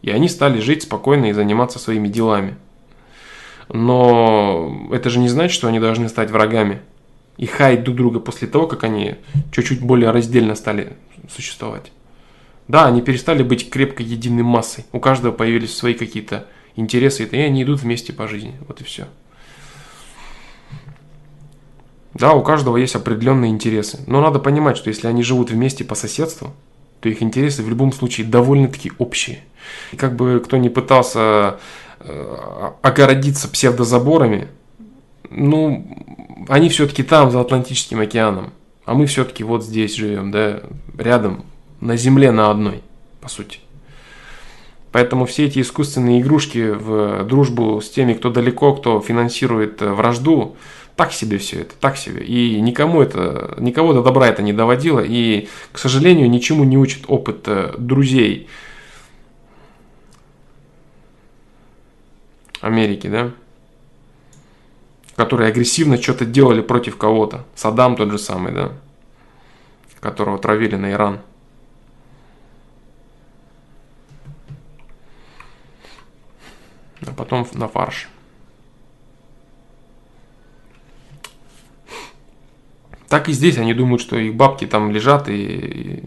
И 0.01 0.11
они 0.11 0.29
стали 0.29 0.59
жить 0.59 0.83
спокойно 0.83 1.25
и 1.25 1.33
заниматься 1.33 1.79
своими 1.79 2.07
делами. 2.07 2.57
Но 3.69 4.89
это 4.91 5.09
же 5.09 5.19
не 5.19 5.29
значит, 5.29 5.55
что 5.55 5.67
они 5.67 5.79
должны 5.79 6.09
стать 6.09 6.29
врагами 6.29 6.81
и 7.37 7.45
хаять 7.45 7.83
друг 7.83 7.97
друга 7.97 8.19
после 8.19 8.47
того, 8.47 8.67
как 8.67 8.83
они 8.83 9.15
чуть-чуть 9.51 9.81
более 9.81 10.11
раздельно 10.11 10.55
стали 10.55 10.93
существовать. 11.29 11.91
Да, 12.67 12.85
они 12.85 13.01
перестали 13.01 13.43
быть 13.43 13.69
крепко 13.69 14.03
единой 14.03 14.43
массой. 14.43 14.85
У 14.91 14.99
каждого 14.99 15.31
появились 15.31 15.75
свои 15.75 15.93
какие-то 15.93 16.47
интересы, 16.75 17.23
и 17.23 17.37
они 17.39 17.63
идут 17.63 17.81
вместе 17.81 18.13
по 18.13 18.27
жизни. 18.27 18.55
Вот 18.67 18.81
и 18.81 18.83
все. 18.83 19.07
Да, 22.13 22.33
у 22.33 22.41
каждого 22.41 22.77
есть 22.77 22.95
определенные 22.95 23.51
интересы. 23.51 23.99
Но 24.07 24.21
надо 24.21 24.39
понимать, 24.39 24.77
что 24.77 24.89
если 24.89 25.07
они 25.07 25.21
живут 25.21 25.51
вместе 25.51 25.83
по 25.83 25.95
соседству, 25.95 26.53
то 27.05 27.09
их 27.09 27.21
интересы 27.21 27.61
в 27.61 27.69
любом 27.69 27.93
случае 27.93 28.25
довольно-таки 28.25 28.91
общие. 28.97 29.43
И 29.91 29.95
как 29.95 30.15
бы 30.15 30.41
кто 30.43 30.57
ни 30.57 30.69
пытался 30.69 31.59
э, 31.99 32.69
огородиться 32.81 33.47
псевдозаборами, 33.47 34.47
ну, 35.29 35.85
они 36.49 36.67
все-таки 36.69 37.03
там, 37.03 37.29
за 37.29 37.41
Атлантическим 37.41 37.99
океаном. 37.99 38.53
А 38.85 38.95
мы 38.95 39.05
все-таки 39.05 39.43
вот 39.43 39.63
здесь 39.63 39.93
живем, 39.95 40.31
да, 40.31 40.63
рядом, 40.97 41.45
на 41.79 41.95
земле 41.95 42.31
на 42.31 42.49
одной, 42.49 42.81
по 43.21 43.29
сути. 43.29 43.59
Поэтому 44.91 45.27
все 45.27 45.45
эти 45.45 45.61
искусственные 45.61 46.21
игрушки 46.21 46.71
в 46.71 47.23
дружбу 47.25 47.81
с 47.81 47.89
теми, 47.91 48.13
кто 48.13 48.31
далеко, 48.31 48.73
кто 48.73 48.99
финансирует 48.99 49.79
э, 49.83 49.91
вражду, 49.91 50.57
так 50.95 51.11
себе 51.11 51.37
все 51.37 51.61
это, 51.61 51.75
так 51.75 51.97
себе. 51.97 52.23
И 52.23 52.59
никому 52.61 53.01
это, 53.01 53.55
никого 53.59 53.93
до 53.93 54.01
добра 54.01 54.27
это 54.27 54.41
не 54.41 54.53
доводило. 54.53 55.01
И, 55.01 55.47
к 55.71 55.77
сожалению, 55.77 56.29
ничему 56.29 56.63
не 56.63 56.77
учит 56.77 57.05
опыт 57.07 57.47
э, 57.47 57.73
друзей 57.77 58.47
Америки, 62.61 63.07
да? 63.07 63.31
Которые 65.15 65.49
агрессивно 65.49 66.01
что-то 66.01 66.25
делали 66.25 66.61
против 66.61 66.97
кого-то. 66.97 67.45
Саддам 67.55 67.95
тот 67.95 68.11
же 68.11 68.17
самый, 68.17 68.53
да? 68.53 68.71
Которого 69.99 70.37
травили 70.37 70.75
на 70.75 70.91
Иран. 70.91 71.19
а 77.07 77.11
потом 77.11 77.47
на 77.53 77.67
фарш. 77.67 78.09
Так 83.15 83.29
и 83.29 83.31
здесь 83.31 83.57
они 83.57 83.73
думают, 83.73 84.01
что 84.01 84.17
их 84.17 84.35
бабки 84.35 84.67
там 84.67 84.91
лежат 84.91 85.29
и 85.29 86.03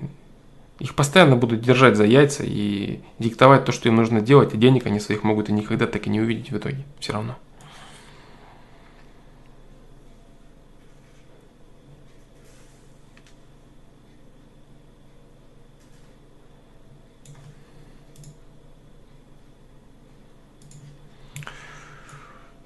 их 0.78 0.94
постоянно 0.94 1.36
будут 1.36 1.62
держать 1.62 1.96
за 1.96 2.04
яйца 2.04 2.42
и 2.44 3.00
диктовать 3.18 3.64
то, 3.64 3.72
что 3.72 3.88
им 3.88 3.96
нужно 3.96 4.20
делать, 4.20 4.52
и 4.52 4.58
денег 4.58 4.84
они 4.84 5.00
своих 5.00 5.22
могут 5.22 5.48
и 5.48 5.52
никогда 5.54 5.86
так 5.86 6.06
и 6.06 6.10
не 6.10 6.20
увидеть 6.20 6.50
в 6.50 6.58
итоге, 6.58 6.84
все 7.00 7.14
равно. 7.14 7.38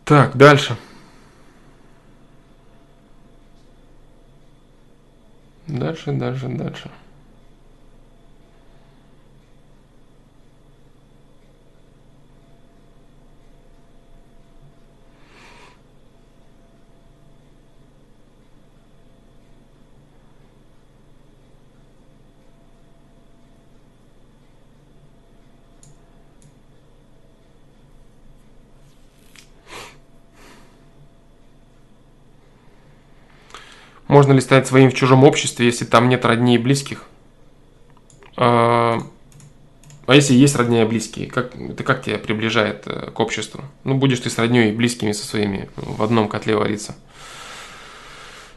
Так, 0.05 0.37
дальше. 0.37 0.77
Дальше, 5.67 6.13
дальше, 6.13 6.49
дальше. 6.49 6.91
Можно 34.13 34.35
ли 34.35 34.43
стать 34.43 34.67
своим 34.67 34.91
в 34.91 34.95
чужом 34.95 35.25
обществе, 35.25 35.65
если 35.65 35.87
там 35.87 36.11
нет 36.11 36.27
родней 36.27 36.57
и 36.57 36.59
близких? 36.59 37.05
А, 38.37 38.99
а 40.05 40.15
если 40.15 40.35
есть 40.35 40.55
родня 40.55 40.83
и 40.83 40.85
близкие, 40.85 41.29
как, 41.29 41.57
это 41.57 41.83
как 41.83 42.05
тебя 42.05 42.19
приближает 42.19 42.83
э, 42.85 43.11
к 43.11 43.19
обществу? 43.19 43.65
Ну, 43.85 43.95
будешь 43.95 44.21
ты 44.21 44.29
с 44.29 44.37
родней 44.37 44.69
и 44.69 44.77
близкими 44.77 45.13
со 45.13 45.27
своими 45.27 45.71
в 45.77 46.03
одном 46.03 46.29
котле 46.29 46.57
вариться. 46.57 46.95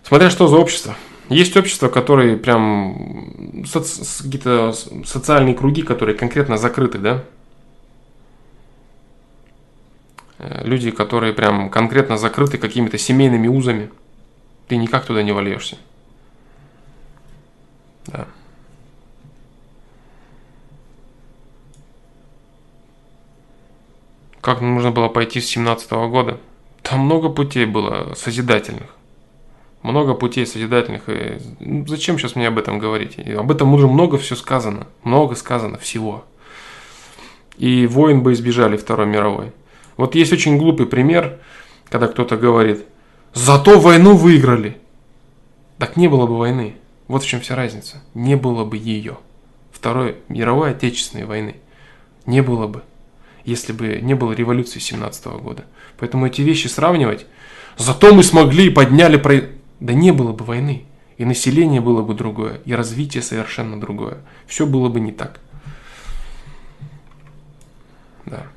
Смотря 0.03 0.30
что 0.30 0.49
за 0.49 0.57
общество. 0.57 0.98
Есть 1.30 1.56
общества, 1.56 1.88
которые 1.88 2.36
прям 2.36 3.64
соци- 3.64 4.23
какие-то 4.23 4.73
социальные 5.06 5.56
круги, 5.56 5.84
которые 5.84 6.18
конкретно 6.18 6.57
закрыты, 6.57 6.98
да? 6.98 7.23
Э, 10.38 10.68
люди, 10.68 10.91
которые 10.91 11.32
прям 11.32 11.69
конкретно 11.69 12.18
закрыты 12.18 12.57
какими-то 12.57 12.98
семейными 12.98 13.48
узами– 13.48 13.90
ты 14.67 14.77
никак 14.77 15.05
туда 15.05 15.23
не 15.23 15.31
вольешься. 15.31 15.77
Да. 18.07 18.27
Как 24.41 24.61
нужно 24.61 24.91
было 24.91 25.07
пойти 25.07 25.41
с 25.41 25.47
17 25.47 25.91
-го 25.91 26.09
года? 26.09 26.39
Там 26.83 26.99
много 26.99 27.29
путей 27.29 27.65
было 27.65 28.13
созидательных. 28.15 28.95
Много 29.81 30.13
путей 30.13 30.45
созидательных. 30.45 31.09
И 31.09 31.39
ну, 31.59 31.87
зачем 31.87 32.17
сейчас 32.17 32.35
мне 32.35 32.47
об 32.47 32.57
этом 32.57 32.79
говорить? 32.79 33.17
И 33.17 33.31
об 33.31 33.51
этом 33.51 33.73
уже 33.73 33.87
много 33.87 34.17
все 34.17 34.35
сказано. 34.35 34.87
Много 35.03 35.35
сказано 35.35 35.77
всего. 35.77 36.25
И 37.57 37.87
войн 37.87 38.21
бы 38.21 38.33
избежали 38.33 38.77
Второй 38.77 39.07
мировой. 39.07 39.51
Вот 39.97 40.15
есть 40.15 40.33
очень 40.33 40.57
глупый 40.57 40.85
пример, 40.85 41.39
когда 41.89 42.07
кто-то 42.07 42.37
говорит– 42.37 42.85
Зато 43.36 43.82
войну 43.82 44.16
выиграли. 44.16 44.78
Так 45.78 45.98
не 45.98 46.07
было 46.07 46.26
бы 46.26 46.38
войны. 46.38 46.78
Вот 47.10 47.22
в 47.22 47.28
чем 47.28 47.41
вся 47.41 47.53
разница. 47.53 48.02
Не 48.14 48.38
было 48.38 48.64
бы 48.64 48.78
ее. 48.78 49.18
Второй 49.72 50.16
мировой 50.30 50.72
отечественной 50.72 51.26
войны. 51.26 51.57
Не 52.26 52.41
было 52.41 52.66
бы. 52.68 52.82
Если 53.44 53.74
бы 53.74 53.99
не 54.02 54.14
было 54.14 54.32
революции 54.32 54.80
17 54.80 55.26
года. 55.26 55.66
Поэтому 55.99 56.26
эти 56.26 56.41
вещи 56.44 56.68
сравнивать. 56.68 57.26
Зато 57.78 58.16
мы 58.16 58.24
смогли 58.24 58.68
и 58.68 58.70
подняли... 58.70 59.18
Про... 59.18 59.41
Да 59.82 59.91
не 59.91 60.12
было 60.14 60.32
бы 60.32 60.45
войны. 60.45 60.86
И 61.18 61.26
население 61.26 61.82
было 61.82 62.03
бы 62.03 62.14
другое. 62.14 62.62
И 62.64 62.74
развитие 62.74 63.22
совершенно 63.22 63.78
другое. 63.78 64.20
Все 64.48 64.66
было 64.66 64.88
бы 64.88 65.02
не 65.02 65.12
так. 65.12 65.41
Да. 68.26 68.48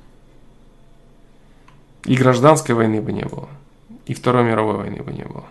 И 2.05 2.15
гражданской 2.15 2.77
войны 2.77 3.03
бы 3.03 3.11
не 3.11 3.25
было 3.25 3.49
и 4.09 4.15
Второй 4.15 4.43
мировой 4.43 4.77
войны 4.77 5.03
бы 5.03 5.13
не 5.13 5.23
было. 5.23 5.45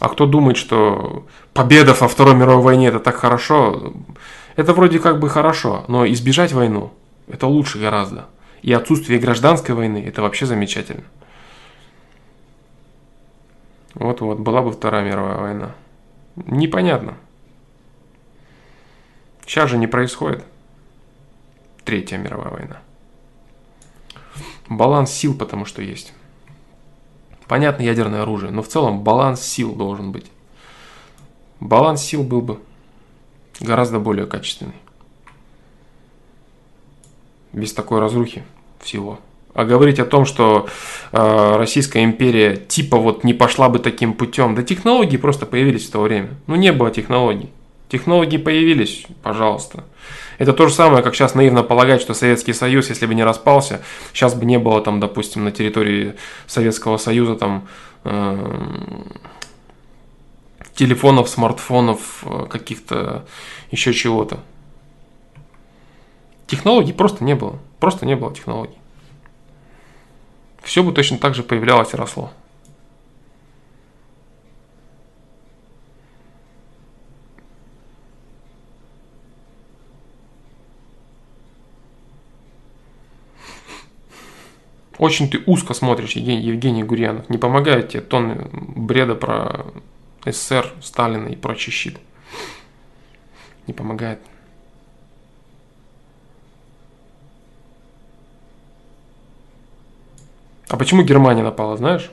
А 0.00 0.08
кто 0.08 0.26
думает, 0.26 0.56
что 0.56 1.26
победа 1.52 1.94
во 1.94 2.08
Второй 2.08 2.34
мировой 2.34 2.62
войне 2.62 2.88
это 2.88 2.98
так 2.98 3.14
хорошо, 3.14 3.92
это 4.56 4.72
вроде 4.72 4.98
как 4.98 5.20
бы 5.20 5.28
хорошо, 5.28 5.84
но 5.86 6.06
избежать 6.06 6.52
войну 6.52 6.92
это 7.28 7.46
лучше 7.46 7.78
гораздо. 7.78 8.26
И 8.62 8.72
отсутствие 8.72 9.20
гражданской 9.20 9.74
войны 9.74 10.02
это 10.04 10.22
вообще 10.22 10.46
замечательно. 10.46 11.04
Вот-вот, 13.94 14.40
была 14.40 14.62
бы 14.62 14.72
Вторая 14.72 15.04
мировая 15.04 15.36
война. 15.36 15.74
Непонятно. 16.36 17.14
Сейчас 19.46 19.70
же 19.70 19.76
не 19.76 19.86
происходит 19.86 20.42
Третья 21.84 22.16
мировая 22.16 22.50
война. 22.50 22.80
Баланс 24.68 25.10
сил 25.12 25.34
потому 25.36 25.64
что 25.64 25.82
есть. 25.82 26.12
Понятно, 27.46 27.82
ядерное 27.82 28.22
оружие, 28.22 28.50
но 28.50 28.62
в 28.62 28.68
целом 28.68 29.00
баланс 29.00 29.42
сил 29.42 29.74
должен 29.74 30.12
быть. 30.12 30.26
Баланс 31.60 32.02
сил 32.02 32.22
был 32.22 32.40
бы 32.40 32.58
гораздо 33.60 33.98
более 33.98 34.26
качественный. 34.26 34.74
Без 37.52 37.72
такой 37.72 38.00
разрухи 38.00 38.42
всего. 38.80 39.20
А 39.52 39.64
говорить 39.64 40.00
о 40.00 40.04
том, 40.04 40.24
что 40.24 40.68
э, 41.12 41.56
Российская 41.56 42.02
империя 42.02 42.56
типа 42.56 42.96
вот 42.96 43.22
не 43.22 43.34
пошла 43.34 43.68
бы 43.68 43.78
таким 43.78 44.14
путем, 44.14 44.56
да 44.56 44.64
технологии 44.64 45.16
просто 45.16 45.46
появились 45.46 45.86
в 45.86 45.92
то 45.92 46.00
время. 46.00 46.30
Ну 46.48 46.56
не 46.56 46.72
было 46.72 46.90
технологий. 46.90 47.50
Технологии 47.88 48.38
появились, 48.38 49.06
пожалуйста. 49.22 49.84
Это 50.38 50.52
то 50.52 50.68
же 50.68 50.74
самое, 50.74 51.02
как 51.02 51.14
сейчас 51.14 51.34
наивно 51.34 51.62
полагать, 51.62 52.00
что 52.00 52.14
Советский 52.14 52.52
Союз, 52.52 52.88
если 52.88 53.06
бы 53.06 53.14
не 53.14 53.22
распался, 53.22 53.82
сейчас 54.12 54.34
бы 54.34 54.44
не 54.44 54.58
было 54.58 54.80
там, 54.80 55.00
допустим, 55.00 55.44
на 55.44 55.52
территории 55.52 56.14
Советского 56.46 56.96
Союза 56.96 57.36
там 57.36 57.68
э, 58.04 58.54
телефонов, 60.74 61.28
смартфонов, 61.28 62.24
э, 62.24 62.46
каких-то 62.50 63.26
еще 63.70 63.92
чего-то. 63.92 64.40
Технологий 66.46 66.92
просто 66.92 67.24
не 67.24 67.34
было. 67.34 67.58
Просто 67.78 68.06
не 68.06 68.16
было 68.16 68.34
технологий. 68.34 68.78
Все 70.62 70.82
бы 70.82 70.92
точно 70.92 71.18
так 71.18 71.34
же 71.34 71.42
появлялось 71.42 71.92
и 71.92 71.96
росло. 71.96 72.32
Очень 84.98 85.28
ты 85.28 85.42
узко 85.46 85.74
смотришь, 85.74 86.12
Евгений, 86.12 86.82
Гурьянов. 86.84 87.28
Не 87.28 87.38
помогает 87.38 87.90
тебе 87.90 88.00
тонны 88.02 88.48
бреда 88.52 89.14
про 89.14 89.66
СССР, 90.24 90.72
Сталина 90.82 91.28
и 91.28 91.36
прочий 91.36 91.72
щит. 91.72 91.98
Не 93.66 93.74
помогает. 93.74 94.20
А 100.68 100.76
почему 100.76 101.02
Германия 101.02 101.42
напала, 101.42 101.76
знаешь? 101.76 102.10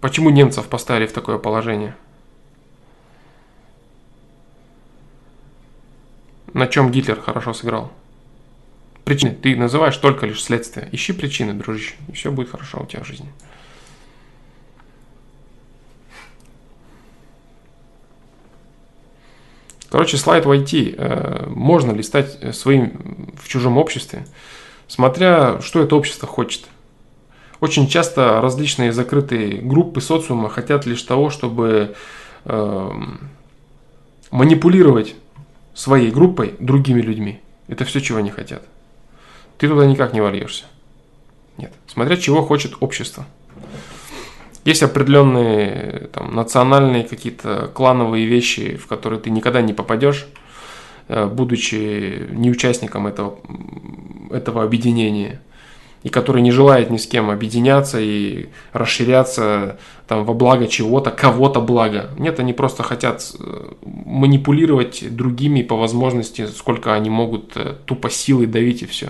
Почему 0.00 0.30
немцев 0.30 0.68
поставили 0.68 1.06
в 1.06 1.12
такое 1.12 1.38
положение? 1.38 1.96
На 6.58 6.66
чем 6.66 6.90
Гитлер 6.90 7.20
хорошо 7.20 7.54
сыграл? 7.54 7.92
Причины. 9.04 9.32
Ты 9.32 9.54
называешь 9.54 9.96
только 9.96 10.26
лишь 10.26 10.42
следствие. 10.42 10.88
Ищи 10.90 11.12
причины, 11.12 11.54
дружище, 11.54 11.94
и 12.08 12.12
все 12.12 12.32
будет 12.32 12.50
хорошо 12.50 12.80
у 12.82 12.86
тебя 12.86 13.04
в 13.04 13.06
жизни. 13.06 13.28
Короче, 19.88 20.16
слайд 20.16 20.46
войти. 20.46 20.96
Э, 20.98 21.46
можно 21.46 21.92
ли 21.92 22.02
стать 22.02 22.56
своим 22.56 23.36
в 23.40 23.46
чужом 23.46 23.78
обществе, 23.78 24.26
смотря 24.88 25.60
что 25.60 25.80
это 25.80 25.94
общество 25.94 26.26
хочет. 26.26 26.66
Очень 27.60 27.86
часто 27.86 28.40
различные 28.40 28.90
закрытые 28.90 29.58
группы 29.58 30.00
социума 30.00 30.48
хотят 30.48 30.86
лишь 30.86 31.04
того, 31.04 31.30
чтобы 31.30 31.94
э, 32.46 32.90
манипулировать 34.32 35.14
своей 35.78 36.10
группой 36.10 36.56
другими 36.58 37.00
людьми. 37.00 37.40
Это 37.68 37.84
все, 37.84 38.00
чего 38.00 38.18
они 38.18 38.30
хотят. 38.30 38.62
Ты 39.58 39.68
туда 39.68 39.86
никак 39.86 40.12
не 40.12 40.20
вольешься. 40.20 40.64
Нет. 41.56 41.72
Смотря 41.86 42.16
чего 42.16 42.42
хочет 42.42 42.74
общество. 42.80 43.24
Есть 44.64 44.82
определенные 44.82 46.08
там, 46.12 46.34
национальные 46.34 47.04
какие-то 47.04 47.70
клановые 47.72 48.26
вещи, 48.26 48.76
в 48.76 48.88
которые 48.88 49.20
ты 49.20 49.30
никогда 49.30 49.62
не 49.62 49.72
попадешь, 49.72 50.26
э, 51.06 51.26
будучи 51.26 52.26
не 52.32 52.50
участником 52.50 53.06
этого, 53.06 53.38
этого 54.30 54.64
объединения, 54.64 55.40
и 56.02 56.08
который 56.08 56.42
не 56.42 56.50
желает 56.50 56.90
ни 56.90 56.96
с 56.96 57.06
кем 57.06 57.30
объединяться 57.30 57.98
и 58.00 58.46
расширяться 58.72 59.78
там, 60.06 60.24
во 60.24 60.32
благо 60.32 60.66
чего-то, 60.66 61.10
кого-то 61.10 61.60
благо. 61.60 62.10
Нет, 62.18 62.40
они 62.40 62.52
просто 62.52 62.82
хотят 62.82 63.22
э, 63.38 63.72
манипулировать 63.82 65.04
другими 65.14 65.62
по 65.62 65.76
возможности, 65.76 66.46
сколько 66.46 66.94
они 66.94 67.10
могут 67.10 67.56
э, 67.56 67.74
тупо 67.84 68.10
силой 68.10 68.46
давить 68.46 68.82
и 68.82 68.86
все. 68.86 69.08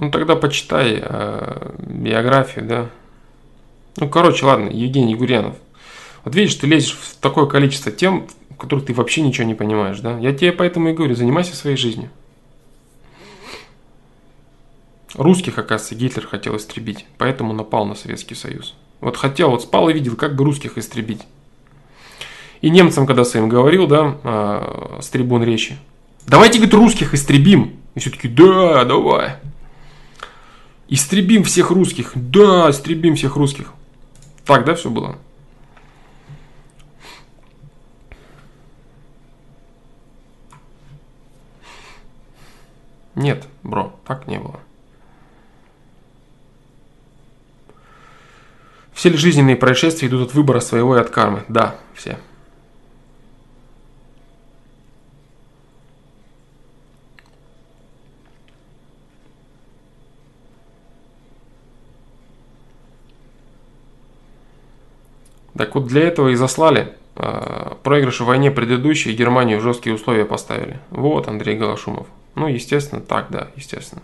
Ну 0.00 0.10
тогда 0.12 0.36
почитай 0.36 1.00
э, 1.02 1.72
биографию, 1.78 2.66
да. 2.66 2.90
Ну, 3.96 4.08
короче, 4.08 4.46
ладно, 4.46 4.68
Евгений 4.68 5.16
Гурьянов. 5.16 5.56
Вот 6.24 6.36
видишь, 6.36 6.54
ты 6.54 6.68
лезешь 6.68 6.92
в 6.92 7.16
такое 7.16 7.46
количество 7.46 7.90
тем, 7.90 8.28
в 8.50 8.56
которых 8.56 8.86
ты 8.86 8.94
вообще 8.94 9.22
ничего 9.22 9.46
не 9.46 9.54
понимаешь, 9.54 9.98
да? 9.98 10.16
Я 10.18 10.32
тебе 10.32 10.52
поэтому 10.52 10.90
и 10.90 10.92
говорю, 10.92 11.16
занимайся 11.16 11.56
своей 11.56 11.76
жизнью. 11.76 12.10
Русских, 15.14 15.58
оказывается, 15.58 15.96
Гитлер 15.96 16.26
хотел 16.28 16.56
истребить, 16.56 17.06
поэтому 17.16 17.52
напал 17.52 17.84
на 17.84 17.96
Советский 17.96 18.36
Союз. 18.36 18.76
Вот 19.00 19.16
хотел, 19.16 19.50
вот 19.50 19.62
спал 19.62 19.88
и 19.88 19.92
видел, 19.92 20.14
как 20.14 20.36
бы 20.36 20.44
русских 20.44 20.78
истребить. 20.78 21.22
И 22.60 22.70
немцам, 22.70 23.04
когда 23.04 23.24
своим 23.24 23.48
говорил, 23.48 23.88
да, 23.88 24.16
э, 24.22 24.98
с 25.00 25.08
трибун 25.08 25.42
речи, 25.42 25.76
давайте, 26.26 26.58
говорит, 26.58 26.74
русских 26.74 27.14
истребим. 27.14 27.78
И 27.96 28.00
все 28.00 28.10
таки 28.10 28.28
да, 28.28 28.84
давай. 28.84 29.38
Истребим 30.88 31.44
всех 31.44 31.70
русских. 31.70 32.12
Да, 32.14 32.70
истребим 32.70 33.14
всех 33.14 33.36
русских. 33.36 33.72
Так, 34.46 34.64
да, 34.64 34.74
все 34.74 34.88
было? 34.90 35.18
Нет, 43.14 43.46
бро, 43.62 43.98
так 44.06 44.26
не 44.28 44.38
было. 44.38 44.60
Все 48.92 49.10
ли 49.10 49.16
жизненные 49.16 49.56
происшествия 49.56 50.08
идут 50.08 50.28
от 50.28 50.34
выбора 50.34 50.60
своего 50.60 50.96
и 50.96 51.00
от 51.00 51.10
кармы? 51.10 51.44
Да, 51.48 51.76
все. 51.94 52.18
Так 65.58 65.74
вот 65.74 65.88
для 65.88 66.02
этого 66.04 66.28
и 66.28 66.36
заслали. 66.36 66.94
А, 67.16 67.76
проигрыш 67.82 68.20
в 68.20 68.24
войне 68.24 68.52
предыдущей 68.52 69.12
Германию 69.12 69.58
в 69.58 69.62
жесткие 69.62 69.96
условия 69.96 70.24
поставили. 70.24 70.78
Вот 70.90 71.26
Андрей 71.26 71.56
Голошумов. 71.56 72.06
Ну, 72.36 72.46
естественно, 72.46 73.00
так, 73.00 73.26
да, 73.30 73.48
естественно. 73.56 74.02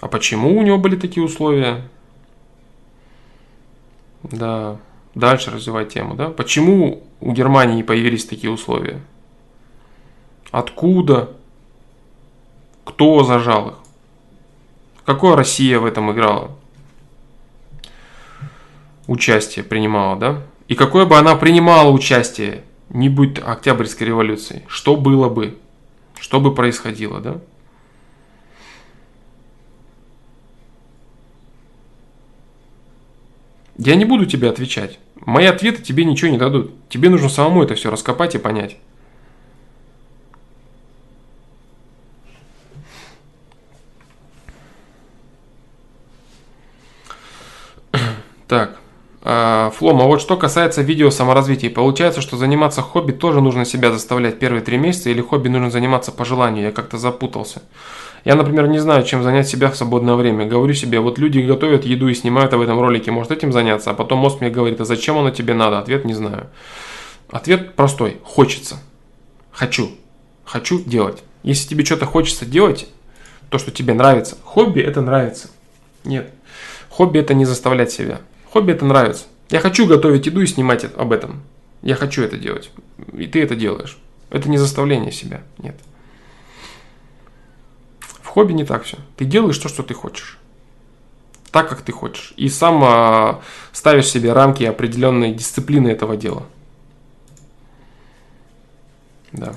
А 0.00 0.08
почему 0.08 0.58
у 0.58 0.62
него 0.62 0.78
были 0.78 0.96
такие 0.96 1.24
условия? 1.24 1.88
Да. 4.30 4.78
Дальше 5.14 5.50
развивать 5.50 5.90
тему, 5.90 6.14
да? 6.14 6.30
Почему 6.30 7.04
у 7.20 7.32
Германии 7.32 7.82
появились 7.82 8.24
такие 8.24 8.50
условия? 8.50 9.00
Откуда? 10.50 11.30
Кто 12.84 13.22
зажал 13.24 13.70
их? 13.70 13.74
Какое 15.04 15.36
Россия 15.36 15.78
в 15.78 15.84
этом 15.84 16.10
играла? 16.12 16.50
Участие 19.06 19.64
принимала, 19.64 20.16
да? 20.16 20.42
И 20.66 20.74
какое 20.74 21.04
бы 21.04 21.18
она 21.18 21.36
принимала 21.36 21.90
участие, 21.90 22.64
не 22.88 23.08
будь 23.08 23.38
Октябрьской 23.38 24.06
революции, 24.06 24.64
что 24.66 24.96
было 24.96 25.28
бы? 25.28 25.58
Что 26.18 26.40
бы 26.40 26.54
происходило, 26.54 27.20
да? 27.20 27.40
Я 33.76 33.96
не 33.96 34.04
буду 34.04 34.26
тебе 34.26 34.48
отвечать. 34.48 34.98
Мои 35.16 35.46
ответы 35.46 35.82
тебе 35.82 36.04
ничего 36.04 36.30
не 36.30 36.38
дадут. 36.38 36.72
Тебе 36.88 37.08
нужно 37.08 37.28
самому 37.28 37.62
это 37.62 37.74
все 37.74 37.90
раскопать 37.90 38.34
и 38.34 38.38
понять. 38.38 38.76
Так. 48.46 48.78
А, 49.26 49.70
Флом, 49.70 50.02
а 50.02 50.04
вот 50.04 50.20
что 50.20 50.36
касается 50.36 50.82
видео 50.82 51.10
саморазвития. 51.10 51.70
Получается, 51.70 52.20
что 52.20 52.36
заниматься 52.36 52.82
хобби 52.82 53.12
тоже 53.12 53.40
нужно 53.40 53.64
себя 53.64 53.90
заставлять 53.90 54.38
первые 54.38 54.62
три 54.62 54.76
месяца, 54.76 55.08
или 55.08 55.22
хобби 55.22 55.48
нужно 55.48 55.70
заниматься 55.70 56.12
по 56.12 56.24
желанию? 56.26 56.64
Я 56.64 56.72
как-то 56.72 56.98
запутался. 56.98 57.62
Я, 58.24 58.36
например, 58.36 58.68
не 58.68 58.78
знаю, 58.78 59.04
чем 59.04 59.22
занять 59.22 59.48
себя 59.48 59.70
в 59.70 59.76
свободное 59.76 60.14
время. 60.14 60.46
Говорю 60.46 60.72
себе, 60.72 60.98
вот 60.98 61.18
люди 61.18 61.40
готовят 61.40 61.84
еду 61.84 62.08
и 62.08 62.14
снимают 62.14 62.54
об 62.54 62.62
этом 62.62 62.80
ролике, 62.80 63.10
может 63.10 63.30
этим 63.30 63.52
заняться? 63.52 63.90
А 63.90 63.94
потом 63.94 64.18
мозг 64.18 64.40
мне 64.40 64.48
говорит, 64.48 64.80
а 64.80 64.86
зачем 64.86 65.18
оно 65.18 65.30
тебе 65.30 65.52
надо? 65.52 65.78
Ответ 65.78 66.06
не 66.06 66.14
знаю. 66.14 66.46
Ответ 67.28 67.74
простой. 67.74 68.18
Хочется. 68.24 68.76
Хочу. 69.52 69.90
Хочу 70.44 70.82
делать. 70.82 71.22
Если 71.42 71.68
тебе 71.68 71.84
что-то 71.84 72.06
хочется 72.06 72.46
делать, 72.46 72.88
то, 73.50 73.58
что 73.58 73.70
тебе 73.70 73.92
нравится. 73.92 74.38
Хобби 74.42 74.80
это 74.80 75.02
нравится. 75.02 75.50
Нет. 76.04 76.30
Хобби 76.88 77.18
это 77.18 77.34
не 77.34 77.44
заставлять 77.44 77.92
себя. 77.92 78.22
Хобби 78.50 78.72
это 78.72 78.86
нравится. 78.86 79.24
Я 79.50 79.60
хочу 79.60 79.86
готовить 79.86 80.24
еду 80.24 80.40
и 80.40 80.46
снимать 80.46 80.86
об 80.96 81.12
этом. 81.12 81.42
Я 81.82 81.94
хочу 81.94 82.22
это 82.22 82.38
делать. 82.38 82.70
И 83.12 83.26
ты 83.26 83.42
это 83.42 83.54
делаешь. 83.54 83.98
Это 84.30 84.48
не 84.48 84.56
заставление 84.56 85.12
себя. 85.12 85.42
Нет 85.58 85.76
хобби 88.34 88.52
не 88.52 88.64
так 88.64 88.82
все. 88.82 88.98
Ты 89.16 89.24
делаешь 89.24 89.58
то, 89.58 89.68
что 89.68 89.84
ты 89.84 89.94
хочешь. 89.94 90.38
Так, 91.52 91.68
как 91.68 91.82
ты 91.82 91.92
хочешь. 91.92 92.34
И 92.36 92.48
сам 92.48 92.82
а, 92.82 93.40
ставишь 93.70 94.08
себе 94.08 94.32
рамки 94.32 94.64
определенной 94.64 95.32
дисциплины 95.32 95.86
этого 95.86 96.16
дела. 96.16 96.42
Да. 99.30 99.54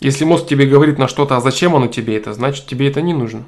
Если 0.00 0.24
мозг 0.24 0.48
тебе 0.48 0.66
говорит 0.66 0.98
на 0.98 1.06
что-то, 1.06 1.36
а 1.36 1.40
зачем 1.40 1.76
оно 1.76 1.86
тебе 1.86 2.16
это, 2.16 2.32
значит 2.32 2.66
тебе 2.66 2.88
это 2.88 3.00
не 3.00 3.14
нужно. 3.14 3.44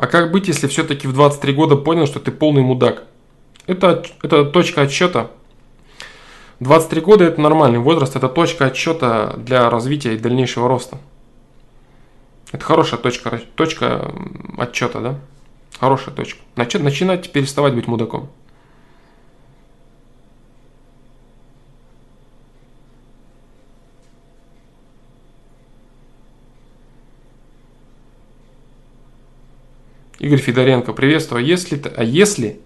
А 0.00 0.06
как 0.06 0.30
быть, 0.30 0.48
если 0.48 0.66
все-таки 0.66 1.06
в 1.06 1.12
23 1.12 1.52
года 1.52 1.76
понял, 1.76 2.06
что 2.06 2.20
ты 2.20 2.30
полный 2.30 2.62
мудак? 2.62 3.02
Это, 3.66 4.02
это 4.22 4.46
точка 4.46 4.80
отсчета. 4.80 5.30
23 6.60 7.02
года 7.02 7.24
это 7.24 7.38
нормальный 7.38 7.80
возраст, 7.80 8.16
это 8.16 8.30
точка 8.30 8.64
отсчета 8.64 9.34
для 9.36 9.68
развития 9.68 10.14
и 10.14 10.18
дальнейшего 10.18 10.68
роста. 10.68 10.96
Это 12.50 12.64
хорошая 12.64 12.98
точка, 12.98 13.42
точка 13.56 14.14
отчета, 14.56 15.00
да? 15.00 15.18
Хорошая 15.78 16.14
точка. 16.14 16.40
Начинать 16.56 17.30
переставать 17.30 17.74
быть 17.74 17.86
мудаком. 17.86 18.30
Игорь 30.20 30.38
Федоренко, 30.38 30.92
приветствую. 30.92 31.38
А 31.38 31.42
если, 31.42 31.82
а 31.96 32.04
если, 32.04 32.60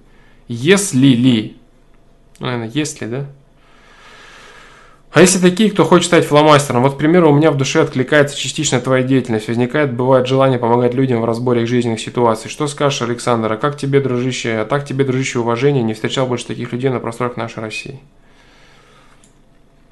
если 0.49 1.07
ли, 1.07 1.57
наверное, 2.41 2.69
если, 2.69 3.07
да? 3.07 3.27
А 5.13 5.21
если 5.21 5.39
такие, 5.39 5.71
кто 5.71 5.85
хочет 5.85 6.09
стать 6.09 6.25
фломастером? 6.27 6.83
Вот, 6.83 6.95
к 6.95 6.99
примеру, 6.99 7.31
у 7.31 7.33
меня 7.33 7.53
в 7.53 7.57
душе 7.57 7.81
откликается 7.81 8.37
частично 8.37 8.81
твоя 8.81 9.05
деятельность. 9.05 9.47
Возникает, 9.47 9.95
бывает 9.95 10.27
желание 10.27 10.59
помогать 10.59 10.95
людям 10.95 11.21
в 11.21 11.25
разборе 11.25 11.63
их 11.63 11.69
жизненных 11.69 12.01
ситуаций. 12.01 12.51
Что 12.51 12.67
скажешь, 12.67 13.03
Александр? 13.03 13.53
А 13.53 13.57
как 13.57 13.77
тебе, 13.77 14.01
дружище, 14.01 14.57
а 14.57 14.65
так 14.65 14.85
тебе, 14.85 15.05
дружище, 15.05 15.39
уважение? 15.39 15.85
Не 15.85 15.95
встречал 15.95 16.27
больше 16.27 16.49
таких 16.49 16.73
людей 16.73 16.91
на 16.91 16.99
просторах 16.99 17.37
нашей 17.37 17.61
России. 17.61 18.01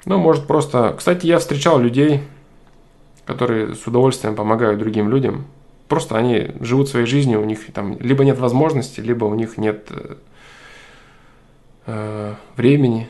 Ну, 0.03 0.17
может, 0.17 0.47
просто... 0.47 0.93
Кстати, 0.97 1.27
я 1.27 1.39
встречал 1.39 1.79
людей, 1.79 2.19
которые 3.25 3.73
с 3.73 3.87
удовольствием 3.87 4.35
помогают 4.35 4.79
другим 4.79 5.07
людям. 5.07 5.45
Просто 5.93 6.17
они 6.17 6.49
живут 6.59 6.89
своей 6.89 7.05
жизнью, 7.05 7.39
у 7.39 7.45
них 7.45 7.71
там 7.71 7.99
либо 7.99 8.25
нет 8.25 8.39
возможности, 8.39 8.99
либо 8.99 9.25
у 9.25 9.35
них 9.35 9.59
нет 9.59 9.89
э, 9.91 10.15
э 11.85 12.35
времени, 12.55 13.07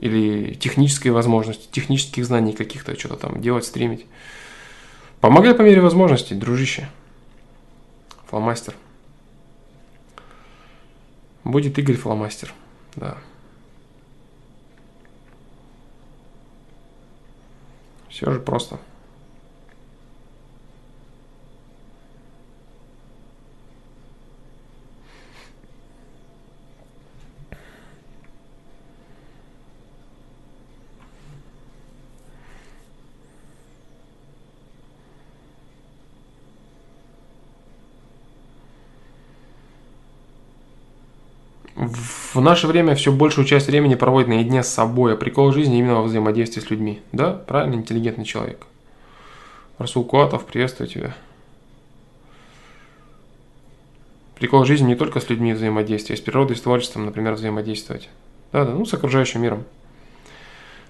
или 0.00 0.54
технической 0.54 1.10
возможности, 1.10 1.68
технических 1.70 2.24
знаний 2.24 2.54
каких-то, 2.54 2.98
что-то 2.98 3.16
там 3.16 3.42
делать, 3.42 3.66
стримить. 3.66 4.06
Помогай 5.20 5.54
по 5.54 5.60
мере 5.60 5.82
возможностей, 5.82 6.34
дружище. 6.34 6.88
Фломастер. 8.30 8.74
Будет 11.44 11.78
Игорь 11.78 11.96
Фломастер, 11.96 12.54
да. 12.94 13.18
Все 18.08 18.32
же 18.32 18.40
просто. 18.40 18.78
В 41.76 42.40
наше 42.40 42.66
время 42.66 42.94
все 42.94 43.12
большую 43.12 43.46
часть 43.46 43.66
времени 43.66 43.96
проводит 43.96 44.28
наедине 44.28 44.62
с 44.62 44.68
собой, 44.68 45.12
а 45.12 45.16
прикол 45.16 45.52
жизни 45.52 45.78
именно 45.78 45.96
во 45.96 46.02
взаимодействии 46.04 46.62
с 46.62 46.70
людьми. 46.70 47.02
Да, 47.12 47.34
правильно, 47.34 47.74
интеллигентный 47.74 48.24
человек. 48.24 48.66
Расул 49.76 50.04
Куатов, 50.04 50.46
приветствую 50.46 50.88
тебя. 50.88 51.14
Прикол 54.36 54.64
жизни 54.64 54.86
не 54.86 54.94
только 54.94 55.20
с 55.20 55.28
людьми 55.28 55.52
взаимодействия, 55.52 56.16
с 56.16 56.20
природой, 56.20 56.56
с 56.56 56.62
творчеством, 56.62 57.04
например, 57.04 57.34
взаимодействовать. 57.34 58.08
Да, 58.52 58.64
да, 58.64 58.72
ну, 58.72 58.86
с 58.86 58.94
окружающим 58.94 59.42
миром. 59.42 59.64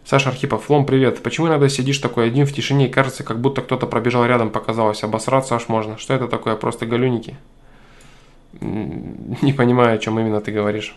Саша 0.05 0.31
Архипов, 0.31 0.67
Флом, 0.67 0.87
привет. 0.87 1.21
Почему 1.21 1.49
иногда 1.49 1.69
сидишь 1.69 1.99
такой 1.99 2.29
один 2.29 2.47
в 2.47 2.53
тишине 2.53 2.87
и 2.87 2.93
кажется, 2.93 3.25
как 3.25 3.41
будто 3.41 3.61
кто-то 3.61 3.89
пробежал 3.89 4.25
рядом, 4.25 4.51
показалось, 4.51 5.03
обосраться 5.03 5.57
аж 5.57 5.67
можно. 5.67 5.99
Что 5.99 6.15
это 6.15 6.29
такое? 6.29 6.55
Просто 6.55 6.87
галюники? 6.87 7.37
Не 8.61 9.53
понимаю, 9.53 9.95
о 9.95 9.99
чем 9.99 10.19
именно 10.19 10.41
ты 10.41 10.53
говоришь. 10.53 10.97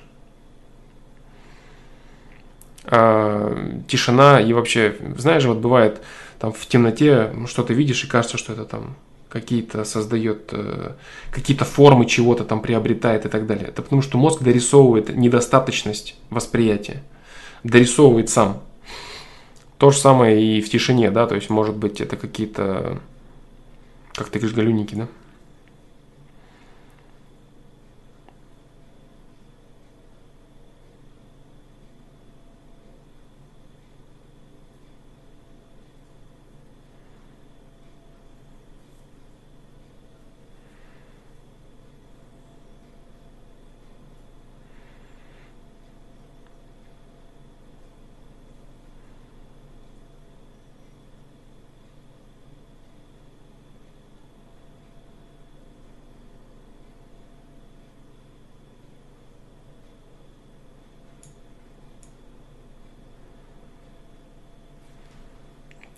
А, 2.85 3.81
тишина 3.87 4.41
и 4.41 4.53
вообще, 4.53 4.95
знаешь, 5.17 5.45
вот 5.45 5.57
бывает 5.57 6.01
там 6.39 6.53
в 6.53 6.65
темноте 6.65 7.31
ну, 7.33 7.47
что-то 7.47 7.73
видишь 7.73 8.03
и 8.03 8.07
кажется, 8.07 8.37
что 8.37 8.53
это 8.53 8.65
там 8.65 8.95
какие-то 9.29 9.83
создает, 9.83 10.49
э, 10.51 10.93
какие-то 11.31 11.65
формы 11.65 12.05
чего-то 12.05 12.43
там 12.43 12.61
приобретает 12.61 13.25
и 13.25 13.29
так 13.29 13.45
далее. 13.45 13.67
Это 13.67 13.83
потому 13.83 14.01
что 14.01 14.17
мозг 14.17 14.41
дорисовывает 14.41 15.15
недостаточность 15.15 16.15
восприятия, 16.29 17.03
дорисовывает 17.63 18.29
сам. 18.29 18.63
То 19.77 19.91
же 19.91 19.99
самое 19.99 20.43
и 20.43 20.61
в 20.61 20.69
тишине, 20.69 21.11
да, 21.11 21.27
то 21.27 21.35
есть 21.35 21.49
может 21.49 21.75
быть 21.75 22.01
это 22.01 22.17
какие-то, 22.17 22.99
как 24.13 24.29
ты 24.29 24.39
говоришь, 24.39 24.55
галюники, 24.55 24.95
да? 24.95 25.07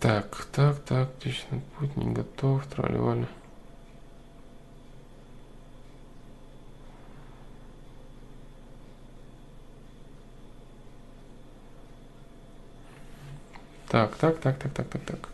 Так, 0.01 0.47
так, 0.51 0.79
так, 0.79 1.09
точно 1.23 1.61
путь 1.77 1.95
не 1.95 2.11
готов, 2.11 2.65
тролливали. 2.65 3.27
Так, 13.89 14.15
так, 14.15 14.39
так, 14.39 14.57
так, 14.57 14.73
так, 14.73 14.87
так, 14.89 15.01
так. 15.03 15.29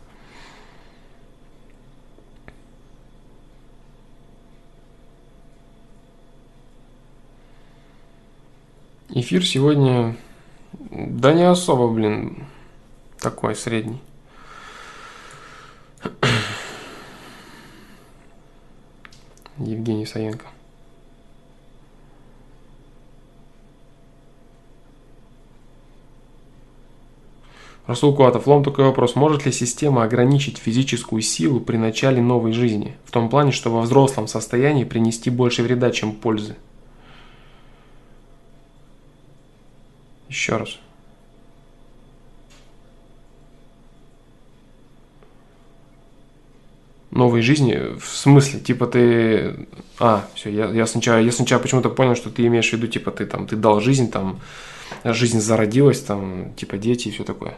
Эфир 9.08 9.46
сегодня, 9.46 10.14
да 10.90 11.32
не 11.32 11.48
особо, 11.48 11.88
блин, 11.88 12.46
такой 13.18 13.56
средний. 13.56 14.02
Евгений 19.58 20.06
Саенко. 20.06 20.46
Расул 27.86 28.14
Куатов, 28.14 28.46
лом 28.46 28.62
такой 28.62 28.84
вопрос. 28.84 29.16
Может 29.16 29.46
ли 29.46 29.52
система 29.52 30.02
ограничить 30.02 30.58
физическую 30.58 31.22
силу 31.22 31.58
при 31.58 31.78
начале 31.78 32.20
новой 32.20 32.52
жизни? 32.52 32.94
В 33.06 33.10
том 33.10 33.30
плане, 33.30 33.50
что 33.50 33.70
во 33.70 33.80
взрослом 33.80 34.28
состоянии 34.28 34.84
принести 34.84 35.30
больше 35.30 35.62
вреда, 35.62 35.90
чем 35.90 36.12
пользы. 36.12 36.56
Еще 40.28 40.58
раз. 40.58 40.78
Новой 47.10 47.42
жизни, 47.42 47.96
в 47.98 48.06
смысле, 48.06 48.60
типа 48.60 48.86
ты, 48.86 49.66
а, 49.98 50.26
все, 50.34 50.50
я, 50.50 50.70
я 50.70 50.86
сначала, 50.86 51.18
я 51.18 51.32
сначала 51.32 51.60
почему-то 51.60 51.88
понял, 51.90 52.14
что 52.14 52.30
ты 52.30 52.46
имеешь 52.46 52.68
в 52.68 52.72
виду, 52.72 52.86
типа 52.86 53.10
ты 53.10 53.26
там, 53.26 53.46
ты 53.46 53.56
дал 53.56 53.80
жизнь, 53.80 54.10
там, 54.10 54.40
жизнь 55.04 55.40
зародилась, 55.40 56.00
там, 56.00 56.52
типа 56.54 56.76
дети 56.76 57.08
и 57.08 57.10
все 57.10 57.24
такое. 57.24 57.56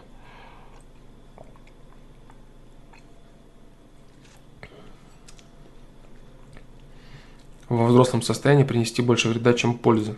Во 7.68 7.86
взрослом 7.86 8.20
состоянии 8.20 8.64
принести 8.64 9.00
больше 9.00 9.28
вреда, 9.28 9.52
чем 9.52 9.74
пользы. 9.74 10.16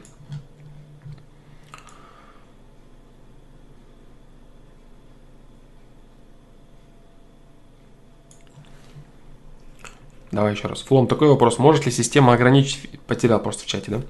Давай 10.33 10.55
еще 10.55 10.67
раз. 10.67 10.81
Флом, 10.83 11.07
такой 11.07 11.29
вопрос. 11.29 11.59
Может 11.59 11.85
ли 11.85 11.93
система 11.93 12.33
ограничить... 12.33 12.89
Потерял 13.07 13.39
просто 13.39 13.65
в 13.65 13.67
чате, 13.67 13.91
да? 13.91 14.03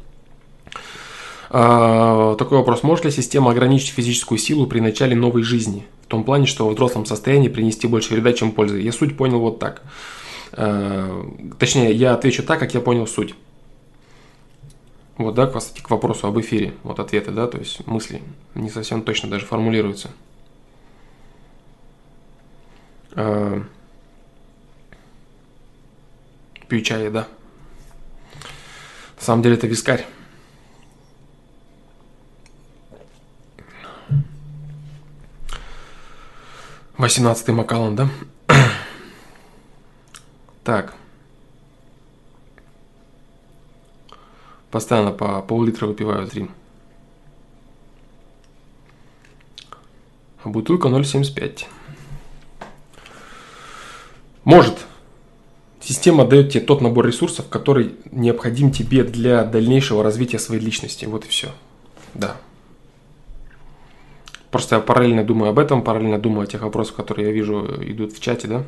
А, 1.50 2.36
такой 2.36 2.58
вопрос. 2.58 2.84
Может 2.84 3.04
ли 3.04 3.10
система 3.10 3.50
ограничить 3.50 3.88
физическую 3.88 4.38
силу 4.38 4.66
при 4.68 4.78
начале 4.78 5.16
новой 5.16 5.42
жизни? 5.42 5.84
В 6.04 6.06
том 6.06 6.22
плане, 6.22 6.46
что 6.46 6.68
в 6.68 6.72
взрослом 6.72 7.06
состоянии 7.06 7.48
принести 7.48 7.88
больше 7.88 8.14
вреда, 8.14 8.32
чем 8.32 8.52
пользы. 8.52 8.80
Я 8.80 8.92
суть 8.92 9.16
понял 9.16 9.40
вот 9.40 9.58
так. 9.58 9.82
А, 10.52 11.28
точнее, 11.58 11.92
я 11.92 12.14
отвечу 12.14 12.44
так, 12.44 12.60
как 12.60 12.72
я 12.72 12.80
понял 12.80 13.08
суть. 13.08 13.34
Вот, 15.18 15.34
да, 15.34 15.48
кстати, 15.48 15.82
к 15.82 15.90
вопросу 15.90 16.28
об 16.28 16.38
эфире. 16.38 16.72
Вот 16.84 17.00
ответы, 17.00 17.32
да, 17.32 17.48
то 17.48 17.58
есть 17.58 17.84
мысли 17.86 18.22
не 18.54 18.70
совсем 18.70 19.02
точно 19.02 19.28
даже 19.28 19.44
формулируются. 19.44 20.10
А, 23.14 23.62
пью 26.72 26.80
чай, 26.80 27.10
да. 27.10 27.28
На 29.16 29.22
самом 29.22 29.42
деле 29.42 29.56
это 29.56 29.66
вискарь. 29.66 30.06
Восемнадцатый 36.96 37.54
Макалан, 37.54 37.94
да? 37.94 38.08
так. 40.64 40.94
Постоянно 44.70 45.10
по 45.12 45.42
пол-литра 45.42 45.86
выпиваю 45.86 46.26
А 50.42 50.48
бутылка 50.48 50.88
0,75. 50.88 51.66
Может. 54.44 54.86
Система 55.82 56.24
дает 56.24 56.52
тебе 56.52 56.60
тот 56.60 56.80
набор 56.80 57.06
ресурсов, 57.06 57.48
который 57.48 57.96
необходим 58.12 58.70
тебе 58.70 59.02
для 59.02 59.42
дальнейшего 59.44 60.04
развития 60.04 60.38
своей 60.38 60.62
личности. 60.62 61.06
Вот 61.06 61.24
и 61.24 61.28
все. 61.28 61.48
Да. 62.14 62.36
Просто 64.52 64.76
я 64.76 64.80
параллельно 64.80 65.24
думаю 65.24 65.50
об 65.50 65.58
этом, 65.58 65.82
параллельно 65.82 66.20
думаю 66.20 66.44
о 66.44 66.46
тех 66.46 66.62
вопросах, 66.62 66.94
которые 66.94 67.26
я 67.28 67.32
вижу 67.32 67.66
идут 67.80 68.12
в 68.12 68.20
чате, 68.20 68.46
да? 68.46 68.64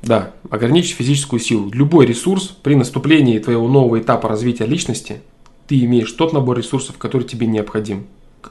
Да, 0.00 0.32
ограничить 0.48 0.96
физическую 0.96 1.40
силу. 1.40 1.70
Любой 1.72 2.06
ресурс 2.06 2.48
при 2.62 2.74
наступлении 2.74 3.38
твоего 3.38 3.68
нового 3.68 4.00
этапа 4.00 4.28
развития 4.28 4.66
личности, 4.66 5.20
ты 5.66 5.82
имеешь 5.84 6.12
тот 6.12 6.32
набор 6.32 6.56
ресурсов, 6.56 6.96
который 6.96 7.26
тебе 7.26 7.46
необходим. 7.46 8.06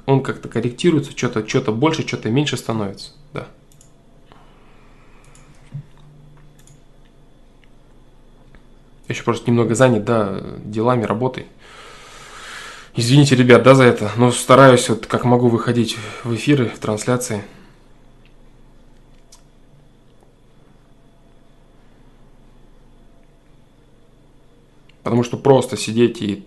Он 0.06 0.22
как-то 0.22 0.48
корректируется, 0.48 1.12
что-то 1.16 1.48
что 1.48 1.72
больше, 1.72 2.06
что-то 2.06 2.30
меньше 2.30 2.58
становится. 2.58 3.12
Да. 3.34 3.48
Я 9.08 9.16
еще 9.16 9.24
просто 9.24 9.50
немного 9.50 9.76
занят, 9.76 10.06
да, 10.06 10.42
делами, 10.64 11.04
работой. 11.04 11.46
Извините, 12.96 13.36
ребят, 13.36 13.64
да, 13.64 13.76
за 13.76 13.84
это, 13.84 14.12
но 14.18 14.32
стараюсь 14.32 14.88
вот 14.88 15.08
как 15.08 15.26
могу 15.26 15.48
выходить 15.48 15.98
в 16.24 16.34
эфиры, 16.36 16.70
в 16.70 16.80
трансляции. 16.80 17.44
Потому 25.04 25.24
что 25.24 25.38
просто 25.38 25.76
сидеть 25.76 26.22
и 26.22 26.46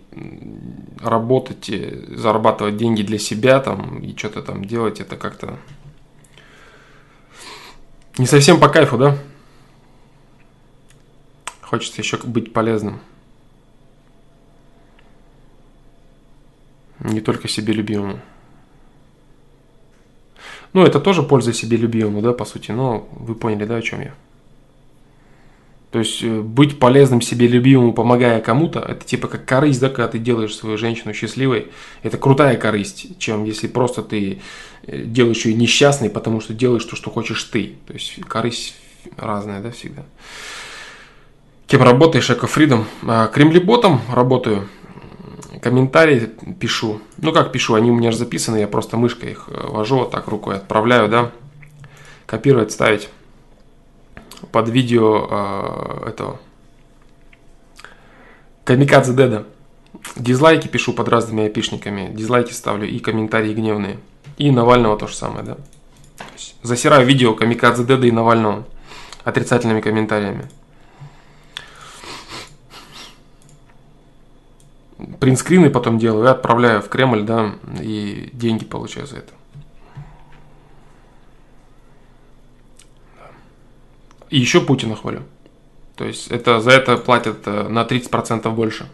работать, 0.99 1.69
и 1.69 2.05
зарабатывать 2.15 2.77
деньги 2.77 3.03
для 3.03 3.19
себя 3.19 3.59
там 3.59 3.99
и 3.99 4.17
что-то 4.17 4.41
там 4.41 4.65
делать, 4.65 4.99
это 4.99 5.15
как-то 5.15 5.59
не 8.17 8.25
совсем 8.25 8.59
по 8.59 8.67
кайфу, 8.67 8.97
да? 8.97 9.17
Хочется 11.67 12.01
еще 12.01 12.17
быть 12.23 12.53
полезным. 12.53 13.01
Не 16.99 17.19
только 17.19 17.49
себе 17.49 17.73
любимому. 17.73 18.21
Ну, 20.71 20.85
это 20.85 21.01
тоже 21.01 21.23
польза 21.23 21.51
себе 21.51 21.75
любимому, 21.75 22.21
да, 22.21 22.31
по 22.31 22.45
сути, 22.45 22.71
но 22.71 23.09
вы 23.11 23.35
поняли, 23.35 23.65
да, 23.65 23.75
о 23.75 23.81
чем 23.81 23.99
я. 23.99 24.13
То 25.91 25.99
есть 25.99 26.23
э, 26.23 26.41
быть 26.41 26.79
полезным 26.79 27.19
себе 27.19 27.47
любимому, 27.47 27.91
помогая 27.91 28.39
кому-то, 28.39 28.79
это 28.79 29.05
типа 29.05 29.27
как 29.27 29.45
корысть, 29.45 29.81
да, 29.81 29.89
когда 29.89 30.07
ты 30.07 30.19
делаешь 30.19 30.55
свою 30.55 30.77
женщину 30.77 31.13
счастливой, 31.13 31.67
это 32.01 32.17
крутая 32.17 32.55
корысть, 32.55 33.19
чем 33.19 33.43
если 33.43 33.67
просто 33.67 34.03
ты 34.03 34.39
э, 34.83 35.03
делаешь 35.03 35.45
ее 35.45 35.53
несчастной, 35.53 36.09
потому 36.09 36.39
что 36.39 36.53
делаешь 36.53 36.85
то, 36.85 36.95
что 36.95 37.11
хочешь 37.11 37.43
ты. 37.43 37.75
То 37.87 37.93
есть 37.93 38.21
корысть 38.21 38.75
разная, 39.17 39.61
да, 39.61 39.71
всегда. 39.71 40.05
Кем 41.67 41.83
работаешь, 41.83 42.29
экофридом? 42.29 42.85
А, 43.05 43.27
Кремлеботом 43.27 43.99
работаю 44.09 44.69
комментарии 45.61 46.31
пишу. 46.59 47.01
Ну 47.17 47.33
как 47.33 47.51
пишу, 47.51 47.73
они 47.73 47.91
у 47.91 47.95
меня 47.95 48.11
же 48.11 48.17
записаны, 48.17 48.57
я 48.57 48.67
просто 48.69 48.95
мышкой 48.95 49.31
их 49.31 49.49
э, 49.49 49.67
вожу 49.67 49.97
вот 49.97 50.11
так 50.11 50.29
рукой, 50.29 50.55
отправляю, 50.55 51.09
да. 51.09 51.31
Копировать, 52.25 52.71
ставить 52.71 53.09
под 54.53 54.69
видео 54.69 55.27
э, 55.29 56.09
этого 56.09 56.39
Камикадзе 58.63 59.11
Деда. 59.13 59.45
Дизлайки 60.15 60.67
пишу 60.67 60.93
под 60.93 61.09
разными 61.09 61.47
опишниками, 61.47 62.13
дизлайки 62.13 62.53
ставлю 62.53 62.87
и 62.87 62.99
комментарии 62.99 63.53
гневные. 63.53 63.97
И 64.37 64.51
Навального 64.51 64.97
то 64.97 65.07
же 65.07 65.15
самое, 65.15 65.43
да. 65.43 65.57
Засираю 66.63 67.05
видео 67.05 67.33
Камикадзе 67.33 67.83
Деда 67.83 68.07
и 68.07 68.11
Навального 68.11 68.65
отрицательными 69.25 69.81
комментариями. 69.81 70.49
Принтскрины 75.19 75.69
потом 75.69 75.97
делаю 75.97 76.25
и 76.25 76.29
отправляю 76.29 76.81
в 76.81 76.89
Кремль, 76.89 77.23
да, 77.23 77.55
и 77.81 78.29
деньги 78.33 78.65
получаю 78.65 79.07
за 79.07 79.17
это. 79.17 79.33
И 84.29 84.39
еще 84.39 84.61
Путина 84.61 84.95
хвалю. 84.95 85.23
То 85.95 86.05
есть 86.05 86.27
это, 86.27 86.59
за 86.59 86.71
это 86.71 86.97
платят 86.97 87.39
э, 87.45 87.67
на 87.69 87.83
30% 87.83 88.49
больше. 88.51 88.87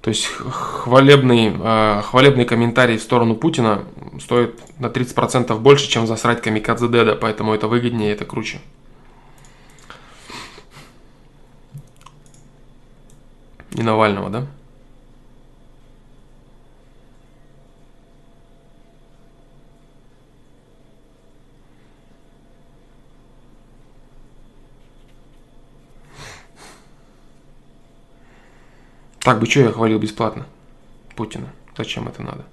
То 0.00 0.10
есть 0.10 0.26
хвалебный, 0.26 1.52
э, 1.58 2.02
хвалебный 2.02 2.44
комментарий 2.44 2.96
в 2.96 3.02
сторону 3.02 3.34
Путина 3.34 3.84
стоит 4.20 4.60
на 4.78 4.86
30% 4.86 5.58
больше, 5.58 5.88
чем 5.88 6.06
засрать 6.06 6.40
Камикадзе 6.40 6.88
Деда, 6.88 7.16
поэтому 7.16 7.52
это 7.52 7.66
выгоднее, 7.66 8.12
это 8.12 8.24
круче. 8.24 8.60
И 13.72 13.82
Навального, 13.82 14.30
да? 14.30 14.46
Так 29.26 29.40
бы 29.40 29.46
что 29.46 29.58
я 29.58 29.72
хвалил 29.72 29.98
бесплатно 29.98 30.46
Путина? 31.16 31.52
Зачем 31.76 32.06
это 32.06 32.22
надо? 32.22 32.44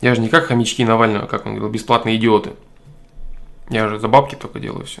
Я 0.00 0.12
же 0.16 0.20
не 0.20 0.28
как 0.28 0.46
хомячки 0.46 0.84
Навального, 0.84 1.28
как 1.28 1.46
он 1.46 1.52
говорил, 1.54 1.72
бесплатные 1.72 2.16
идиоты. 2.16 2.54
Я 3.70 3.86
же 3.86 4.00
за 4.00 4.08
бабки 4.08 4.34
только 4.34 4.58
делаю 4.58 4.84
все. 4.84 5.00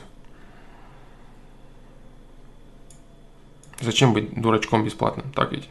Зачем 3.80 4.12
быть 4.12 4.40
дурачком 4.40 4.84
бесплатным? 4.84 5.32
Так 5.32 5.50
ведь? 5.50 5.68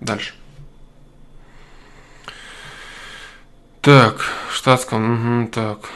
Дальше. 0.00 0.34
Так, 3.80 4.26
штатском, 4.50 5.40
угу, 5.40 5.48
так 5.48 5.88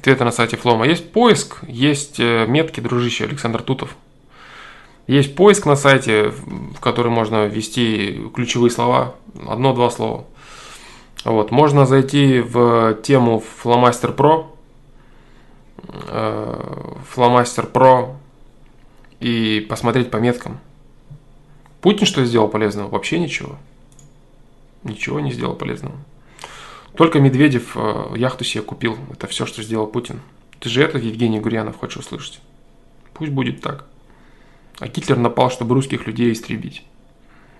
ответы 0.00 0.24
на 0.24 0.32
сайте 0.32 0.56
Флома. 0.56 0.86
Есть 0.86 1.12
поиск, 1.12 1.58
есть 1.68 2.18
э, 2.18 2.46
метки, 2.46 2.80
дружище 2.80 3.24
Александр 3.24 3.62
Тутов. 3.62 3.94
Есть 5.06 5.34
поиск 5.34 5.66
на 5.66 5.76
сайте, 5.76 6.28
в 6.30 6.80
который 6.80 7.10
можно 7.10 7.46
ввести 7.46 8.20
ключевые 8.34 8.70
слова, 8.70 9.14
одно-два 9.46 9.90
слова. 9.90 10.24
Вот. 11.24 11.50
Можно 11.50 11.84
зайти 11.84 12.40
в 12.40 12.94
тему 13.02 13.42
Flowmaster 13.62 14.14
Pro, 14.14 14.46
Flowmaster 17.14 17.70
Pro 17.70 18.14
и 19.18 19.66
посмотреть 19.68 20.10
по 20.10 20.16
меткам. 20.18 20.60
Путин 21.82 22.06
что 22.06 22.24
сделал 22.24 22.48
полезного? 22.48 22.88
Вообще 22.88 23.18
ничего. 23.18 23.56
Ничего 24.84 25.20
не 25.20 25.32
сделал 25.32 25.54
полезного. 25.54 25.96
Только 27.00 27.18
Медведев 27.18 27.78
э, 27.78 28.12
яхту 28.16 28.44
себе 28.44 28.62
купил. 28.62 28.98
Это 29.10 29.26
все, 29.26 29.46
что 29.46 29.62
сделал 29.62 29.86
Путин. 29.86 30.20
Ты 30.58 30.68
же 30.68 30.82
это, 30.82 30.98
Евгений 30.98 31.40
Гурьянов, 31.40 31.78
хочешь 31.78 31.96
услышать? 31.96 32.42
Пусть 33.14 33.32
будет 33.32 33.62
так. 33.62 33.86
А 34.78 34.86
Гитлер 34.86 35.16
напал, 35.16 35.50
чтобы 35.50 35.74
русских 35.74 36.06
людей 36.06 36.30
истребить. 36.30 36.84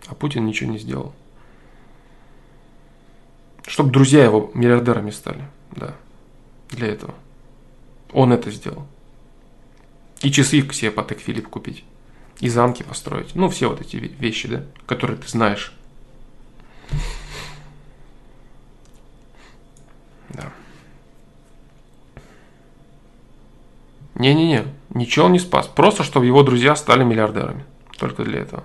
А 0.09 0.15
Путин 0.15 0.45
ничего 0.45 0.71
не 0.71 0.77
сделал. 0.77 1.15
Чтобы 3.67 3.91
друзья 3.91 4.25
его 4.25 4.51
миллиардерами 4.53 5.09
стали. 5.09 5.49
Да. 5.75 5.97
Для 6.69 6.89
этого. 6.89 7.15
Он 8.13 8.35
это 8.35 8.51
сделал. 8.51 8.87
И 10.21 10.31
часы 10.31 10.61
к 10.61 10.75
себе 10.75 10.91
Патек 10.91 11.19
Филипп 11.19 11.49
купить. 11.49 11.83
И 12.41 12.51
замки 12.51 12.83
построить. 12.83 13.35
Ну, 13.35 13.49
все 13.49 13.71
вот 13.71 13.81
эти 13.81 13.97
вещи, 13.97 14.49
да, 14.49 14.67
которые 14.85 15.17
ты 15.17 15.27
знаешь. 15.29 15.73
Да. 20.31 20.53
Не-не-не, 24.15 24.65
ничего 24.91 25.27
он 25.27 25.33
не 25.33 25.39
спас. 25.39 25.67
Просто, 25.67 26.03
чтобы 26.03 26.27
его 26.27 26.43
друзья 26.43 26.77
стали 26.77 27.05
миллиардерами. 27.05 27.65
Только 27.99 28.23
для 28.23 28.41
этого. 28.41 28.65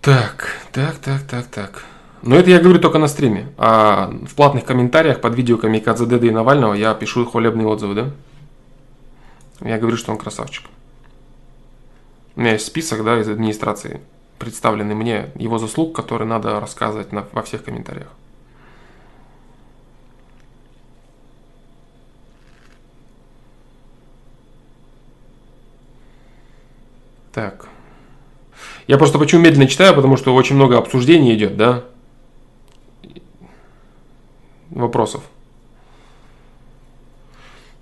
Так, 0.00 0.48
так, 0.72 0.96
так, 0.98 1.26
так, 1.26 1.46
так. 1.48 1.84
Но 2.22 2.36
это 2.36 2.50
я 2.50 2.58
говорю 2.58 2.80
только 2.80 2.98
на 2.98 3.06
стриме. 3.06 3.52
А 3.56 4.12
в 4.26 4.34
платных 4.34 4.64
комментариях 4.64 5.20
под 5.20 5.34
видео 5.34 5.56
Камикадзе 5.56 6.06
Деда 6.06 6.26
и 6.26 6.30
Навального 6.30 6.74
я 6.74 6.94
пишу 6.94 7.24
хвалебные 7.24 7.66
отзывы, 7.66 7.94
да? 7.94 8.10
Я 9.60 9.78
говорю, 9.78 9.96
что 9.96 10.12
он 10.12 10.18
красавчик. 10.18 10.64
У 12.36 12.40
меня 12.40 12.52
есть 12.52 12.66
список, 12.66 13.04
да, 13.04 13.20
из 13.20 13.28
администрации, 13.28 14.00
представленный 14.38 14.94
мне 14.94 15.30
его 15.34 15.58
заслуг, 15.58 15.94
которые 15.94 16.28
надо 16.28 16.60
рассказывать 16.60 17.12
на, 17.12 17.26
во 17.32 17.42
всех 17.42 17.64
комментариях. 17.64 18.08
Так. 27.32 27.68
Я 28.88 28.98
просто 28.98 29.18
почему 29.18 29.42
медленно 29.42 29.68
читаю, 29.68 29.94
потому 29.94 30.16
что 30.16 30.34
очень 30.34 30.56
много 30.56 30.78
обсуждений 30.78 31.34
идет, 31.34 31.56
да? 31.56 31.84
Вопросов. 34.70 35.22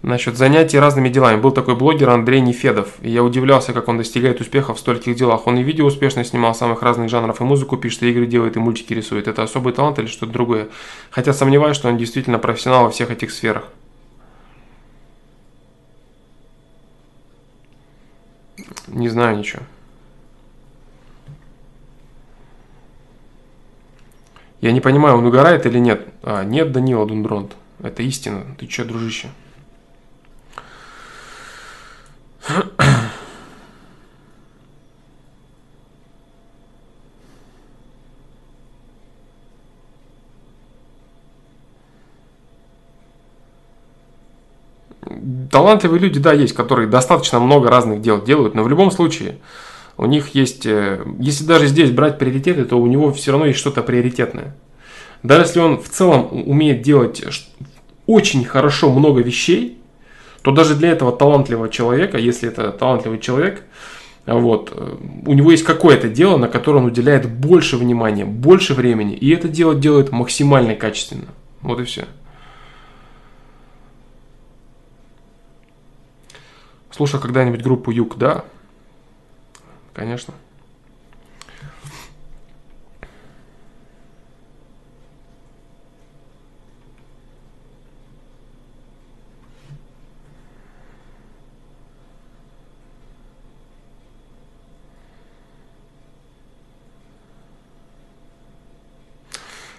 Насчет 0.02 0.36
занятий 0.36 0.78
разными 0.78 1.08
делами. 1.08 1.40
Был 1.40 1.50
такой 1.50 1.74
блогер 1.74 2.10
Андрей 2.10 2.40
Нефедов. 2.40 2.94
И 3.02 3.10
я 3.10 3.24
удивлялся, 3.24 3.72
как 3.72 3.88
он 3.88 3.98
достигает 3.98 4.40
успеха 4.40 4.72
в 4.72 4.78
стольких 4.78 5.16
делах. 5.16 5.48
Он 5.48 5.58
и 5.58 5.64
видео 5.64 5.86
успешно 5.86 6.22
снимал 6.22 6.54
самых 6.54 6.82
разных 6.82 7.08
жанров, 7.08 7.40
и 7.40 7.44
музыку 7.44 7.76
пишет, 7.76 8.04
и 8.04 8.10
игры 8.10 8.26
делает, 8.26 8.56
и 8.56 8.60
мультики 8.60 8.94
рисует. 8.94 9.26
Это 9.26 9.42
особый 9.42 9.72
талант 9.72 9.98
или 9.98 10.06
что-то 10.06 10.32
другое? 10.32 10.68
Хотя 11.10 11.32
сомневаюсь, 11.32 11.76
что 11.76 11.88
он 11.88 11.96
действительно 11.96 12.38
профессионал 12.38 12.84
во 12.84 12.90
всех 12.90 13.10
этих 13.10 13.32
сферах. 13.32 13.64
Не 18.86 19.08
знаю 19.08 19.38
ничего. 19.38 19.62
Я 24.60 24.72
не 24.72 24.80
понимаю, 24.80 25.18
он 25.18 25.26
угорает 25.26 25.66
или 25.66 25.78
нет. 25.78 26.08
А, 26.22 26.42
нет, 26.44 26.72
Данила 26.72 27.06
Дундронт. 27.06 27.52
Это 27.82 28.02
истина. 28.02 28.44
Ты 28.58 28.66
че, 28.66 28.84
дружище? 28.84 29.28
Талантливые 45.50 46.00
люди, 46.00 46.18
да, 46.18 46.32
есть, 46.32 46.54
которые 46.54 46.88
достаточно 46.88 47.38
много 47.40 47.70
разных 47.70 48.00
дел 48.00 48.22
делают, 48.22 48.54
но 48.54 48.62
в 48.62 48.68
любом 48.68 48.90
случае 48.90 49.38
у 49.98 50.06
них 50.06 50.34
есть, 50.34 50.66
э, 50.66 51.04
если 51.18 51.44
даже 51.44 51.66
здесь 51.66 51.90
брать 51.90 52.18
приоритеты, 52.18 52.64
то 52.64 52.78
у 52.78 52.86
него 52.86 53.12
все 53.12 53.30
равно 53.30 53.46
есть 53.46 53.58
что-то 53.58 53.82
приоритетное. 53.82 54.54
Даже 55.22 55.42
если 55.42 55.60
он 55.60 55.80
в 55.80 55.88
целом 55.88 56.28
умеет 56.32 56.82
делать 56.82 57.24
очень 58.06 58.44
хорошо 58.44 58.92
много 58.92 59.22
вещей, 59.22 59.78
то 60.42 60.52
даже 60.52 60.74
для 60.74 60.90
этого 60.90 61.12
талантливого 61.12 61.68
человека, 61.68 62.18
если 62.18 62.48
это 62.48 62.70
талантливый 62.72 63.18
человек, 63.18 63.62
вот, 64.26 64.72
э, 64.74 64.96
у 65.24 65.32
него 65.32 65.50
есть 65.50 65.64
какое-то 65.64 66.08
дело, 66.08 66.36
на 66.36 66.48
которое 66.48 66.78
он 66.78 66.86
уделяет 66.86 67.30
больше 67.30 67.76
внимания, 67.76 68.24
больше 68.24 68.74
времени, 68.74 69.14
и 69.14 69.30
это 69.30 69.48
дело 69.48 69.74
делает 69.74 70.12
максимально 70.12 70.74
качественно. 70.74 71.28
Вот 71.62 71.80
и 71.80 71.84
все. 71.84 72.04
Слушал 76.90 77.20
когда-нибудь 77.20 77.62
группу 77.62 77.90
Юг, 77.90 78.16
да? 78.18 78.44
Конечно. 79.96 80.34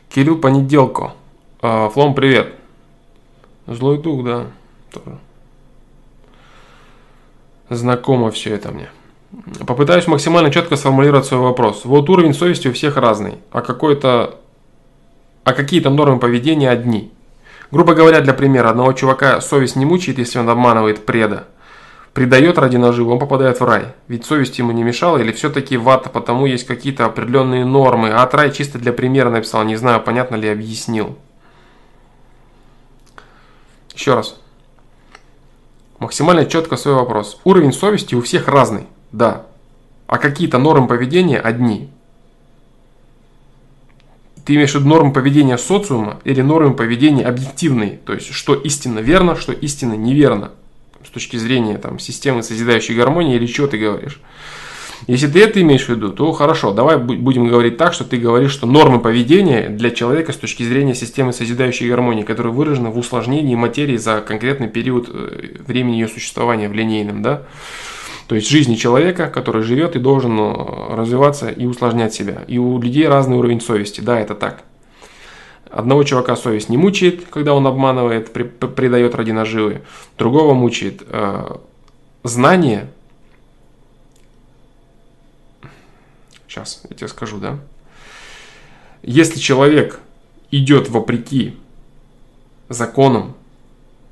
Кирилл 0.10 0.42
Понеделко. 0.42 1.14
А, 1.62 1.90
Флом, 1.90 2.16
привет. 2.16 2.56
Злой 3.68 4.02
дух, 4.02 4.26
да. 4.26 4.48
Тоже. 4.92 5.20
Знакомо 7.70 8.32
все 8.32 8.56
это 8.56 8.72
мне. 8.72 8.90
Попытаюсь 9.66 10.08
максимально 10.08 10.52
четко 10.52 10.76
сформулировать 10.76 11.26
свой 11.26 11.42
вопрос. 11.42 11.86
Вот 11.86 12.10
уровень 12.10 12.34
совести 12.34 12.68
у 12.68 12.74
всех 12.74 12.98
разный, 12.98 13.36
а 13.52 13.62
какой-то, 13.62 14.40
а 15.44 15.54
какие-то 15.54 15.90
нормы 15.90 16.20
поведения 16.20 16.70
одни. 16.70 17.12
Грубо 17.70 17.94
говоря, 17.94 18.22
для 18.22 18.34
примера, 18.34 18.70
одного 18.70 18.94
чувака 18.94 19.42
совесть 19.42 19.76
не 19.76 19.86
мучает, 19.86 20.18
если 20.18 20.40
он 20.40 20.50
обманывает 20.50 21.06
преда. 21.06 21.46
Предает 22.14 22.58
ради 22.58 22.78
наживы, 22.78 23.12
он 23.12 23.20
попадает 23.20 23.60
в 23.60 23.64
рай. 23.66 23.94
Ведь 24.08 24.26
совесть 24.26 24.58
ему 24.58 24.72
не 24.72 24.84
мешала, 24.84 25.18
или 25.18 25.32
все-таки 25.32 25.78
вата, 25.78 26.10
потому 26.10 26.48
есть 26.48 26.66
какие-то 26.66 27.06
определенные 27.06 27.64
нормы. 27.64 28.10
А 28.10 28.24
от 28.24 28.34
рай 28.34 28.52
чисто 28.52 28.80
для 28.80 28.92
примера 28.92 29.30
написал, 29.30 29.64
не 29.66 29.76
знаю, 29.76 30.02
понятно 30.02 30.36
ли 30.36 30.50
объяснил. 30.50 31.16
Еще 33.94 34.16
раз. 34.16 34.40
Максимально 36.00 36.46
четко 36.46 36.76
свой 36.76 36.96
вопрос. 36.96 37.40
Уровень 37.44 37.74
совести 37.74 38.16
у 38.16 38.22
всех 38.22 38.48
разный. 38.48 38.88
Да. 39.12 39.46
А 40.08 40.18
какие-то 40.18 40.58
нормы 40.58 40.88
поведения 40.88 41.40
одни. 41.40 41.90
Ты 44.46 44.56
имеешь 44.56 44.72
в 44.72 44.76
виду 44.76 44.88
нормы 44.88 45.12
поведения 45.12 45.58
социума 45.58 46.22
или 46.24 46.42
нормы 46.42 46.74
поведения 46.74 47.26
объективные? 47.26 48.00
То 48.06 48.14
есть, 48.14 48.32
что 48.32 48.56
истинно 48.56 49.00
верно, 49.00 49.36
что 49.36 49.52
истинно 49.52 49.94
неверно. 49.94 50.52
С 51.06 51.10
точки 51.10 51.36
зрения 51.38 51.78
там, 51.78 52.00
системы 52.00 52.44
созидающей 52.44 52.96
гармонии 52.96 53.36
или 53.36 53.46
что 53.46 53.68
ты 53.68 53.78
говоришь. 53.78 54.22
Если 55.06 55.28
ты 55.28 55.44
это 55.44 55.62
имеешь 55.62 55.86
в 55.86 55.90
виду, 55.90 56.12
то 56.12 56.32
хорошо, 56.32 56.74
давай 56.74 56.98
будем 56.98 57.48
говорить 57.48 57.78
так, 57.78 57.94
что 57.94 58.04
ты 58.04 58.18
говоришь, 58.18 58.52
что 58.52 58.66
нормы 58.66 59.00
поведения 59.00 59.70
для 59.70 59.92
человека 59.92 60.34
с 60.34 60.38
точки 60.38 60.64
зрения 60.64 60.96
системы 60.96 61.34
созидающей 61.34 61.88
гармонии, 61.88 62.24
которая 62.24 62.52
выражена 62.52 62.90
в 62.90 62.98
усложнении 62.98 63.56
материи 63.56 63.98
за 63.98 64.22
конкретный 64.22 64.68
период 64.68 65.10
э, 65.10 65.58
времени 65.60 65.98
ее 65.98 66.08
существования 66.08 66.68
в 66.68 66.74
линейном, 66.74 67.22
да, 67.22 67.44
то 68.28 68.36
есть 68.36 68.50
жизни 68.50 68.76
человека, 68.76 69.30
который 69.30 69.64
живет 69.64 69.96
и 69.96 70.00
должен 70.00 70.38
э, 70.38 70.96
развиваться 70.96 71.50
и 71.50 71.66
усложнять 71.66 72.14
себя. 72.14 72.44
И 72.48 72.58
у 72.58 72.78
людей 72.78 73.08
разный 73.08 73.38
уровень 73.38 73.62
совести. 73.62 74.02
Да, 74.02 74.20
это 74.20 74.36
так. 74.36 74.64
Одного 75.70 76.04
чувака 76.04 76.36
совесть 76.36 76.68
не 76.68 76.78
мучает, 76.78 77.26
когда 77.30 77.54
он 77.54 77.66
обманывает, 77.66 78.32
предает 78.34 79.16
ради 79.16 79.32
наживы. 79.32 79.82
Другого 80.18 80.54
мучает 80.54 81.04
э, 81.08 81.56
знание. 82.24 82.90
Сейчас 86.50 86.84
я 86.90 86.96
тебе 86.96 87.08
скажу, 87.08 87.38
да. 87.38 87.60
Если 89.04 89.40
человек 89.40 90.02
идет 90.52 90.90
вопреки 90.90 91.56
законам 92.68 93.36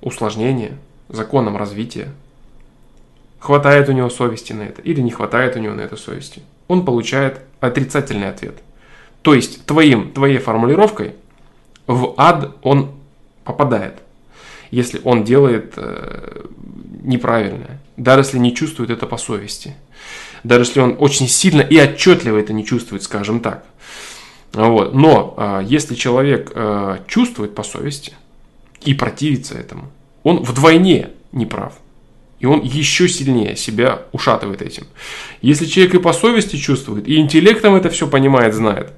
усложнения, 0.02 0.78
законам 1.10 1.58
развития, 1.58 2.14
хватает 3.46 3.90
у 3.90 3.92
него 3.92 4.10
совести 4.10 4.54
на 4.54 4.64
это 4.64 4.82
или 4.82 5.02
не 5.02 5.12
хватает 5.12 5.56
у 5.56 5.60
него 5.60 5.76
на 5.76 5.82
это 5.82 5.96
совести, 5.96 6.42
он 6.68 6.84
получает 6.84 7.42
отрицательный 7.60 8.30
ответ. 8.30 8.56
То 9.22 9.34
есть 9.34 9.66
твоим, 9.66 10.12
твоей 10.12 10.40
формулировкой 10.40 11.14
в 11.88 12.16
ад 12.18 12.56
он 12.64 12.92
попадает, 13.44 14.00
если 14.72 15.00
он 15.04 15.24
делает 15.24 15.74
э, 15.78 16.46
неправильное, 17.04 17.80
даже 17.98 18.22
если 18.22 18.40
не 18.40 18.56
чувствует 18.56 18.90
это 18.90 19.06
по 19.06 19.18
совести, 19.18 19.76
даже 20.44 20.64
если 20.64 20.80
он 20.80 20.96
очень 21.00 21.28
сильно 21.28 21.62
и 21.62 21.80
отчетливо 21.80 22.40
это 22.40 22.52
не 22.52 22.66
чувствует, 22.66 23.04
скажем 23.04 23.40
так. 23.40 23.66
Вот. 24.54 24.96
Но 24.96 25.36
э, 25.38 25.62
если 25.66 25.94
человек 25.94 26.52
э, 26.56 26.98
чувствует 27.08 27.54
по 27.54 27.64
совести 27.64 28.14
и 28.82 28.94
противится 28.94 29.56
этому. 29.56 29.92
Он 30.24 30.44
вдвойне 30.44 31.10
не 31.32 31.46
прав. 31.46 31.74
И 32.40 32.46
он 32.46 32.62
еще 32.62 33.08
сильнее 33.08 33.56
себя 33.56 34.02
ушатывает 34.12 34.62
этим. 34.62 34.86
Если 35.42 35.66
человек 35.66 35.96
и 35.96 36.00
по 36.00 36.14
совести 36.14 36.58
чувствует, 36.58 37.08
и 37.08 37.18
интеллектом 37.18 37.76
это 37.76 37.90
все 37.90 38.08
понимает, 38.08 38.54
знает, 38.54 38.92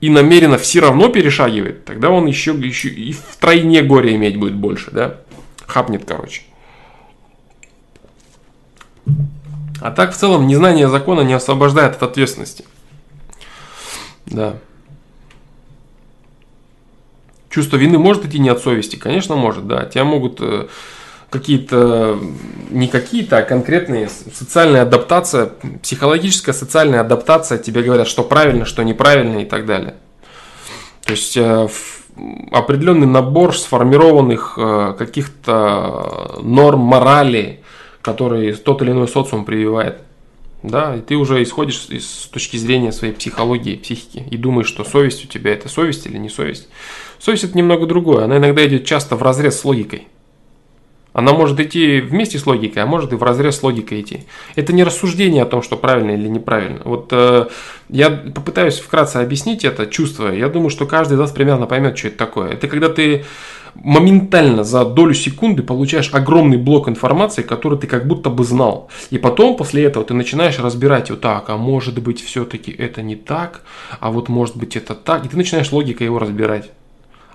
и 0.00 0.10
намеренно 0.10 0.58
все 0.58 0.80
равно 0.80 1.08
перешагивает, 1.08 1.84
тогда 1.84 2.10
он 2.10 2.26
еще, 2.26 2.52
еще 2.52 2.88
и 2.88 3.12
в 3.12 3.36
тройне 3.38 3.82
горе 3.82 4.16
иметь 4.16 4.36
будет 4.36 4.54
больше, 4.54 4.90
да? 4.90 5.20
Хапнет, 5.66 6.04
короче. 6.04 6.42
А 9.80 9.90
так, 9.90 10.12
в 10.12 10.16
целом, 10.16 10.46
незнание 10.46 10.88
закона 10.88 11.20
не 11.20 11.32
освобождает 11.32 11.94
от 11.94 12.02
ответственности. 12.02 12.64
Да. 14.26 14.56
Чувство 17.48 17.76
вины 17.76 17.98
может 17.98 18.24
идти 18.26 18.38
не 18.38 18.48
от 18.48 18.60
совести? 18.60 18.96
Конечно, 18.96 19.36
может, 19.36 19.66
да. 19.66 19.86
Тебя 19.86 20.04
могут 20.04 20.40
э, 20.40 20.68
какие-то, 21.30 22.18
не 22.70 22.88
какие-то, 22.88 23.38
а 23.38 23.42
конкретные 23.42 24.08
социальная 24.08 24.82
адаптация, 24.82 25.52
психологическая 25.82 26.52
социальная 26.52 27.00
адаптация, 27.00 27.58
тебе 27.58 27.82
говорят, 27.82 28.08
что 28.08 28.24
правильно, 28.24 28.64
что 28.64 28.82
неправильно 28.82 29.38
и 29.38 29.44
так 29.44 29.64
далее. 29.64 29.94
То 31.04 31.12
есть 31.12 31.36
э, 31.36 31.68
определенный 32.50 33.06
набор 33.06 33.56
сформированных 33.56 34.58
э, 34.58 34.94
каких-то 34.98 36.40
норм 36.42 36.80
морали, 36.80 37.60
которые 38.02 38.54
тот 38.54 38.82
или 38.82 38.90
иной 38.90 39.08
социум 39.08 39.44
прививает. 39.44 39.98
Да, 40.62 40.94
и 40.94 41.00
ты 41.00 41.16
уже 41.16 41.42
исходишь 41.42 41.86
из, 41.88 42.06
с 42.06 42.26
точки 42.26 42.58
зрения 42.58 42.92
своей 42.92 43.14
психологии, 43.14 43.76
психики, 43.76 44.26
и 44.30 44.36
думаешь, 44.36 44.66
что 44.66 44.84
совесть 44.84 45.24
у 45.24 45.28
тебя 45.28 45.52
это 45.54 45.70
совесть 45.70 46.06
или 46.06 46.18
не 46.18 46.28
совесть. 46.28 46.68
Совесть 47.18 47.44
это 47.44 47.56
немного 47.56 47.86
другое, 47.86 48.24
она 48.24 48.36
иногда 48.36 48.66
идет 48.66 48.84
часто 48.84 49.16
в 49.16 49.22
разрез 49.22 49.58
с 49.58 49.64
логикой. 49.64 50.08
Она 51.12 51.32
может 51.32 51.58
идти 51.58 52.00
вместе 52.00 52.38
с 52.38 52.46
логикой, 52.46 52.82
а 52.82 52.86
может 52.86 53.12
и 53.12 53.16
в 53.16 53.22
разрез 53.22 53.58
с 53.58 53.62
логикой 53.62 54.00
идти. 54.00 54.20
Это 54.54 54.72
не 54.72 54.84
рассуждение 54.84 55.42
о 55.42 55.46
том, 55.46 55.62
что 55.62 55.76
правильно 55.76 56.12
или 56.12 56.28
неправильно. 56.28 56.80
Вот 56.84 57.08
э, 57.12 57.46
я 57.88 58.10
попытаюсь 58.10 58.78
вкратце 58.78 59.16
объяснить 59.16 59.64
это 59.64 59.86
чувство. 59.86 60.28
Я 60.28 60.48
думаю, 60.48 60.70
что 60.70 60.86
каждый 60.86 61.14
из 61.14 61.18
вас 61.18 61.32
примерно 61.32 61.66
поймет, 61.66 61.98
что 61.98 62.08
это 62.08 62.18
такое. 62.18 62.50
Это 62.50 62.68
когда 62.68 62.88
ты 62.88 63.24
моментально 63.74 64.64
за 64.64 64.84
долю 64.84 65.14
секунды 65.14 65.62
получаешь 65.62 66.10
огромный 66.12 66.58
блок 66.58 66.88
информации, 66.88 67.42
который 67.42 67.78
ты 67.78 67.86
как 67.86 68.06
будто 68.06 68.30
бы 68.30 68.44
знал. 68.44 68.88
И 69.10 69.18
потом 69.18 69.56
после 69.56 69.84
этого 69.84 70.04
ты 70.04 70.14
начинаешь 70.14 70.58
разбирать 70.58 71.10
вот 71.10 71.20
так, 71.20 71.48
а 71.48 71.56
может 71.56 72.00
быть 72.00 72.22
все-таки 72.22 72.70
это 72.70 73.02
не 73.02 73.16
так, 73.16 73.62
а 73.98 74.10
вот 74.10 74.28
может 74.28 74.56
быть 74.56 74.76
это 74.76 74.94
так. 74.94 75.24
И 75.24 75.28
ты 75.28 75.36
начинаешь 75.36 75.72
логикой 75.72 76.06
его 76.06 76.18
разбирать. 76.18 76.70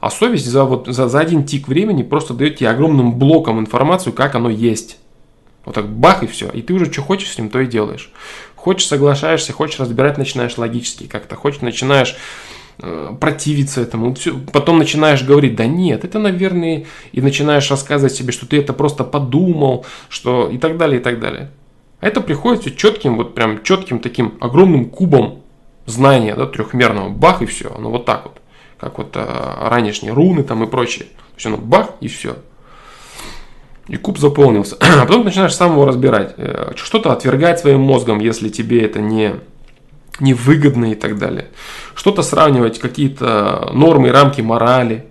А 0.06 0.12
совесть 0.12 0.46
за, 0.46 0.66
вот, 0.66 0.86
за, 0.86 1.10
за 1.10 1.20
один 1.20 1.46
тик 1.46 1.68
времени 1.68 2.04
просто 2.04 2.36
дает 2.36 2.58
тебе 2.58 2.70
огромным 2.70 3.18
блоком 3.18 3.60
информацию, 3.60 4.14
как 4.14 4.36
оно 4.36 4.52
есть. 4.52 5.00
Вот 5.66 5.74
так 5.74 5.90
бах 5.90 6.22
и 6.22 6.28
все. 6.28 6.48
И 6.52 6.62
ты 6.62 6.76
уже 6.76 6.94
что 6.94 7.02
хочешь 7.02 7.32
с 7.32 7.40
ним, 7.40 7.50
то 7.50 7.60
и 7.60 7.66
делаешь. 7.66 8.12
Хочешь, 8.56 8.86
соглашаешься, 8.86 9.52
хочешь 9.52 9.80
разбирать, 9.80 10.20
начинаешь 10.20 10.60
логически 10.60 11.08
как-то. 11.08 11.36
Хочешь, 11.36 11.62
начинаешь 11.62 12.16
э, 12.78 13.16
противиться 13.20 13.82
этому. 13.82 14.14
Все. 14.14 14.38
Потом 14.54 14.78
начинаешь 14.78 15.24
говорить, 15.24 15.56
да 15.56 15.66
нет, 15.66 16.06
это, 16.06 16.20
наверное, 16.20 16.86
и 17.12 17.20
начинаешь 17.20 17.72
рассказывать 17.72 18.14
себе, 18.14 18.32
что 18.32 18.46
ты 18.46 18.60
это 18.60 18.74
просто 18.74 19.06
подумал, 19.06 19.88
что 20.10 20.50
и 20.50 20.60
так 20.60 20.78
далее, 20.78 21.00
и 21.00 21.04
так 21.04 21.20
далее. 21.20 21.50
А 22.00 22.06
это 22.06 22.22
приходит 22.22 22.62
все 22.62 22.70
четким, 22.70 23.18
вот 23.18 23.34
прям 23.34 23.64
четким 23.64 23.98
таким 23.98 24.36
огромным 24.40 24.86
кубом 24.86 25.42
знания, 25.88 26.36
да, 26.36 26.46
трехмерного. 26.46 27.10
Бах 27.10 27.42
и 27.42 27.48
все. 27.48 27.76
Ну 27.80 27.90
вот 27.90 28.06
так 28.06 28.26
вот 28.26 28.40
как 28.86 29.00
вот 29.00 29.14
а, 29.16 29.68
ранешние 29.68 30.14
руны 30.14 30.44
там 30.44 30.64
и 30.64 30.68
прочее. 30.68 31.06
То 31.06 31.36
есть 31.38 31.46
оно 31.48 31.58
бах 31.58 31.94
и 32.02 32.08
все. 32.08 32.38
И 33.88 33.98
куб 33.98 34.20
заполнился. 34.20 34.78
А 34.80 35.08
потом 35.08 35.22
ты 35.22 35.30
начинаешь 35.30 35.56
сам 35.56 35.72
его 35.72 35.86
разбирать. 35.86 36.36
Э, 36.38 36.74
что-то 36.76 37.12
отвергать 37.12 37.60
своим 37.60 37.82
мозгом, 37.82 38.20
если 38.20 38.50
тебе 38.50 38.84
это 38.84 39.02
не, 39.02 39.38
не 40.20 40.36
выгодно 40.36 40.92
и 40.92 40.96
так 40.96 41.18
далее. 41.18 41.48
Что-то 41.96 42.22
сравнивать, 42.22 42.78
какие-то 42.78 43.72
нормы 43.74 44.10
и 44.10 44.12
рамки 44.12 44.42
морали. 44.42 45.08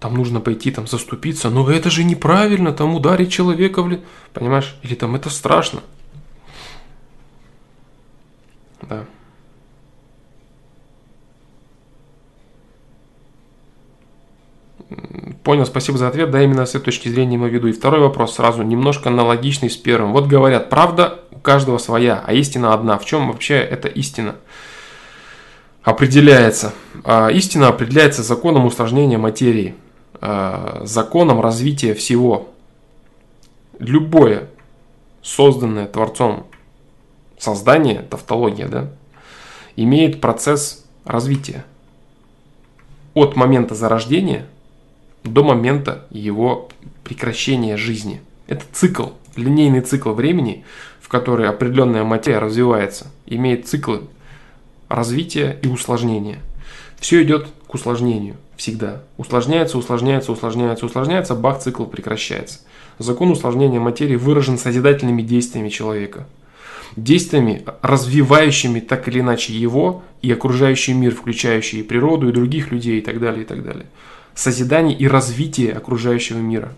Там 0.00 0.14
нужно 0.14 0.40
пойти 0.40 0.70
там 0.70 0.86
заступиться. 0.86 1.50
Но 1.50 1.70
это 1.70 1.90
же 1.90 2.04
неправильно, 2.04 2.72
там 2.72 2.94
ударить 2.94 3.30
человека. 3.30 3.82
В... 3.82 3.98
Понимаешь? 4.32 4.76
Или 4.82 4.94
там 4.94 5.14
это 5.14 5.28
страшно. 5.28 5.80
Понял, 15.44 15.66
спасибо 15.66 15.98
за 15.98 16.08
ответ. 16.08 16.30
Да, 16.30 16.42
именно 16.42 16.64
с 16.64 16.70
этой 16.70 16.86
точки 16.86 17.08
зрения 17.08 17.36
имею 17.36 17.50
в 17.50 17.54
виду. 17.54 17.68
И 17.68 17.72
второй 17.72 18.00
вопрос 18.00 18.36
сразу, 18.36 18.62
немножко 18.62 19.10
аналогичный 19.10 19.68
с 19.68 19.76
первым. 19.76 20.12
Вот 20.12 20.26
говорят, 20.26 20.70
правда 20.70 21.20
у 21.30 21.38
каждого 21.38 21.78
своя, 21.78 22.22
а 22.26 22.32
истина 22.32 22.72
одна. 22.72 22.98
В 22.98 23.04
чем 23.04 23.28
вообще 23.28 23.56
эта 23.56 23.88
истина 23.88 24.36
определяется? 25.82 26.72
А, 27.04 27.28
истина 27.28 27.68
определяется 27.68 28.22
законом 28.22 28.64
усложнения 28.64 29.18
материи, 29.18 29.74
а, 30.20 30.80
законом 30.84 31.40
развития 31.42 31.92
всего. 31.92 32.48
Любое 33.78 34.48
созданное 35.20 35.86
Творцом 35.86 36.46
создание, 37.38 38.00
тавтология, 38.00 38.68
да, 38.68 38.90
имеет 39.76 40.22
процесс 40.22 40.86
развития. 41.04 41.64
От 43.12 43.36
момента 43.36 43.74
зарождения– 43.74 44.46
до 45.24 45.42
момента 45.42 46.06
его 46.10 46.68
прекращения 47.02 47.76
жизни. 47.76 48.20
Это 48.46 48.64
цикл, 48.72 49.08
линейный 49.36 49.80
цикл 49.80 50.12
времени, 50.12 50.64
в 51.00 51.08
который 51.08 51.48
определенная 51.48 52.04
материя 52.04 52.38
развивается, 52.38 53.10
имеет 53.26 53.66
циклы 53.66 54.02
развития 54.88 55.58
и 55.62 55.66
усложнения. 55.66 56.38
Все 57.00 57.22
идет 57.22 57.48
к 57.66 57.74
усложнению 57.74 58.36
всегда. 58.56 59.02
Усложняется, 59.16 59.78
усложняется, 59.78 60.30
усложняется, 60.30 60.86
усложняется, 60.86 61.34
бах, 61.34 61.60
цикл 61.60 61.84
прекращается. 61.84 62.60
Закон 62.98 63.30
усложнения 63.30 63.80
материи 63.80 64.16
выражен 64.16 64.58
созидательными 64.58 65.22
действиями 65.22 65.70
человека. 65.70 66.26
Действиями, 66.96 67.64
развивающими 67.82 68.78
так 68.78 69.08
или 69.08 69.18
иначе 69.18 69.52
его 69.52 70.04
и 70.22 70.30
окружающий 70.30 70.92
мир, 70.92 71.12
включающий 71.12 71.80
и 71.80 71.82
природу, 71.82 72.28
и 72.28 72.32
других 72.32 72.70
людей, 72.70 72.98
и 72.98 73.02
так 73.02 73.18
далее, 73.18 73.42
и 73.42 73.46
так 73.46 73.64
далее 73.64 73.86
созидание 74.34 74.96
и 74.96 75.06
развитие 75.06 75.72
окружающего 75.72 76.38
мира. 76.38 76.72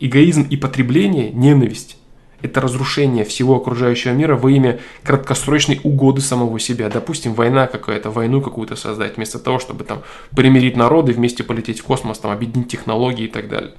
Эгоизм 0.00 0.46
и 0.48 0.56
потребление, 0.56 1.30
ненависть– 1.30 1.96
это 2.42 2.60
разрушение 2.60 3.24
всего 3.24 3.56
окружающего 3.56 4.12
мира 4.12 4.36
во 4.36 4.50
имя 4.50 4.78
краткосрочной 5.02 5.80
угоды 5.82 6.20
самого 6.20 6.60
себя. 6.60 6.88
Допустим, 6.90 7.34
война 7.34 7.66
какая-то, 7.66 8.10
войну 8.10 8.40
какую-то 8.42 8.76
создать, 8.76 9.16
вместо 9.16 9.38
того, 9.38 9.58
чтобы 9.58 9.84
там 9.84 10.02
примирить 10.34 10.76
народы, 10.76 11.12
вместе 11.12 11.44
полететь 11.44 11.80
в 11.80 11.84
космос, 11.84 12.18
там, 12.18 12.30
объединить 12.30 12.68
технологии 12.68 13.24
и 13.24 13.28
так 13.28 13.48
далее. 13.48 13.72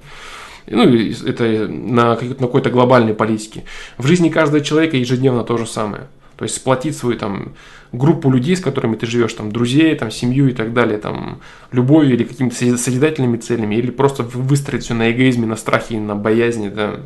Ну, 0.66 0.84
это 0.84 1.68
на, 1.68 2.14
на 2.14 2.16
какой-то 2.16 2.70
глобальной 2.70 3.14
политике. 3.14 3.64
В 3.96 4.06
жизни 4.06 4.28
каждого 4.28 4.62
человека 4.62 4.96
ежедневно 4.96 5.44
то 5.44 5.56
же 5.56 5.66
самое. 5.66 6.08
То 6.38 6.44
есть 6.44 6.54
сплотить 6.54 6.96
свою 6.96 7.18
там 7.18 7.56
группу 7.90 8.30
людей, 8.30 8.54
с 8.54 8.60
которыми 8.60 8.94
ты 8.94 9.06
живешь, 9.06 9.34
там 9.34 9.50
друзей, 9.50 9.96
там 9.96 10.12
семью 10.12 10.48
и 10.48 10.52
так 10.52 10.72
далее, 10.72 10.98
там 10.98 11.40
любовью 11.72 12.14
или 12.14 12.22
какими-то 12.22 12.54
созидательными 12.54 13.38
целями, 13.38 13.74
или 13.74 13.90
просто 13.90 14.22
выстроить 14.22 14.84
все 14.84 14.94
на 14.94 15.10
эгоизме, 15.10 15.46
на 15.46 15.56
страхе 15.56 15.98
на 15.98 16.14
боязни, 16.14 16.68
да. 16.68 17.00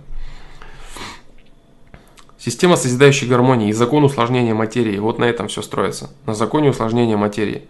Система 2.39 2.77
созидающей 2.77 3.27
гармонии 3.27 3.71
и 3.71 3.73
закон 3.73 4.05
усложнения 4.05 4.53
материи. 4.53 4.99
Вот 4.99 5.19
на 5.19 5.25
этом 5.25 5.49
все 5.49 5.63
строится. 5.63 6.11
На 6.27 6.35
законе 6.35 6.69
усложнения 6.69 7.17
материи. 7.17 7.63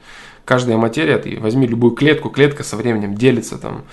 Каждая 0.44 0.78
материя, 0.78 1.18
ты 1.18 1.38
возьми 1.38 1.68
любую 1.68 1.92
клетку, 1.94 2.28
клетка 2.28 2.64
со 2.64 2.76
временем 2.76 3.14
делится, 3.14 3.56
там, 3.56 3.84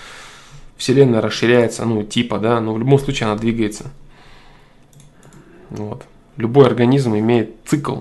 Вселенная 0.75 1.21
расширяется, 1.21 1.85
ну, 1.85 2.01
типа, 2.01 2.39
да, 2.39 2.59
но 2.61 2.73
в 2.73 2.79
любом 2.79 2.97
случае 2.97 3.27
она 3.27 3.37
двигается. 3.37 3.91
Вот 5.69 6.07
любой 6.39 6.65
организм 6.65 7.15
имеет 7.15 7.55
цикл, 7.65 7.97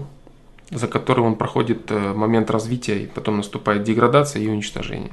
за 0.71 0.87
который 0.87 1.25
он 1.25 1.35
проходит 1.35 1.91
э, 1.91 2.15
момент 2.15 2.51
развития, 2.51 3.03
и 3.03 3.07
потом 3.07 3.39
наступает 3.39 3.83
деградация 3.83 4.41
и 4.41 4.49
уничтожение. 4.49 5.13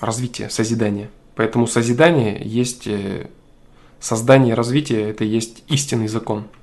Развитие, 0.00 0.48
созидание. 0.48 1.10
Поэтому 1.36 1.66
созидание 1.66 2.40
есть 2.42 2.86
э, 2.86 3.28
создание, 4.00 4.54
развитие, 4.54 5.10
это 5.10 5.24
есть 5.24 5.62
истинный 5.68 6.08
закон– 6.08 6.48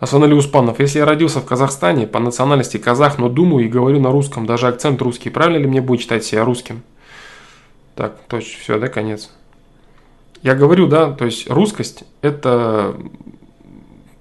Асанали 0.00 0.32
Успанов, 0.32 0.80
если 0.80 0.98
я 0.98 1.04
родился 1.04 1.40
в 1.40 1.44
Казахстане, 1.44 2.06
по 2.06 2.18
национальности 2.18 2.78
казах, 2.78 3.18
но 3.18 3.28
думаю 3.28 3.66
и 3.66 3.68
говорю 3.68 4.00
на 4.00 4.10
русском, 4.10 4.46
даже 4.46 4.66
акцент 4.66 5.02
русский, 5.02 5.28
правильно 5.28 5.58
ли 5.58 5.66
мне 5.66 5.82
будет 5.82 6.00
считать 6.00 6.24
себя 6.24 6.42
русским? 6.42 6.82
Так, 7.96 8.16
точно, 8.26 8.60
все, 8.62 8.78
да, 8.78 8.88
конец. 8.88 9.30
Я 10.42 10.54
говорю, 10.54 10.86
да, 10.86 11.12
то 11.12 11.26
есть 11.26 11.50
русскость– 11.50 12.04
это 12.22 12.96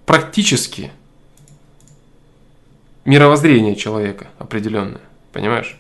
практически 0.06 0.92
мировоззрение 3.06 3.78
человека 3.78 4.28
определенное, 4.38 5.02
понимаешь? 5.32 5.78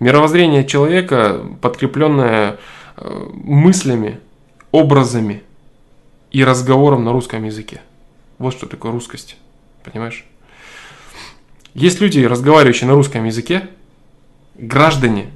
Мировоззрение 0.00 0.64
человека, 0.64 1.42
подкрепленное 1.60 2.56
э, 2.96 3.28
мыслями, 3.34 4.18
образами 4.72 5.42
и 6.30 6.42
разговором 6.42 7.04
на 7.04 7.12
русском 7.12 7.44
языке. 7.44 7.82
Вот 8.38 8.52
что 8.52 8.66
такое 8.66 8.92
русскость, 8.92 9.36
понимаешь? 9.82 10.24
Есть 11.74 12.00
люди, 12.00 12.20
разговаривающие 12.20 12.88
на 12.88 12.94
русском 12.94 13.24
языке, 13.24 13.68
граждане 14.54 15.30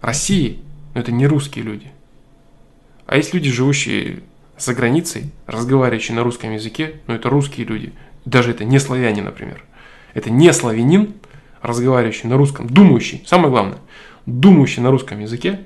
России, 0.00 0.60
но 0.94 1.00
это 1.00 1.12
не 1.12 1.26
русские 1.26 1.64
люди. 1.64 1.90
А 3.06 3.16
есть 3.16 3.34
люди, 3.34 3.50
живущие 3.50 4.22
за 4.58 4.74
границей, 4.74 5.30
разговаривающие 5.46 6.16
на 6.16 6.22
русском 6.22 6.52
языке, 6.52 7.00
но 7.06 7.14
это 7.14 7.28
русские 7.28 7.66
люди. 7.66 7.92
Даже 8.24 8.50
это 8.50 8.64
не 8.64 8.78
славяне, 8.78 9.22
например. 9.22 9.64
Это 10.14 10.30
не 10.30 10.52
славянин, 10.52 11.14
разговаривающий 11.60 12.28
на 12.28 12.36
русском, 12.36 12.68
думающий, 12.68 13.22
самое 13.26 13.50
главное, 13.50 13.78
думающий 14.26 14.82
на 14.82 14.90
русском 14.90 15.20
языке, 15.20 15.60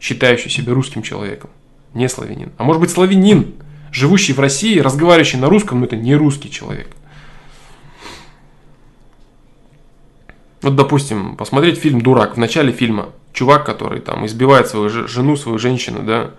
считающий 0.00 0.50
себя 0.50 0.72
русским 0.72 1.02
человеком, 1.02 1.50
не 1.94 2.08
славянин. 2.08 2.52
А 2.56 2.64
может 2.64 2.80
быть 2.80 2.90
славянин, 2.90 3.54
живущий 3.92 4.32
в 4.32 4.40
России, 4.40 4.78
разговаривающий 4.80 5.38
на 5.38 5.48
русском, 5.48 5.80
но 5.80 5.86
это 5.86 5.96
не 5.96 6.16
русский 6.16 6.50
человек. 6.50 6.88
Вот, 10.62 10.76
допустим, 10.76 11.36
посмотреть 11.36 11.78
фильм 11.78 12.00
«Дурак». 12.00 12.36
В 12.36 12.38
начале 12.38 12.72
фильма 12.72 13.10
чувак, 13.32 13.66
который 13.66 14.00
там 14.00 14.24
избивает 14.26 14.68
свою 14.68 14.88
жену, 14.88 15.36
свою 15.36 15.58
женщину, 15.58 16.02
да, 16.02 16.30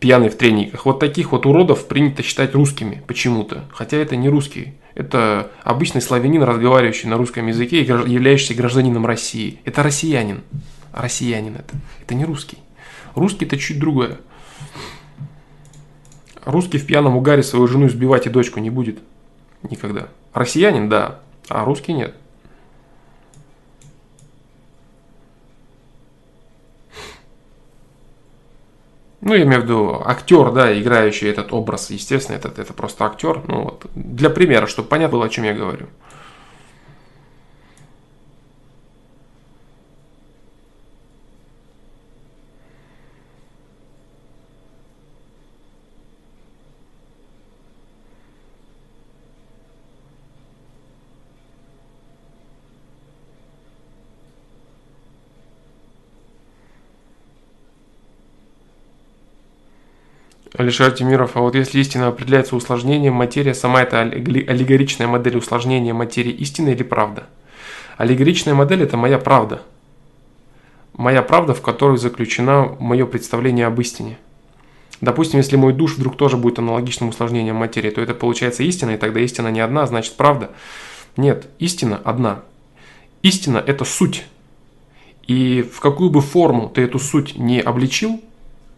пьяный 0.00 0.28
в 0.28 0.36
трениках. 0.36 0.84
Вот 0.84 1.00
таких 1.00 1.32
вот 1.32 1.46
уродов 1.46 1.88
принято 1.88 2.22
считать 2.22 2.54
русскими 2.54 3.02
почему-то. 3.06 3.64
Хотя 3.72 3.96
это 3.96 4.16
не 4.16 4.28
русские. 4.28 4.74
Это 4.94 5.50
обычный 5.62 6.02
славянин, 6.02 6.42
разговаривающий 6.42 7.08
на 7.08 7.16
русском 7.16 7.46
языке 7.46 7.82
и 7.82 7.86
являющийся 7.86 8.54
гражданином 8.54 9.06
России. 9.06 9.60
Это 9.64 9.82
россиянин. 9.82 10.42
Россиянин 10.92 11.54
это. 11.54 11.74
Это 12.02 12.14
не 12.14 12.26
русский. 12.26 12.58
Русский 13.14 13.46
это 13.46 13.56
чуть 13.56 13.78
другое. 13.78 14.18
Русский 16.44 16.78
в 16.78 16.86
пьяном 16.86 17.16
угаре 17.16 17.42
свою 17.42 17.66
жену 17.66 17.86
избивать 17.86 18.26
и 18.26 18.30
дочку 18.30 18.60
не 18.60 18.70
будет. 18.70 18.98
Никогда. 19.62 20.08
Россиянин, 20.32 20.88
да, 20.88 21.20
а 21.48 21.64
русский 21.64 21.94
нет. 21.94 22.14
Ну, 29.22 29.32
я 29.32 29.44
имею 29.44 29.62
в 29.62 29.64
виду 29.64 30.02
актер, 30.04 30.52
да, 30.52 30.78
играющий 30.78 31.30
этот 31.30 31.50
образ, 31.54 31.88
естественно, 31.88 32.36
это, 32.36 32.48
это 32.60 32.74
просто 32.74 33.06
актер. 33.06 33.42
Ну, 33.48 33.64
вот, 33.64 33.86
для 33.94 34.28
примера, 34.28 34.66
чтобы 34.66 34.88
понятно 34.88 35.16
было, 35.16 35.24
о 35.24 35.28
чем 35.30 35.44
я 35.44 35.54
говорю. 35.54 35.86
Алишер 60.56 60.92
Тимиров, 60.92 61.36
а 61.36 61.40
вот 61.40 61.56
если 61.56 61.80
истина 61.80 62.06
определяется 62.06 62.54
усложнением, 62.54 63.14
материя 63.14 63.54
сама 63.54 63.82
это 63.82 64.02
аллегоричная 64.02 65.08
модель 65.08 65.36
усложнения 65.36 65.92
материи 65.92 66.30
истина 66.30 66.68
или 66.68 66.84
правда? 66.84 67.24
Аллегоричная 67.96 68.54
модель 68.54 68.84
это 68.84 68.96
моя 68.96 69.18
правда. 69.18 69.62
Моя 70.92 71.22
правда, 71.22 71.54
в 71.54 71.60
которой 71.60 71.98
заключена 71.98 72.76
мое 72.78 73.04
представление 73.04 73.66
об 73.66 73.80
истине. 73.80 74.16
Допустим, 75.00 75.38
если 75.38 75.56
мой 75.56 75.72
душ 75.72 75.96
вдруг 75.96 76.16
тоже 76.16 76.36
будет 76.36 76.60
аналогичным 76.60 77.08
усложнением 77.08 77.56
материи, 77.56 77.90
то 77.90 78.00
это 78.00 78.14
получается 78.14 78.62
истина, 78.62 78.92
и 78.92 78.96
тогда 78.96 79.18
истина 79.18 79.48
не 79.48 79.58
одна, 79.58 79.88
значит 79.88 80.14
правда. 80.14 80.52
Нет, 81.16 81.48
истина 81.58 82.00
одна. 82.04 82.42
Истина– 83.22 83.58
это 83.66 83.84
суть. 83.84 84.24
И 85.26 85.62
в 85.62 85.80
какую 85.80 86.10
бы 86.10 86.20
форму 86.20 86.68
ты 86.68 86.82
эту 86.82 87.00
суть 87.00 87.36
не 87.36 87.60
обличил, 87.60 88.22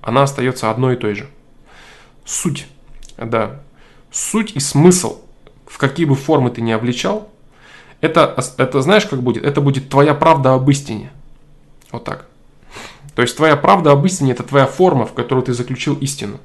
она 0.00 0.22
остается 0.22 0.70
одной 0.70 0.94
и 0.94 0.98
той 0.98 1.14
же 1.14 1.28
суть, 2.26 2.66
да, 3.16 3.60
суть 4.10 4.52
и 4.54 4.60
смысл, 4.60 5.20
в 5.66 5.78
какие 5.78 6.04
бы 6.04 6.14
формы 6.14 6.50
ты 6.50 6.60
ни 6.60 6.72
обличал, 6.72 7.30
это, 8.02 8.34
это 8.58 8.82
знаешь, 8.82 9.06
как 9.06 9.22
будет? 9.22 9.44
Это 9.44 9.62
будет 9.62 9.88
твоя 9.88 10.14
правда 10.14 10.52
об 10.52 10.68
истине. 10.68 11.10
Вот 11.90 12.04
так. 12.04 12.26
То 13.14 13.22
есть 13.22 13.36
твоя 13.36 13.56
правда 13.56 13.92
об 13.92 14.04
истине– 14.04 14.32
это 14.32 14.42
твоя 14.42 14.66
форма, 14.66 15.06
в 15.06 15.14
которую 15.14 15.44
ты 15.44 15.54
заключил 15.54 15.94
истину. 15.94 16.38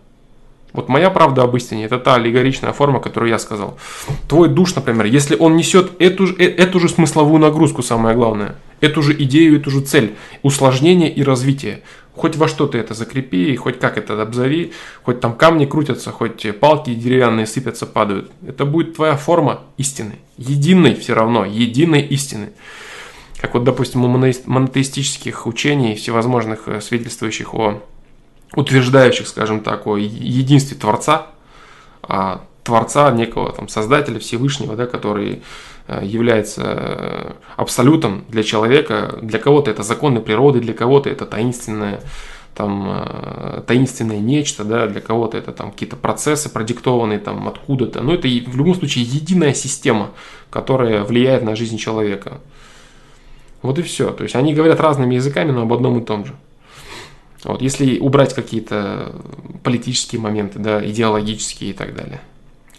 Вот 0.71 0.87
моя 0.87 1.09
правда 1.09 1.43
об 1.43 1.55
истине– 1.57 1.83
это 1.85 1.99
та 1.99 2.15
аллегоричная 2.15 2.71
форма, 2.71 3.01
которую 3.01 3.29
я 3.29 3.39
сказал. 3.39 3.77
Твой 4.29 4.47
душ, 4.47 4.73
например, 4.75 5.05
если 5.05 5.35
он 5.35 5.57
несет 5.57 5.91
эту, 5.99 6.27
э, 6.37 6.45
эту 6.45 6.79
же 6.79 6.87
смысловую 6.87 7.41
нагрузку, 7.41 7.83
самое 7.83 8.15
главное, 8.15 8.55
эту 8.79 9.01
же 9.01 9.13
идею, 9.21 9.59
эту 9.59 9.69
же 9.69 9.81
цель, 9.81 10.15
усложнение 10.43 11.11
и 11.13 11.23
развитие, 11.23 11.81
Хоть 12.15 12.35
во 12.35 12.47
что 12.47 12.67
ты 12.67 12.77
это 12.77 12.93
закрепи, 12.93 13.55
хоть 13.55 13.79
как 13.79 13.97
это 13.97 14.21
обзови, 14.21 14.73
хоть 15.03 15.21
там 15.21 15.33
камни 15.33 15.65
крутятся, 15.65 16.11
хоть 16.11 16.45
палки 16.59 16.93
деревянные 16.93 17.45
сыпятся, 17.45 17.85
падают. 17.85 18.31
Это 18.45 18.65
будет 18.65 18.95
твоя 18.95 19.15
форма 19.15 19.61
истины. 19.77 20.19
Единой 20.37 20.95
все 20.95 21.13
равно, 21.13 21.45
единой 21.45 22.01
истины. 22.01 22.49
Как 23.39 23.53
вот, 23.53 23.63
допустим, 23.63 24.03
у 24.03 24.07
монотеистических 24.07 25.47
учений, 25.47 25.95
всевозможных 25.95 26.67
э, 26.67 26.79
свидетельствующих 26.79 27.55
о, 27.55 27.81
утверждающих, 28.55 29.27
скажем 29.27 29.61
так, 29.61 29.87
о 29.87 29.97
единстве 29.97 30.77
Творца, 30.77 31.27
а 32.03 32.43
Творца, 32.71 33.11
некого 33.11 33.51
там 33.51 33.67
Создателя 33.67 34.19
Всевышнего, 34.19 34.75
да, 34.75 34.85
который 34.85 35.41
Э, 35.87 35.99
является 36.03 36.61
э, 36.63 37.31
абсолютом 37.57 38.23
для 38.29 38.43
человека. 38.43 39.19
Для 39.21 39.39
кого-то 39.39 39.71
это 39.71 39.83
законы 39.83 40.21
природы, 40.21 40.59
для 40.59 40.73
кого-то 40.73 41.09
это 41.09 41.25
таинственное, 41.25 42.01
там, 42.55 42.87
э, 42.87 43.61
таинственное 43.67 44.19
нечто, 44.19 44.63
да, 44.63 44.87
для 44.87 45.01
кого-то 45.01 45.37
это 45.37 45.51
там 45.51 45.71
какие-то 45.71 45.97
процессы, 45.97 46.49
продиктованные 46.49 47.19
там 47.19 47.47
откуда-то. 47.47 48.01
Но 48.01 48.13
это 48.13 48.27
в 48.27 48.55
любом 48.55 48.75
случае 48.75 49.03
единая 49.03 49.53
система, 49.53 50.11
которая 50.49 51.03
влияет 51.03 51.43
на 51.43 51.57
жизнь 51.57 51.77
человека. 51.77 52.39
Вот 53.61 53.77
и 53.77 53.81
все. 53.81 54.11
То 54.11 54.23
есть 54.23 54.35
они 54.35 54.53
говорят 54.53 54.79
разными 54.79 55.15
языками, 55.15 55.51
но 55.51 55.63
об 55.63 55.73
одном 55.73 55.99
и 55.99 56.05
том 56.05 56.25
же. 56.25 56.35
Вот, 57.43 57.61
если 57.61 57.99
убрать 57.99 58.33
какие-то 58.35 59.15
политические 59.63 60.21
моменты, 60.21 60.59
да, 60.59 60.85
идеологические 60.87 61.71
и 61.71 61.73
так 61.73 61.95
далее. 61.95 62.21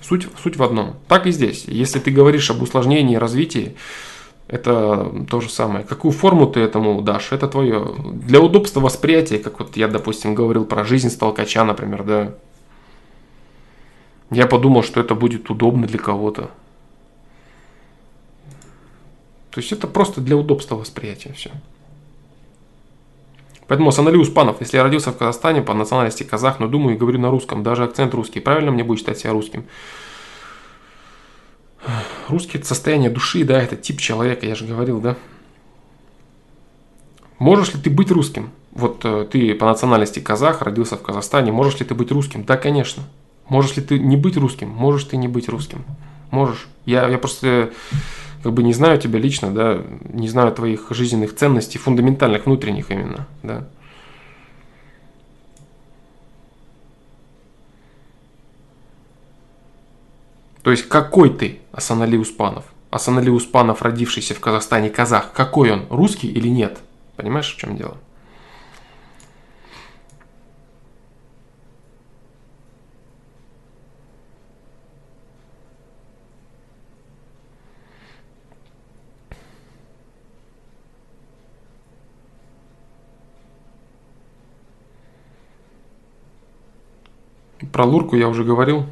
Суть, 0.02 0.26
суть 0.42 0.56
в 0.56 0.62
одном. 0.62 0.96
Так 1.08 1.26
и 1.26 1.30
здесь. 1.30 1.64
Если 1.66 2.00
ты 2.00 2.10
говоришь 2.10 2.50
об 2.50 2.60
усложнении 2.60 3.14
и 3.14 3.18
развитии, 3.18 3.76
это 4.48 5.24
то 5.30 5.40
же 5.40 5.48
самое. 5.48 5.84
Какую 5.84 6.12
форму 6.12 6.46
ты 6.46 6.60
этому 6.60 7.00
дашь, 7.00 7.32
это 7.32 7.48
твое. 7.48 7.94
Для 8.04 8.40
удобства 8.40 8.80
восприятия, 8.80 9.38
как 9.38 9.60
вот 9.60 9.76
я, 9.76 9.88
допустим, 9.88 10.34
говорил 10.34 10.64
про 10.64 10.84
жизнь 10.84 11.08
столкача, 11.08 11.64
например, 11.64 12.02
да. 12.02 12.34
Я 14.30 14.46
подумал, 14.46 14.82
что 14.82 15.00
это 15.00 15.14
будет 15.14 15.48
удобно 15.50 15.86
для 15.86 15.98
кого-то. 15.98 16.50
То 19.50 19.60
есть 19.60 19.70
это 19.70 19.86
просто 19.86 20.20
для 20.20 20.36
удобства 20.36 20.76
восприятия 20.76 21.32
все. 21.34 21.50
Поэтому 23.68 23.92
Санали 23.92 24.16
Успанов, 24.16 24.60
если 24.60 24.76
я 24.76 24.82
родился 24.82 25.12
в 25.12 25.16
Казахстане 25.16 25.62
по 25.62 25.72
национальности 25.72 26.24
казах, 26.24 26.60
но 26.60 26.66
думаю 26.66 26.96
и 26.96 26.98
говорю 26.98 27.18
на 27.18 27.30
русском, 27.30 27.62
даже 27.62 27.84
акцент 27.84 28.12
русский, 28.14 28.40
правильно 28.40 28.70
мне 28.70 28.84
будет 28.84 28.98
считать 28.98 29.18
себя 29.18 29.32
русским? 29.32 29.64
Русский 32.28 32.58
это 32.58 32.66
состояние 32.66 33.10
души, 33.10 33.44
да, 33.44 33.60
это 33.60 33.76
тип 33.76 33.98
человека, 34.00 34.46
я 34.46 34.54
же 34.54 34.66
говорил, 34.66 35.00
да. 35.00 35.16
Можешь 37.38 37.74
ли 37.74 37.80
ты 37.80 37.90
быть 37.90 38.10
русским? 38.10 38.50
Вот 38.70 39.04
э, 39.04 39.26
ты 39.30 39.54
по 39.54 39.66
национальности 39.66 40.20
казах, 40.20 40.62
родился 40.62 40.96
в 40.96 41.02
Казахстане, 41.02 41.50
можешь 41.50 41.80
ли 41.80 41.84
ты 41.84 41.94
быть 41.94 42.12
русским? 42.12 42.44
Да, 42.44 42.56
конечно. 42.56 43.02
Можешь 43.48 43.76
ли 43.76 43.82
ты 43.82 43.98
не 43.98 44.16
быть 44.16 44.36
русским? 44.36 44.68
Можешь 44.68 45.04
ты 45.04 45.16
не 45.16 45.28
быть 45.28 45.48
русским. 45.48 45.84
Можешь. 46.30 46.68
Я, 46.86 47.08
я 47.08 47.18
просто 47.18 47.72
как 48.42 48.52
бы 48.52 48.62
не 48.62 48.72
знаю 48.72 48.98
тебя 48.98 49.18
лично, 49.18 49.52
да, 49.52 49.82
не 50.12 50.28
знаю 50.28 50.52
твоих 50.52 50.86
жизненных 50.90 51.34
ценностей, 51.34 51.78
фундаментальных, 51.78 52.46
внутренних 52.46 52.90
именно, 52.90 53.26
да. 53.42 53.68
То 60.62 60.70
есть 60.70 60.88
какой 60.88 61.30
ты 61.30 61.58
Асанали 61.72 62.16
Успанов? 62.16 62.64
Асанали 62.90 63.30
Успанов, 63.30 63.82
родившийся 63.82 64.34
в 64.34 64.40
Казахстане 64.40 64.90
казах, 64.90 65.32
какой 65.32 65.72
он, 65.72 65.86
русский 65.90 66.28
или 66.28 66.48
нет? 66.48 66.78
Понимаешь, 67.16 67.52
в 67.52 67.56
чем 67.56 67.76
дело? 67.76 67.96
Про 87.72 87.86
Лурку 87.86 88.16
я 88.16 88.28
уже 88.28 88.44
говорил. 88.44 88.84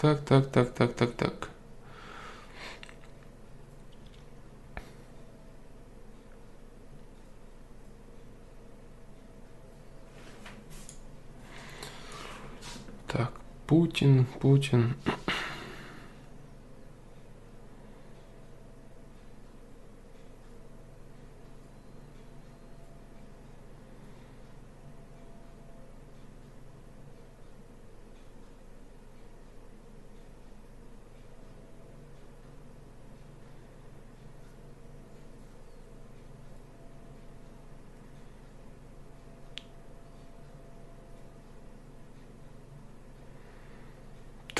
Так, 0.00 0.24
так, 0.24 0.50
так, 0.50 0.74
так, 0.74 0.94
так, 0.94 1.12
так, 1.12 1.50
так. 13.06 13.32
Путин, 13.66 14.26
Путин. 14.40 14.94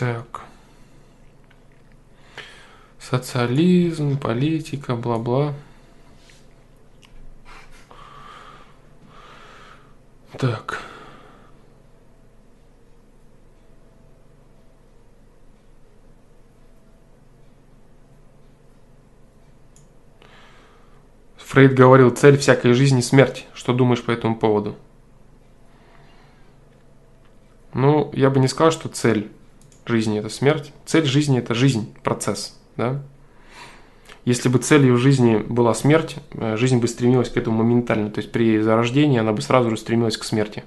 Так. 0.00 0.40
Социализм, 2.98 4.18
политика, 4.18 4.96
бла-бла. 4.96 5.52
Так. 10.38 10.80
Фрейд 21.36 21.74
говорил, 21.74 22.08
цель 22.08 22.38
всякой 22.38 22.72
жизни– 22.72 23.00
смерть. 23.02 23.46
Что 23.52 23.74
думаешь 23.74 24.02
по 24.02 24.12
этому 24.12 24.34
поводу? 24.34 24.76
Ну, 27.74 28.10
я 28.14 28.30
бы 28.30 28.40
не 28.40 28.48
сказал, 28.48 28.72
что 28.72 28.88
цель 28.88 29.30
жизни– 29.86 30.18
это 30.20 30.28
смерть. 30.28 30.72
Цель 30.86 31.04
жизни– 31.04 31.38
это 31.40 31.54
жизнь, 31.54 31.92
процесс. 32.02 32.58
Да? 32.76 33.02
Если 34.24 34.48
бы 34.48 34.58
целью 34.58 34.96
жизни 34.96 35.38
была 35.38 35.74
смерть, 35.74 36.16
э, 36.32 36.56
жизнь 36.56 36.78
бы 36.78 36.88
стремилась 36.88 37.30
к 37.30 37.36
этому 37.36 37.58
моментально. 37.58 38.10
То 38.10 38.20
есть 38.20 38.32
при 38.32 38.60
зарождении 38.60 39.18
она 39.18 39.32
бы 39.32 39.40
сразу 39.40 39.70
же 39.70 39.76
стремилась 39.76 40.16
к 40.16 40.24
смерти. 40.24 40.64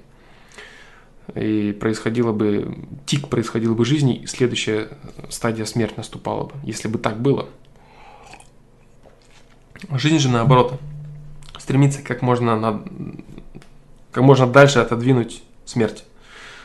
И 1.34 1.76
происходило 1.80 2.32
бы, 2.32 2.76
тик 3.06 3.28
происходил 3.28 3.74
бы 3.74 3.84
жизни, 3.84 4.16
и 4.16 4.26
следующая 4.26 4.88
стадия 5.30 5.64
смерть 5.64 5.96
наступала 5.96 6.44
бы, 6.44 6.52
если 6.64 6.88
бы 6.88 6.98
так 6.98 7.20
было. 7.20 7.48
Жизнь 9.92 10.18
же 10.18 10.28
наоборот, 10.28 10.78
стремится 11.58 12.02
как 12.02 12.20
можно, 12.20 12.58
на, 12.58 12.84
как 14.12 14.22
можно 14.22 14.46
дальше 14.46 14.80
отодвинуть 14.80 15.42
смерть. 15.64 16.04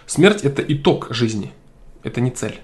Смерть– 0.06 0.42
это 0.44 0.62
итог 0.62 1.08
жизни– 1.12 1.54
это 2.04 2.22
не 2.22 2.32
цель. 2.32 2.60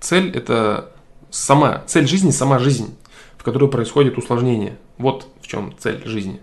Цель– 0.00 0.30
это 0.34 0.92
сама, 1.30 1.82
цель 1.86 2.06
жизни– 2.06 2.30
сама 2.32 2.58
жизнь, 2.58 2.96
в 3.36 3.42
которой 3.42 3.70
происходит 3.70 4.18
усложнение. 4.18 4.76
Вот 4.98 5.28
в 5.40 5.46
чем 5.46 5.74
цель 5.78 6.02
жизни. 6.04 6.40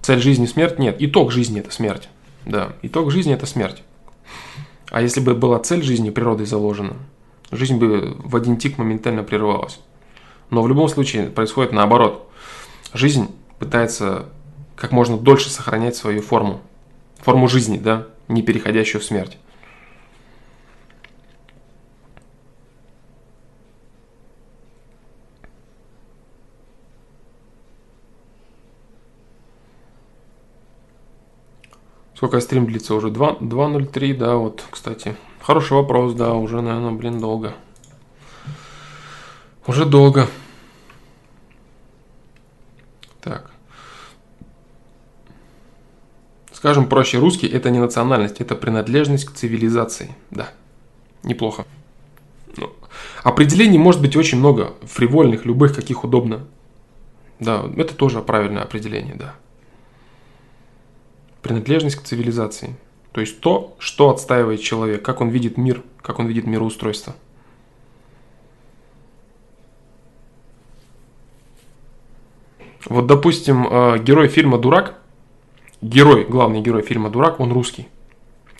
Цель 0.00 0.20
жизни– 0.20 0.46
смерть? 0.46 0.78
Нет. 0.78 0.96
Итог 0.98 1.32
жизни– 1.32 1.60
это 1.60 1.70
смерть. 1.70 2.08
Да, 2.44 2.72
итог 2.82 3.10
жизни– 3.10 3.32
это 3.34 3.46
смерть. 3.46 3.82
А 4.90 5.00
если 5.00 5.20
бы 5.20 5.34
была 5.34 5.58
цель 5.58 5.82
жизни 5.82 6.10
природой 6.10 6.46
заложена, 6.46 6.96
жизнь 7.50 7.76
бы 7.76 8.16
в 8.18 8.36
один 8.36 8.56
тик 8.56 8.78
моментально 8.78 9.22
прерывалась. 9.22 9.80
Но 10.50 10.62
в 10.62 10.68
любом 10.68 10.88
случае 10.88 11.30
происходит 11.30 11.72
наоборот. 11.72 12.30
Жизнь 12.92 13.28
пытается 13.58 14.26
как 14.76 14.92
можно 14.92 15.16
дольше 15.16 15.48
сохранять 15.48 15.96
свою 15.96 16.20
форму. 16.20 16.60
Форму 17.20 17.48
жизни, 17.48 17.78
да, 17.78 18.08
не 18.28 18.42
переходящую 18.42 19.00
в 19.00 19.04
смерть. 19.04 19.38
Сколько 32.22 32.38
стрим 32.38 32.66
длится 32.66 32.94
уже? 32.94 33.08
2.03, 33.08 34.14
да, 34.16 34.36
вот, 34.36 34.62
кстати. 34.70 35.16
Хороший 35.40 35.72
вопрос, 35.72 36.14
да, 36.14 36.34
уже, 36.34 36.60
наверное, 36.60 36.92
блин, 36.92 37.18
долго. 37.18 37.52
Уже 39.66 39.84
долго. 39.84 40.28
Так. 43.20 43.50
Скажем 46.52 46.88
проще, 46.88 47.18
русский 47.18 47.48
это 47.48 47.70
не 47.70 47.80
национальность, 47.80 48.40
это 48.40 48.54
принадлежность 48.54 49.24
к 49.24 49.32
цивилизации. 49.32 50.14
Да, 50.30 50.48
неплохо. 51.24 51.66
Ну, 52.56 52.70
определений 53.24 53.78
может 53.78 54.00
быть 54.00 54.14
очень 54.14 54.38
много, 54.38 54.74
фривольных, 54.82 55.44
любых, 55.44 55.74
каких 55.74 56.04
удобно. 56.04 56.46
Да, 57.40 57.64
это 57.76 57.96
тоже 57.96 58.22
правильное 58.22 58.62
определение, 58.62 59.16
да 59.16 59.34
принадлежность 61.42 61.96
к 61.96 62.02
цивилизации. 62.02 62.76
То 63.12 63.20
есть 63.20 63.40
то, 63.40 63.76
что 63.78 64.10
отстаивает 64.10 64.60
человек, 64.60 65.04
как 65.04 65.20
он 65.20 65.28
видит 65.28 65.58
мир, 65.58 65.82
как 66.00 66.18
он 66.18 66.26
видит 66.26 66.46
мироустройство. 66.46 67.14
Вот, 72.86 73.06
допустим, 73.06 73.66
э, 73.66 73.98
герой 73.98 74.28
фильма 74.28 74.58
«Дурак», 74.58 74.98
герой, 75.82 76.24
главный 76.24 76.60
герой 76.60 76.82
фильма 76.82 77.10
«Дурак», 77.10 77.38
он 77.38 77.52
русский. 77.52 77.88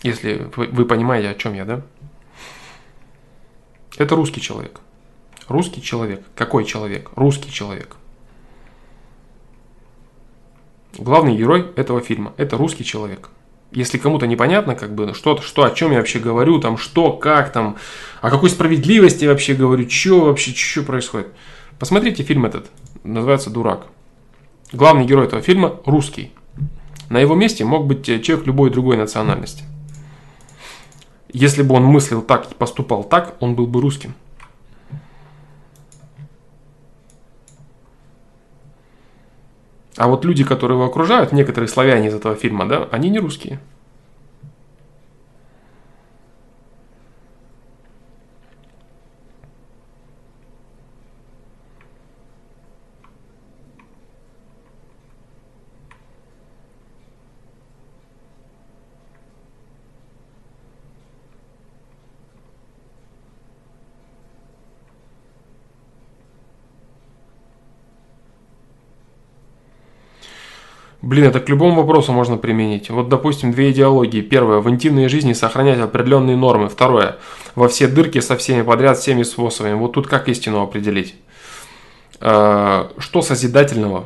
Если 0.01 0.49
вы 0.55 0.85
понимаете, 0.85 1.29
о 1.29 1.33
чем 1.33 1.53
я, 1.53 1.65
да? 1.65 1.81
Это 3.97 4.15
русский 4.15 4.41
человек. 4.41 4.79
Русский 5.47 5.81
человек. 5.81 6.23
Какой 6.35 6.65
человек? 6.65 7.11
Русский 7.15 7.51
человек. 7.51 7.97
Главный 10.97 11.35
герой 11.35 11.71
этого 11.75 12.01
фильма– 12.01 12.33
это 12.37 12.55
русский 12.55 12.83
человек. 12.83 13.29
Если 13.71 13.97
кому-то 13.97 14.27
непонятно, 14.27 14.75
как 14.75 14.93
бы, 14.93 15.15
что, 15.15 15.41
что, 15.41 15.63
о 15.63 15.71
чем 15.71 15.91
я 15.91 15.97
вообще 15.97 16.19
говорю, 16.19 16.59
там, 16.59 16.77
что, 16.77 17.13
как, 17.13 17.51
там, 17.51 17.77
о 18.21 18.29
какой 18.29 18.51
справедливости 18.51 19.23
я 19.23 19.31
вообще 19.31 19.55
говорю, 19.55 19.89
что 19.89 20.25
вообще, 20.25 20.51
что 20.51 20.83
происходит. 20.83 21.29
Посмотрите 21.79 22.21
фильм 22.21 22.45
этот, 22.45 22.69
называется 23.03 23.49
«Дурак». 23.49 23.87
Главный 24.71 25.05
герой 25.05 25.25
этого 25.25 25.41
фильма– 25.41 25.79
русский. 25.85 26.31
На 27.09 27.19
его 27.19 27.33
месте 27.33 27.65
мог 27.65 27.87
быть 27.87 28.05
человек 28.05 28.45
любой 28.45 28.69
другой 28.69 28.95
национальности. 28.97 29.63
Если 31.31 31.63
бы 31.63 31.73
он 31.73 31.83
мыслил 31.83 32.21
так 32.21 32.51
и 32.51 32.53
поступал 32.53 33.03
так, 33.03 33.35
он 33.39 33.55
был 33.55 33.65
бы 33.65 33.81
русским. 33.81 34.13
А 39.97 40.07
вот 40.07 40.25
люди, 40.25 40.43
которые 40.43 40.77
его 40.77 40.85
окружают, 40.87 41.31
некоторые 41.31 41.67
славяне 41.67 42.07
из 42.07 42.15
этого 42.15 42.35
фильма, 42.35 42.67
да, 42.67 42.87
они 42.91 43.09
не 43.09 43.19
русские. 43.19 43.59
Блин, 71.03 71.25
это 71.25 71.41
к 71.41 71.49
любому 71.49 71.81
вопросу 71.81 72.13
можно 72.13 72.37
применить. 72.37 72.89
Вот, 72.89 73.09
допустим, 73.09 73.51
две 73.51 73.71
идеологии. 73.71 74.21
Первое, 74.21 74.59
в 74.59 74.69
интимной 74.69 75.09
жизни 75.09 75.33
сохранять 75.33 75.77
определенные 75.77 76.37
нормы. 76.37 76.69
Второе, 76.69 77.17
во 77.55 77.67
все 77.67 77.89
дырки 77.89 78.21
со 78.21 78.37
всеми 78.37 78.61
подряд, 78.61 78.97
всеми 78.97 79.23
способами. 79.23 79.73
Вот 79.73 79.91
тут 79.91 80.07
как 80.07 80.29
истину 80.29 80.61
определить? 80.61 81.15
Э, 82.21 82.87
что 82.99 83.21
созидательного? 83.21 84.05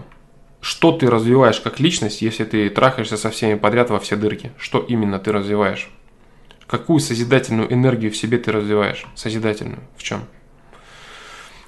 Что 0.59 0.91
ты 0.91 1.07
развиваешь 1.07 1.59
как 1.59 1.79
личность, 1.79 2.23
если 2.23 2.45
ты 2.45 2.67
трахаешься 2.71 3.15
со 3.15 3.29
всеми 3.29 3.59
подряд 3.59 3.91
во 3.91 3.99
все 3.99 4.15
дырки? 4.15 4.51
Что 4.57 4.79
именно 4.79 5.19
ты 5.19 5.31
развиваешь? 5.31 5.91
Какую 6.65 6.99
созидательную 6.99 7.71
энергию 7.71 8.11
в 8.11 8.17
себе 8.17 8.39
ты 8.39 8.51
развиваешь? 8.51 9.05
Созидательную. 9.13 9.81
В 9.97 10.01
чем? 10.01 10.21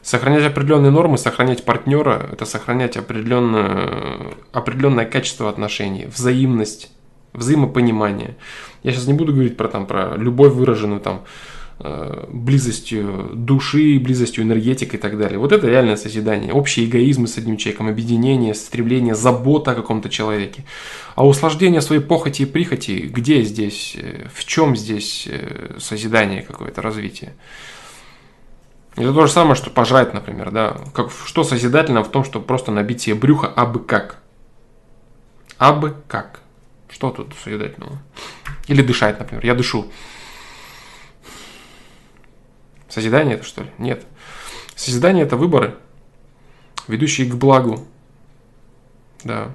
Сохранять 0.10 0.44
определенные 0.44 0.90
нормы, 0.90 1.20
сохранять 1.20 1.64
партнера– 1.64 2.30
это 2.32 2.46
сохранять 2.46 2.98
определенное, 2.98 4.34
определенное 4.52 5.06
качество 5.06 5.48
отношений, 5.48 6.08
взаимность, 6.08 6.90
взаимопонимание. 7.34 8.36
Я 8.82 8.92
сейчас 8.92 9.06
не 9.06 9.14
буду 9.14 9.34
говорить 9.34 9.56
про, 9.56 9.68
там, 9.68 9.86
про 9.86 10.18
любовь 10.18 10.54
выраженную 10.54 11.00
там, 11.00 11.26
э, 11.82 12.26
близостью 12.28 13.34
души, 13.36 14.00
близостью 14.00 14.46
энергетики 14.46 14.96
и 14.96 14.98
так 14.98 15.16
далее. 15.16 15.38
Вот 15.38 15.52
это 15.52 15.68
реальное 15.68 15.96
созидание. 15.96 16.54
Общий 16.54 16.86
эгоизм 16.86 17.28
с 17.28 17.38
одним 17.38 17.58
человеком, 17.58 17.88
объединение, 17.88 18.56
стремление, 18.56 19.14
забота 19.14 19.74
о 19.74 19.76
каком-то 19.76 20.10
человеке. 20.10 20.66
А 21.14 21.24
услаждение 21.24 21.82
своей 21.82 22.02
похоти 22.02 22.42
и 22.42 22.46
прихоти, 22.46 23.12
где 23.14 23.44
здесь, 23.44 23.96
э, 23.96 24.26
в 24.34 24.44
чем 24.46 24.76
здесь 24.76 25.28
э, 25.30 25.76
созидание 25.78 26.42
какое-то, 26.42 26.82
развитие? 26.82 27.34
Это 29.00 29.14
то 29.14 29.26
же 29.26 29.32
самое, 29.32 29.56
что 29.56 29.70
пожрать, 29.70 30.14
например, 30.14 30.52
да. 30.52 30.76
Как, 30.94 31.10
что 31.26 31.46
созидательно 31.46 32.04
в 32.04 32.12
том, 32.12 32.26
чтобы 32.26 32.46
просто 32.46 32.70
набить 32.72 33.02
себе 33.02 33.16
брюхо 33.16 33.48
абы 33.48 33.80
как. 33.80 34.20
Абы 35.58 35.96
как. 36.10 36.42
Что 36.90 37.10
тут 37.10 37.34
созидательного? 37.42 37.98
Или 38.68 38.82
дышать, 38.82 39.18
например. 39.18 39.46
Я 39.46 39.56
дышу. 39.56 39.90
Созидание 42.90 43.36
это 43.36 43.46
что 43.46 43.62
ли? 43.64 43.70
Нет. 43.78 44.06
Созидание 44.76 45.24
это 45.24 45.38
выборы, 45.38 45.78
ведущие 46.90 47.30
к 47.30 47.36
благу. 47.36 47.88
Да. 49.24 49.54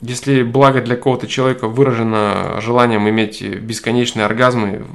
Если 0.00 0.44
благо 0.44 0.80
для 0.82 0.94
какого-то 0.94 1.26
человека 1.26 1.66
выражено 1.66 2.60
желанием 2.60 3.08
иметь 3.08 3.42
бесконечные 3.42 4.26
оргазмы 4.26 4.86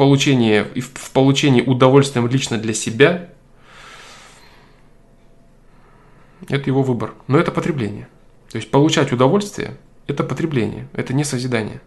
получении, 0.00 0.64
в 0.80 1.10
получении 1.10 1.60
удовольствия 1.60 2.26
лично 2.26 2.56
для 2.56 2.72
себя, 2.72 3.28
это 6.48 6.70
его 6.70 6.82
выбор. 6.82 7.12
Но 7.26 7.38
это 7.38 7.52
потребление. 7.52 8.08
То 8.50 8.56
есть 8.56 8.70
получать 8.70 9.12
удовольствие– 9.12 9.76
это 10.06 10.24
потребление, 10.24 10.88
это 10.94 11.12
не 11.12 11.22
созидание. 11.22 11.82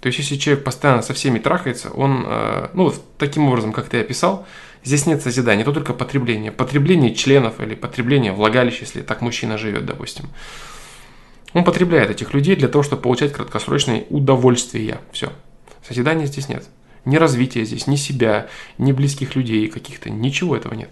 То 0.00 0.08
есть 0.08 0.18
если 0.18 0.36
человек 0.36 0.62
постоянно 0.62 1.00
со 1.00 1.14
всеми 1.14 1.38
трахается, 1.38 1.88
он, 1.88 2.26
э, 2.26 2.68
ну, 2.74 2.92
таким 3.16 3.48
образом, 3.48 3.72
как 3.72 3.88
ты 3.88 3.98
описал, 3.98 4.46
здесь 4.84 5.06
нет 5.06 5.22
созидания, 5.22 5.62
это 5.62 5.72
только 5.72 5.94
потребление. 5.94 6.52
Потребление 6.52 7.14
членов 7.14 7.60
или 7.60 7.74
потребление 7.74 8.32
влагалища, 8.32 8.82
если 8.82 9.00
так 9.00 9.22
мужчина 9.22 9.56
живет, 9.56 9.86
допустим. 9.86 10.28
Он 11.54 11.64
потребляет 11.64 12.10
этих 12.10 12.34
людей 12.34 12.56
для 12.56 12.68
того, 12.68 12.82
чтобы 12.82 13.00
получать 13.00 13.32
краткосрочное 13.32 14.04
удовольствие. 14.10 15.00
Все. 15.12 15.32
Созидания 15.82 16.26
здесь 16.26 16.50
нет. 16.50 16.68
Ни 17.04 17.16
развития 17.16 17.64
здесь, 17.64 17.86
ни 17.86 17.96
себя, 17.96 18.48
ни 18.78 18.92
близких 18.92 19.36
людей 19.36 19.68
каких-то. 19.68 20.10
Ничего 20.10 20.56
этого 20.56 20.74
нет. 20.74 20.90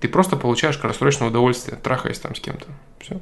Ты 0.00 0.08
просто 0.08 0.36
получаешь 0.36 0.76
краткосрочное 0.76 1.28
удовольствие, 1.28 1.76
трахаясь 1.76 2.18
там 2.18 2.34
с 2.34 2.40
кем-то. 2.40 2.66
Все. 3.00 3.20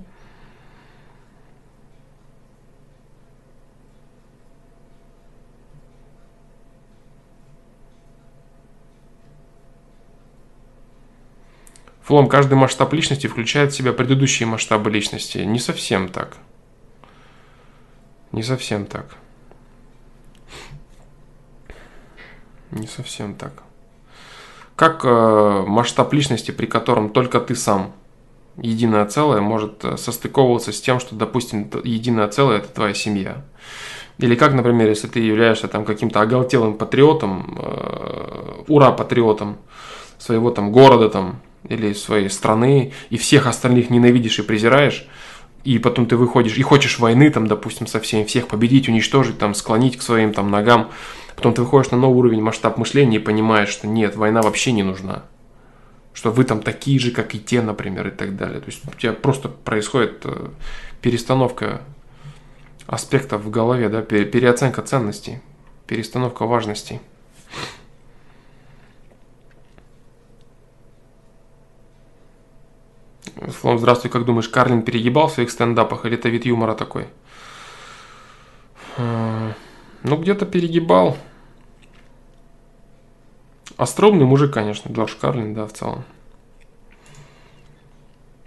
Флом, 12.03 12.29
каждый 12.29 12.55
масштаб 12.55 12.93
личности 12.93 13.27
включает 13.27 13.73
в 13.73 13.77
себя 13.77 13.93
предыдущие 13.93 14.47
масштабы 14.47 14.91
личности. 14.91 15.39
Не 15.39 15.59
совсем 15.59 16.09
так. 16.09 16.37
Не 18.31 18.45
совсем 18.45 18.87
так. 18.87 19.17
Не 22.71 22.87
совсем 22.87 23.35
так. 23.35 23.63
Как 24.75 25.05
э, 25.05 25.65
масштаб 25.67 26.13
личности, 26.13 26.51
при 26.51 26.67
котором 26.67 27.11
только 27.11 27.41
ты 27.41 27.55
сам 27.55 27.93
единое 28.59 29.07
целое, 29.07 29.41
может 29.41 29.85
э, 29.85 29.97
состыковываться 29.97 30.73
с 30.73 30.81
тем, 30.81 31.01
что, 31.01 31.15
допустим, 31.15 31.71
единое 31.85 32.29
целое– 32.29 32.59
это 32.59 32.69
твоя 32.69 32.95
семья. 32.95 33.43
Или 34.19 34.35
как, 34.35 34.55
например, 34.55 34.89
если 34.89 35.09
ты 35.09 35.21
являешься 35.21 35.69
там 35.69 35.85
каким-то 35.85 36.21
оголтелым 36.21 36.75
патриотом, 36.75 37.59
э, 37.59 38.63
ура-патриотом 38.67 39.59
своего 40.19 40.51
там 40.51 40.73
города 40.73 41.09
там, 41.09 41.41
или 41.69 41.93
своей 41.93 42.31
страны, 42.31 42.93
и 43.11 43.17
всех 43.17 43.47
остальных 43.47 43.91
ненавидишь 43.91 44.39
и 44.39 44.43
презираешь, 44.43 45.07
и 45.75 45.79
потом 45.79 46.07
ты 46.07 46.17
выходишь 46.17 46.57
и 46.57 46.63
хочешь 46.63 46.99
войны 46.99 47.31
там, 47.31 47.47
допустим, 47.47 47.87
со 47.87 48.01
всеми, 48.01 48.25
всех 48.25 48.49
победить, 48.49 48.89
уничтожить, 48.89 49.39
там, 49.39 49.55
склонить 49.55 49.97
к 49.97 50.03
своим 50.03 50.33
там 50.33 50.51
ногам, 50.51 50.91
Потом 51.37 51.53
ты 51.53 51.63
выходишь 51.63 51.91
на 51.91 51.99
новый 51.99 52.17
уровень 52.17 52.41
масштаб 52.41 52.79
мышления 52.79 53.17
и 53.17 53.21
понимаешь, 53.21 53.69
что 53.69 53.87
нет, 53.87 54.17
война 54.17 54.41
вообще 54.41 54.73
не 54.73 54.83
нужна. 54.83 55.25
Что 56.15 56.31
вы 56.33 56.45
там 56.45 56.63
такие 56.63 56.99
же, 56.99 57.11
как 57.11 57.35
и 57.35 57.39
те, 57.39 57.61
например, 57.61 58.09
и 58.09 58.11
так 58.11 58.37
далее. 58.37 58.61
То 58.61 58.67
есть 58.71 58.81
у 58.89 58.99
тебя 58.99 59.13
просто 59.13 59.51
происходит 59.51 60.23
э, 60.25 60.49
перестановка 61.03 61.83
аспектов 62.87 63.43
в 63.43 63.51
голове, 63.51 63.91
да, 63.91 64.01
переоценка 64.01 64.81
ценностей, 64.81 65.41
перестановка 65.87 66.47
важностей. 66.47 67.01
Флом, 73.37 73.79
здравствуй, 73.79 74.11
как 74.11 74.25
думаешь, 74.25 74.49
Карлин 74.49 74.83
перегибал 74.83 75.29
в 75.29 75.33
своих 75.33 75.51
стендапах 75.51 76.07
или 76.07 76.15
это 76.17 76.31
вид 76.31 76.47
юмора 76.47 76.75
такой? 76.75 77.07
Ну, 78.97 80.17
где-то 80.17 80.47
перегибал. 80.47 81.19
Остромный 83.77 84.25
мужик, 84.25 84.55
конечно, 84.55 84.91
Джордж 84.91 85.15
Карлин, 85.21 85.53
да, 85.53 85.67
в 85.67 85.73
целом. 85.73 86.05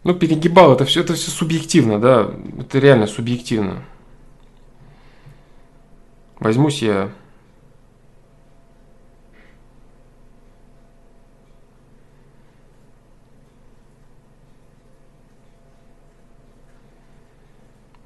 Ну, 0.04 0.16
перегибал, 0.16 0.74
это 0.74 0.86
все, 0.86 1.02
это 1.02 1.14
все 1.14 1.30
субъективно, 1.30 2.00
да, 2.00 2.32
это 2.60 2.80
реально 2.80 3.06
субъективно. 3.06 3.84
Возьмусь 6.40 6.82
я 6.82 7.12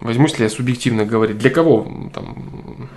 Возьмусь 0.03 0.38
ли 0.38 0.43
я 0.43 0.49
субъективно 0.49 1.05
говорить, 1.05 1.38
для 1.38 1.49
кого 1.49 2.09
там, 2.13 2.89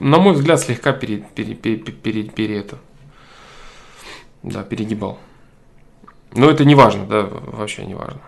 на 0.00 0.18
мой 0.18 0.34
взгляд, 0.34 0.58
слегка 0.58 0.92
пере, 0.92 1.24
пере, 1.36 1.54
пере, 1.54 1.76
пере, 1.76 2.24
пере 2.24 2.58
это, 2.58 2.78
да, 4.42 4.64
перегибал. 4.64 5.20
Но 6.32 6.50
это 6.50 6.64
не 6.64 6.74
важно, 6.74 7.06
да, 7.06 7.28
вообще 7.30 7.86
не 7.86 7.94
важно. 7.94 8.20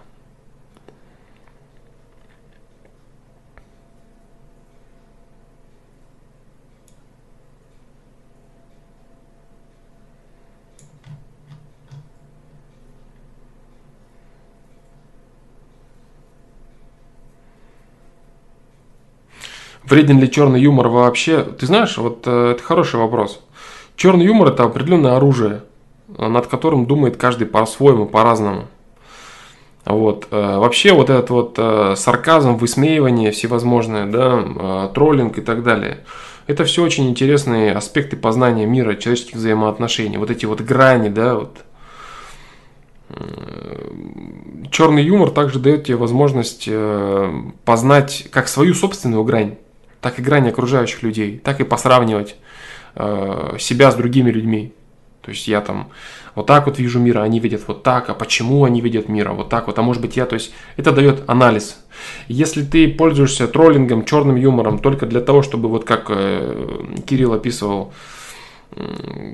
Вреден 19.87 20.19
ли 20.19 20.31
черный 20.31 20.61
юмор 20.61 20.89
вообще? 20.89 21.43
Ты 21.43 21.67
знаешь, 21.67 21.99
вот 21.99 22.23
э, 22.27 22.53
это 22.53 22.63
хороший 22.63 22.99
вопрос. 22.99 23.41
Черный 23.97 24.25
юмор 24.25 24.49
это 24.49 24.65
определенное 24.65 25.17
оружие, 25.17 25.63
над 26.09 26.47
которым 26.47 26.87
думает 26.87 27.17
каждый 27.19 27.47
по-своему, 27.47 28.07
по-разному. 28.07 28.65
Вот. 29.85 30.29
Э, 30.31 30.57
вообще 30.59 30.95
вот 30.95 31.11
этот 31.11 31.29
вот 31.29 31.55
э, 31.59 31.95
сарказм, 31.97 32.57
высмеивание 32.57 33.31
всевозможное, 33.31 34.07
да, 34.07 34.89
троллинг 34.89 35.37
и 35.37 35.43
так 35.43 35.63
далее. 35.63 36.05
Это 36.47 36.65
все 36.65 36.83
очень 36.83 37.09
интересные 37.11 37.73
аспекты 37.73 38.17
познания 38.17 38.65
мира, 38.65 38.95
человеческих 38.95 39.37
взаимоотношений. 39.37 40.17
Вот 40.17 40.31
эти 40.31 40.47
вот 40.47 40.63
грани, 40.63 41.11
да, 41.11 41.35
вот. 41.35 41.59
Черный 44.71 45.05
юмор 45.05 45.31
также 45.31 45.59
дает 45.59 45.85
тебе 45.85 45.97
возможность 45.97 46.69
познать 47.65 48.27
как 48.31 48.49
свою 48.49 48.75
собственную 48.75 49.23
грань, 49.25 49.57
так 50.05 50.19
и 50.19 50.23
грани 50.23 50.51
окружающих 50.51 51.03
людей, 51.03 51.41
так 51.43 51.61
и 51.61 51.65
посравнивать 51.65 52.37
э, 52.95 53.57
себя 53.59 53.91
с 53.91 53.95
другими 53.95 54.31
людьми. 54.31 54.75
То 55.23 55.31
есть 55.31 55.49
я 55.49 55.63
там 55.63 55.89
вот 56.35 56.45
так 56.45 56.67
вот 56.67 56.79
вижу 56.79 57.01
мир, 57.01 57.21
а 57.21 57.23
они 57.23 57.41
видят 57.41 57.63
вот 57.67 57.83
так, 57.83 58.11
а 58.11 58.15
почему 58.15 58.65
они 58.65 58.83
видят 58.83 59.09
мир, 59.09 59.29
а 59.31 59.33
вот 59.33 59.49
так 59.49 59.67
вот, 59.67 59.79
а 59.79 59.83
может 59.83 60.03
быть 60.03 60.19
я, 60.19 60.27
то 60.27 60.35
есть 60.35 60.53
это 60.77 60.93
дает 60.93 61.25
анализ. 61.27 61.79
Если 62.29 62.63
ты 62.63 62.87
пользуешься 62.89 63.49
троллингом, 63.49 64.05
черным 64.05 64.37
юмором 64.37 64.79
только 64.79 65.07
для 65.07 65.23
того, 65.23 65.43
чтобы 65.43 65.71
вот 65.71 65.87
как 65.87 66.11
э, 66.11 67.01
Кирилл 67.07 67.33
описывал, 67.33 67.95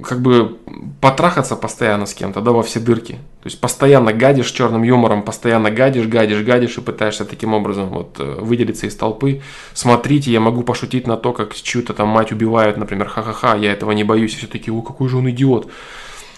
как 0.05 0.21
бы 0.21 0.59
потрахаться 1.01 1.57
постоянно 1.57 2.07
с 2.07 2.15
кем-то, 2.15 2.41
да, 2.41 2.51
во 2.51 2.63
все 2.63 2.79
дырки. 2.79 3.13
То 3.13 3.47
есть 3.47 3.61
постоянно 3.61 4.13
гадишь 4.13 4.51
черным 4.51 4.83
юмором, 4.83 5.23
постоянно 5.23 5.71
гадишь, 5.71 6.07
гадишь, 6.07 6.43
гадишь 6.43 6.77
и 6.77 6.81
пытаешься 6.81 7.25
таким 7.25 7.55
образом 7.55 7.89
вот 7.89 8.17
э, 8.19 8.39
выделиться 8.41 8.87
из 8.87 8.97
толпы. 8.97 9.41
Смотрите, 9.73 10.31
я 10.31 10.41
могу 10.41 10.63
пошутить 10.63 11.07
на 11.07 11.17
то, 11.17 11.33
как 11.33 11.55
чью-то 11.55 11.95
там 11.95 12.09
мать 12.09 12.33
убивают, 12.33 12.77
например, 12.77 13.09
ха-ха-ха, 13.09 13.57
я 13.57 13.73
этого 13.73 13.93
не 13.93 14.05
боюсь. 14.05 14.35
Все 14.35 14.47
такие, 14.47 14.75
о, 14.75 14.83
какой 14.83 15.09
же 15.09 15.17
он 15.17 15.31
идиот. 15.31 15.71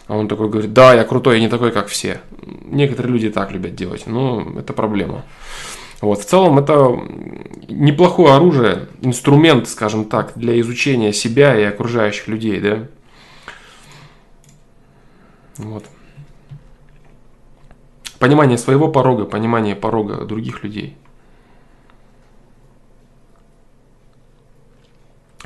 А 0.06 0.16
он 0.16 0.28
такой 0.28 0.48
говорит, 0.48 0.72
да, 0.72 0.94
я 0.94 1.04
крутой, 1.04 1.36
я 1.36 1.40
не 1.40 1.48
такой, 1.48 1.72
как 1.72 1.88
все. 1.88 2.20
Некоторые 2.64 3.12
люди 3.12 3.30
так 3.30 3.50
любят 3.52 3.74
делать, 3.74 4.04
но 4.06 4.46
это 4.58 4.72
проблема. 4.72 5.24
Вот, 6.02 6.18
в 6.18 6.24
целом 6.24 6.58
это 6.58 7.00
неплохое 7.68 8.34
оружие, 8.34 8.88
инструмент, 9.02 9.68
скажем 9.68 10.04
так, 10.04 10.32
для 10.34 10.60
изучения 10.60 11.12
себя 11.12 11.56
и 11.56 11.62
окружающих 11.62 12.26
людей, 12.26 12.60
да. 12.60 12.88
Вот. 15.58 15.84
Понимание 18.18 18.58
своего 18.58 18.88
порога, 18.88 19.26
понимание 19.26 19.76
порога 19.76 20.24
других 20.24 20.64
людей. 20.64 20.96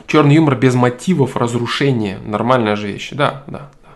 Черный 0.07 0.37
юмор 0.37 0.57
без 0.57 0.75
мотивов 0.75 1.37
разрушения. 1.37 2.19
Нормальная 2.25 2.77
же 2.77 2.87
вещь. 2.87 3.11
Да, 3.13 3.45
да, 3.47 3.71
да. 3.83 3.91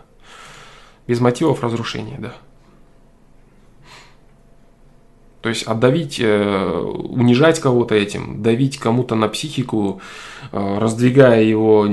Без 1.07 1.19
мотивов 1.19 1.63
разрушения, 1.63 2.17
да. 2.19 2.33
То 5.41 5.49
есть 5.49 5.63
отдавить, 5.63 6.19
э, 6.19 6.81
унижать 7.09 7.59
кого-то 7.59 7.95
этим, 7.95 8.43
давить 8.43 8.77
кому-то 8.77 9.15
на 9.15 9.27
психику, 9.27 9.99
э, 10.51 10.77
раздвигая 10.79 11.41
его 11.41 11.87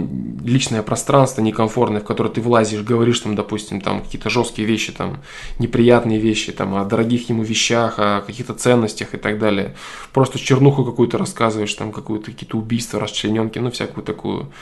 личное 0.45 0.83
пространство 0.83 1.41
некомфортное, 1.41 2.03
в 2.03 2.05
которое 2.05 2.29
ты 2.29 2.43
влазишь, 2.43 2.83
говоришь 2.83 3.21
там, 3.21 3.35
допустим, 3.35 3.81
там 3.81 4.03
какие-то 4.03 4.29
жесткие 4.29 4.69
вещи, 4.69 4.93
там 4.93 5.23
неприятные 5.59 6.19
вещи, 6.19 6.53
там 6.53 6.75
о 6.75 6.85
дорогих 6.85 7.31
ему 7.31 7.43
вещах, 7.43 7.95
о 7.97 8.21
каких-то 8.21 8.53
ценностях 8.53 9.15
и 9.15 9.17
так 9.17 9.39
далее. 9.39 9.75
Просто 10.13 10.39
чернуху 10.39 10.85
какую-то 10.85 11.17
рассказываешь, 11.17 11.73
там 11.73 11.91
какую-то 11.91 12.27
какие-то 12.27 12.59
убийства, 12.59 13.01
расчлененки, 13.01 13.59
ну 13.59 13.71
всякую 13.71 14.05
такую 14.05 14.53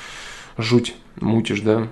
жуть 0.59 0.95
мутишь, 1.21 1.61
да. 1.61 1.89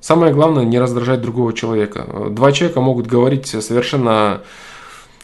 Самое 0.00 0.32
главное 0.32 0.64
не 0.64 0.78
раздражать 0.78 1.20
другого 1.20 1.52
человека. 1.52 2.28
Два 2.30 2.52
человека 2.52 2.80
могут 2.80 3.08
говорить 3.08 3.48
совершенно 3.48 4.42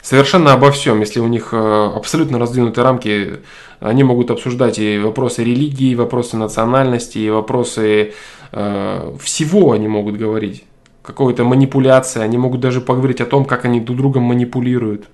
совершенно 0.05 0.53
обо 0.53 0.71
всем. 0.71 1.01
Если 1.01 1.19
у 1.19 1.27
них 1.27 1.49
э, 1.53 1.91
абсолютно 1.97 2.39
раздвинутые 2.39 2.85
рамки, 2.85 3.41
они 3.81 4.05
могут 4.05 4.31
обсуждать 4.31 4.79
и 4.79 4.99
вопросы 4.99 5.43
религии, 5.43 5.93
и 5.93 5.97
вопросы 5.97 6.37
национальности, 6.37 7.19
и 7.19 7.31
вопросы 7.31 8.13
э, 8.53 9.15
всего 9.21 9.73
они 9.73 9.89
могут 9.89 10.17
говорить. 10.17 10.65
Какой-то 11.03 11.45
манипуляции, 11.45 12.21
они 12.21 12.39
могут 12.39 12.61
даже 12.61 12.81
поговорить 12.81 13.21
о 13.21 13.27
том, 13.27 13.45
как 13.45 13.65
они 13.65 13.81
друг 13.81 13.97
другом 13.99 14.23
манипулируют. 14.25 15.07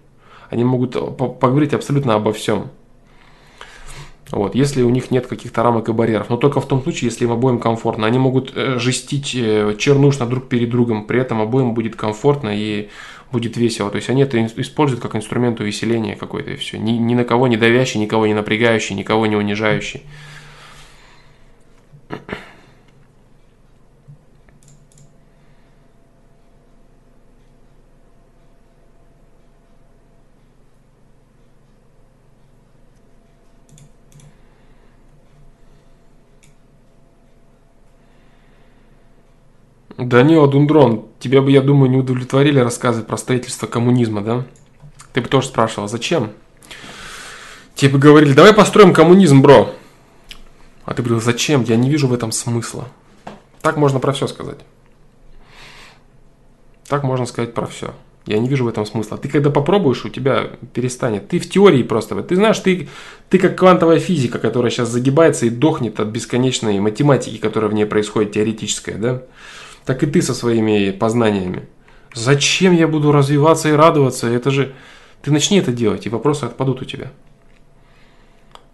Они 0.50 0.64
могут 0.64 1.16
поговорить 1.16 1.72
абсолютно 1.72 2.14
обо 2.14 2.32
всем. 2.32 2.70
Вот, 4.32 4.54
если 4.54 4.82
у 4.82 4.90
них 4.90 5.10
нет 5.10 5.26
каких-то 5.26 5.62
рамок 5.62 5.88
и 5.88 5.92
барьеров. 5.92 6.30
Но 6.30 6.36
только 6.36 6.60
в 6.60 6.66
том 6.66 6.82
случае, 6.82 7.10
если 7.10 7.24
им 7.24 7.32
обоим 7.32 7.58
комфортно. 7.58 8.06
Они 8.06 8.18
могут 8.18 8.52
э, 8.56 8.78
жестить 8.78 9.30
чернушно 9.78 10.26
друг 10.26 10.48
перед 10.48 10.70
другом, 10.70 11.04
при 11.04 11.20
этом 11.20 11.40
обоим 11.40 11.74
будет 11.74 11.94
комфортно 11.94 12.50
и 12.52 12.88
будет 13.32 13.56
весело. 13.56 13.90
То 13.90 13.96
есть 13.96 14.10
они 14.10 14.22
это 14.22 14.44
используют 14.44 15.02
как 15.02 15.16
инструмент 15.16 15.60
увеселения 15.60 16.16
какой-то 16.16 16.50
и 16.50 16.56
все. 16.56 16.78
Ни, 16.78 16.92
ни 16.92 17.14
на 17.14 17.24
кого 17.24 17.48
не 17.48 17.56
давящий, 17.56 18.00
никого 18.00 18.26
не 18.26 18.34
напрягающий, 18.34 18.94
никого 18.94 19.26
не 19.26 19.36
унижающий. 19.36 20.02
Данила 40.00 40.48
Дундрон, 40.48 41.06
тебя 41.18 41.42
бы, 41.42 41.50
я 41.50 41.60
думаю, 41.60 41.90
не 41.90 41.98
удовлетворили 41.98 42.58
рассказы 42.58 43.02
про 43.02 43.16
строительство 43.18 43.66
коммунизма, 43.66 44.22
да? 44.22 44.46
Ты 45.12 45.20
бы 45.20 45.28
тоже 45.28 45.48
спрашивал, 45.48 45.88
зачем? 45.88 46.30
Тебе 47.74 47.92
бы 47.92 47.98
говорили, 47.98 48.32
давай 48.32 48.54
построим 48.54 48.94
коммунизм, 48.94 49.42
бро. 49.42 49.74
А 50.84 50.94
ты 50.94 51.02
говорил, 51.02 51.20
зачем? 51.20 51.64
Я 51.64 51.76
не 51.76 51.90
вижу 51.90 52.08
в 52.08 52.14
этом 52.14 52.32
смысла. 52.32 52.88
Так 53.60 53.76
можно 53.76 54.00
про 54.00 54.12
все 54.12 54.26
сказать. 54.26 54.58
Так 56.88 57.04
можно 57.04 57.26
сказать 57.26 57.52
про 57.52 57.66
все. 57.66 57.94
Я 58.26 58.38
не 58.38 58.48
вижу 58.48 58.64
в 58.64 58.68
этом 58.68 58.86
смысла. 58.86 59.18
Ты 59.18 59.28
когда 59.28 59.50
попробуешь, 59.50 60.04
у 60.04 60.08
тебя 60.08 60.50
перестанет. 60.72 61.28
Ты 61.28 61.38
в 61.38 61.48
теории 61.48 61.82
просто. 61.82 62.22
Ты 62.22 62.36
знаешь, 62.36 62.58
ты, 62.58 62.88
ты 63.28 63.38
как 63.38 63.58
квантовая 63.58 63.98
физика, 63.98 64.38
которая 64.38 64.70
сейчас 64.70 64.88
загибается 64.88 65.46
и 65.46 65.50
дохнет 65.50 66.00
от 66.00 66.08
бесконечной 66.08 66.78
математики, 66.80 67.38
которая 67.38 67.70
в 67.70 67.74
ней 67.74 67.86
происходит, 67.86 68.32
теоретическая, 68.32 68.94
да? 68.94 69.22
Так 69.84 70.02
и 70.02 70.06
ты 70.06 70.22
со 70.22 70.34
своими 70.34 70.90
познаниями. 70.90 71.68
Зачем 72.14 72.74
я 72.74 72.88
буду 72.88 73.12
развиваться 73.12 73.68
и 73.68 73.72
радоваться? 73.72 74.26
Это 74.26 74.50
же... 74.50 74.74
Ты 75.22 75.30
начни 75.30 75.58
это 75.58 75.70
делать, 75.72 76.06
и 76.06 76.10
вопросы 76.10 76.44
отпадут 76.44 76.82
у 76.82 76.84
тебя. 76.84 77.12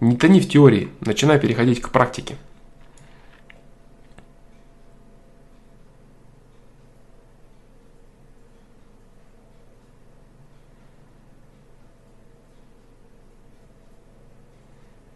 Не 0.01 0.17
тони 0.17 0.41
в 0.41 0.49
теории, 0.49 0.89
начинай 1.01 1.41
переходить 1.41 1.81
к 1.81 1.91
практике. 1.91 2.37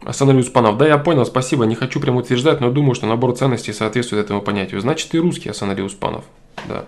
Остановлю 0.05 0.41
Успанов. 0.41 0.79
Да, 0.79 0.87
я 0.87 0.99
понял, 0.99 1.27
спасибо. 1.27 1.67
Не 1.67 1.75
хочу 1.75 2.01
прям 2.01 2.17
утверждать, 2.17 2.61
но 2.61 2.71
думаю, 2.71 2.95
что 2.95 3.07
набор 3.07 3.37
ценностей 3.37 3.73
соответствует 3.73 4.25
этому 4.25 4.41
понятию. 4.41 4.81
Значит, 4.81 5.11
ты 5.11 5.19
русский, 5.19 5.51
Остановлю 5.51 5.85
Успанов. 5.85 6.25
Да. 6.69 6.87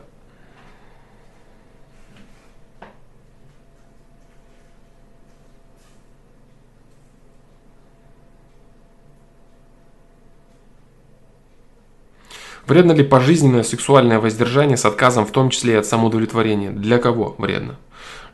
Вредно 12.67 12.93
ли 12.93 13.03
пожизненное 13.03 13.65
сексуальное 13.65 14.21
воздержание 14.21 14.77
с 14.77 14.87
отказом 14.87 15.27
в 15.27 15.33
том 15.33 15.51
числе 15.51 15.75
и 15.75 15.77
от 15.77 15.85
самоудовлетворения? 15.85 16.71
Для 16.71 16.99
кого 16.99 17.35
вредно? 17.37 17.77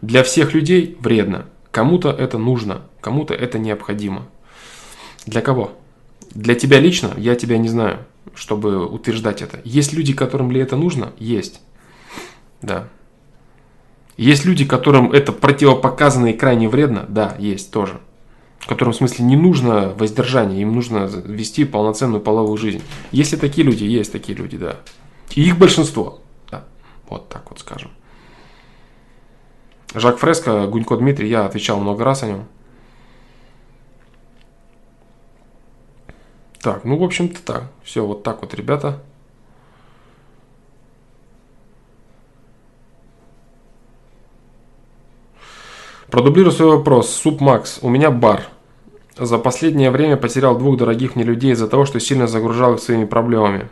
Для 0.03 0.23
всех 0.23 0.55
людей 0.55 0.97
вредно. 1.01 1.47
Кому-то 1.73 2.11
это 2.11 2.39
нужно, 2.39 2.83
кому-то 3.01 3.35
это 3.35 3.59
необходимо. 3.59 4.27
Для 5.29 5.43
кого? 5.43 5.73
Для 6.31 6.55
тебя 6.55 6.81
лично 6.81 7.13
я 7.19 7.35
тебя 7.35 7.59
не 7.59 7.69
знаю, 7.69 7.99
чтобы 8.35 8.87
утверждать 8.87 9.43
это. 9.43 9.61
Есть 9.63 9.93
люди, 9.93 10.15
которым 10.15 10.51
ли 10.51 10.59
это 10.59 10.75
нужно? 10.77 11.13
Есть. 11.19 11.61
Да. 12.63 12.89
Есть 14.17 14.47
люди, 14.47 14.65
которым 14.65 15.13
это 15.13 15.33
противопоказано 15.33 16.29
и 16.29 16.33
крайне 16.33 16.69
вредно? 16.69 17.05
Да, 17.09 17.37
есть 17.39 17.71
тоже. 17.71 18.01
Которым 18.67 18.95
в 18.95 18.97
смысле 18.97 19.27
не 19.27 19.37
нужно 19.37 19.91
воздержание, 19.91 20.63
им 20.63 20.75
нужно 20.75 21.05
вести 21.05 21.65
полноценную 21.67 22.23
половую 22.23 22.57
жизнь. 22.57 22.83
Если 23.13 23.37
такие 23.37 23.67
люди, 23.67 23.85
есть 23.85 24.13
такие 24.13 24.37
люди, 24.37 24.57
да. 24.57 24.77
И 25.35 25.43
их 25.43 25.59
большинство. 25.59 26.21
Да. 26.51 26.65
Вот 27.09 27.29
так 27.29 27.51
вот 27.51 27.61
скажем. 27.61 27.91
Жак 29.95 30.19
Фреско, 30.19 30.67
Гунько 30.67 30.97
Дмитрий, 30.97 31.29
я 31.29 31.45
отвечал 31.45 31.79
много 31.81 32.03
раз 32.05 32.23
о 32.23 32.29
нем. 32.29 32.45
Так, 36.61 36.85
ну, 36.85 36.97
в 36.97 37.05
общем-то, 37.05 37.41
так. 37.43 37.71
Все, 37.83 38.05
вот 38.05 38.23
так 38.23 38.41
вот, 38.43 38.55
ребята. 38.55 39.01
Продублирую 46.11 46.53
свой 46.53 46.77
вопрос. 46.77 47.11
Суп 47.11 47.41
Макс. 47.41 47.79
У 47.83 47.89
меня 47.89 48.11
бар. 48.11 48.49
За 49.17 49.39
последнее 49.39 49.91
время 49.91 50.17
потерял 50.17 50.57
двух 50.57 50.79
дорогих 50.79 51.17
мне 51.17 51.25
людей 51.25 51.53
из-за 51.53 51.69
того, 51.69 51.85
что 51.85 52.01
сильно 52.01 52.27
загружал 52.27 52.75
их 52.75 52.81
своими 52.81 53.05
проблемами. 53.05 53.69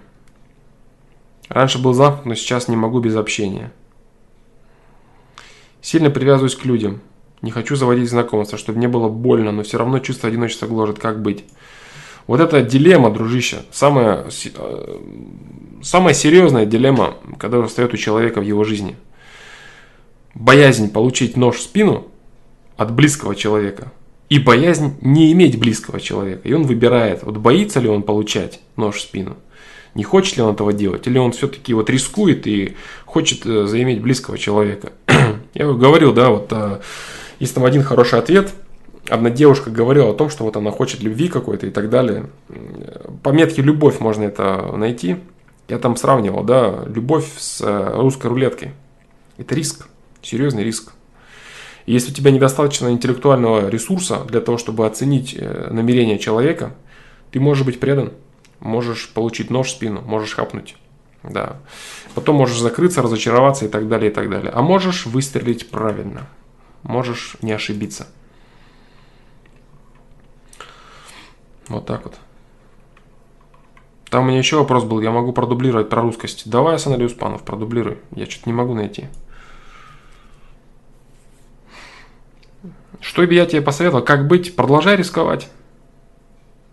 Раньше 1.49 1.81
был 1.81 1.95
замкнут, 1.95 2.27
но 2.27 2.35
сейчас 2.35 2.69
не 2.69 2.77
могу 2.77 3.01
без 3.01 3.17
общения. 3.17 3.73
Сильно 5.81 6.11
привязываюсь 6.11 6.57
к 6.57 6.65
людям. 6.65 7.01
Не 7.43 7.53
хочу 7.53 7.77
заводить 7.77 8.11
знакомства, 8.11 8.59
чтобы 8.59 8.81
не 8.81 8.89
было 8.89 9.09
больно, 9.09 9.53
но 9.53 9.63
все 9.63 9.79
равно 9.79 10.01
чувство 10.01 10.29
одиночества 10.29 10.67
гложет. 10.67 10.99
Как 10.99 11.23
быть? 11.23 11.45
Вот 12.27 12.41
это 12.41 12.63
дилемма, 12.63 13.11
дружище, 13.11 13.59
самая, 13.71 14.27
э, 14.45 14.99
самая 15.83 16.15
серьезная 16.15 16.67
дилемма, 16.67 17.15
когда 17.39 17.63
встает 17.67 17.95
у 17.95 17.97
человека 17.97 18.41
в 18.41 18.45
его 18.45 18.65
жизни. 18.65 18.97
Боязнь 20.35 20.91
получить 20.91 21.37
нож 21.37 21.57
в 21.57 21.63
спину 21.63 22.09
от 22.77 22.93
близкого 22.93 23.35
человека 23.35 23.93
и 24.29 24.39
боязнь 24.39 24.97
не 25.01 25.33
иметь 25.33 25.59
близкого 25.59 26.01
человека. 26.01 26.49
И 26.49 26.53
он 26.53 26.65
выбирает, 26.65 27.23
вот 27.23 27.37
боится 27.37 27.81
ли 27.81 27.89
он 27.89 28.03
получать 28.03 28.61
нож 28.75 28.97
в 28.97 29.01
спину, 29.01 29.37
не 29.95 30.03
хочет 30.03 30.37
ли 30.37 30.43
он 30.43 30.55
этого 30.55 30.73
делать, 30.73 31.07
или 31.07 31.19
он 31.19 31.33
все-таки 31.33 31.73
вот 31.75 31.89
рискует 31.89 32.47
и 32.47 32.77
хочет 33.05 33.47
э, 33.47 33.67
заиметь 33.67 34.03
близкого 34.03 34.37
человека. 34.37 34.93
Я 35.55 35.67
говорил, 35.73 36.13
да, 36.13 36.31
вот 36.31 36.49
э, 36.51 36.81
есть 37.39 37.55
там 37.55 37.65
один 37.65 37.83
хороший 37.83 38.19
ответ. 38.19 38.53
Одна 39.09 39.31
девушка 39.31 39.71
говорила 39.71 40.11
о 40.11 40.15
том, 40.15 40.31
что 40.31 40.45
вот 40.45 40.57
она 40.57 40.71
хочет 40.71 41.03
любви 41.03 41.29
какой-то 41.29 41.67
и 41.67 41.71
так 41.71 41.91
далее. 41.91 42.27
По 43.23 43.31
метке 43.31 43.63
«любовь» 43.63 44.01
можно 44.01 44.25
это 44.25 44.73
найти. 44.77 45.17
Я 45.69 45.79
там 45.79 45.97
сравнивал, 45.97 46.45
да, 46.45 46.85
любовь 46.87 47.27
с 47.39 47.61
э, 47.61 47.97
русской 47.97 48.29
рулеткой. 48.29 48.73
Это 49.37 49.55
риск, 49.55 49.89
серьезный 50.23 50.63
риск. 50.63 50.93
И 51.87 51.93
если 51.93 52.13
у 52.13 52.15
тебя 52.15 52.31
недостаточно 52.31 52.89
интеллектуального 52.91 53.69
ресурса 53.69 54.21
для 54.29 54.41
того, 54.41 54.59
чтобы 54.59 54.87
оценить 54.87 55.35
э, 55.37 55.69
намерение 55.71 56.19
человека, 56.19 56.75
ты 57.33 57.41
можешь 57.41 57.65
быть 57.65 57.81
предан, 57.81 58.13
можешь 58.61 59.11
получить 59.11 59.51
нож 59.51 59.69
в 59.69 59.71
спину, 59.71 60.03
можешь 60.03 60.35
хапнуть. 60.35 60.77
Да. 61.23 61.57
Потом 62.15 62.37
можешь 62.37 62.59
закрыться, 62.59 63.03
разочароваться 63.03 63.65
и 63.65 63.69
так 63.69 63.89
далее, 63.89 64.11
и 64.11 64.15
так 64.15 64.31
далее. 64.31 64.53
А 64.55 64.63
можешь 64.63 65.07
выстрелить 65.07 65.69
правильно. 65.71 66.29
Можешь 66.83 67.37
не 67.43 67.53
ошибиться. 67.53 68.07
Вот 71.69 71.87
так 71.87 72.05
вот. 72.05 72.15
Там 74.11 74.25
у 74.25 74.29
меня 74.29 74.39
еще 74.39 74.57
вопрос 74.57 74.85
был, 74.85 75.01
я 75.01 75.11
могу 75.11 75.33
продублировать 75.33 75.89
про 75.89 76.03
русскость. 76.03 76.49
Давай, 76.49 76.77
Асаналий 76.77 77.07
Успанов, 77.07 77.43
продублируй. 77.43 77.99
Я 78.15 78.27
что-то 78.27 78.49
не 78.49 78.53
могу 78.53 78.73
найти. 78.73 79.07
Что 83.01 83.27
бы 83.27 83.35
я 83.35 83.47
тебе 83.47 83.63
посоветовал? 83.63 84.05
Как 84.05 84.29
быть? 84.29 84.55
Продолжай 84.55 84.97
рисковать. 84.97 85.49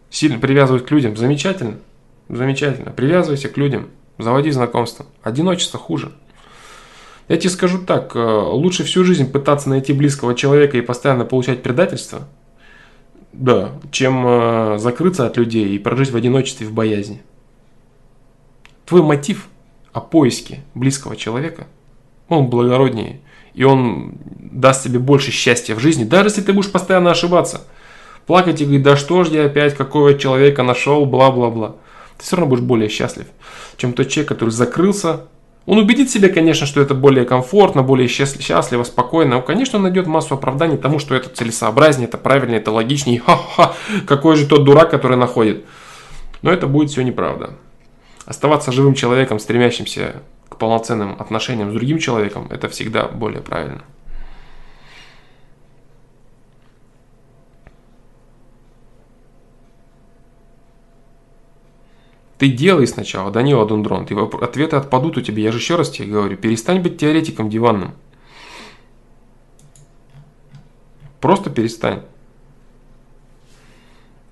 Сильно 0.09 0.39
привязывать 0.39 0.85
к 0.85 0.91
людям. 0.91 1.17
Замечательно. 1.17 1.79
Замечательно. 2.29 2.91
Привязывайся 2.91 3.49
к 3.49 3.57
людям. 3.57 3.89
Заводи 4.19 4.51
знакомства. 4.51 5.07
Одиночество 5.23 5.79
хуже. 5.79 6.11
Я 7.27 7.37
тебе 7.37 7.49
скажу 7.49 7.83
так. 7.83 8.15
Э, 8.15 8.19
лучше 8.19 8.83
всю 8.83 9.03
жизнь 9.03 9.31
пытаться 9.31 9.69
найти 9.69 9.91
близкого 9.91 10.35
человека 10.35 10.77
и 10.77 10.81
постоянно 10.81 11.25
получать 11.25 11.63
предательство– 11.63 12.27
да, 13.33 13.71
чем 13.91 14.23
э, 14.25 14.77
закрыться 14.77 15.25
от 15.25 15.37
людей 15.37 15.75
и 15.75 15.79
прожить 15.79 16.11
в 16.11 16.15
одиночестве, 16.15 16.67
в 16.67 16.71
боязни. 16.71 17.21
Твой 18.85 19.01
мотив 19.01 19.47
о 19.91 20.01
поиске 20.01 20.63
близкого 20.75 21.15
человека, 21.15 21.67
он 22.29 22.47
благороднее, 22.47 23.21
и 23.53 23.63
он 23.63 24.13
даст 24.25 24.83
тебе 24.83 24.99
больше 24.99 25.31
счастья 25.31 25.75
в 25.75 25.79
жизни, 25.79 26.03
даже 26.03 26.29
если 26.29 26.41
ты 26.41 26.53
будешь 26.53 26.71
постоянно 26.71 27.11
ошибаться. 27.11 27.61
Плакать 28.25 28.61
и 28.61 28.63
говорить, 28.63 28.83
да 28.83 28.95
что 28.95 29.23
ж 29.23 29.29
я 29.29 29.45
опять, 29.45 29.75
какого 29.75 30.17
человека 30.17 30.63
нашел, 30.63 31.05
бла-бла-бла. 31.05 31.75
Ты 32.17 32.23
все 32.23 32.37
равно 32.37 32.51
будешь 32.51 32.63
более 32.63 32.87
счастлив, 32.87 33.25
чем 33.75 33.93
тот 33.93 34.07
человек, 34.07 34.29
который 34.29 34.51
закрылся, 34.51 35.25
он 35.65 35.77
убедит 35.77 36.09
себя, 36.09 36.27
конечно, 36.27 36.67
что 36.67 36.81
это 36.81 36.93
более 36.93 37.25
комфортно, 37.25 37.83
более 37.83 38.07
счастливо, 38.09 38.83
спокойно. 38.83 39.41
Конечно, 39.41 39.77
он 39.77 39.83
найдет 39.83 40.07
массу 40.07 40.33
оправданий 40.33 40.77
тому, 40.77 40.99
что 40.99 41.15
это 41.15 41.29
целесообразнее, 41.29 42.07
это 42.07 42.17
правильно, 42.17 42.55
это 42.55 42.71
логичнее. 42.71 43.19
Ха-ха, 43.25 43.73
какой 44.05 44.35
же 44.35 44.45
тот 44.45 44.65
дурак, 44.65 44.89
который 44.89 45.15
находит. 45.17 45.63
Но 46.41 46.51
это 46.51 46.67
будет 46.67 46.89
все 46.89 47.01
неправда. 47.01 47.51
Оставаться 48.25 48.73
живым 48.73 48.93
человеком, 48.93 49.39
стремящимся 49.39 50.21
к 50.49 50.57
полноценным 50.57 51.15
отношениям 51.17 51.71
с 51.71 51.73
другим 51.73 51.97
человеком, 51.97 52.47
это 52.51 52.67
всегда 52.67 53.07
более 53.07 53.41
правильно. 53.41 53.83
Ты 62.37 62.49
делай 62.49 62.87
сначала, 62.87 63.31
Данила 63.31 63.65
Дундрон, 63.65 64.05
ты 64.05 64.15
ответы 64.15 64.75
отпадут 64.75 65.17
у 65.17 65.21
тебя. 65.21 65.43
Я 65.43 65.51
же 65.51 65.59
еще 65.59 65.75
раз 65.75 65.89
тебе 65.89 66.07
говорю, 66.07 66.35
перестань 66.35 66.81
быть 66.81 66.97
теоретиком 66.97 67.49
диванным. 67.49 67.93
Просто 71.21 71.49
перестань. 71.49 72.01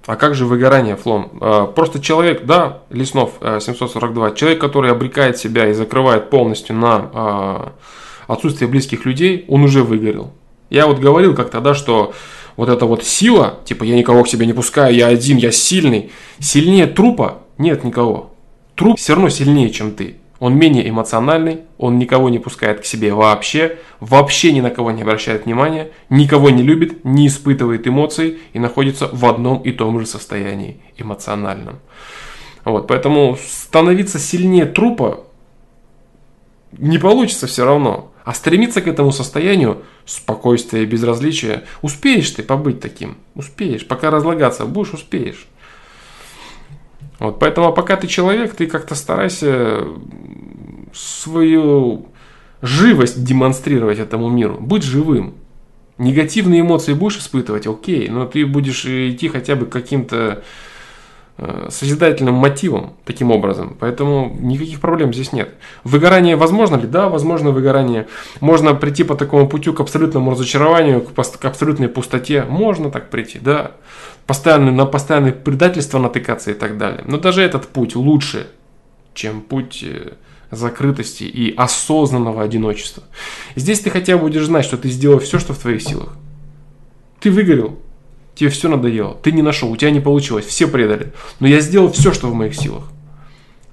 А 0.06 0.16
как 0.16 0.36
же 0.36 0.46
выгорание, 0.46 0.96
Флом? 0.96 1.32
А, 1.40 1.68
просто 1.68 2.02
человек, 2.02 2.46
да, 2.46 2.80
Леснов 2.90 3.34
742, 3.40 4.30
э, 4.30 4.36
человек, 4.36 4.60
который 4.60 4.92
обрекает 4.92 5.38
себя 5.38 5.68
и 5.68 5.74
закрывает 5.74 6.30
полностью 6.30 6.76
на 6.76 7.10
а, 7.14 7.74
отсутствие 8.28 8.70
близких 8.70 9.06
людей, 9.06 9.46
он 9.48 9.64
уже 9.64 9.84
выгорел. 9.84 10.34
Я 10.70 10.88
вот 10.88 11.00
говорил 11.00 11.36
как-то, 11.36 11.62
да, 11.62 11.74
что 11.76 12.14
вот 12.62 12.70
эта 12.70 12.86
вот 12.86 13.04
сила, 13.04 13.58
типа 13.66 13.84
я 13.86 13.96
никого 13.96 14.24
к 14.24 14.28
себе 14.28 14.46
не 14.46 14.54
пускаю, 14.54 14.94
я 14.94 15.08
один, 15.08 15.38
я 15.38 15.52
сильный, 15.52 16.12
сильнее 16.38 16.86
трупа 16.86 17.40
нет 17.58 17.84
никого. 17.84 18.36
Труп 18.76 19.00
все 19.00 19.16
равно 19.16 19.30
сильнее, 19.30 19.72
чем 19.72 19.94
ты. 19.94 20.18
Он 20.38 20.56
менее 20.56 20.88
эмоциональный, 20.88 21.62
он 21.80 21.98
никого 21.98 22.30
не 22.30 22.38
пускает 22.38 22.82
к 22.82 22.86
себе 22.86 23.16
вообще, 23.16 23.80
вообще 24.00 24.52
ни 24.52 24.62
на 24.62 24.70
кого 24.70 24.92
не 24.92 25.02
обращает 25.02 25.46
внимания, 25.46 25.90
никого 26.12 26.52
не 26.52 26.62
любит, 26.62 27.04
не 27.04 27.26
испытывает 27.26 27.88
эмоций 27.88 28.38
и 28.54 28.60
находится 28.60 29.10
в 29.12 29.26
одном 29.26 29.64
и 29.64 29.72
том 29.72 30.00
же 30.00 30.06
состоянии 30.06 30.82
эмоциональном. 30.98 31.80
Вот, 32.64 32.86
поэтому 32.86 33.40
становиться 33.44 34.20
сильнее 34.20 34.68
трупа 34.68 35.24
не 36.78 36.98
получится 36.98 37.48
все 37.48 37.66
равно. 37.66 38.12
А 38.24 38.34
стремиться 38.34 38.82
к 38.82 38.88
этому 38.88 39.12
состоянию 39.12 39.82
спокойствия 40.06 40.84
и 40.84 40.86
безразличия, 40.86 41.64
успеешь 41.82 42.30
ты 42.30 42.44
побыть 42.44 42.80
таким, 42.80 43.18
успеешь. 43.34 43.88
Пока 43.88 44.12
разлагаться 44.12 44.66
будешь, 44.66 44.94
успеешь. 44.94 45.48
Вот, 47.20 47.40
поэтому 47.40 47.68
а 47.68 47.72
пока 47.72 47.98
ты 47.98 48.08
человек, 48.08 48.56
ты 48.56 48.68
как-то 48.68 48.96
старайся 48.96 49.84
свою 50.94 52.08
живость 52.62 53.24
демонстрировать 53.24 54.00
этому 54.00 54.30
миру. 54.30 54.58
Быть 54.60 54.84
живым. 54.84 55.36
Негативные 55.98 56.62
эмоции 56.62 56.94
будешь 56.94 57.18
испытывать, 57.18 57.68
окей, 57.68 58.10
но 58.10 58.26
ты 58.26 58.46
будешь 58.46 58.86
идти 58.86 59.28
хотя 59.28 59.56
бы 59.56 59.68
каким-то 59.68 60.44
созидательным 61.70 62.36
мотивом 62.36 62.94
таким 63.06 63.32
образом. 63.32 63.76
Поэтому 63.80 64.36
никаких 64.40 64.80
проблем 64.80 65.14
здесь 65.14 65.34
нет. 65.34 65.50
Выгорание 65.84 66.36
возможно 66.36 66.76
ли? 66.76 66.88
Да, 66.88 67.10
возможно 67.10 67.52
выгорание. 67.52 68.08
Можно 68.40 68.76
прийти 68.76 69.04
по 69.04 69.16
такому 69.16 69.48
путю 69.48 69.74
к 69.74 69.80
абсолютному 69.80 70.32
разочарованию, 70.32 71.02
к 71.02 71.46
абсолютной 71.46 71.88
пустоте. 71.88 72.44
Можно 72.44 72.92
так 72.92 73.10
прийти, 73.10 73.40
да 73.40 73.72
постоянно, 74.32 74.72
на 74.72 74.86
постоянное 74.86 75.34
предательство 75.34 76.00
натыкаться 76.00 76.52
и 76.52 76.54
так 76.54 76.78
далее. 76.78 77.04
Но 77.06 77.18
даже 77.18 77.42
этот 77.42 77.68
путь 77.68 77.96
лучше, 77.96 78.48
чем 79.14 79.42
путь 79.42 79.84
э, 79.84 80.14
закрытости 80.52 81.24
и 81.24 81.54
осознанного 81.54 82.42
одиночества. 82.42 83.04
Здесь 83.56 83.82
ты 83.82 83.90
хотя 83.90 84.16
бы 84.16 84.24
будешь 84.24 84.46
знать, 84.46 84.66
что 84.66 84.78
ты 84.78 84.90
сделал 84.90 85.20
все, 85.20 85.40
что 85.40 85.54
в 85.54 85.58
твоих 85.58 85.82
силах. 85.82 86.16
Ты 87.20 87.30
выгорел, 87.30 87.78
тебе 88.42 88.50
все 88.50 88.70
надоело, 88.70 89.14
ты 89.22 89.32
не 89.32 89.44
нашел, 89.44 89.72
у 89.72 89.78
тебя 89.78 89.92
не 89.92 90.00
получилось, 90.00 90.46
все 90.46 90.68
предали. 90.68 91.14
Но 91.40 91.48
я 91.48 91.60
сделал 91.60 91.92
все, 91.92 92.12
что 92.12 92.28
в 92.28 92.34
моих 92.34 92.56
силах. 92.56 92.86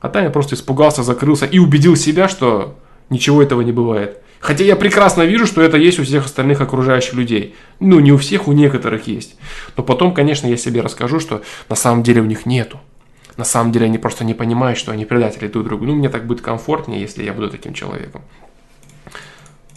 А 0.00 0.10
Таня 0.10 0.28
просто 0.28 0.54
испугался, 0.54 1.02
закрылся 1.02 1.46
и 1.46 1.58
убедил 1.58 1.96
себя, 1.96 2.28
что 2.28 2.78
ничего 3.08 3.42
этого 3.42 3.62
не 3.62 3.72
бывает. 3.72 4.18
Хотя 4.40 4.64
я 4.64 4.76
прекрасно 4.76 5.22
вижу, 5.22 5.46
что 5.46 5.62
это 5.62 5.78
есть 5.78 5.98
у 5.98 6.04
всех 6.04 6.26
остальных 6.26 6.60
окружающих 6.60 7.14
людей. 7.14 7.56
Ну, 7.80 7.98
не 7.98 8.12
у 8.12 8.18
всех, 8.18 8.46
у 8.46 8.52
некоторых 8.52 9.06
есть. 9.08 9.36
Но 9.76 9.82
потом, 9.82 10.12
конечно, 10.12 10.46
я 10.46 10.58
себе 10.58 10.82
расскажу, 10.82 11.18
что 11.18 11.42
на 11.70 11.74
самом 11.74 12.02
деле 12.02 12.20
у 12.20 12.26
них 12.26 12.44
нету. 12.44 12.78
На 13.38 13.44
самом 13.44 13.72
деле 13.72 13.86
они 13.86 13.96
просто 13.96 14.22
не 14.24 14.34
понимают, 14.34 14.78
что 14.78 14.92
они 14.92 15.06
предатели 15.06 15.48
друг 15.48 15.64
другу. 15.64 15.86
Ну, 15.86 15.94
мне 15.94 16.10
так 16.10 16.26
будет 16.26 16.42
комфортнее, 16.42 17.00
если 17.00 17.24
я 17.24 17.32
буду 17.32 17.48
таким 17.48 17.72
человеком. 17.72 18.20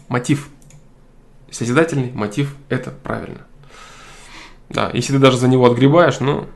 Мотив. 0.10 0.50
Созидательный 1.50 2.11
мотив– 2.11 2.56
это 2.70 2.92
правильно. 2.92 3.48
Да, 4.72 4.90
если 4.93 5.14
ты 5.14 5.19
даже 5.19 5.38
за 5.38 5.48
него 5.50 5.66
отгребаешь, 5.66 6.19
ну, 6.22 6.48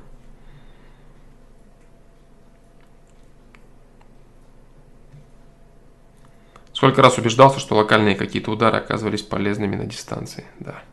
Сколько 6.73 7.01
раз 7.01 7.17
убеждался, 7.17 7.59
что 7.61 7.75
локальные 7.75 8.15
какие-то 8.15 8.51
удары 8.51 8.77
оказывались 8.77 9.21
полезными 9.21 9.77
на 9.77 9.85
дистанции. 9.85 10.43
Да. 10.59 10.83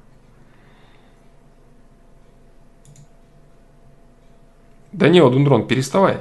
Данила 4.92 5.28
Дундрон, 5.28 5.66
переставай. 5.66 6.20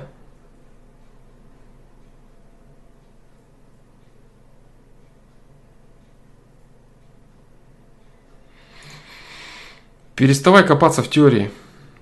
Переставай 10.22 10.64
копаться 10.64 11.02
в 11.02 11.10
теории. 11.10 11.50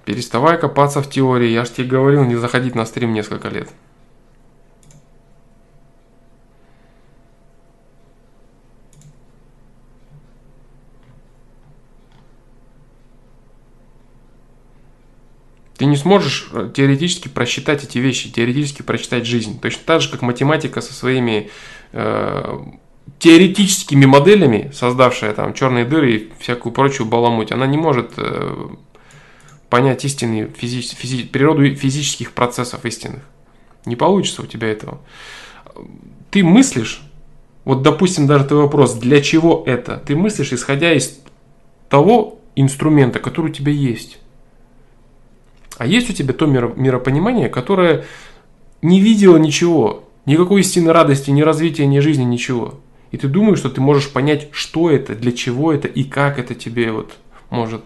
Переставай 0.03 0.59
копаться 0.59 1.01
в 1.01 1.09
теории. 1.09 1.48
Я 1.48 1.64
ж 1.64 1.69
тебе 1.69 1.88
говорил 1.88 2.25
не 2.25 2.35
заходить 2.35 2.75
на 2.75 2.85
стрим 2.85 3.14
несколько 3.14 3.48
лет. 3.48 3.69
Ты 15.77 15.85
не 15.85 15.95
сможешь 15.95 16.49
э, 16.51 16.69
теоретически 16.75 17.30
просчитать 17.30 17.85
эти 17.85 17.99
вещи, 17.99 18.30
теоретически 18.30 18.81
прочитать 18.81 19.25
жизнь. 19.25 19.61
Точно 19.61 19.83
так 19.85 20.01
же, 20.01 20.11
как 20.11 20.23
математика 20.23 20.81
со 20.81 20.93
своими 20.93 21.49
э, 21.93 22.59
теоретическими 23.17 24.05
моделями, 24.05 24.71
создавшая 24.73 25.33
там 25.33 25.53
черные 25.53 25.85
дыры 25.85 26.15
и 26.15 26.31
всякую 26.39 26.73
прочую 26.73 27.07
баламуть, 27.07 27.51
она 27.51 27.65
не 27.65 27.77
может 27.77 28.13
э, 28.17 28.67
понять 29.69 30.05
истинные 30.05 30.47
физи- 30.47 30.95
физи- 30.95 31.27
природу 31.27 31.73
физических 31.75 32.33
процессов 32.33 32.85
истинных. 32.85 33.23
Не 33.85 33.95
получится 33.95 34.41
у 34.41 34.45
тебя 34.45 34.67
этого. 34.67 34.99
Ты 36.31 36.43
мыслишь, 36.43 37.01
вот 37.65 37.81
допустим 37.81 38.27
даже 38.27 38.45
твой 38.45 38.63
вопрос, 38.63 38.93
для 38.95 39.21
чего 39.21 39.63
это? 39.65 39.97
Ты 39.97 40.15
мыслишь, 40.15 40.53
исходя 40.53 40.93
из 40.93 41.19
того 41.89 42.39
инструмента, 42.55 43.19
который 43.19 43.47
у 43.51 43.53
тебя 43.53 43.71
есть. 43.71 44.19
А 45.77 45.85
есть 45.85 46.09
у 46.09 46.13
тебя 46.13 46.33
то 46.33 46.45
миропонимание, 46.45 47.47
которое 47.47 48.05
не 48.81 48.99
видело 48.99 49.38
ничего, 49.38 50.03
никакой 50.25 50.61
истинной 50.61 50.91
радости, 50.91 51.31
ни 51.31 51.41
развития, 51.41 51.88
ни 51.88 51.99
жизни, 51.99 52.23
ничего. 52.23 52.79
И 53.11 53.17
ты 53.17 53.27
думаешь, 53.27 53.59
что 53.59 53.69
ты 53.69 53.81
можешь 53.81 54.11
понять, 54.11 54.49
что 54.51 54.89
это, 54.89 55.15
для 55.15 55.31
чего 55.31 55.73
это 55.73 55.88
и 55.88 56.03
как 56.03 56.38
это 56.38 56.53
тебе 56.53 56.91
вот 56.91 57.13
может, 57.49 57.83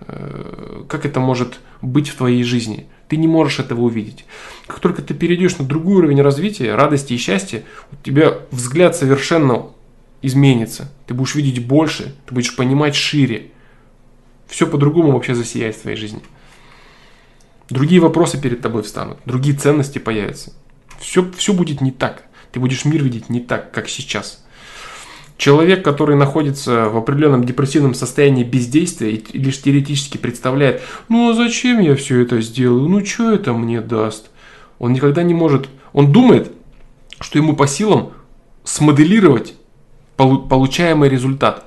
э, 0.00 0.84
как 0.88 1.04
это 1.04 1.20
может 1.20 1.58
быть 1.82 2.08
в 2.08 2.16
твоей 2.16 2.44
жизни. 2.44 2.86
Ты 3.08 3.16
не 3.16 3.28
можешь 3.28 3.58
этого 3.58 3.82
увидеть. 3.82 4.24
Как 4.66 4.80
только 4.80 5.02
ты 5.02 5.14
перейдешь 5.14 5.58
на 5.58 5.64
другой 5.64 5.96
уровень 5.96 6.22
развития, 6.22 6.74
радости 6.74 7.12
и 7.12 7.18
счастья, 7.18 7.62
у 7.92 7.96
тебя 8.02 8.38
взгляд 8.50 8.96
совершенно 8.96 9.66
изменится. 10.22 10.92
Ты 11.06 11.14
будешь 11.14 11.34
видеть 11.34 11.66
больше, 11.66 12.14
ты 12.26 12.34
будешь 12.34 12.54
понимать 12.56 12.94
шире. 12.94 13.50
Все 14.48 14.66
по-другому 14.66 15.12
вообще 15.12 15.34
засияет 15.34 15.76
в 15.76 15.82
твоей 15.82 15.96
жизни. 15.96 16.20
Другие 17.68 18.00
вопросы 18.00 18.40
перед 18.40 18.60
тобой 18.60 18.82
встанут, 18.82 19.18
другие 19.24 19.56
ценности 19.56 19.98
появятся. 19.98 20.52
Все, 21.00 21.30
все 21.32 21.52
будет 21.52 21.80
не 21.80 21.90
так. 21.90 22.25
Ты 22.56 22.60
будешь 22.60 22.86
мир 22.86 23.04
видеть 23.04 23.28
не 23.28 23.40
так, 23.40 23.70
как 23.70 23.86
сейчас. 23.86 24.42
Человек, 25.36 25.84
который 25.84 26.16
находится 26.16 26.88
в 26.88 26.96
определенном 26.96 27.44
депрессивном 27.44 27.92
состоянии 27.92 28.44
бездействия 28.44 29.10
и 29.10 29.38
лишь 29.38 29.60
теоретически 29.60 30.16
представляет, 30.16 30.80
ну 31.10 31.28
а 31.28 31.34
зачем 31.34 31.80
я 31.80 31.94
все 31.96 32.22
это 32.22 32.40
сделаю, 32.40 32.88
ну 32.88 33.04
что 33.04 33.30
это 33.30 33.52
мне 33.52 33.82
даст, 33.82 34.30
он 34.78 34.94
никогда 34.94 35.22
не 35.22 35.34
может, 35.34 35.68
он 35.92 36.12
думает, 36.12 36.50
что 37.20 37.38
ему 37.38 37.54
по 37.54 37.66
силам 37.66 38.12
смоделировать 38.64 39.52
получаемый 40.16 41.10
результат. 41.10 41.66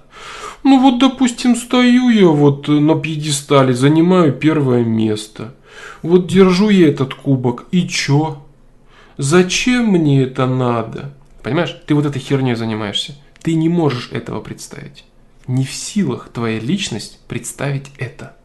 Ну 0.64 0.80
вот, 0.80 0.98
допустим, 0.98 1.56
стою 1.56 2.10
я 2.10 2.30
вот 2.30 2.68
на 2.68 2.96
пьедестале, 3.00 3.76
занимаю 3.76 4.34
первое 4.34 4.84
место. 4.84 5.54
Вот 6.02 6.26
держу 6.26 6.70
я 6.70 6.88
этот 6.88 7.14
кубок, 7.14 7.66
и 7.70 7.88
чё? 7.88 8.42
Зачем 9.22 9.88
мне 9.88 10.24
это 10.24 10.46
надо? 10.46 11.14
Понимаешь, 11.44 11.76
ты 11.86 11.94
вот 11.94 12.06
этой 12.06 12.22
херней 12.22 12.56
занимаешься. 12.56 13.16
Ты 13.42 13.56
не 13.56 13.68
можешь 13.68 14.14
этого 14.14 14.40
представить. 14.40 15.04
Не 15.46 15.66
в 15.66 15.74
силах 15.74 16.30
твоя 16.30 16.58
личность 16.58 17.20
представить 17.28 17.92
это. 17.98 18.38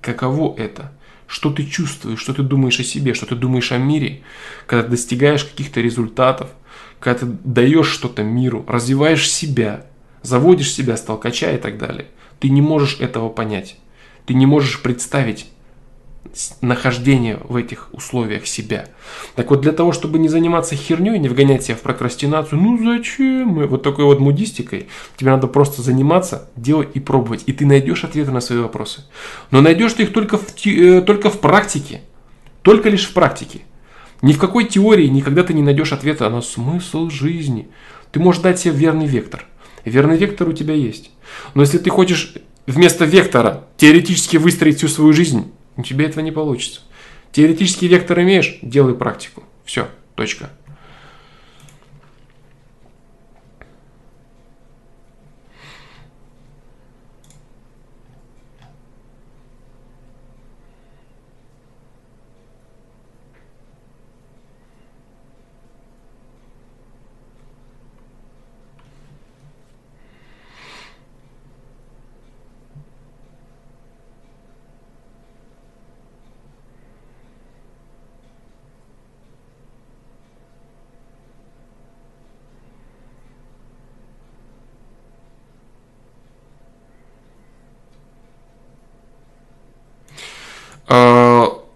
Каково 0.00 0.56
это? 0.56 0.92
Что 1.26 1.50
ты 1.50 1.66
чувствуешь, 1.66 2.20
что 2.20 2.32
ты 2.32 2.42
думаешь 2.42 2.80
о 2.80 2.84
себе, 2.84 3.12
что 3.12 3.26
ты 3.26 3.34
думаешь 3.34 3.70
о 3.70 3.76
мире, 3.76 4.22
когда 4.66 4.88
достигаешь 4.88 5.44
каких-то 5.44 5.82
результатов, 5.82 6.48
когда 7.00 7.18
ты 7.18 7.26
даешь 7.44 7.88
что-то 7.88 8.22
миру, 8.22 8.64
развиваешь 8.66 9.30
себя, 9.30 9.84
заводишь 10.22 10.72
себя 10.72 10.96
с 10.96 11.02
толкача 11.02 11.52
и 11.52 11.58
так 11.58 11.76
далее. 11.76 12.06
Ты 12.40 12.48
не 12.48 12.62
можешь 12.62 12.98
этого 12.98 13.28
понять. 13.28 13.76
Ты 14.24 14.32
не 14.32 14.46
можешь 14.46 14.80
представить 14.80 15.50
нахождение 16.60 17.38
в 17.44 17.56
этих 17.56 17.88
условиях 17.92 18.46
себя. 18.46 18.86
Так 19.36 19.50
вот, 19.50 19.60
для 19.60 19.72
того, 19.72 19.92
чтобы 19.92 20.18
не 20.18 20.28
заниматься 20.28 20.74
херней, 20.74 21.18
не 21.18 21.28
вгонять 21.28 21.64
себя 21.64 21.76
в 21.76 21.80
прокрастинацию, 21.80 22.60
ну 22.60 22.78
зачем? 22.78 23.66
Вот 23.66 23.82
такой 23.82 24.04
вот 24.04 24.20
мудистикой, 24.20 24.88
тебе 25.16 25.30
надо 25.30 25.46
просто 25.46 25.82
заниматься, 25.82 26.50
делать 26.56 26.88
и 26.94 27.00
пробовать. 27.00 27.44
И 27.46 27.52
ты 27.52 27.66
найдешь 27.66 28.04
ответы 28.04 28.30
на 28.30 28.40
свои 28.40 28.58
вопросы. 28.58 29.04
Но 29.50 29.60
найдешь 29.60 29.92
ты 29.92 30.04
их 30.04 30.12
только 30.12 30.38
в, 30.38 30.66
э, 30.66 31.02
только 31.02 31.30
в 31.30 31.40
практике. 31.40 32.02
Только 32.62 32.88
лишь 32.88 33.06
в 33.06 33.12
практике. 33.12 33.60
Ни 34.22 34.32
в 34.32 34.38
какой 34.38 34.64
теории 34.64 35.06
никогда 35.06 35.42
ты 35.42 35.52
не 35.52 35.62
найдешь 35.62 35.92
ответа 35.92 36.28
на 36.30 36.40
смысл 36.40 37.10
жизни. 37.10 37.68
Ты 38.10 38.20
можешь 38.20 38.42
дать 38.42 38.58
себе 38.58 38.74
верный 38.74 39.06
вектор. 39.06 39.46
Верный 39.84 40.16
вектор 40.16 40.48
у 40.48 40.52
тебя 40.52 40.74
есть. 40.74 41.10
Но 41.52 41.62
если 41.62 41.78
ты 41.78 41.90
хочешь 41.90 42.34
вместо 42.66 43.04
вектора 43.04 43.64
теоретически 43.76 44.38
выстроить 44.38 44.78
всю 44.78 44.88
свою 44.88 45.12
жизнь, 45.12 45.52
у 45.76 45.82
тебя 45.82 46.06
этого 46.06 46.22
не 46.22 46.32
получится. 46.32 46.80
Теоретический 47.32 47.88
вектор 47.88 48.20
имеешь, 48.20 48.58
делай 48.62 48.94
практику. 48.94 49.42
Все, 49.64 49.88
точка. 50.14 50.50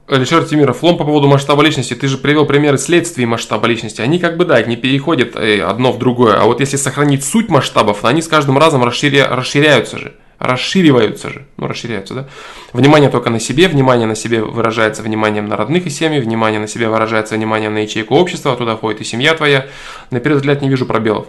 Алишер 0.09 0.45
Тимиров, 0.45 0.83
Лом 0.83 0.97
по 0.97 1.05
поводу 1.05 1.29
масштаба 1.29 1.63
личности. 1.63 1.93
Ты 1.93 2.09
же 2.09 2.17
привел 2.17 2.47
примеры 2.47 2.79
следствий 2.79 3.27
масштаба 3.27 3.67
личности. 3.67 4.01
Они 4.01 4.19
как 4.19 4.39
бы, 4.39 4.47
да, 4.47 4.63
не 4.63 4.77
переходят 4.77 5.37
э, 5.37 5.61
одно 5.61 5.93
в 5.93 5.99
другое. 5.99 6.41
А 6.41 6.45
вот 6.45 6.61
если 6.61 6.79
сохранить 6.79 7.25
суть 7.25 7.51
масштабов, 7.51 8.07
они 8.07 8.23
с 8.23 8.29
каждым 8.29 8.57
разом 8.57 8.83
расширя... 8.83 9.29
расширяются 9.29 9.99
же. 9.99 10.15
Расшириваются 10.39 11.29
же. 11.29 11.47
Ну, 11.59 11.67
расширяются, 11.67 12.15
да? 12.15 12.29
Внимание 12.73 13.11
только 13.11 13.29
на 13.29 13.39
себе. 13.39 13.69
Внимание 13.69 14.07
на 14.07 14.15
себе 14.15 14.43
выражается 14.43 15.03
вниманием 15.03 15.47
на 15.47 15.57
родных 15.57 15.85
и 15.85 15.91
семьи. 15.91 16.21
Внимание 16.21 16.59
на 16.59 16.69
себе 16.69 16.89
выражается 16.89 17.35
вниманием 17.35 17.75
на 17.75 17.79
ячейку 17.79 18.15
общества. 18.15 18.57
Туда 18.57 18.77
входит 18.77 19.03
и 19.03 19.05
семья 19.05 19.35
твоя. 19.35 19.67
На 20.11 20.21
первый 20.21 20.37
взгляд 20.37 20.63
не 20.63 20.71
вижу 20.71 20.87
пробелов. 20.87 21.27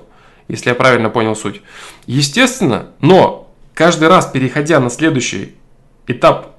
Если 0.47 0.69
я 0.69 0.75
правильно 0.75 1.09
понял 1.09 1.35
суть. 1.35 1.61
Естественно, 2.05 2.91
но 3.01 3.51
каждый 3.73 4.07
раз 4.07 4.27
переходя 4.27 4.79
на 4.79 4.89
следующий 4.89 5.55
этап 6.07 6.58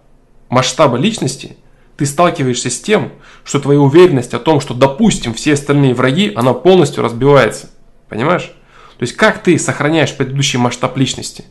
масштаба 0.51 0.99
личности– 0.99 1.57
ты 2.01 2.07
сталкиваешься 2.07 2.70
с 2.70 2.81
тем, 2.81 3.12
что 3.45 3.61
твоя 3.61 3.79
уверенность 3.79 4.33
о 4.33 4.39
том, 4.39 4.62
что, 4.62 4.73
допустим, 4.73 5.35
все 5.35 5.53
остальные 5.53 5.93
враги, 5.93 6.33
она 6.35 6.55
полностью 6.55 7.05
разбивается. 7.05 7.69
Понимаешь? 8.09 8.51
То 8.97 9.03
есть, 9.03 9.15
как 9.17 9.43
ты 9.43 9.59
сохраняешь 9.59 10.17
предыдущий 10.17 10.59
масштаб 10.59 10.97
личности? 10.97 11.45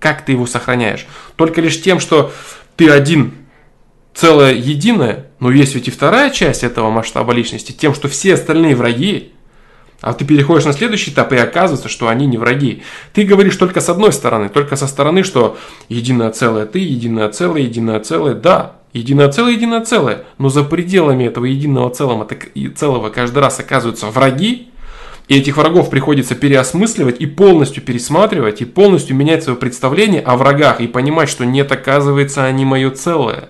Как 0.00 0.24
ты 0.24 0.32
его 0.32 0.46
сохраняешь? 0.46 1.06
Только 1.36 1.60
лишь 1.60 1.80
тем, 1.80 2.00
что 2.00 2.32
ты 2.74 2.90
один 2.90 3.34
целое 4.14 4.54
единое, 4.54 5.26
но 5.38 5.52
есть 5.52 5.76
ведь 5.76 5.86
и 5.86 5.92
вторая 5.92 6.30
часть 6.30 6.64
этого 6.64 6.90
масштаба 6.90 7.32
личности, 7.32 7.70
тем, 7.70 7.94
что 7.94 8.08
все 8.08 8.34
остальные 8.34 8.74
враги, 8.74 9.32
а 10.04 10.12
ты 10.12 10.26
переходишь 10.26 10.66
на 10.66 10.74
следующий 10.74 11.12
этап, 11.12 11.32
и 11.32 11.36
оказывается, 11.36 11.88
что 11.88 12.08
они 12.08 12.26
не 12.26 12.36
враги. 12.36 12.82
Ты 13.14 13.24
говоришь 13.24 13.56
только 13.56 13.80
с 13.80 13.88
одной 13.88 14.12
стороны, 14.12 14.50
только 14.50 14.76
со 14.76 14.86
стороны, 14.86 15.22
что 15.22 15.56
единое 15.88 16.30
целое 16.30 16.66
ты, 16.66 16.78
единое 16.78 17.30
целое, 17.30 17.62
единое 17.62 18.00
целое, 18.00 18.34
да, 18.34 18.72
единое 18.92 19.30
целое, 19.30 19.52
единое 19.52 19.80
целое. 19.80 20.24
Но 20.36 20.50
за 20.50 20.62
пределами 20.62 21.24
этого 21.24 21.46
единого 21.46 21.88
целого, 21.88 22.28
целого 22.76 23.08
каждый 23.08 23.38
раз 23.38 23.58
оказываются 23.60 24.08
враги, 24.08 24.68
и 25.28 25.38
этих 25.38 25.56
врагов 25.56 25.88
приходится 25.88 26.34
переосмысливать 26.34 27.22
и 27.22 27.26
полностью 27.26 27.82
пересматривать, 27.82 28.60
и 28.60 28.66
полностью 28.66 29.16
менять 29.16 29.44
свое 29.44 29.58
представление 29.58 30.20
о 30.20 30.36
врагах, 30.36 30.82
и 30.82 30.86
понимать, 30.86 31.30
что 31.30 31.46
нет, 31.46 31.72
оказывается, 31.72 32.44
они 32.44 32.66
мое 32.66 32.90
целое. 32.90 33.48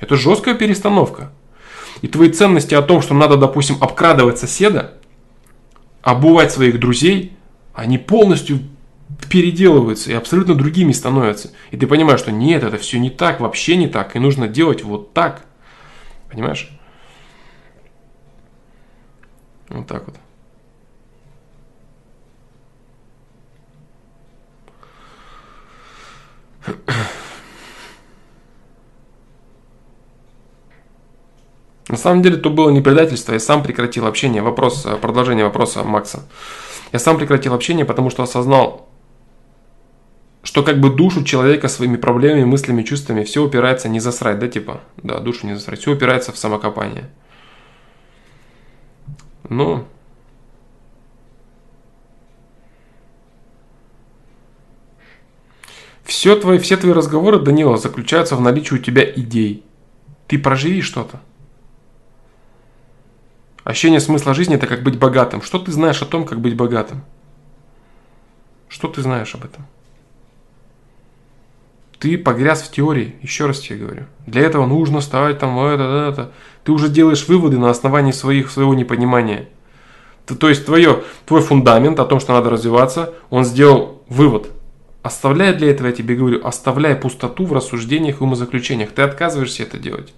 Это 0.00 0.16
жесткая 0.16 0.54
перестановка. 0.54 1.32
И 2.00 2.08
твои 2.08 2.30
ценности 2.30 2.74
о 2.74 2.80
том, 2.80 3.02
что 3.02 3.12
надо, 3.12 3.36
допустим, 3.36 3.76
обкрадывать 3.80 4.38
соседа, 4.38 4.94
обувать 6.06 6.52
своих 6.52 6.78
друзей, 6.78 7.36
они 7.74 7.98
полностью 7.98 8.60
переделываются 9.28 10.12
и 10.12 10.14
абсолютно 10.14 10.54
другими 10.54 10.92
становятся. 10.92 11.50
И 11.72 11.76
ты 11.76 11.88
понимаешь, 11.88 12.20
что 12.20 12.30
нет, 12.30 12.62
это 12.62 12.78
все 12.78 13.00
не 13.00 13.10
так, 13.10 13.40
вообще 13.40 13.76
не 13.76 13.88
так, 13.88 14.14
и 14.14 14.20
нужно 14.20 14.46
делать 14.46 14.84
вот 14.84 15.12
так. 15.12 15.44
Понимаешь? 16.30 16.70
Вот 19.68 19.88
так 19.88 20.04
вот. 20.06 20.16
На 31.88 31.96
самом 31.96 32.22
деле, 32.22 32.36
то 32.36 32.50
было 32.50 32.70
не 32.70 32.80
предательство, 32.80 33.32
я 33.32 33.38
сам 33.38 33.62
прекратил 33.62 34.06
общение. 34.06 34.42
Вопрос, 34.42 34.84
э, 34.86 34.96
продолжение 34.96 35.44
вопроса 35.44 35.84
Макса. 35.84 36.24
Я 36.92 36.98
сам 36.98 37.16
прекратил 37.16 37.54
общение, 37.54 37.84
потому 37.84 38.10
что 38.10 38.22
осознал, 38.22 38.88
что 40.42 40.62
как 40.62 40.80
бы 40.80 40.90
душу 40.90 41.22
человека 41.24 41.68
своими 41.68 41.96
проблемами, 41.96 42.44
мыслями, 42.44 42.82
чувствами 42.82 43.22
все 43.22 43.42
упирается 43.44 43.88
не 43.88 44.00
засрать, 44.00 44.38
да, 44.38 44.48
типа? 44.48 44.80
Да, 44.96 45.20
душу 45.20 45.46
не 45.46 45.54
засрать. 45.54 45.80
Все 45.80 45.92
упирается 45.92 46.32
в 46.32 46.38
самокопание. 46.38 47.08
Ну, 49.48 49.86
Все 56.06 56.36
твои, 56.36 56.58
все 56.58 56.76
твои 56.76 56.92
разговоры, 56.92 57.40
Данила, 57.40 57.76
заключаются 57.76 58.36
в 58.36 58.40
наличии 58.40 58.74
у 58.74 58.78
тебя 58.78 59.04
идей. 59.04 59.64
Ты 60.28 60.38
проживи 60.38 60.80
что-то. 60.80 61.20
Ощущение 63.66 63.98
смысла 63.98 64.32
жизни– 64.32 64.54
это 64.56 64.68
как 64.68 64.84
быть 64.84 64.96
богатым. 64.96 65.42
Что 65.42 65.58
ты 65.58 65.72
знаешь 65.72 66.00
о 66.00 66.04
том, 66.04 66.24
как 66.24 66.40
быть 66.40 66.54
богатым? 66.54 67.02
Что 68.68 68.86
ты 68.86 69.02
знаешь 69.02 69.34
об 69.34 69.44
этом? 69.44 69.66
Ты 71.98 72.16
погряз 72.16 72.62
в 72.62 72.70
теории, 72.70 73.16
еще 73.22 73.46
раз 73.46 73.58
тебе 73.58 73.80
говорю. 73.80 74.04
Для 74.24 74.42
этого 74.42 74.66
нужно 74.66 75.00
ставить 75.00 75.40
там 75.40 75.58
это, 75.58 75.82
это. 76.12 76.32
Ты 76.62 76.70
уже 76.70 76.88
делаешь 76.88 77.26
выводы 77.26 77.58
на 77.58 77.68
основании 77.68 78.12
своих, 78.12 78.52
своего 78.52 78.72
непонимания. 78.72 79.48
Ты, 80.26 80.36
то 80.36 80.48
есть 80.48 80.64
твое, 80.64 81.02
твой 81.26 81.40
фундамент 81.40 81.98
о 81.98 82.04
том, 82.04 82.20
что 82.20 82.34
надо 82.34 82.50
развиваться, 82.50 83.14
он 83.30 83.44
сделал 83.44 84.00
вывод. 84.08 84.48
Оставляй 85.02 85.52
для 85.54 85.72
этого, 85.72 85.88
я 85.88 85.92
тебе 85.92 86.14
говорю, 86.14 86.46
оставляй 86.46 86.94
пустоту 86.94 87.46
в 87.46 87.52
рассуждениях 87.52 88.20
и 88.20 88.22
умозаключениях. 88.22 88.92
Ты 88.92 89.02
отказываешься 89.02 89.64
это 89.64 89.76
делать. 89.76 90.14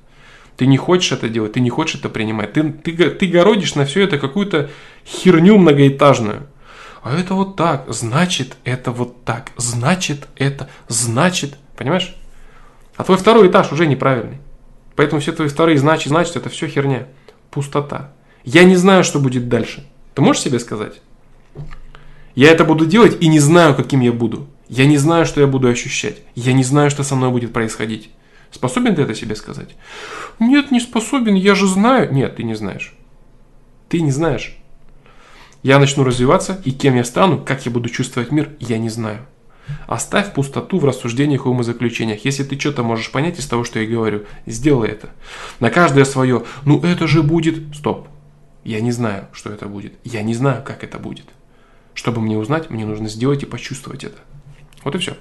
Ты 0.59 0.67
не 0.67 0.77
хочешь 0.77 1.13
это 1.13 1.29
делать, 1.29 1.53
ты 1.53 1.61
не 1.61 1.71
хочешь 1.71 2.01
это 2.01 2.09
принимать. 2.09 2.53
Ты, 2.53 2.73
ты, 2.73 3.11
ты 3.11 3.27
городишь 3.29 3.77
на 3.77 3.87
все 3.87 4.03
это 4.03 4.19
какую-то 4.19 4.71
херню 5.07 5.57
многоэтажную. 5.57 6.49
А 7.01 7.17
это 7.17 7.35
вот 7.35 7.55
так, 7.55 7.85
значит, 7.87 8.57
это 8.65 8.91
вот 8.91 9.25
так, 9.25 9.53
значит, 9.57 10.27
это, 10.35 10.69
значит. 10.89 11.57
Понимаешь? 11.77 12.13
А 12.97 13.05
твой 13.05 13.17
второй 13.17 13.47
этаж 13.47 13.71
уже 13.71 13.87
неправильный. 13.87 14.39
Поэтому 14.97 15.21
все 15.21 15.31
твои 15.31 15.47
вторые 15.47 15.79
значит, 15.79 16.09
значит, 16.09 16.35
это 16.35 16.49
все 16.49 16.67
херня. 16.67 17.07
Пустота. 17.53 18.11
Я 18.43 18.65
не 18.65 18.75
знаю, 18.75 19.05
что 19.05 19.21
будет 19.21 19.49
дальше. 19.49 19.87
Ты 20.15 20.23
можешь 20.23 20.43
себе 20.43 20.59
сказать? 20.59 21.01
Я 22.35 22.51
это 22.51 22.65
буду 22.65 22.85
делать 22.85 23.17
и 23.21 23.29
не 23.29 23.39
знаю, 23.39 23.77
каким 23.77 24.01
я 24.01 24.13
буду. 24.13 24.49
Я 24.69 24.87
не 24.87 24.97
знаю, 24.97 25.25
что 25.25 25.41
я 25.41 25.47
буду 25.47 25.69
ощущать. 25.69 26.17
Я 26.35 26.53
не 26.53 26.65
знаю, 26.65 26.91
что 26.91 27.05
со 27.05 27.15
мной 27.15 27.31
будет 27.31 27.53
происходить. 27.53 28.11
Способен 28.51 28.95
ты 28.95 29.03
это 29.03 29.15
себе 29.15 29.37
сказать? 29.37 29.77
Нет, 30.39 30.71
не 30.71 30.81
способен, 30.81 31.35
я 31.35 31.55
же 31.55 31.67
знаю. 31.67 32.13
Нет, 32.13 32.37
ты 32.37 32.43
не 32.43 32.55
знаешь. 32.55 32.95
Ты 33.89 34.01
не 34.01 34.11
знаешь. 34.11 34.57
Я 35.63 35.79
начну 35.79 36.05
развиваться, 36.05 36.61
и 36.65 36.71
кем 36.71 36.95
я 36.97 37.05
стану, 37.05 37.39
как 37.39 37.67
я 37.67 37.73
буду 37.73 37.89
чувствовать 37.89 38.31
мир, 38.31 38.51
я 38.61 38.79
не 38.79 38.89
знаю. 38.89 39.27
Оставь 39.87 40.33
пустоту 40.33 40.79
в 40.79 40.85
рассуждениях 40.85 41.45
и 41.45 41.49
умозаключениях. 41.49 42.25
Если 42.25 42.45
ты 42.45 42.59
что-то 42.59 42.83
можешь 42.83 43.11
понять 43.11 43.39
из 43.39 43.47
того, 43.47 43.65
что 43.65 43.81
я 43.81 43.87
говорю, 43.87 44.25
сделай 44.47 44.89
это. 44.89 45.11
На 45.61 45.71
каждое 45.71 46.05
свое, 46.05 46.45
ну 46.65 46.81
это 46.81 47.07
же 47.07 47.23
будет... 47.23 47.75
Стоп. 47.77 48.09
Я 48.65 48.81
не 48.81 48.93
знаю, 48.93 49.29
что 49.33 49.51
это 49.51 49.67
будет. 49.67 49.95
Я 50.05 50.23
не 50.23 50.35
знаю, 50.35 50.63
как 50.65 50.85
это 50.85 50.99
будет. 50.99 51.27
Чтобы 51.95 52.21
мне 52.21 52.39
узнать, 52.39 52.71
мне 52.71 52.87
нужно 52.87 53.09
сделать 53.09 53.43
и 53.43 53.47
почувствовать 53.47 54.05
это. 54.05 54.19
Вот 54.85 54.95
и 54.95 54.99
все. 54.99 55.17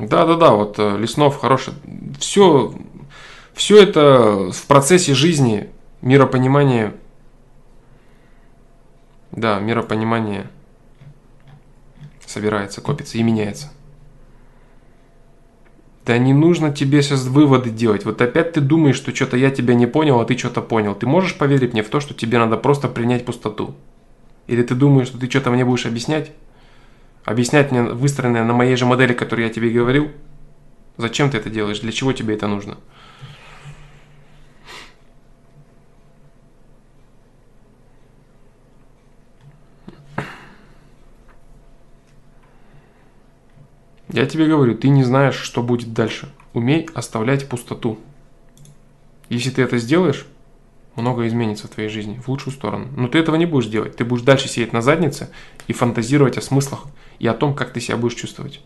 Да, 0.00 0.24
да, 0.24 0.36
да, 0.36 0.52
вот 0.52 0.78
э, 0.78 0.96
Леснов 0.96 1.36
хороший. 1.36 1.74
Все, 2.18 2.72
все 3.52 3.82
это 3.82 4.50
в 4.50 4.66
процессе 4.66 5.12
жизни, 5.12 5.68
миропонимания. 6.00 6.94
Да, 9.30 9.60
миропонимание 9.60 10.48
собирается, 12.26 12.80
копится 12.80 13.18
и 13.18 13.22
меняется. 13.22 13.70
Да 16.06 16.16
не 16.16 16.32
нужно 16.32 16.72
тебе 16.72 17.02
сейчас 17.02 17.26
выводы 17.26 17.70
делать. 17.70 18.06
Вот 18.06 18.22
опять 18.22 18.54
ты 18.54 18.60
думаешь, 18.60 18.96
что 18.96 19.14
что-то 19.14 19.36
я 19.36 19.50
тебя 19.50 19.74
не 19.74 19.86
понял, 19.86 20.18
а 20.18 20.24
ты 20.24 20.36
что-то 20.36 20.62
понял. 20.62 20.94
Ты 20.94 21.06
можешь 21.06 21.36
поверить 21.36 21.74
мне 21.74 21.82
в 21.82 21.90
то, 21.90 22.00
что 22.00 22.14
тебе 22.14 22.38
надо 22.38 22.56
просто 22.56 22.88
принять 22.88 23.26
пустоту? 23.26 23.74
Или 24.46 24.62
ты 24.62 24.74
думаешь, 24.74 25.08
что 25.08 25.18
ты 25.18 25.28
что-то 25.28 25.50
мне 25.50 25.64
будешь 25.64 25.86
объяснять? 25.86 26.32
Объяснять 27.30 27.70
мне 27.70 27.82
выстроенное 27.82 28.42
на 28.42 28.52
моей 28.52 28.74
же 28.74 28.86
модели, 28.86 29.12
которую 29.12 29.46
я 29.46 29.52
тебе 29.52 29.70
говорил, 29.70 30.10
зачем 30.96 31.30
ты 31.30 31.38
это 31.38 31.48
делаешь, 31.48 31.78
для 31.78 31.92
чего 31.92 32.12
тебе 32.12 32.34
это 32.34 32.48
нужно. 32.48 32.76
Я 44.12 44.26
тебе 44.26 44.46
говорю, 44.46 44.76
ты 44.76 44.88
не 44.88 45.04
знаешь, 45.04 45.36
что 45.36 45.62
будет 45.62 45.92
дальше. 45.92 46.28
Умей 46.52 46.88
оставлять 46.94 47.48
пустоту. 47.48 48.00
Если 49.28 49.50
ты 49.50 49.62
это 49.62 49.78
сделаешь, 49.78 50.26
многое 50.96 51.28
изменится 51.28 51.68
в 51.68 51.70
твоей 51.70 51.88
жизни 51.88 52.20
в 52.20 52.28
лучшую 52.28 52.52
сторону. 52.52 52.88
Но 52.96 53.06
ты 53.06 53.18
этого 53.18 53.36
не 53.36 53.46
будешь 53.46 53.68
делать. 53.68 53.94
Ты 53.94 54.04
будешь 54.04 54.24
дальше 54.24 54.48
сидеть 54.48 54.72
на 54.72 54.82
заднице 54.82 55.30
и 55.68 55.72
фантазировать 55.72 56.36
о 56.36 56.42
смыслах 56.42 56.86
и 57.20 57.28
о 57.28 57.34
том, 57.34 57.54
как 57.54 57.72
ты 57.72 57.80
себя 57.80 57.96
будешь 57.96 58.16
чувствовать. 58.16 58.60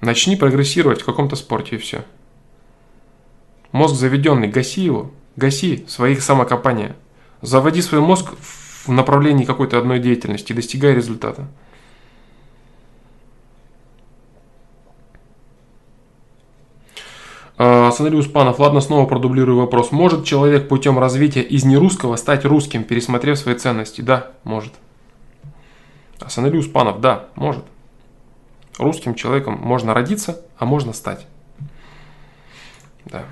Начни 0.00 0.34
прогрессировать 0.34 1.02
в 1.02 1.04
каком-то 1.04 1.36
спорте 1.36 1.76
и 1.76 1.78
все. 1.78 2.04
Мозг 3.70 3.94
заведенный, 3.94 4.48
гаси 4.48 4.80
его, 4.80 5.12
гаси 5.36 5.84
своих 5.86 6.22
самокопания. 6.22 6.96
Заводи 7.40 7.82
свой 7.82 8.00
мозг 8.00 8.32
в 8.40 8.88
направлении 8.88 9.44
какой-то 9.44 9.78
одной 9.78 10.00
деятельности 10.00 10.52
и 10.52 10.56
достигай 10.56 10.94
результата. 10.94 11.46
А, 17.58 17.90
Санари 17.92 18.16
Успанов, 18.16 18.58
ладно, 18.58 18.80
снова 18.80 19.06
продублирую 19.06 19.58
вопрос. 19.58 19.92
Может 19.92 20.24
человек 20.24 20.68
путем 20.68 20.98
развития 20.98 21.42
из 21.42 21.64
нерусского 21.64 22.16
стать 22.16 22.44
русским, 22.44 22.84
пересмотрев 22.84 23.38
свои 23.38 23.54
ценности? 23.54 24.00
Да, 24.00 24.30
может. 24.44 24.72
А 26.20 26.30
Санари 26.30 26.58
Успанов, 26.58 27.00
да, 27.00 27.26
может. 27.34 27.64
Русским 28.78 29.14
человеком 29.14 29.58
можно 29.60 29.92
родиться, 29.92 30.40
а 30.56 30.64
можно 30.64 30.92
стать. 30.92 31.26
Да. 33.04 33.24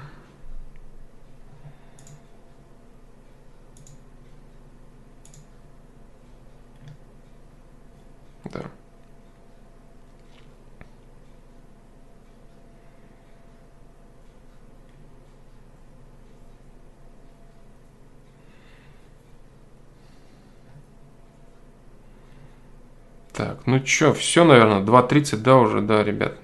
Так, 23.40 23.60
ну 23.64 23.80
чё, 23.80 24.12
все, 24.12 24.44
наверное, 24.44 24.82
2.30, 24.82 25.38
да, 25.38 25.56
уже, 25.56 25.80
да, 25.80 26.04
ребят. 26.04 26.36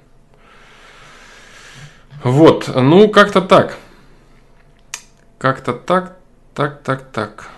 Вот, 2.25 2.71
ну, 2.75 3.11
как-то 3.11 3.43
так. 3.43 3.77
Как-то 5.37 5.75
так, 5.75 6.17
так, 6.55 6.83
так, 6.83 7.03
так. 7.13 7.51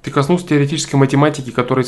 Ты 0.00 0.10
коснулся 0.10 0.48
теоретической 0.48 0.98
математики, 0.98 1.50
которые, 1.50 1.84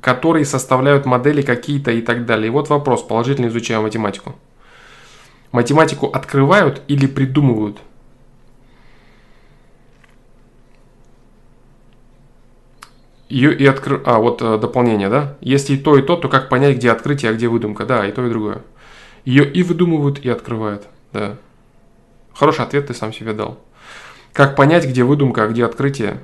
которые 0.00 0.44
составляют 0.44 1.06
модели 1.06 1.42
какие-то 1.42 1.92
и 1.92 2.02
так 2.02 2.26
далее. 2.26 2.48
И 2.48 2.50
вот 2.50 2.70
вопрос, 2.70 3.04
положительно 3.04 3.46
изучая 3.46 3.78
математику. 3.78 4.34
Математику 5.52 6.08
открывают 6.08 6.82
или 6.88 7.06
придумывают? 7.06 7.80
Ее 13.28 13.56
и 13.56 13.66
откры... 13.66 14.00
А, 14.04 14.18
вот 14.18 14.40
э, 14.40 14.58
дополнение, 14.58 15.08
да? 15.08 15.36
Если 15.40 15.74
и 15.74 15.78
то, 15.78 15.98
и 15.98 16.02
то, 16.02 16.16
то 16.16 16.28
как 16.28 16.48
понять, 16.48 16.76
где 16.76 16.90
открытие, 16.90 17.32
а 17.32 17.34
где 17.34 17.48
выдумка? 17.48 17.84
Да, 17.84 18.06
и 18.06 18.12
то, 18.12 18.24
и 18.24 18.30
другое. 18.30 18.62
Ее 19.24 19.50
и 19.50 19.62
выдумывают, 19.64 20.20
и 20.20 20.28
открывают, 20.28 20.86
да. 21.12 21.36
Хороший 22.32 22.64
ответ 22.64 22.86
ты 22.86 22.94
сам 22.94 23.12
себе 23.12 23.32
дал. 23.32 23.58
Как 24.32 24.54
понять, 24.54 24.86
где 24.86 25.02
выдумка, 25.02 25.44
а 25.44 25.48
где 25.48 25.64
открытие? 25.64 26.20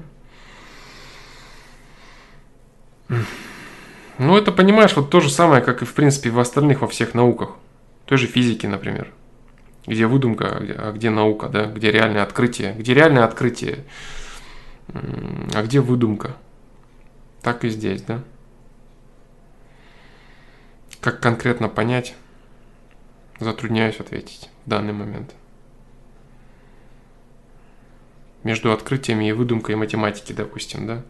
Ну, 4.18 4.36
это, 4.36 4.52
понимаешь, 4.52 4.94
вот 4.94 5.10
то 5.10 5.20
же 5.20 5.30
самое, 5.30 5.62
как 5.62 5.82
и, 5.82 5.84
в 5.84 5.94
принципе, 5.94 6.30
в 6.30 6.38
остальных, 6.38 6.82
во 6.82 6.86
всех 6.86 7.14
науках. 7.14 7.56
Той 8.04 8.18
же 8.18 8.26
физики, 8.26 8.66
например. 8.66 9.08
Где 9.86 10.06
выдумка, 10.06 10.58
а 10.58 10.92
где 10.92 11.10
наука, 11.10 11.48
да? 11.48 11.64
Где 11.64 11.90
реальное 11.90 12.22
открытие. 12.22 12.74
Где 12.74 12.94
реальное 12.94 13.24
открытие, 13.24 13.84
а 14.92 15.62
где 15.62 15.80
выдумка. 15.80 16.36
Так 17.42 17.64
и 17.64 17.68
здесь, 17.68 18.02
да? 18.02 18.22
Как 21.00 21.20
конкретно 21.20 21.68
понять, 21.68 22.14
затрудняюсь 23.40 23.98
ответить 23.98 24.48
в 24.64 24.68
данный 24.70 24.92
момент. 24.92 25.34
Между 28.44 28.72
открытиями 28.72 29.28
и 29.28 29.32
выдумкой 29.32 29.74
математики, 29.74 30.32
допустим, 30.32 30.86
да? 30.86 31.02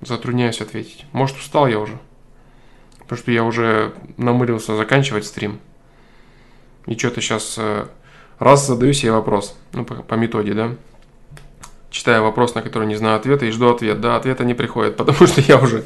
Затрудняюсь 0.00 0.60
ответить. 0.60 1.06
Может, 1.12 1.36
устал 1.36 1.66
я 1.66 1.78
уже. 1.78 1.98
Потому 2.98 3.18
что 3.18 3.30
я 3.30 3.44
уже 3.44 3.94
намылился 4.16 4.76
заканчивать 4.76 5.24
стрим. 5.24 5.60
И 6.86 6.96
что-то 6.96 7.20
сейчас 7.20 7.54
э, 7.58 7.86
раз 8.38 8.66
задаю 8.66 8.92
себе 8.92 9.12
вопрос, 9.12 9.56
ну, 9.72 9.84
по, 9.84 9.96
по 9.96 10.14
методе, 10.14 10.54
да, 10.54 10.76
читаю 11.94 12.24
вопрос, 12.24 12.54
на 12.54 12.62
который 12.62 12.88
не 12.88 12.96
знаю 12.96 13.16
ответа, 13.16 13.46
и 13.46 13.50
жду 13.50 13.70
ответ. 13.70 14.00
Да, 14.00 14.16
ответа 14.16 14.44
не 14.44 14.54
приходит, 14.54 14.96
потому 14.98 15.26
что 15.26 15.40
я 15.40 15.58
уже 15.58 15.84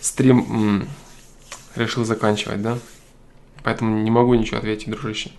стрим 0.00 0.86
решил 1.76 2.04
заканчивать, 2.04 2.62
да. 2.62 2.78
Поэтому 3.62 4.02
не 4.02 4.10
могу 4.10 4.34
ничего 4.34 4.58
ответить, 4.58 4.90
дружище. 4.90 5.30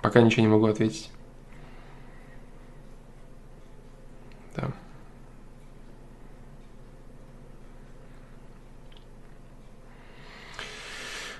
Пока 0.00 0.20
ничего 0.20 0.42
не 0.42 0.48
могу 0.48 0.66
ответить. 0.66 1.10
Да. 4.56 4.70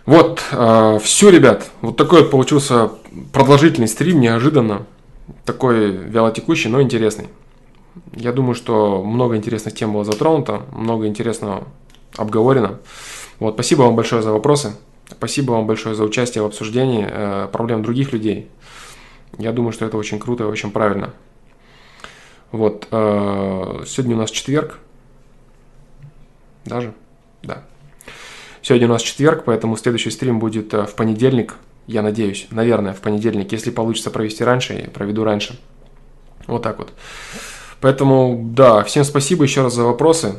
Вот, 0.07 0.42
э, 0.52 0.99
все, 1.02 1.31
ребят. 1.31 1.70
Вот 1.81 1.97
такой 1.97 2.23
вот 2.23 2.31
получился 2.31 2.91
продолжительный 3.33 3.89
стрим, 3.89 4.20
неожиданно. 4.20 4.86
Такой 5.44 5.91
вялотекущий, 5.91 6.68
но 6.68 6.83
интересный. 6.83 7.28
Я 8.12 8.33
думаю, 8.33 8.55
что 8.55 9.02
много 9.02 9.36
интересных 9.36 9.74
тем 9.74 9.92
было 9.92 10.05
затронуто, 10.05 10.62
много 10.73 11.07
интересного 11.07 11.65
обговорено. 12.16 12.81
Вот, 13.39 13.55
спасибо 13.55 13.83
вам 13.83 13.97
большое 13.97 14.23
за 14.23 14.33
вопросы. 14.33 14.74
Спасибо 15.10 15.52
вам 15.52 15.66
большое 15.66 15.94
за 15.94 16.05
участие 16.05 16.42
в 16.42 16.47
обсуждении 16.47 17.07
э, 17.08 17.49
проблем 17.50 17.83
других 17.83 18.12
людей. 18.12 18.49
Я 19.39 19.52
думаю, 19.52 19.73
что 19.73 19.86
это 19.86 19.97
очень 19.97 20.18
круто 20.18 20.44
и 20.44 20.47
очень 20.47 20.70
правильно. 20.70 21.12
Вот, 22.52 22.86
э, 22.91 23.84
сегодня 23.86 24.16
у 24.16 24.18
нас 24.18 24.31
четверг. 24.31 24.78
Даже? 26.65 26.94
Да. 27.42 27.65
Сегодня 28.65 28.86
у 28.89 28.93
нас 28.93 29.02
четверг, 29.02 29.43
поэтому 29.44 29.76
следующий 29.76 30.10
стрим 30.10 30.39
будет 30.39 30.73
э, 30.73 30.86
в 30.86 30.94
понедельник. 30.94 31.57
Я 31.86 32.01
надеюсь, 32.01 32.47
наверное, 32.51 32.94
в 32.94 33.01
понедельник. 33.02 33.52
Если 33.52 33.70
получится 33.70 34.10
провести 34.10 34.43
раньше, 34.43 34.73
я 34.73 34.91
проведу 34.91 35.23
раньше. 35.23 35.60
Вот 36.47 36.62
так 36.62 36.78
вот. 36.78 36.94
Поэтому, 37.83 38.43
да, 38.43 38.83
всем 38.83 39.05
спасибо 39.05 39.44
еще 39.44 39.60
раз 39.60 39.75
за 39.75 39.84
вопросы. 39.84 40.36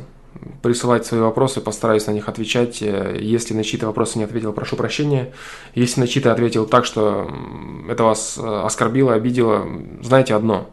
Присылайте 0.60 1.06
свои 1.06 1.20
вопросы, 1.20 1.60
постараюсь 1.60 2.08
на 2.08 2.10
них 2.10 2.28
отвечать. 2.28 2.82
Э, 2.82 3.16
если 3.20 3.54
на 3.54 3.62
чьи-то 3.62 3.86
вопросы 3.86 4.18
не 4.18 4.24
ответил, 4.24 4.52
прошу 4.52 4.74
прощения. 4.74 5.32
Если 5.76 6.00
на 6.00 6.08
чьи-то 6.08 6.32
ответил 6.32 6.66
так, 6.66 6.84
что 6.84 7.32
это 7.88 8.02
вас 8.02 8.36
э, 8.36 8.42
оскорбило, 8.44 9.14
обидело, 9.14 9.68
знайте 10.02 10.34
одно. 10.34 10.68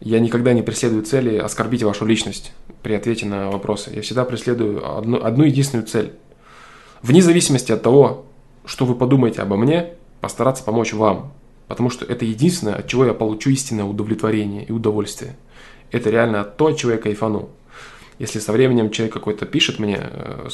Я 0.00 0.18
никогда 0.18 0.52
не 0.52 0.62
преследую 0.62 1.04
цели 1.04 1.36
оскорбить 1.36 1.84
вашу 1.84 2.06
личность 2.06 2.52
при 2.82 2.94
ответе 2.94 3.26
на 3.26 3.52
вопросы. 3.52 3.92
Я 3.94 4.02
всегда 4.02 4.24
преследую 4.24 4.98
одну, 4.98 5.22
одну 5.22 5.44
единственную 5.44 5.86
цель– 5.86 6.14
вне 7.02 7.22
зависимости 7.22 7.72
от 7.72 7.82
того, 7.82 8.26
что 8.64 8.84
вы 8.84 8.94
подумаете 8.94 9.42
обо 9.42 9.56
мне, 9.56 9.94
постараться 10.20 10.64
помочь 10.64 10.92
вам. 10.92 11.32
Потому 11.68 11.90
что 11.90 12.04
это 12.04 12.24
единственное, 12.24 12.76
от 12.76 12.86
чего 12.86 13.04
я 13.04 13.14
получу 13.14 13.50
истинное 13.50 13.84
удовлетворение 13.84 14.64
и 14.64 14.72
удовольствие. 14.72 15.36
Это 15.90 16.10
реально 16.10 16.44
то, 16.44 16.66
от 16.66 16.76
чего 16.76 16.92
я 16.92 16.98
кайфану. 16.98 17.50
Если 18.18 18.40
со 18.40 18.52
временем 18.52 18.90
человек 18.90 19.14
какой-то 19.14 19.46
пишет 19.46 19.78
мне, 19.78 19.98
э, 20.00 20.48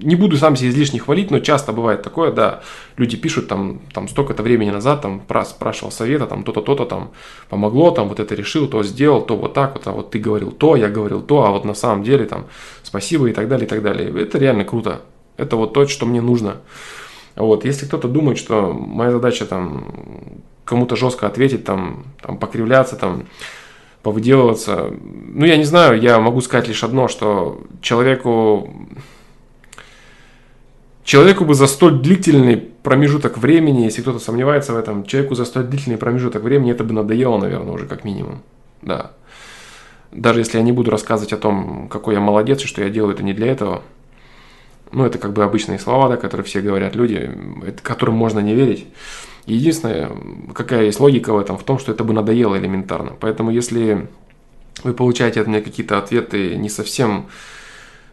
не 0.00 0.14
буду 0.14 0.36
сам 0.36 0.56
себя 0.56 0.70
излишне 0.70 1.00
хвалить, 1.00 1.30
но 1.30 1.40
часто 1.40 1.72
бывает 1.72 2.02
такое, 2.02 2.32
да, 2.32 2.62
люди 2.96 3.16
пишут 3.16 3.48
там, 3.48 3.80
там 3.92 4.08
столько-то 4.08 4.42
времени 4.42 4.70
назад, 4.70 5.02
там 5.02 5.22
спрашивал 5.44 5.90
совета, 5.90 6.26
там 6.26 6.44
то-то, 6.44 6.60
то-то 6.60 6.84
там 6.84 7.10
помогло, 7.48 7.90
там 7.90 8.08
вот 8.08 8.20
это 8.20 8.34
решил, 8.34 8.68
то 8.68 8.82
сделал, 8.82 9.22
то 9.22 9.36
вот 9.36 9.54
так 9.54 9.74
вот, 9.74 9.86
а 9.86 9.92
вот 9.92 10.10
ты 10.10 10.18
говорил 10.18 10.52
то, 10.52 10.76
я 10.76 10.88
говорил 10.88 11.20
то, 11.20 11.44
а 11.44 11.50
вот 11.50 11.64
на 11.64 11.74
самом 11.74 12.04
деле 12.04 12.26
там 12.26 12.46
спасибо 12.82 13.28
и 13.28 13.32
так 13.32 13.48
далее, 13.48 13.66
и 13.66 13.68
так 13.68 13.82
далее. 13.82 14.22
Это 14.22 14.38
реально 14.38 14.64
круто. 14.64 15.02
Это 15.36 15.56
вот 15.56 15.72
то, 15.72 15.86
что 15.86 16.06
мне 16.06 16.20
нужно. 16.20 16.56
Вот, 17.36 17.64
если 17.64 17.86
кто-то 17.86 18.08
думает, 18.08 18.38
что 18.38 18.72
моя 18.72 19.12
задача 19.12 19.46
там 19.46 19.92
кому-то 20.64 20.96
жестко 20.96 21.26
ответить, 21.26 21.64
там, 21.64 22.04
там 22.20 22.38
покривляться, 22.38 22.96
там, 22.96 23.26
повыделываться, 24.02 24.92
ну, 25.00 25.44
я 25.44 25.56
не 25.56 25.64
знаю, 25.64 26.00
я 26.00 26.18
могу 26.18 26.40
сказать 26.40 26.68
лишь 26.68 26.84
одно, 26.84 27.08
что 27.08 27.60
человеку 27.80 28.70
Человеку 31.08 31.46
бы 31.46 31.54
за 31.54 31.66
столь 31.68 32.00
длительный 32.00 32.58
промежуток 32.58 33.38
времени, 33.38 33.84
если 33.84 34.02
кто-то 34.02 34.18
сомневается 34.18 34.74
в 34.74 34.76
этом, 34.76 35.06
человеку 35.06 35.34
за 35.34 35.46
столь 35.46 35.64
длительный 35.64 35.96
промежуток 35.96 36.42
времени 36.42 36.70
это 36.70 36.84
бы 36.84 36.92
надоело, 36.92 37.38
наверное, 37.38 37.72
уже 37.72 37.86
как 37.86 38.04
минимум. 38.04 38.42
Да. 38.82 39.12
Даже 40.12 40.40
если 40.40 40.58
я 40.58 40.62
не 40.62 40.70
буду 40.70 40.90
рассказывать 40.90 41.32
о 41.32 41.38
том, 41.38 41.88
какой 41.88 42.12
я 42.12 42.20
молодец 42.20 42.62
и 42.62 42.66
что 42.66 42.82
я 42.82 42.90
делаю 42.90 43.14
это 43.14 43.22
не 43.22 43.32
для 43.32 43.46
этого. 43.46 43.82
Ну, 44.92 45.06
это 45.06 45.16
как 45.16 45.32
бы 45.32 45.44
обычные 45.44 45.78
слова, 45.78 46.10
да, 46.10 46.18
которые 46.18 46.44
все 46.44 46.60
говорят 46.60 46.94
люди, 46.94 47.30
которым 47.82 48.14
можно 48.14 48.40
не 48.40 48.54
верить. 48.54 48.86
Единственное, 49.46 50.10
какая 50.52 50.84
есть 50.84 51.00
логика 51.00 51.32
в 51.32 51.38
этом, 51.38 51.56
в 51.56 51.62
том, 51.62 51.78
что 51.78 51.90
это 51.90 52.04
бы 52.04 52.12
надоело 52.12 52.54
элементарно. 52.58 53.16
Поэтому 53.18 53.50
если 53.50 54.08
вы 54.84 54.92
получаете 54.92 55.40
от 55.40 55.46
меня 55.46 55.62
какие-то 55.62 55.96
ответы 55.96 56.54
не 56.56 56.68
совсем, 56.68 57.28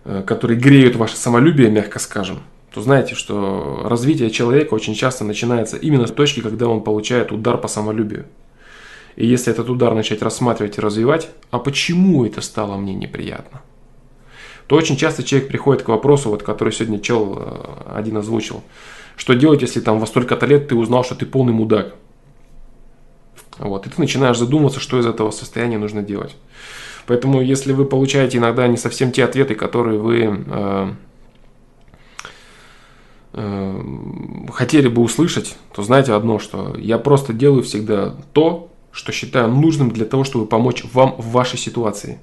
э, 0.05 0.23
которые 0.25 0.57
греют 0.57 0.95
ваше 0.95 1.17
самолюбие, 1.17 1.69
мягко 1.69 1.99
скажем, 1.99 2.39
то 2.75 2.81
знаете, 2.81 3.15
что 3.15 3.83
развитие 3.85 4.29
человека 4.29 4.73
очень 4.73 4.95
часто 4.95 5.23
начинается 5.23 5.77
именно 5.77 6.07
с 6.07 6.11
точки, 6.11 6.41
когда 6.41 6.67
он 6.67 6.83
получает 6.83 7.31
удар 7.31 7.57
по 7.57 7.69
самолюбию. 7.69 8.25
И 9.15 9.25
если 9.25 9.53
этот 9.53 9.69
удар 9.69 9.95
начать 9.95 10.21
рассматривать 10.21 10.77
и 10.77 10.81
развивать, 10.81 11.29
а 11.51 11.59
почему 11.59 12.25
это 12.25 12.41
стало 12.41 12.75
мне 12.75 12.93
неприятно, 12.93 13.61
то 14.67 14.75
очень 14.75 14.97
часто 14.97 15.23
человек 15.23 15.47
приходит 15.47 15.83
к 15.83 15.87
вопросу, 15.87 16.29
вот, 16.29 16.43
который 16.43 16.73
сегодня 16.73 16.99
чел 16.99 17.37
э, 17.37 17.93
один 17.95 18.17
озвучил. 18.17 18.61
Что 19.15 19.35
делать, 19.35 19.61
если 19.61 19.79
там 19.79 19.99
во 19.99 20.05
столько-то 20.05 20.45
лет 20.45 20.67
ты 20.67 20.75
узнал, 20.75 21.05
что 21.05 21.15
ты 21.15 21.25
полный 21.25 21.53
мудак? 21.53 21.95
Вот, 23.57 23.87
и 23.87 23.89
ты 23.89 24.01
начинаешь 24.01 24.37
задумываться, 24.37 24.81
что 24.81 24.99
из 24.99 25.05
этого 25.05 25.31
состояния 25.31 25.77
нужно 25.77 26.01
делать. 26.01 26.35
Поэтому, 27.07 27.39
если 27.39 27.71
вы 27.71 27.85
получаете 27.85 28.37
иногда 28.37 28.67
не 28.67 28.75
совсем 28.75 29.13
те 29.13 29.23
ответы, 29.23 29.55
которые 29.55 29.97
вы 29.97 30.43
э, 30.45 30.93
Э, 33.37 33.81
хотели 34.53 34.87
бы 34.87 35.01
услышать, 35.01 35.57
то 35.73 35.83
знаете 35.83 36.13
одно, 36.13 36.39
что 36.39 36.73
я 36.77 36.97
просто 36.97 37.33
делаю 37.33 37.63
всегда 37.63 38.15
то, 38.31 38.71
что 38.93 39.11
считаю 39.11 39.49
нужным 39.49 39.91
для 39.91 40.05
того, 40.05 40.23
чтобы 40.23 40.45
помочь 40.45 40.85
вам 40.93 41.15
в 41.17 41.31
вашей 41.31 41.59
ситуации. 41.59 42.19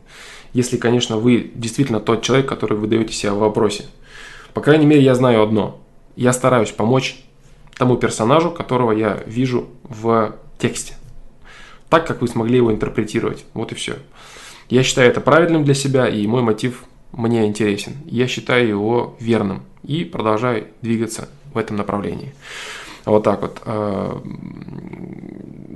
Если, 0.55 0.78
конечно, 0.78 1.18
вы 1.18 1.50
действительно 1.55 2.00
тот 2.00 2.23
человек, 2.23 2.49
который 2.49 2.78
вы 2.78 2.86
даете 2.86 3.12
себя 3.12 3.34
в 3.34 3.41
вопросе. 3.41 3.84
По 4.55 4.62
крайней 4.62 4.86
мере, 4.86 5.02
я 5.02 5.15
знаю 5.15 5.42
одно. 5.42 5.82
Я 6.16 6.32
стараюсь 6.32 6.70
помочь 6.70 7.23
тому 7.76 7.97
персонажу, 7.97 8.50
которого 8.50 8.92
я 8.92 9.23
вижу 9.26 9.68
в 9.82 10.36
тексте. 10.58 10.94
Так, 11.91 12.07
как 12.07 12.23
вы 12.23 12.28
смогли 12.28 12.57
его 12.57 12.73
интерпретировать. 12.73 13.44
Вот 13.52 13.70
и 13.73 13.74
все. 13.74 13.97
Я 14.70 14.82
считаю 14.82 15.10
это 15.10 15.20
правильным 15.20 15.65
для 15.65 15.74
себя, 15.74 16.08
и 16.08 16.26
мой 16.26 16.41
мотив 16.41 16.84
мне 17.12 17.44
интересен. 17.44 17.99
Я 18.07 18.26
считаю 18.28 18.66
его 18.66 19.16
верным 19.20 19.65
и 19.83 20.05
продолжаю 20.05 20.67
двигаться 20.81 21.28
в 21.52 21.59
этом 21.59 21.77
направлении. 21.77 22.35
Вот 23.05 23.25
так 23.25 23.43
вот. 23.43 23.61
Э, 23.65 24.20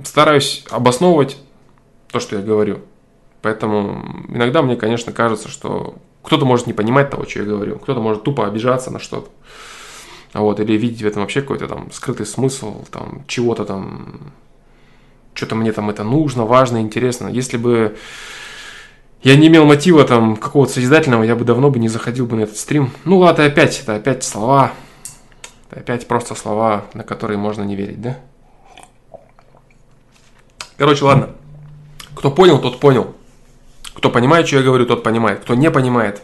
стараюсь 0.03 0.65
обосновывать 0.69 1.37
то, 2.11 2.19
что 2.19 2.37
я 2.37 2.41
говорю. 2.41 2.79
Поэтому 3.41 4.25
иногда 4.29 4.61
мне, 4.61 4.75
конечно, 4.75 5.11
кажется, 5.11 5.49
что 5.49 5.95
кто-то 6.23 6.45
может 6.45 6.67
не 6.67 6.73
понимать 6.73 7.09
того, 7.09 7.25
что 7.25 7.39
я 7.39 7.45
говорю, 7.45 7.79
кто-то 7.79 8.01
может 8.01 8.23
тупо 8.23 8.47
обижаться 8.47 8.91
на 8.91 8.99
что-то. 8.99 9.29
Вот, 10.33 10.59
или 10.59 10.73
видеть 10.73 11.01
в 11.01 11.07
этом 11.07 11.21
вообще 11.21 11.41
какой-то 11.41 11.67
там 11.67 11.91
скрытый 11.91 12.25
смысл, 12.25 12.83
там, 12.91 13.23
чего-то 13.27 13.65
там, 13.65 14.33
что-то 15.33 15.55
мне 15.55 15.71
там 15.71 15.89
это 15.89 16.03
нужно, 16.03 16.45
важно, 16.45 16.81
интересно. 16.81 17.27
Если 17.27 17.57
бы 17.57 17.97
я 19.23 19.35
не 19.35 19.47
имел 19.47 19.65
мотива 19.65 20.03
там 20.03 20.37
какого-то 20.37 20.73
созидательного, 20.73 21.23
я 21.23 21.35
бы 21.35 21.43
давно 21.43 21.69
бы 21.69 21.79
не 21.79 21.89
заходил 21.89 22.27
бы 22.27 22.35
на 22.35 22.41
этот 22.41 22.57
стрим. 22.57 22.91
Ну 23.03 23.17
ладно, 23.17 23.45
опять, 23.45 23.79
это 23.81 23.95
опять 23.95 24.23
слова. 24.23 24.71
Опять 25.69 26.07
просто 26.07 26.33
слова, 26.33 26.85
на 26.93 27.03
которые 27.03 27.37
можно 27.37 27.63
не 27.63 27.75
верить, 27.75 28.01
да? 28.01 28.17
Короче, 30.77 31.03
ладно. 31.03 31.29
Кто 32.15 32.31
понял, 32.31 32.59
тот 32.59 32.79
понял. 32.79 33.15
Кто 33.93 34.09
понимает, 34.09 34.47
что 34.47 34.57
я 34.57 34.63
говорю, 34.63 34.85
тот 34.85 35.03
понимает. 35.03 35.41
Кто 35.41 35.55
не 35.55 35.69
понимает, 35.71 36.21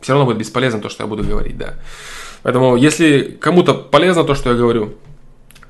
все 0.00 0.12
равно 0.12 0.26
будет 0.26 0.38
бесполезно 0.38 0.80
то, 0.80 0.88
что 0.88 1.04
я 1.04 1.08
буду 1.08 1.24
говорить, 1.24 1.56
да. 1.56 1.74
Поэтому, 2.42 2.76
если 2.76 3.38
кому-то 3.40 3.74
полезно 3.74 4.24
то, 4.24 4.34
что 4.34 4.50
я 4.50 4.56
говорю, 4.56 4.94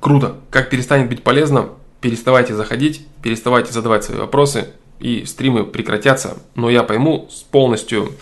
круто. 0.01 0.37
Как 0.51 0.71
перестанет 0.71 1.09
быть 1.09 1.23
полезно, 1.23 1.69
переставайте 2.01 2.55
заходить, 2.55 3.07
переставайте 3.23 3.73
задавать 3.73 4.05
свои 4.05 4.19
вопросы, 4.19 4.71
и 5.03 5.25
стримы 5.27 5.65
прекратятся. 5.65 6.39
Но 6.55 6.71
я 6.71 6.83
пойму 6.83 7.29
с 7.31 7.43
полностью 7.43 8.13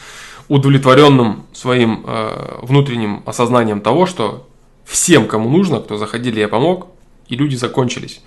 удовлетворенным 0.48 1.46
своим 1.52 2.04
э, 2.06 2.58
внутренним 2.62 3.22
осознанием 3.26 3.80
того, 3.80 4.06
что 4.06 4.48
всем, 4.84 5.28
кому 5.28 5.48
нужно, 5.48 5.80
кто 5.80 5.96
заходили, 5.96 6.40
я 6.40 6.48
помог, 6.48 6.88
и 7.28 7.36
люди 7.36 7.54
закончились. 7.54 8.20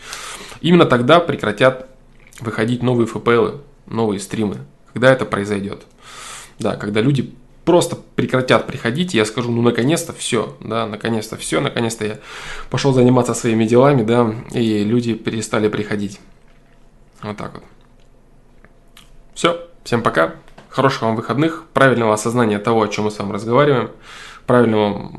Именно 0.62 0.86
тогда 0.86 1.20
прекратят 1.20 1.90
выходить 2.40 2.84
новые 2.84 3.08
ФПЛы, 3.08 3.62
новые 3.88 4.20
стримы. 4.20 4.60
Когда 4.94 5.12
это 5.12 5.26
произойдет? 5.26 5.84
Да, 6.60 6.76
когда 6.76 7.02
люди 7.02 7.34
просто 7.66 7.98
прекратят 8.16 8.68
приходить, 8.68 9.14
я 9.14 9.26
скажу, 9.26 9.52
ну 9.52 9.62
наконец-то 9.62 10.14
все, 10.14 10.56
да, 10.60 10.86
наконец-то 10.86 11.38
все, 11.38 11.60
наконец-то 11.60 12.06
я 12.06 12.20
пошел 12.70 12.94
заниматься 12.94 13.34
своими 13.34 13.66
делами, 13.66 14.04
да, 14.04 14.34
и 14.52 14.84
люди 14.84 15.16
перестали 15.16 15.68
приходить. 15.68 16.20
Вот 17.22 17.38
так 17.38 17.54
вот. 17.56 17.64
Все, 19.34 19.68
всем 19.84 20.02
пока, 20.02 20.36
хороших 20.70 21.04
вам 21.04 21.16
выходных, 21.16 21.66
правильного 21.74 22.14
осознания 22.14 22.60
того, 22.60 22.84
о 22.84 22.88
чем 22.88 23.06
мы 23.06 23.12
с 23.12 23.20
вами 23.20 23.34
разговариваем, 23.34 23.92
правильного, 24.46 25.12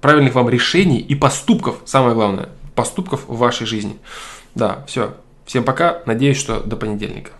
правильных 0.00 0.34
вам 0.34 0.48
решений 0.48 0.98
и 0.98 1.14
поступков, 1.14 1.76
самое 1.84 2.14
главное, 2.14 2.48
поступков 2.74 3.24
в 3.26 3.36
вашей 3.36 3.66
жизни. 3.66 3.98
Да, 4.54 4.84
все. 4.86 5.14
Всем 5.44 5.64
пока. 5.64 6.02
Надеюсь, 6.06 6.38
что 6.38 6.60
до 6.60 6.76
понедельника. 6.76 7.32